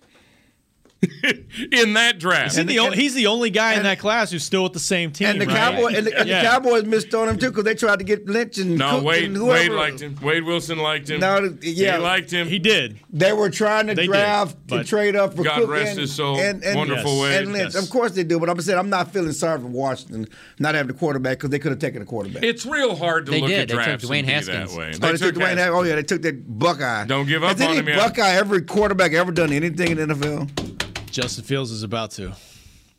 in 1.72 1.94
that 1.94 2.18
draft. 2.20 2.56
He 2.58 2.64
the 2.64 2.80
only, 2.80 2.98
he's 2.98 3.14
the 3.14 3.28
only 3.28 3.50
guy 3.52 3.76
in 3.76 3.84
that 3.84 4.00
class 4.00 4.32
who's 4.32 4.44
still 4.44 4.64
with 4.64 4.74
the 4.74 4.80
same 4.80 5.12
team. 5.12 5.28
And 5.28 5.42
the 5.42 5.46
right? 5.46 5.56
Cowboy 5.56 5.94
and, 5.96 6.08
the, 6.08 6.20
and 6.20 6.28
Yeah. 6.28 6.42
the 6.42 6.48
Cowboys 6.48 6.86
missed 6.86 7.14
on 7.14 7.30
him 7.30 7.38
too 7.38 7.50
because 7.50 7.66
they 7.66 7.76
tried 7.76 8.00
to 8.00 8.06
get 8.06 8.28
Lynch 8.28 8.58
and 8.58 8.78
no, 8.78 8.96
Cook 8.98 9.04
Wade. 9.04 9.24
and 9.26 9.36
whoever. 9.36 9.60
Wade 9.60 9.72
liked 9.72 10.00
him. 10.02 10.16
Wade 10.24 10.44
Wilson 10.44 10.80
liked 10.80 11.10
him. 11.10 11.20
No, 11.20 11.56
yeah. 11.62 11.98
he 11.98 12.02
liked 12.04 12.32
him. 12.32 12.48
He 12.48 12.58
did. 12.58 12.98
They 13.12 13.32
were 13.34 13.50
trying 13.52 13.88
to 13.88 13.94
They 13.96 14.04
did, 14.08 14.12
draft 14.12 14.58
to 14.70 14.84
trade 14.84 15.16
up 15.16 15.36
for 15.36 15.44
God 15.44 15.62
Cook 15.62 15.70
rest 15.70 15.92
and, 15.92 16.00
his 16.00 16.16
soul. 16.16 16.40
and, 16.40 16.64
and, 16.64 16.76
Wonderful 16.78 17.12
yes. 17.18 17.22
Wade. 17.22 17.42
and 17.44 17.54
Lynch. 17.54 17.74
Yes. 17.76 17.84
Of 17.84 17.90
course 17.92 18.14
they 18.14 18.24
do, 18.24 18.40
but 18.40 18.50
I'm 18.50 18.60
saying 18.62 18.80
I'm 18.80 18.90
not 18.90 19.12
feeling 19.14 19.32
sorry 19.34 19.60
for 19.60 19.68
Washington 19.68 20.28
not 20.60 20.74
having 20.74 20.90
a 20.96 20.98
quarterback 20.98 21.38
because 21.38 21.52
they 21.52 21.60
could 21.60 21.72
have 21.72 21.80
taken 21.80 22.02
a 22.02 22.06
quarterback. 22.06 22.44
It's 22.44 22.66
real 22.66 22.96
hard 22.96 23.28
to 23.28 23.32
They 23.34 23.42
look 23.42 23.50
did. 23.50 23.60
at 23.60 23.68
They 23.68 23.74
took 23.76 23.84
drafts 23.84 24.06
Dwayne 24.06 24.18
and 24.20 24.28
be 24.28 24.34
Haskins. 24.34 24.72
that 24.72 24.78
way. 24.80 24.92
Oh, 24.96 25.12
they 25.12 25.18
took 25.18 25.36
Dwayne. 25.36 25.40
Haskins. 25.42 25.60
Haskins. 25.60 25.76
Oh 25.78 25.84
yeah, 25.84 25.96
they 25.96 26.04
took 26.04 26.22
that 26.24 26.60
Buckeye. 26.60 27.06
Don't 27.06 27.28
give 27.28 27.44
up 27.44 27.58
Has 27.58 27.62
on 27.68 27.78
any 27.78 27.92
him. 27.92 27.98
Buckeye 27.98 28.32
every 28.34 28.64
quarterback 28.64 29.14
ever 29.14 29.32
done 29.32 29.52
anything 29.54 29.92
in 29.92 29.98
the 30.10 30.16
NFL? 30.16 30.67
Justin 31.12 31.44
Fields 31.44 31.72
is 31.72 31.84
about 31.84 32.12
to. 32.12 32.34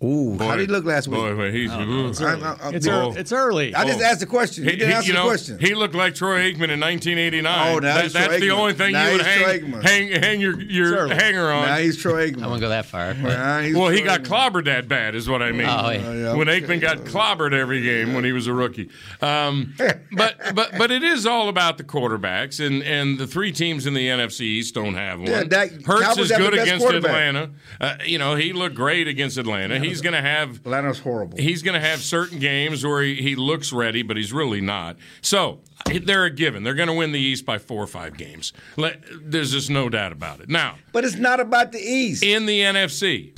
Ooh, 0.00 0.38
how 0.38 0.54
did 0.54 0.68
he 0.68 0.72
look 0.72 0.84
last 0.84 1.08
week? 1.08 1.18
Boy, 1.18 1.34
boy, 1.34 1.50
he's, 1.50 1.72
ooh. 1.72 2.06
It's 2.08 2.20
early. 2.20 2.42
I- 2.44 2.52
I- 2.52 2.70
It's, 2.70 2.86
I- 2.86 2.90
early. 2.92 3.18
it's 3.20 3.32
early. 3.32 3.74
I 3.74 3.84
just 3.84 4.00
asked 4.00 4.20
the 4.20 4.26
question. 4.26 4.62
You 4.62 4.70
He, 4.70 4.76
didn't 4.76 4.90
he- 4.90 4.94
answer 4.94 5.06
you 5.08 5.12
the 5.14 5.18
know, 5.18 5.24
question. 5.26 5.58
he 5.58 5.74
looked 5.74 5.96
like 5.96 6.14
Troy 6.14 6.38
Aikman 6.42 6.70
in 6.70 6.78
1989. 6.78 7.44
Oh, 7.74 7.78
now 7.80 7.94
That- 7.94 8.04
he's 8.04 8.12
that's 8.12 8.26
Troy 8.28 8.38
the 8.38 8.46
Aikman. 8.46 8.52
only 8.58 8.72
thing 8.74 8.92
Now 8.92 9.06
you 9.06 9.12
would 9.16 9.22
hang, 9.26 9.72
hang, 9.82 10.08
hang 10.22 10.40
your, 10.40 10.60
your 10.60 11.08
hanger 11.08 11.50
on. 11.50 11.66
Now 11.66 11.76
he's 11.78 11.96
Troy 11.96 12.30
Aikman. 12.30 12.44
I 12.44 12.46
won't 12.46 12.60
go 12.60 12.68
that 12.68 12.86
far. 12.86 13.12
Now 13.14 13.60
he's 13.60 13.74
well, 13.74 13.88
he 13.88 14.02
got 14.02 14.22
Aikman. 14.22 14.26
clobbered 14.52 14.64
that 14.66 14.86
bad, 14.86 15.16
is 15.16 15.28
what 15.28 15.42
I 15.42 15.50
mean. 15.50 15.66
Oh, 15.68 15.90
yeah. 15.90 16.12
yeah, 16.12 16.34
when 16.34 16.48
okay. 16.48 16.60
Aikman 16.60 16.80
got 16.80 16.98
clobbered 16.98 17.52
every 17.52 17.82
game 17.82 18.14
when 18.14 18.22
he 18.22 18.30
was 18.30 18.46
a 18.46 18.52
rookie. 18.52 18.90
Um, 19.20 19.74
but 20.12 20.36
but 20.54 20.78
but 20.78 20.92
it 20.92 21.02
is 21.02 21.26
all 21.26 21.48
about 21.48 21.76
the 21.76 21.82
quarterbacks, 21.82 22.64
and, 22.64 22.84
and 22.84 23.18
the 23.18 23.26
three 23.26 23.50
teams 23.50 23.84
in 23.84 23.94
the 23.94 24.06
NFC 24.06 24.42
East 24.42 24.74
don't 24.76 24.94
have 24.94 25.18
one. 25.18 25.28
Yeah, 25.28 25.42
Dak- 25.42 25.84
Hurts 25.84 26.02
Cowboys 26.02 26.30
is 26.30 26.36
good 26.36 26.54
against. 26.54 26.86
Atlanta. 26.86 27.50
Uh, 27.80 27.96
you 28.04 28.18
know, 28.18 28.36
he 28.36 28.52
looked 28.52 28.76
great 28.76 29.08
against 29.08 29.36
Atlanta. 29.38 29.87
He's 29.88 30.00
going 30.00 30.14
to 30.14 30.20
have 30.22 30.56
Atlanta's 30.56 30.98
horrible. 31.00 31.38
he's 31.38 31.62
going 31.62 31.80
to 31.80 31.86
have 31.86 32.00
certain 32.00 32.38
games 32.38 32.84
where 32.84 33.02
he, 33.02 33.16
he 33.16 33.34
looks 33.36 33.72
ready, 33.72 34.02
but 34.02 34.16
he's 34.16 34.32
really 34.32 34.60
not. 34.60 34.96
So 35.20 35.60
they're 36.02 36.24
a 36.24 36.30
given. 36.30 36.62
They're 36.62 36.74
going 36.74 36.88
to 36.88 36.94
win 36.94 37.12
the 37.12 37.20
East 37.20 37.44
by 37.46 37.58
four 37.58 37.82
or 37.82 37.86
five 37.86 38.16
games. 38.16 38.52
Let, 38.76 39.00
there's 39.22 39.52
just 39.52 39.70
no 39.70 39.88
doubt 39.88 40.12
about 40.12 40.40
it. 40.40 40.48
Now, 40.48 40.76
But 40.92 41.04
it's 41.04 41.16
not 41.16 41.40
about 41.40 41.72
the 41.72 41.78
East. 41.80 42.22
in 42.22 42.46
the 42.46 42.60
NFC, 42.60 43.36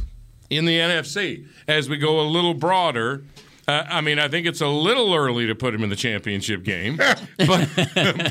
in 0.51 0.65
the 0.65 0.79
NFC, 0.79 1.47
as 1.69 1.89
we 1.89 1.97
go 1.97 2.21
a 2.21 2.27
little 2.29 2.55
broader. 2.55 3.23
Uh, 3.69 3.85
I 3.89 4.01
mean, 4.01 4.19
I 4.19 4.29
think 4.29 4.47
it's 4.47 4.61
a 4.61 4.67
little 4.67 5.15
early 5.15 5.47
to 5.47 5.55
put 5.55 5.75
him 5.75 5.83
in 5.85 5.91
the 5.91 5.97
championship 5.97 6.65
game, 6.65 6.97
but, 7.39 7.69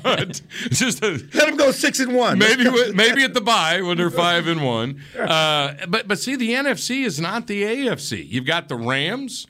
but 0.04 0.42
just 0.70 1.04
a, 1.04 1.24
Let 1.34 1.48
him 1.50 1.56
go 1.58 1.72
six 1.72 2.00
and 2.00 2.14
one. 2.14 2.38
maybe 2.40 2.64
maybe 2.94 3.24
at 3.24 3.34
the 3.34 3.42
bye 3.42 3.82
when 3.82 3.98
they're 3.98 4.10
five 4.10 4.48
and 4.48 4.64
one. 4.66 5.02
Uh, 5.18 5.74
but 5.88 6.08
but 6.08 6.20
see, 6.20 6.36
the 6.36 6.52
NFC 6.52 7.06
is 7.06 7.20
not 7.22 7.48
the 7.48 7.64
AFC. 7.64 8.28
You've 8.30 8.46
got 8.46 8.68
the 8.68 8.76
Rams. 8.76 9.48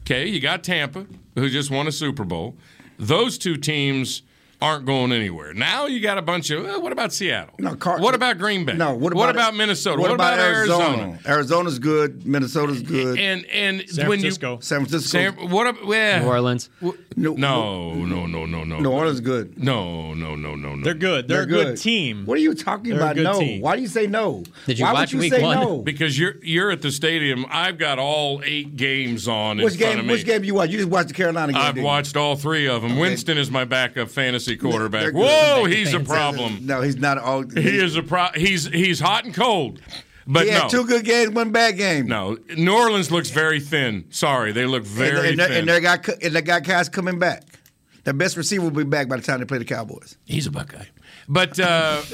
Okay, 0.00 0.26
you 0.26 0.40
got 0.40 0.64
Tampa, 0.64 1.06
who 1.34 1.48
just 1.48 1.70
won 1.70 1.86
a 1.86 1.92
Super 1.92 2.24
Bowl. 2.24 2.56
Those 2.98 3.38
two 3.38 3.56
teams 3.56 4.22
aren't 4.62 4.86
going 4.86 5.12
anywhere. 5.12 5.52
Now 5.54 5.86
you 5.86 6.00
got 6.00 6.18
a 6.18 6.22
bunch 6.22 6.50
of. 6.50 6.62
Well, 6.64 6.80
what 6.80 6.92
about 6.92 7.12
Seattle? 7.12 7.54
No, 7.58 7.74
Car- 7.74 8.00
what 8.00 8.14
about 8.14 8.38
Green 8.38 8.64
Bay? 8.64 8.74
No, 8.74 8.94
what 8.94 9.12
about, 9.28 9.54
Minnesota? 9.54 10.00
What, 10.00 10.10
about, 10.12 10.38
Arizona? 10.38 10.84
Arizona? 10.84 11.18
Arizona's 11.26 11.78
good. 11.78 12.24
Minnesota's 12.26 12.82
good. 12.82 13.18
And 13.18 13.44
and 13.46 13.88
San 13.88 14.08
when 14.08 14.20
Francisco. 14.20 14.58
San 14.60 14.86
Francisco. 14.86 15.18
you 15.18 15.30
San, 15.32 15.50
what? 15.50 15.66
ab- 15.66 15.78
Well, 15.84 16.20
New 16.20 16.26
Orleans. 16.26 16.70
no, 16.80 16.94
no, 17.16 17.94
no, 17.94 18.26
no, 18.26 18.46
no, 18.46 18.64
no. 18.64 18.80
New 18.80 18.90
Orleans 18.90 19.16
is 19.16 19.20
good. 19.20 19.62
No, 19.62 20.14
no, 20.14 20.34
no, 20.34 20.54
no, 20.54 20.74
no. 20.76 20.84
They're 20.84 20.94
good. 20.94 21.28
They're, 21.28 21.42
a 21.42 21.46
good, 21.46 21.76
team. 21.76 22.24
What 22.26 22.38
are 22.38 22.40
you 22.40 22.54
talking 22.54 22.90
They're 22.94 22.98
about? 23.00 23.16
No. 23.16 23.38
team. 23.38 23.60
Why 23.60 23.76
do 23.76 23.82
you 23.82 23.88
say 23.88 24.06
no? 24.06 24.44
Did 24.66 24.78
you 24.78 24.84
Why 24.84 24.92
watch 24.92 25.12
would 25.12 25.12
you 25.12 25.18
week 25.20 25.32
say 25.34 25.42
one? 25.42 25.58
no? 25.58 25.78
Because 25.82 26.18
you're 26.18 26.36
you're 26.42 26.70
at 26.70 26.82
the 26.82 26.90
stadium. 26.90 27.44
I've 27.50 27.78
got 27.78 27.98
all 27.98 28.40
eight 28.44 28.76
games 28.76 29.28
on 29.28 29.58
in 29.58 29.64
Which 29.64 29.76
front 29.76 29.92
of 29.94 29.98
game? 30.00 30.06
me. 30.06 30.12
Which 30.14 30.24
game 30.24 30.44
you 30.44 30.54
watch? 30.54 30.70
You 30.70 30.78
just 30.78 30.88
watched 30.90 31.08
the 31.08 31.14
Carolina 31.14 31.52
game. 31.52 31.60
I've 31.60 31.74
didn't 31.74 31.78
you? 31.84 31.86
watched 31.88 32.16
all 32.16 32.36
three 32.36 32.68
of 32.68 32.82
them. 32.82 32.98
Winston 32.98 33.38
is 33.38 33.50
my 33.50 33.64
backup 33.64 34.08
fantasy 34.08 34.51
quarterback. 34.56 35.02
they're. 35.02 35.12
Whoa, 35.12 35.64
he's 35.64 35.92
a 35.94 36.00
problem. 36.00 36.66
No, 36.66 36.80
he's 36.82 36.96
not 36.96 37.18
all. 37.18 37.42
He 37.48 37.78
is 37.78 37.96
a 37.96 38.02
pro. 38.02 38.28
He's 38.34 38.66
he's 38.66 39.00
hot 39.00 39.24
and 39.24 39.34
cold. 39.34 39.80
But 40.26 40.46
He 40.46 40.52
no, 40.52 40.68
two 40.68 40.84
good 40.86 41.04
games, 41.04 41.32
one 41.32 41.50
bad 41.50 41.76
game. 41.76 42.06
no. 42.06 42.38
New 42.56 42.72
Orleans 42.72 43.10
looks 43.10 43.30
very 43.30 43.58
thin. 43.58 44.04
Sorry, 44.10 44.52
they 44.52 44.66
look 44.66 44.84
very 44.84 45.30
and, 45.30 45.38
they- 45.38 45.46
thin. 45.48 45.56
and 45.58 45.68
they 45.68 45.80
got 45.80 46.06
and 46.08 46.34
they 46.34 46.42
got 46.42 46.62
guys 46.64 46.88
coming 46.88 47.18
back. 47.18 47.42
Their 48.04 48.14
best 48.14 48.36
receiver 48.36 48.64
will 48.64 48.70
be 48.70 48.84
back 48.84 49.08
by 49.08 49.16
the 49.16 49.22
time 49.22 49.38
they 49.40 49.46
play 49.46 49.58
the 49.58 49.64
Cowboys. 49.64 50.16
he's 50.24 50.46
a 50.46 50.50
Buckeye. 50.50 50.84
But 51.28 51.58
uh, 51.60 52.02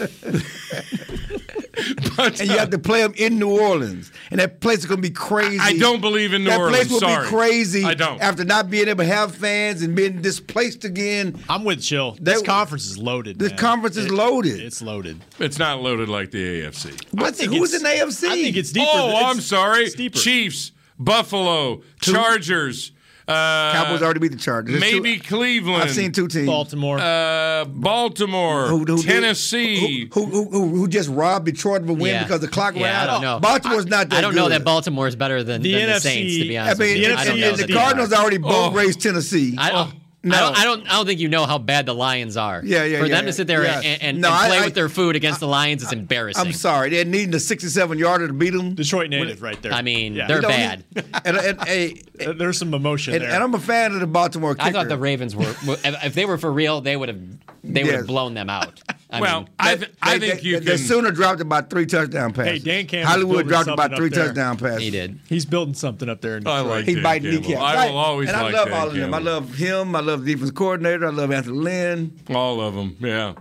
but 2.16 2.40
And 2.40 2.48
you 2.48 2.54
uh, 2.56 2.58
have 2.58 2.70
to 2.70 2.78
play 2.78 3.00
them 3.02 3.14
in 3.16 3.38
New 3.38 3.58
Orleans, 3.58 4.10
and 4.30 4.40
that 4.40 4.60
place 4.60 4.78
is 4.80 4.86
going 4.86 5.00
to 5.00 5.08
be 5.08 5.14
crazy. 5.14 5.58
I 5.60 5.76
don't 5.78 6.00
believe 6.00 6.32
in 6.34 6.44
New 6.44 6.50
that 6.50 6.60
Orleans. 6.60 6.76
That 6.76 6.88
place 6.88 6.92
will 7.02 7.08
Sorry. 7.08 7.24
be 7.24 7.28
crazy. 7.30 7.84
I 7.84 7.94
don't. 7.94 8.20
After 8.20 8.44
not 8.44 8.70
being 8.70 8.88
able 8.88 9.04
to 9.04 9.10
have 9.10 9.34
fans 9.34 9.82
and 9.82 9.94
being 9.94 10.20
displaced 10.20 10.84
again, 10.84 11.42
I'm 11.48 11.64
with 11.64 11.82
Chill. 11.82 12.12
They- 12.20 12.32
This 12.34 12.42
conference 12.42 12.86
is 12.86 12.98
loaded. 12.98 13.38
this 13.38 13.50
man. 13.50 13.58
conference 13.58 13.96
is 13.96 14.06
It- 14.06 14.12
loaded. 14.12 14.60
It's 14.60 14.82
loaded. 14.82 15.20
it's 15.38 15.58
not 15.58 15.80
loaded 15.82 16.08
like 16.08 16.30
the 16.30 16.62
AFC. 16.62 16.92
What- 17.12 17.34
think 17.36 17.52
who's 17.52 17.72
it's- 17.74 17.80
in 18.00 18.08
AFC? 18.08 18.28
I 18.28 18.42
think 18.42 18.56
it's 18.56 18.72
deeper. 18.72 18.86
Oh, 18.92 19.08
It's- 19.10 19.24
I'm 19.24 19.40
sorry. 19.40 19.84
it's 19.84 19.94
deeper. 19.94 20.18
Chiefs, 20.18 20.72
Buffalo, 20.98 21.82
Chargers. 22.00 22.92
Uh, 23.28 23.72
Cowboys 23.72 24.00
already 24.02 24.20
beat 24.20 24.32
the 24.32 24.38
Chargers. 24.38 24.80
There's 24.80 24.92
Maybe 24.92 25.18
two- 25.18 25.22
Cleveland. 25.36 25.82
I've 25.82 25.90
seen 25.90 26.12
two 26.12 26.28
teams. 26.28 26.46
Baltimore. 26.46 26.98
Uh, 26.98 27.66
Baltimore, 27.66 28.68
Who- 28.68 28.84
who 28.86 29.02
Tennessee. 29.02 30.08
who, 30.12 30.24
who, 30.24 30.44
who, 30.50 30.68
who 30.76 30.88
just 30.88 31.10
robbed 31.10 31.44
Detroit 31.46 31.82
of 31.82 31.90
a 31.90 31.92
win 31.92 32.14
Yeah. 32.14 32.22
because 32.22 32.40
the 32.40 32.48
clock 32.48 32.74
Yeah, 32.74 32.84
ran 32.84 32.94
I 32.94 32.98
out. 33.02 33.06
don't 33.12 33.22
know. 33.22 33.40
Baltimore's 33.40 33.86
not 33.86 34.08
that 34.10 34.16
I 34.18 34.20
don't 34.22 34.34
know 34.34 34.48
that 34.48 34.64
Baltimore 34.64 35.06
is 35.06 35.14
better 35.16 35.42
than 35.44 35.60
The 35.62 35.72
than 35.74 35.88
the 35.90 36.00
Saints, 36.00 36.36
to 36.38 36.48
be 36.48 36.56
I 36.56 36.62
honest. 36.62 36.78
with 36.78 36.88
mean, 36.88 36.96
you. 37.02 37.08
The 37.08 37.14
I 37.18 37.24
don't 37.24 37.40
know 37.40 37.48
and 37.48 37.58
the 37.58 37.66
that 37.66 37.70
are. 37.70 37.74
Cardinals 37.74 38.12
already 38.14 38.38
boat 38.38 38.52
Oh. 38.52 38.72
raced 38.72 39.00
Tennessee. 39.02 39.54
I 39.58 39.88
don't. 40.24 40.32
I 40.32 40.40
don't, 40.40 40.56
I 40.58 40.64
don't. 40.64 40.86
I 40.88 40.92
don't 40.96 41.06
think 41.06 41.20
you 41.20 41.28
know 41.28 41.46
how 41.46 41.58
bad 41.58 41.86
the 41.86 41.94
Lions 41.94 42.36
are. 42.36 42.60
Yeah, 42.64 42.84
yeah, 42.84 42.98
For 43.00 43.06
yeah, 43.06 43.14
them 43.16 43.26
to 43.26 43.32
sit 43.32 43.46
there 43.46 43.62
yeah. 43.64 43.80
and, 43.84 44.02
and, 44.02 44.20
No, 44.20 44.28
and 44.30 44.48
play 44.48 44.58
I- 44.58 44.64
with 44.64 44.74
their 44.74 44.88
food 44.88 45.14
against 45.16 45.40
the 45.40 45.46
Lions 45.46 45.82
is 45.82 45.92
embarrassing. 45.92 46.44
I'm 46.46 46.52
sorry, 46.52 46.90
they're 46.90 47.04
needing 47.04 47.34
a 47.34 47.40
67 47.40 47.98
yarder 47.98 48.26
to 48.26 48.32
beat 48.32 48.50
them. 48.50 48.74
Detroit 48.74 49.10
native 49.10 49.42
right 49.42 49.60
there. 49.62 49.72
I 49.72 49.82
mean, 49.82 50.14
Yeah. 50.14 50.26
they're 50.26 50.36
You 50.38 50.42
don't 50.42 50.50
bad. 50.50 50.84
And, 51.24 51.36
and, 51.36 51.62
hey, 51.64 52.02
There's 52.36 52.58
some 52.58 52.74
emotion 52.74 53.14
and, 53.14 53.22
there. 53.22 53.30
and 53.30 53.42
I'm 53.44 53.54
a 53.54 53.60
fan 53.60 53.92
of 53.92 54.00
the 54.00 54.06
Baltimore 54.08 54.54
kicker. 54.56 54.66
I 54.68 54.72
thought 54.72 54.88
the 54.88 54.98
Ravens 54.98 55.36
were. 55.36 55.44
If 55.62 55.84
if 56.04 56.14
they 56.14 56.24
were 56.26 56.36
for 56.38 56.50
real, 56.52 56.80
they 56.80 56.96
would 56.96 57.08
have. 57.08 57.20
They 57.62 57.82
would 57.84 57.90
Yes. 57.92 57.96
have 57.98 58.06
blown 58.06 58.34
them 58.34 58.50
out. 58.50 58.80
I 59.10 59.20
well, 59.22 59.40
mean, 59.40 59.48
I, 59.58 59.76
th- 59.76 59.90
I 60.02 60.18
think 60.18 60.42
they, 60.42 60.48
you 60.48 60.60
they 60.60 60.76
can. 60.76 60.78
Sooner 60.78 61.10
dropped 61.10 61.40
about 61.40 61.70
three 61.70 61.86
touchdown 61.86 62.34
passes. 62.34 62.52
Hey, 62.52 62.58
Dan 62.58 62.86
Campbell's 62.86 63.14
Hollywood 63.14 63.48
dropped 63.48 63.68
about 63.68 63.96
three 63.96 64.10
touchdown 64.10 64.58
passes. 64.58 64.82
he 64.82 64.90
did. 64.90 65.18
He's 65.28 65.46
building 65.46 65.72
something 65.74 66.10
up 66.10 66.20
there. 66.20 66.36
In 66.36 66.46
I 66.46 66.60
like 66.60 66.84
He 66.84 66.94
Dan 66.94 67.02
biting 67.02 67.30
kneecaps. 67.30 67.58
I 67.62 67.88
will 67.88 67.96
always 67.96 68.28
and 68.28 68.36
I 68.36 68.42
like 68.42 68.52
love 68.52 68.68
Dan 68.68 68.78
all 68.80 68.88
of 68.88 68.94
them. 68.94 69.14
I 69.14 69.18
love 69.18 69.54
him. 69.54 69.96
I 69.96 70.00
love 70.00 70.24
the 70.24 70.34
defense 70.34 70.50
coordinator. 70.50 71.06
I 71.06 71.10
love 71.10 71.32
Anthony 71.32 71.56
Lynn. 71.58 72.20
all 72.34 72.60
of 72.60 72.74
them. 72.74 72.96
Yeah. 73.00 73.32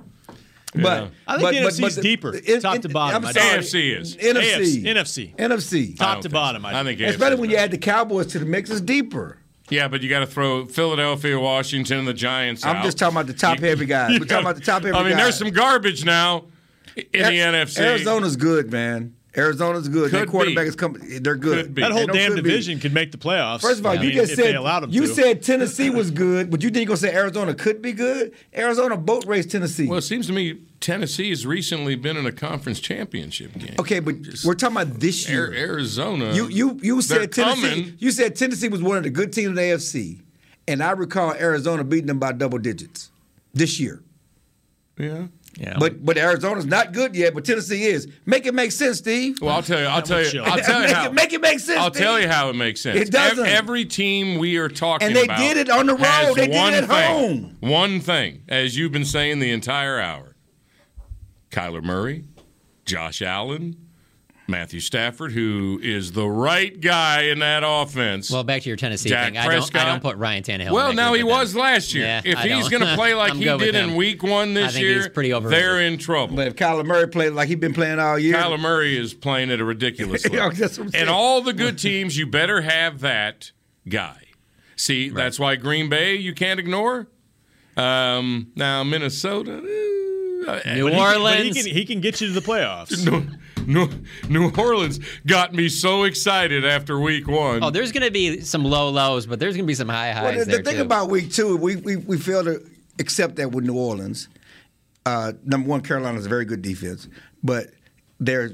But 0.73 0.83
Yeah. 0.83 1.07
I 1.27 1.37
think 1.37 1.41
but, 1.41 1.51
the 1.51 1.61
but, 1.63 1.73
NFC's 1.73 1.95
but 1.95 2.01
deeper, 2.01 2.33
it- 2.35 2.61
top 2.61 2.75
it- 2.77 2.81
to 2.83 2.89
bottom. 2.89 3.25
I'm 3.25 3.33
sorry. 3.33 3.59
AFC 3.59 3.99
is. 3.99 4.15
NFC. 4.17 4.83
NFC. 4.85 5.35
NFC. 5.35 5.97
Top 5.97 6.21
to 6.21 6.29
bottom. 6.29 6.61
so. 6.61 6.67
I 6.69 6.79
I 6.79 6.83
think 6.83 6.99
it's. 7.01 7.11
Especially 7.11 7.35
AFC 7.35 7.39
when 7.41 7.49
you 7.49 7.57
add 7.57 7.71
the 7.71 7.77
Cowboys 7.77 8.27
to 8.27 8.39
the 8.39 8.45
mix, 8.45 8.69
it's 8.69 8.79
deeper. 8.81 9.37
Yeah, 9.69 9.87
but 9.87 10.01
you 10.01 10.09
got 10.09 10.19
to 10.19 10.27
throw 10.27 10.65
Philadelphia, 10.65 11.39
Washington, 11.39 11.99
and 11.99 12.07
the 12.07 12.13
Giants 12.13 12.65
I'm 12.65 12.77
out. 12.77 12.83
just 12.85 12.97
talking 12.99 13.17
about 13.17 13.27
the 13.27 13.33
top 13.33 13.59
heavy 13.59 13.85
guys. 13.85 14.19
We're 14.19 14.25
talking 14.25 14.45
about 14.45 14.55
the 14.55 14.61
top 14.61 14.83
heavy 14.83 14.93
guys. 14.93 15.01
I 15.01 15.03
mean, 15.03 15.13
guys. 15.17 15.23
there's 15.23 15.37
some 15.37 15.49
garbage 15.51 16.05
now 16.05 16.45
in 16.95 17.03
the 17.11 17.19
NFC. 17.19 17.79
Arizona's 17.79 18.35
good, 18.37 18.71
man. 18.71 19.13
Arizona's 19.35 19.87
good. 19.87 20.09
Their 20.11 20.25
quarterback 20.25 20.63
be. 20.63 20.69
is 20.69 20.75
coming. 20.75 21.21
They're 21.21 21.35
good. 21.35 21.75
That 21.75 21.91
whole 21.91 22.07
damn 22.07 22.33
could 22.33 22.43
be. 22.43 22.49
division 22.49 22.79
could 22.79 22.93
make 22.93 23.11
the 23.11 23.19
playoffs. 23.19 23.61
First 23.61 23.79
of 23.79 23.85
all, 23.85 23.91
I 23.91 23.95
you 23.95 24.09
mean, 24.09 24.13
just 24.13 24.35
said 24.35 24.45
they 24.45 24.55
allowed 24.55 24.79
them 24.79 24.89
you 24.89 25.01
to. 25.01 25.07
said 25.07 25.43
Tennessee 25.43 25.91
was 25.91 26.09
good, 26.09 26.49
but 26.49 26.63
you 26.63 26.71
didn't 26.71 26.87
go 26.87 26.95
say 26.95 27.13
Arizona 27.13 27.53
could 27.53 27.81
be 27.81 27.91
good. 27.91 28.33
Arizona 28.55 28.97
boat 28.97 29.25
race 29.25 29.45
Tennessee. 29.45 29.87
Well, 29.87 29.99
it 29.99 30.03
seems 30.03 30.25
to 30.27 30.33
me 30.33 30.61
Tennessee 30.79 31.29
has 31.29 31.45
recently 31.45 31.95
been 31.95 32.17
in 32.17 32.25
a 32.25 32.31
conference 32.31 32.79
championship 32.79 33.53
game. 33.57 33.75
okay, 33.79 33.99
but 33.99 34.15
we're 34.45 34.53
talking 34.53 34.77
about 34.77 34.99
this 34.99 35.27
year. 35.29 35.51
Arizona. 35.53 36.33
You 36.33 36.47
you 36.47 36.79
you 36.81 37.01
said 37.01 37.31
Tennessee. 37.31 37.61
coming. 37.61 37.93
You 37.99 38.11
said 38.11 38.35
Tennessee 38.35 38.69
was 38.69 38.81
one 38.81 38.97
of 38.97 39.03
the 39.03 39.09
good 39.09 39.33
teams 39.33 39.47
in 39.49 39.55
the 39.55 39.61
AFC, 39.61 40.21
and 40.67 40.83
I 40.83 40.91
recall 40.91 41.33
Arizona 41.33 41.83
beating 41.83 42.07
them 42.07 42.19
by 42.19 42.31
double 42.31 42.59
digits 42.59 43.09
this 43.53 43.79
year. 43.79 44.03
Yeah. 44.97 45.27
Yeah. 45.59 45.77
But 45.79 46.05
but 46.05 46.19
Arizona's 46.19 46.67
not 46.67 46.91
good 46.93 47.15
yet, 47.15 47.33
but 47.33 47.43
Tennessee 47.43 47.85
is. 47.85 48.07
Make 48.27 48.45
it 48.45 48.53
make 48.53 48.71
sense, 48.71 48.99
Steve. 48.99 49.41
Well, 49.41 49.55
I'll 49.55 49.63
tell 49.63 49.79
you. 49.79 49.87
I'll 49.87 50.03
tell 50.03 50.21
you. 50.21 50.29
chill. 50.29 50.43
I'll 50.45 50.59
tell 50.59 50.81
you 50.81 50.87
make, 50.87 50.95
how. 50.95 51.05
it, 51.07 51.13
make 51.13 51.33
it 51.33 51.41
make 51.41 51.59
sense. 51.59 51.79
I'll 51.79 51.89
tell 51.89 52.19
you 52.19 52.27
how 52.27 52.49
it 52.49 52.55
makes 52.55 52.81
sense. 52.81 52.99
It 52.99 53.11
doesn't. 53.11 53.43
Every 53.47 53.83
team 53.83 54.37
we 54.37 54.57
are 54.57 54.69
talking 54.69 55.07
And 55.07 55.15
they 55.15 55.23
about 55.23 55.39
did 55.39 55.57
it 55.57 55.69
on 55.71 55.87
the 55.87 55.95
road. 55.95 56.35
They 56.35 56.45
did 56.47 56.73
it 56.73 56.83
at 56.83 56.87
thing, 56.87 57.11
home. 57.11 57.57
One 57.61 57.99
thing, 57.99 58.43
as 58.47 58.77
you've 58.77 58.91
been 58.91 59.05
saying 59.05 59.39
the 59.39 59.51
entire 59.51 59.99
hour: 59.99 60.35
Kyler 61.51 61.83
Murray, 61.83 62.25
Josh 62.85 63.21
Allen, 63.21 63.75
Matthew 64.49 64.79
Stafford, 64.79 65.33
who 65.33 65.77
is 65.83 66.13
the 66.13 66.27
right 66.27 66.79
guy 66.79 67.23
in 67.23 67.39
that 67.39 67.63
offense. 67.65 68.31
Well, 68.31 68.45
back 68.45 68.61
to 68.61 68.69
your 68.69 68.77
Tennessee 68.77 69.09
Dak 69.09 69.25
thing. 69.25 69.37
I 69.37 69.41
don't. 69.41 69.51
Prescott. 69.51 69.81
I 69.81 69.85
don't 69.85 70.01
put 70.01 70.15
Ryan 70.15 70.41
Tannehill. 70.43 70.71
well, 70.71 70.93
now 70.93 71.13
he 71.13 71.23
with 71.23 71.31
them. 71.31 71.39
was 71.39 71.55
last 71.55 71.93
year. 71.93 72.05
Yeah, 72.05 72.21
if 72.23 72.37
I 72.37 72.47
he's 72.47 72.69
going 72.69 72.83
to 72.85 72.95
play 72.95 73.13
like 73.13 73.33
he 73.33 73.43
did 73.43 73.75
in. 73.75 73.95
Week 73.95 74.23
One 74.23 74.53
this 74.53 74.77
year, 74.77 75.09
pretty 75.09 75.37
they're 75.37 75.81
in 75.81 75.97
trouble. 75.97 76.37
But 76.37 76.47
if 76.47 76.55
Kyler 76.55 76.85
Murray 76.85 77.07
played 77.09 77.33
like 77.33 77.49
he's 77.49 77.57
been 77.57 77.73
playing 77.73 77.99
all 77.99 78.17
year, 78.17 78.35
Kyler 78.35 78.59
Murray 78.59 78.97
is 78.97 79.13
playing 79.13 79.51
at 79.51 79.59
a 79.59 79.65
ridiculous 79.65 80.23
level. 80.29 80.51
that's 80.51 80.77
what 80.77 80.85
I'm 80.85 80.91
saying. 80.91 81.01
and 81.01 81.09
all 81.09 81.41
the 81.41 81.53
good 81.53 81.77
teams, 81.77 82.17
you 82.17 82.25
better 82.25 82.61
have 82.61 83.01
that 83.01 83.51
guy. 83.89 84.21
See, 84.77 85.09
that's 85.09 85.39
why 85.39 85.55
Green 85.57 85.89
Bay 85.89 86.15
you 86.15 86.33
can't 86.33 86.59
ignore. 86.59 87.07
Um, 87.75 88.51
now 88.55 88.83
Minnesota, 88.83 89.61
eh, 89.63 89.96
New 90.47 90.53
But 90.53 90.65
he 90.65 90.71
can- 90.73 90.91
but 90.91 90.93
Orleans. 90.99 91.55
He 91.57 91.63
can, 91.63 91.71
he 91.73 91.85
can 91.85 92.01
get 92.01 92.21
you 92.21 92.27
to 92.27 92.33
the 92.33 92.41
playoffs. 92.41 93.05
New, 93.65 93.65
New, 93.65 93.89
New 94.29 94.51
Orleans 94.57 94.99
got 95.25 95.53
me 95.53 95.67
so 95.69 96.03
excited 96.03 96.65
after 96.65 96.99
Week 96.99 97.27
One. 97.27 97.63
Oh, 97.63 97.69
there's 97.69 97.91
going 97.91 98.05
to 98.05 98.11
be 98.11 98.39
some 98.41 98.63
low 98.63 98.89
lows, 98.89 99.25
but 99.25 99.39
there's 99.39 99.55
going 99.55 99.65
to 99.65 99.67
be 99.67 99.73
some 99.75 99.89
high 99.89 100.13
Well, 100.13 100.31
highs 100.31 100.39
the, 100.39 100.45
the 100.45 100.51
there 100.51 100.63
thing 100.63 100.75
too. 100.77 100.81
about 100.83 101.09
week 101.09 101.31
two, 101.31 101.57
we, 101.57 101.75
we 101.75 101.97
we 101.97 102.17
failed 102.17 102.45
to 102.45 102.61
accept 102.99 103.35
that 103.35 103.51
with 103.51 103.65
New 103.65 103.75
Orleans. 103.77 104.29
Uh, 105.05 105.33
number 105.43 105.67
one, 105.69 105.81
Carolina's 105.81 106.25
a 106.25 106.29
very 106.29 106.45
good 106.45 106.61
defense, 106.61 107.07
but 107.43 107.67
they're 108.19 108.51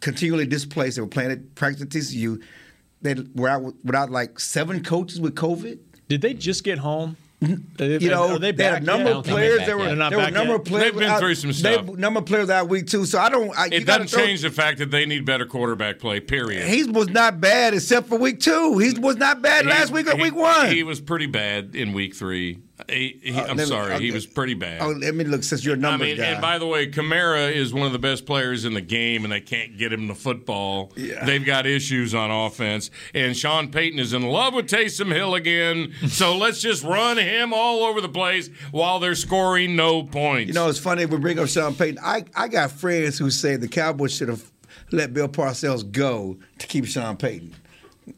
continually 0.00 0.46
displaced. 0.46 0.96
They 0.96 1.02
were 1.02 1.08
playing 1.08 1.30
at 1.32 1.54
practice 1.54 1.82
at 1.82 1.88
TCU. 1.88 2.42
They 3.02 3.14
were 3.34 3.48
out 3.48 3.62
without 3.84 4.10
like 4.10 4.40
seven 4.40 4.82
coaches 4.82 5.20
with 5.20 5.34
COVID. 5.34 5.78
Did 6.08 6.20
they 6.22 6.34
just 6.34 6.64
get 6.64 6.78
home? 6.78 7.16
You 7.40 8.10
know, 8.10 8.36
they 8.38 8.50
they 8.50 8.64
had 8.64 8.82
a 8.82 8.84
number 8.84 9.10
yet? 9.10 9.16
of 9.18 9.24
players. 9.24 9.58
There 9.64 9.78
were 9.78 9.94
not 9.94 10.10
there 10.10 10.18
were 10.18 10.24
a 10.24 10.30
number 10.32 10.52
yet. 10.54 10.60
of 10.60 10.66
players. 10.66 10.84
They've 10.92 10.98
been 10.98 11.18
through 11.18 11.34
some 11.36 11.52
stuff. 11.52 11.80
they- 11.82 11.84
stuff. 11.86 11.96
number 11.98 12.18
of 12.18 12.26
players 12.26 12.48
that 12.48 12.68
week 12.68 12.88
too. 12.88 13.04
So 13.06 13.20
I 13.20 13.28
don't. 13.28 13.56
I, 13.56 13.66
it 13.66 13.70
gotta 13.86 14.02
doesn't 14.02 14.08
throw- 14.08 14.24
change 14.26 14.42
the 14.42 14.50
fact 14.50 14.78
that 14.78 14.90
they 14.90 15.06
need 15.06 15.24
better 15.24 15.46
quarterback 15.46 16.00
play. 16.00 16.18
Period. 16.18 16.66
He 16.66 16.82
was 16.84 17.08
not 17.10 17.40
bad 17.40 17.74
except 17.74 18.08
for 18.08 18.18
week 18.18 18.40
two. 18.40 18.78
He 18.78 18.98
was 18.98 19.16
not 19.16 19.40
bad 19.40 19.64
He- 19.66 19.70
last 19.70 19.92
week 19.92 20.08
or 20.08 20.16
he- 20.16 20.22
week 20.22 20.34
one. 20.34 20.68
He 20.70 20.82
was 20.82 21.00
pretty 21.00 21.26
bad 21.26 21.76
in 21.76 21.92
Week 21.92 22.16
Three. 22.16 22.58
He- 22.88 23.18
he- 23.22 23.32
Uh, 23.32 23.46
I'm 23.48 23.56
me- 23.56 23.64
sorry, 23.64 23.98
he 24.00 24.10
was 24.12 24.24
pretty 24.24 24.54
bad. 24.54 24.80
Oh, 24.82 24.88
let 24.90 25.14
me 25.14 25.24
look. 25.24 25.42
Since 25.42 25.64
you're 25.64 25.74
a 25.74 25.86
I 25.88 25.96
mean, 25.96 26.16
guy, 26.16 26.24
and 26.26 26.40
by 26.40 26.58
the 26.58 26.66
way, 26.66 26.86
Kamara 26.90 27.52
is 27.52 27.72
one 27.74 27.86
of 27.86 27.92
the 27.92 27.98
best 27.98 28.24
players 28.24 28.64
in 28.64 28.74
the 28.74 28.80
game, 28.80 29.24
and 29.24 29.32
they 29.32 29.40
can't 29.40 29.76
get 29.76 29.92
him 29.92 30.06
the 30.06 30.14
football. 30.14 30.92
Yeah. 30.96 31.24
They've 31.24 31.44
got 31.44 31.66
issues 31.66 32.14
on 32.14 32.30
offense, 32.30 32.90
and 33.14 33.36
Sean 33.36 33.70
Payton 33.70 33.98
is 33.98 34.12
in 34.12 34.22
love 34.22 34.54
with 34.54 34.66
Taysom 34.68 35.12
Hill 35.12 35.34
again. 35.34 35.92
so 36.08 36.36
let's 36.38 36.60
just 36.60 36.82
run 36.84 37.18
him 37.18 37.52
all 37.52 37.82
over 37.84 38.00
the 38.00 38.08
place 38.08 38.48
while 38.70 39.00
they're 39.00 39.14
scoring 39.16 39.74
no 39.76 40.02
points. 40.04 40.48
You 40.48 40.54
know, 40.54 40.68
it's 40.68 40.78
funny 40.78 41.04
we 41.04 41.18
bring 41.18 41.38
up 41.38 41.48
Sean 41.48 41.74
Payton. 41.74 41.98
I, 42.02 42.24
I 42.34 42.48
got 42.48 42.70
friends 42.70 43.18
who 43.18 43.30
say 43.30 43.56
the 43.56 43.68
Cowboys 43.68 44.14
should 44.14 44.28
have 44.28 44.50
let 44.92 45.12
Bill 45.12 45.28
Parcells 45.28 45.90
go 45.90 46.38
to 46.58 46.66
keep 46.66 46.86
Sean 46.86 47.16
Payton. 47.16 47.54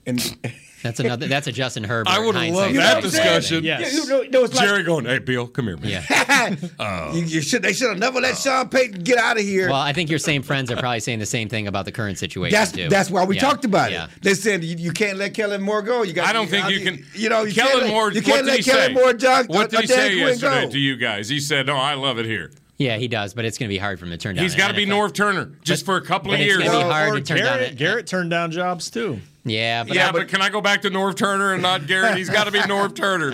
And 0.06 0.20
That's 0.82 0.98
another. 1.00 1.26
That's 1.28 1.46
a 1.46 1.52
Justin 1.52 1.84
Herbert. 1.84 2.08
I 2.10 2.18
would 2.18 2.34
have 2.34 2.42
hindsight 2.44 2.54
loved 2.62 2.72
You 2.74 2.78
know 2.80 2.84
that 2.86 2.94
what 2.96 3.04
I'm 3.04 3.10
saying? 3.10 3.36
discussion. 3.40 3.64
Yes. 3.64 3.94
you 3.94 4.06
know, 4.08 4.22
you 4.22 4.30
know, 4.30 4.44
it's 4.44 4.54
like, 4.54 4.66
Jerry 4.66 4.82
going, 4.82 5.04
"Hey, 5.04 5.18
Bill, 5.18 5.46
come 5.46 5.66
here, 5.66 5.76
man." 5.76 6.02
Yeah. 6.08 7.10
you, 7.12 7.22
you 7.24 7.40
should. 7.42 7.62
They 7.62 7.72
should 7.72 7.90
have 7.90 7.98
never 7.98 8.20
let 8.20 8.36
Sean 8.38 8.68
Payton 8.68 9.02
get 9.02 9.18
out 9.18 9.36
of 9.36 9.42
here. 9.42 9.68
Well, 9.68 9.80
I 9.80 9.92
think 9.92 10.08
your 10.10 10.18
same 10.18 10.42
friends 10.42 10.70
are 10.70 10.76
probably 10.76 11.00
saying 11.00 11.18
the 11.18 11.26
same 11.26 11.48
thing 11.48 11.66
about 11.66 11.84
the 11.84 11.92
current 11.92 12.18
situation 12.18 12.52
that's 12.58 12.72
too. 12.72 12.88
that's 12.88 13.10
why 13.10 13.24
we 13.24 13.34
Yeah. 13.36 13.40
talked 13.42 13.64
about 13.64 13.90
Yeah. 13.92 14.04
it. 14.04 14.10
They 14.22 14.34
said 14.34 14.64
you, 14.64 14.76
you 14.76 14.92
can't 14.92 15.18
let 15.18 15.34
Kellen 15.34 15.60
Moore 15.62 15.82
go. 15.82 16.02
You 16.02 16.12
got. 16.12 16.26
I 16.26 16.32
don't 16.32 16.48
think 16.48 16.68
you 16.70 16.80
can. 16.80 17.04
You 17.14 17.28
know, 17.28 17.42
you 17.44 17.54
Kellen 17.54 17.70
can't 17.72 17.82
let, 17.84 17.90
Moore. 17.90 18.12
You 18.12 18.22
can't 18.22 18.46
let 18.46 18.64
Kellen? 18.64 18.94
Moore, 18.94 19.12
John, 19.12 19.46
What 19.46 19.70
did 19.70 19.78
uh, 19.78 19.82
he 19.82 19.86
say 19.88 20.16
yesterday 20.16 20.64
go. 20.64 20.70
to 20.70 20.78
you 20.78 20.96
guys? 20.96 21.28
He 21.28 21.40
said, 21.40 21.66
"No, 21.66 21.76
I 21.76 21.94
love 21.94 22.18
it 22.18 22.26
here." 22.26 22.50
Yeah, 22.78 22.96
he 22.96 23.08
does, 23.08 23.34
but 23.34 23.44
it's 23.44 23.58
going 23.58 23.68
to 23.68 23.74
be 23.74 23.78
hard 23.78 23.98
for 23.98 24.06
him 24.06 24.10
to 24.12 24.16
turn 24.16 24.36
down. 24.36 24.42
He's 24.42 24.54
an 24.54 24.58
got 24.58 24.68
to 24.68 24.74
be 24.74 24.86
NFL. 24.86 25.10
Norv 25.10 25.14
Turner 25.14 25.50
just 25.62 25.84
for 25.84 25.96
a 25.96 26.00
couple 26.02 26.30
of 26.32 26.38
but 26.38 26.40
it's 26.40 26.46
years. 26.48 26.58
gonna 26.64 26.70
be 26.70 26.76
Well, 26.78 26.90
hard 26.90 27.12
Or 27.12 27.16
to 27.16 27.20
turn 27.22 27.36
down. 27.36 27.58
Garrett, 27.58 27.72
a- 27.72 27.74
Garrett 27.74 28.06
turned 28.06 28.30
down 28.30 28.50
jobs 28.52 28.88
too. 28.90 29.20
Yeah, 29.44 29.84
but, 29.84 29.96
yeah, 29.96 30.12
but, 30.12 30.28
can 30.28 30.42
I 30.42 30.50
go 30.50 30.60
back 30.60 30.82
to 30.82 30.90
Norv 30.90 31.16
Turner 31.16 31.54
and 31.54 31.62
not 31.62 31.86
Garrett? 31.86 32.18
He's 32.18 32.28
got 32.28 32.44
to 32.44 32.50
be 32.50 32.58
Norv 32.60 32.94
Turner. 32.94 33.30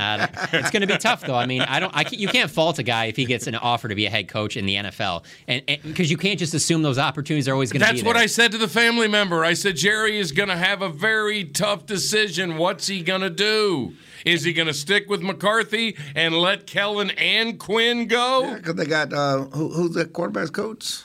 It's 0.52 0.70
going 0.70 0.82
to 0.82 0.86
be 0.86 0.96
tough, 0.98 1.22
though. 1.22 1.34
I 1.34 1.46
mean, 1.46 1.62
I 1.62 1.80
don't. 1.80 1.94
I 1.96 2.04
can, 2.04 2.18
you 2.20 2.28
can't 2.28 2.50
fault 2.50 2.78
a 2.78 2.84
guy 2.84 3.06
if 3.06 3.16
he 3.16 3.24
gets 3.24 3.48
an 3.48 3.56
offer 3.56 3.88
to 3.88 3.94
be 3.94 4.06
a 4.06 4.10
head 4.10 4.28
coach 4.28 4.56
in 4.56 4.66
the 4.66 4.76
NFL, 4.76 5.24
and 5.48 5.62
because 5.66 6.10
you 6.10 6.16
can't 6.16 6.38
just 6.38 6.54
assume 6.54 6.82
those 6.82 6.98
opportunities 6.98 7.48
are 7.48 7.52
always 7.54 7.72
going 7.72 7.80
to 7.80 7.86
be 7.86 7.92
That's 7.92 8.06
what 8.06 8.16
I 8.16 8.26
said 8.26 8.52
to 8.52 8.58
the 8.58 8.68
family 8.68 9.08
member. 9.08 9.44
I 9.44 9.54
said 9.54 9.76
Jerry 9.76 10.18
is 10.18 10.30
going 10.30 10.48
to 10.48 10.56
have 10.56 10.80
a 10.80 10.88
very 10.88 11.44
tough 11.44 11.86
decision. 11.86 12.56
What's 12.56 12.86
he 12.86 13.02
going 13.02 13.22
to 13.22 13.30
do? 13.30 13.94
Is 14.24 14.44
he 14.44 14.52
going 14.52 14.66
to 14.66 14.74
stick 14.74 15.08
with 15.08 15.22
McCarthy 15.22 15.96
and 16.14 16.34
let 16.34 16.66
Kellen 16.66 17.10
and 17.10 17.58
Quinn 17.58 18.06
go? 18.06 18.42
Yeah, 18.42 18.54
Because 18.56 18.74
they 18.74 18.86
got 18.86 19.12
uh, 19.12 19.44
who, 19.44 19.68
who's 19.68 19.92
the 19.92 20.04
quarterbacks 20.04 20.52
coach? 20.52 21.02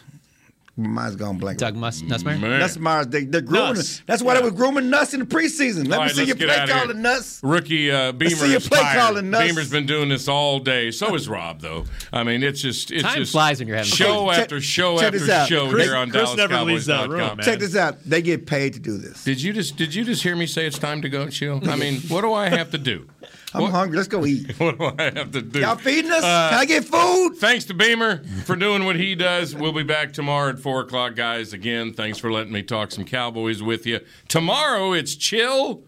Mine's 0.83 1.15
gone 1.15 1.37
blank. 1.37 1.59
Doug 1.59 1.75
Mus- 1.75 2.01
Nussmeier. 2.01 2.39
Man. 2.39 2.59
Nuss 2.59 2.77
Myers. 2.77 3.07
They, 3.07 3.25
they're 3.25 3.41
grooming. 3.41 3.75
Nuss. 3.75 4.01
That's 4.05 4.21
why 4.21 4.35
they 4.35 4.41
were 4.41 4.51
grooming 4.51 4.89
Nuss 4.89 5.13
in 5.13 5.19
the 5.21 5.25
preseason. 5.25 5.87
Let 5.87 5.99
All 5.99 6.05
me 6.05 6.07
right, 6.07 6.11
see 6.15 6.25
let's 6.25 6.39
you 6.41 6.47
play 6.47 6.65
calling 6.67 7.01
Nuss. 7.01 7.39
Rookie 7.43 7.91
uh, 7.91 8.11
Beamer 8.11 8.35
see 8.35 8.51
you 8.53 8.59
play 8.59 8.79
tired. 8.79 8.99
calling 8.99 9.29
Nuss. 9.29 9.43
Beamer's 9.47 9.69
been 9.71 9.85
doing 9.85 10.09
this 10.09 10.27
all 10.27 10.59
day. 10.59 10.91
So 10.91 11.13
is 11.15 11.27
Rob, 11.29 11.61
though. 11.61 11.85
I 12.11 12.23
mean, 12.23 12.43
it's 12.43 12.61
just 12.61 12.91
it's 12.91 13.03
Time 13.03 13.17
just 13.17 13.31
flies 13.31 13.59
when 13.59 13.67
you're 13.67 13.77
having 13.77 13.91
show 13.91 14.25
fun. 14.27 14.39
after 14.39 14.61
show 14.61 14.97
check 14.97 15.07
after 15.07 15.19
this 15.19 15.29
out. 15.29 15.47
show 15.47 15.69
Chris- 15.69 15.85
here 15.87 15.95
on 15.95 16.09
Chris 16.11 16.35
never 16.35 16.61
leaves 16.61 16.85
that 16.87 17.07
DallasCowboys.com. 17.07 17.11
room, 17.11 17.37
man. 17.37 17.45
Check 17.45 17.59
this 17.59 17.75
out. 17.75 18.03
They 18.03 18.21
get 18.21 18.45
paid 18.45 18.73
to 18.73 18.79
do 18.79 18.97
this. 18.97 19.23
Did 19.23 19.41
you 19.41 19.53
just 19.53 19.75
did 19.75 19.93
you 19.95 20.03
just 20.03 20.23
hear 20.23 20.35
me 20.35 20.45
say 20.47 20.65
it's 20.65 20.79
time 20.79 21.01
to 21.01 21.09
go, 21.09 21.27
Chill? 21.29 21.61
I 21.69 21.75
mean, 21.75 22.01
what 22.01 22.21
do 22.21 22.33
I 22.33 22.49
have 22.49 22.71
to 22.71 22.77
do? 22.77 23.07
I'm 23.53 23.69
hungry. 23.71 23.97
Let's 23.97 24.07
go 24.07 24.25
eat. 24.25 24.55
What 24.59 24.77
do 24.77 24.85
I 24.97 25.03
have 25.03 25.31
to 25.31 25.41
do? 25.41 25.59
Y'all 25.59 25.75
feeding 25.75 26.11
us? 26.11 26.23
Uh, 26.23 26.49
Can 26.51 26.59
I 26.59 26.65
get 26.65 26.85
food? 26.85 27.35
Thanks 27.37 27.65
to 27.65 27.73
Beamer 27.73 28.23
for 28.45 28.55
doing 28.55 28.85
what 28.85 28.95
he 28.95 29.15
does. 29.15 29.55
We'll 29.55 29.73
be 29.73 29.83
back 29.83 30.13
tomorrow 30.13 30.49
at 30.49 30.59
4 30.59 30.81
o'clock, 30.81 31.15
guys. 31.15 31.51
Again, 31.53 31.93
thanks 31.93 32.17
for 32.17 32.31
letting 32.31 32.53
me 32.53 32.63
talk 32.63 32.91
some 32.91 33.05
Cowboys 33.05 33.61
with 33.61 33.85
you. 33.85 33.99
Tomorrow, 34.27 34.93
it's 34.93 35.15
Chill, 35.15 35.83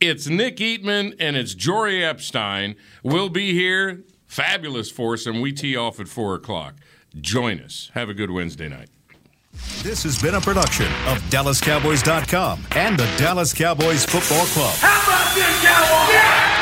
it's 0.00 0.26
Nick 0.28 0.56
Eatman, 0.56 1.14
and 1.18 1.36
it's 1.36 1.54
Jori 1.54 2.02
Epstein. 2.02 2.76
We'll 3.02 3.28
be 3.28 3.52
here. 3.52 4.04
Fabulous 4.26 4.90
foursome. 4.90 5.40
We 5.40 5.52
tee 5.52 5.76
off 5.76 6.00
at 6.00 6.08
4 6.08 6.34
o'clock. 6.36 6.74
Join 7.20 7.60
us. 7.60 7.90
Have 7.94 8.08
a 8.08 8.14
good 8.14 8.30
Wednesday 8.30 8.68
night. 8.68 8.88
This 9.82 10.02
has 10.02 10.20
been 10.20 10.34
a 10.34 10.40
production 10.40 10.86
of 11.06 11.18
DallasCowboys.com 11.30 12.66
and 12.72 12.98
the 12.98 13.06
Dallas 13.16 13.52
Cowboys 13.54 14.04
Football 14.04 14.46
Club. 14.46 14.74
How 14.78 15.00
about 15.02 15.34
this, 15.34 15.62
Cowboys? 15.62 16.53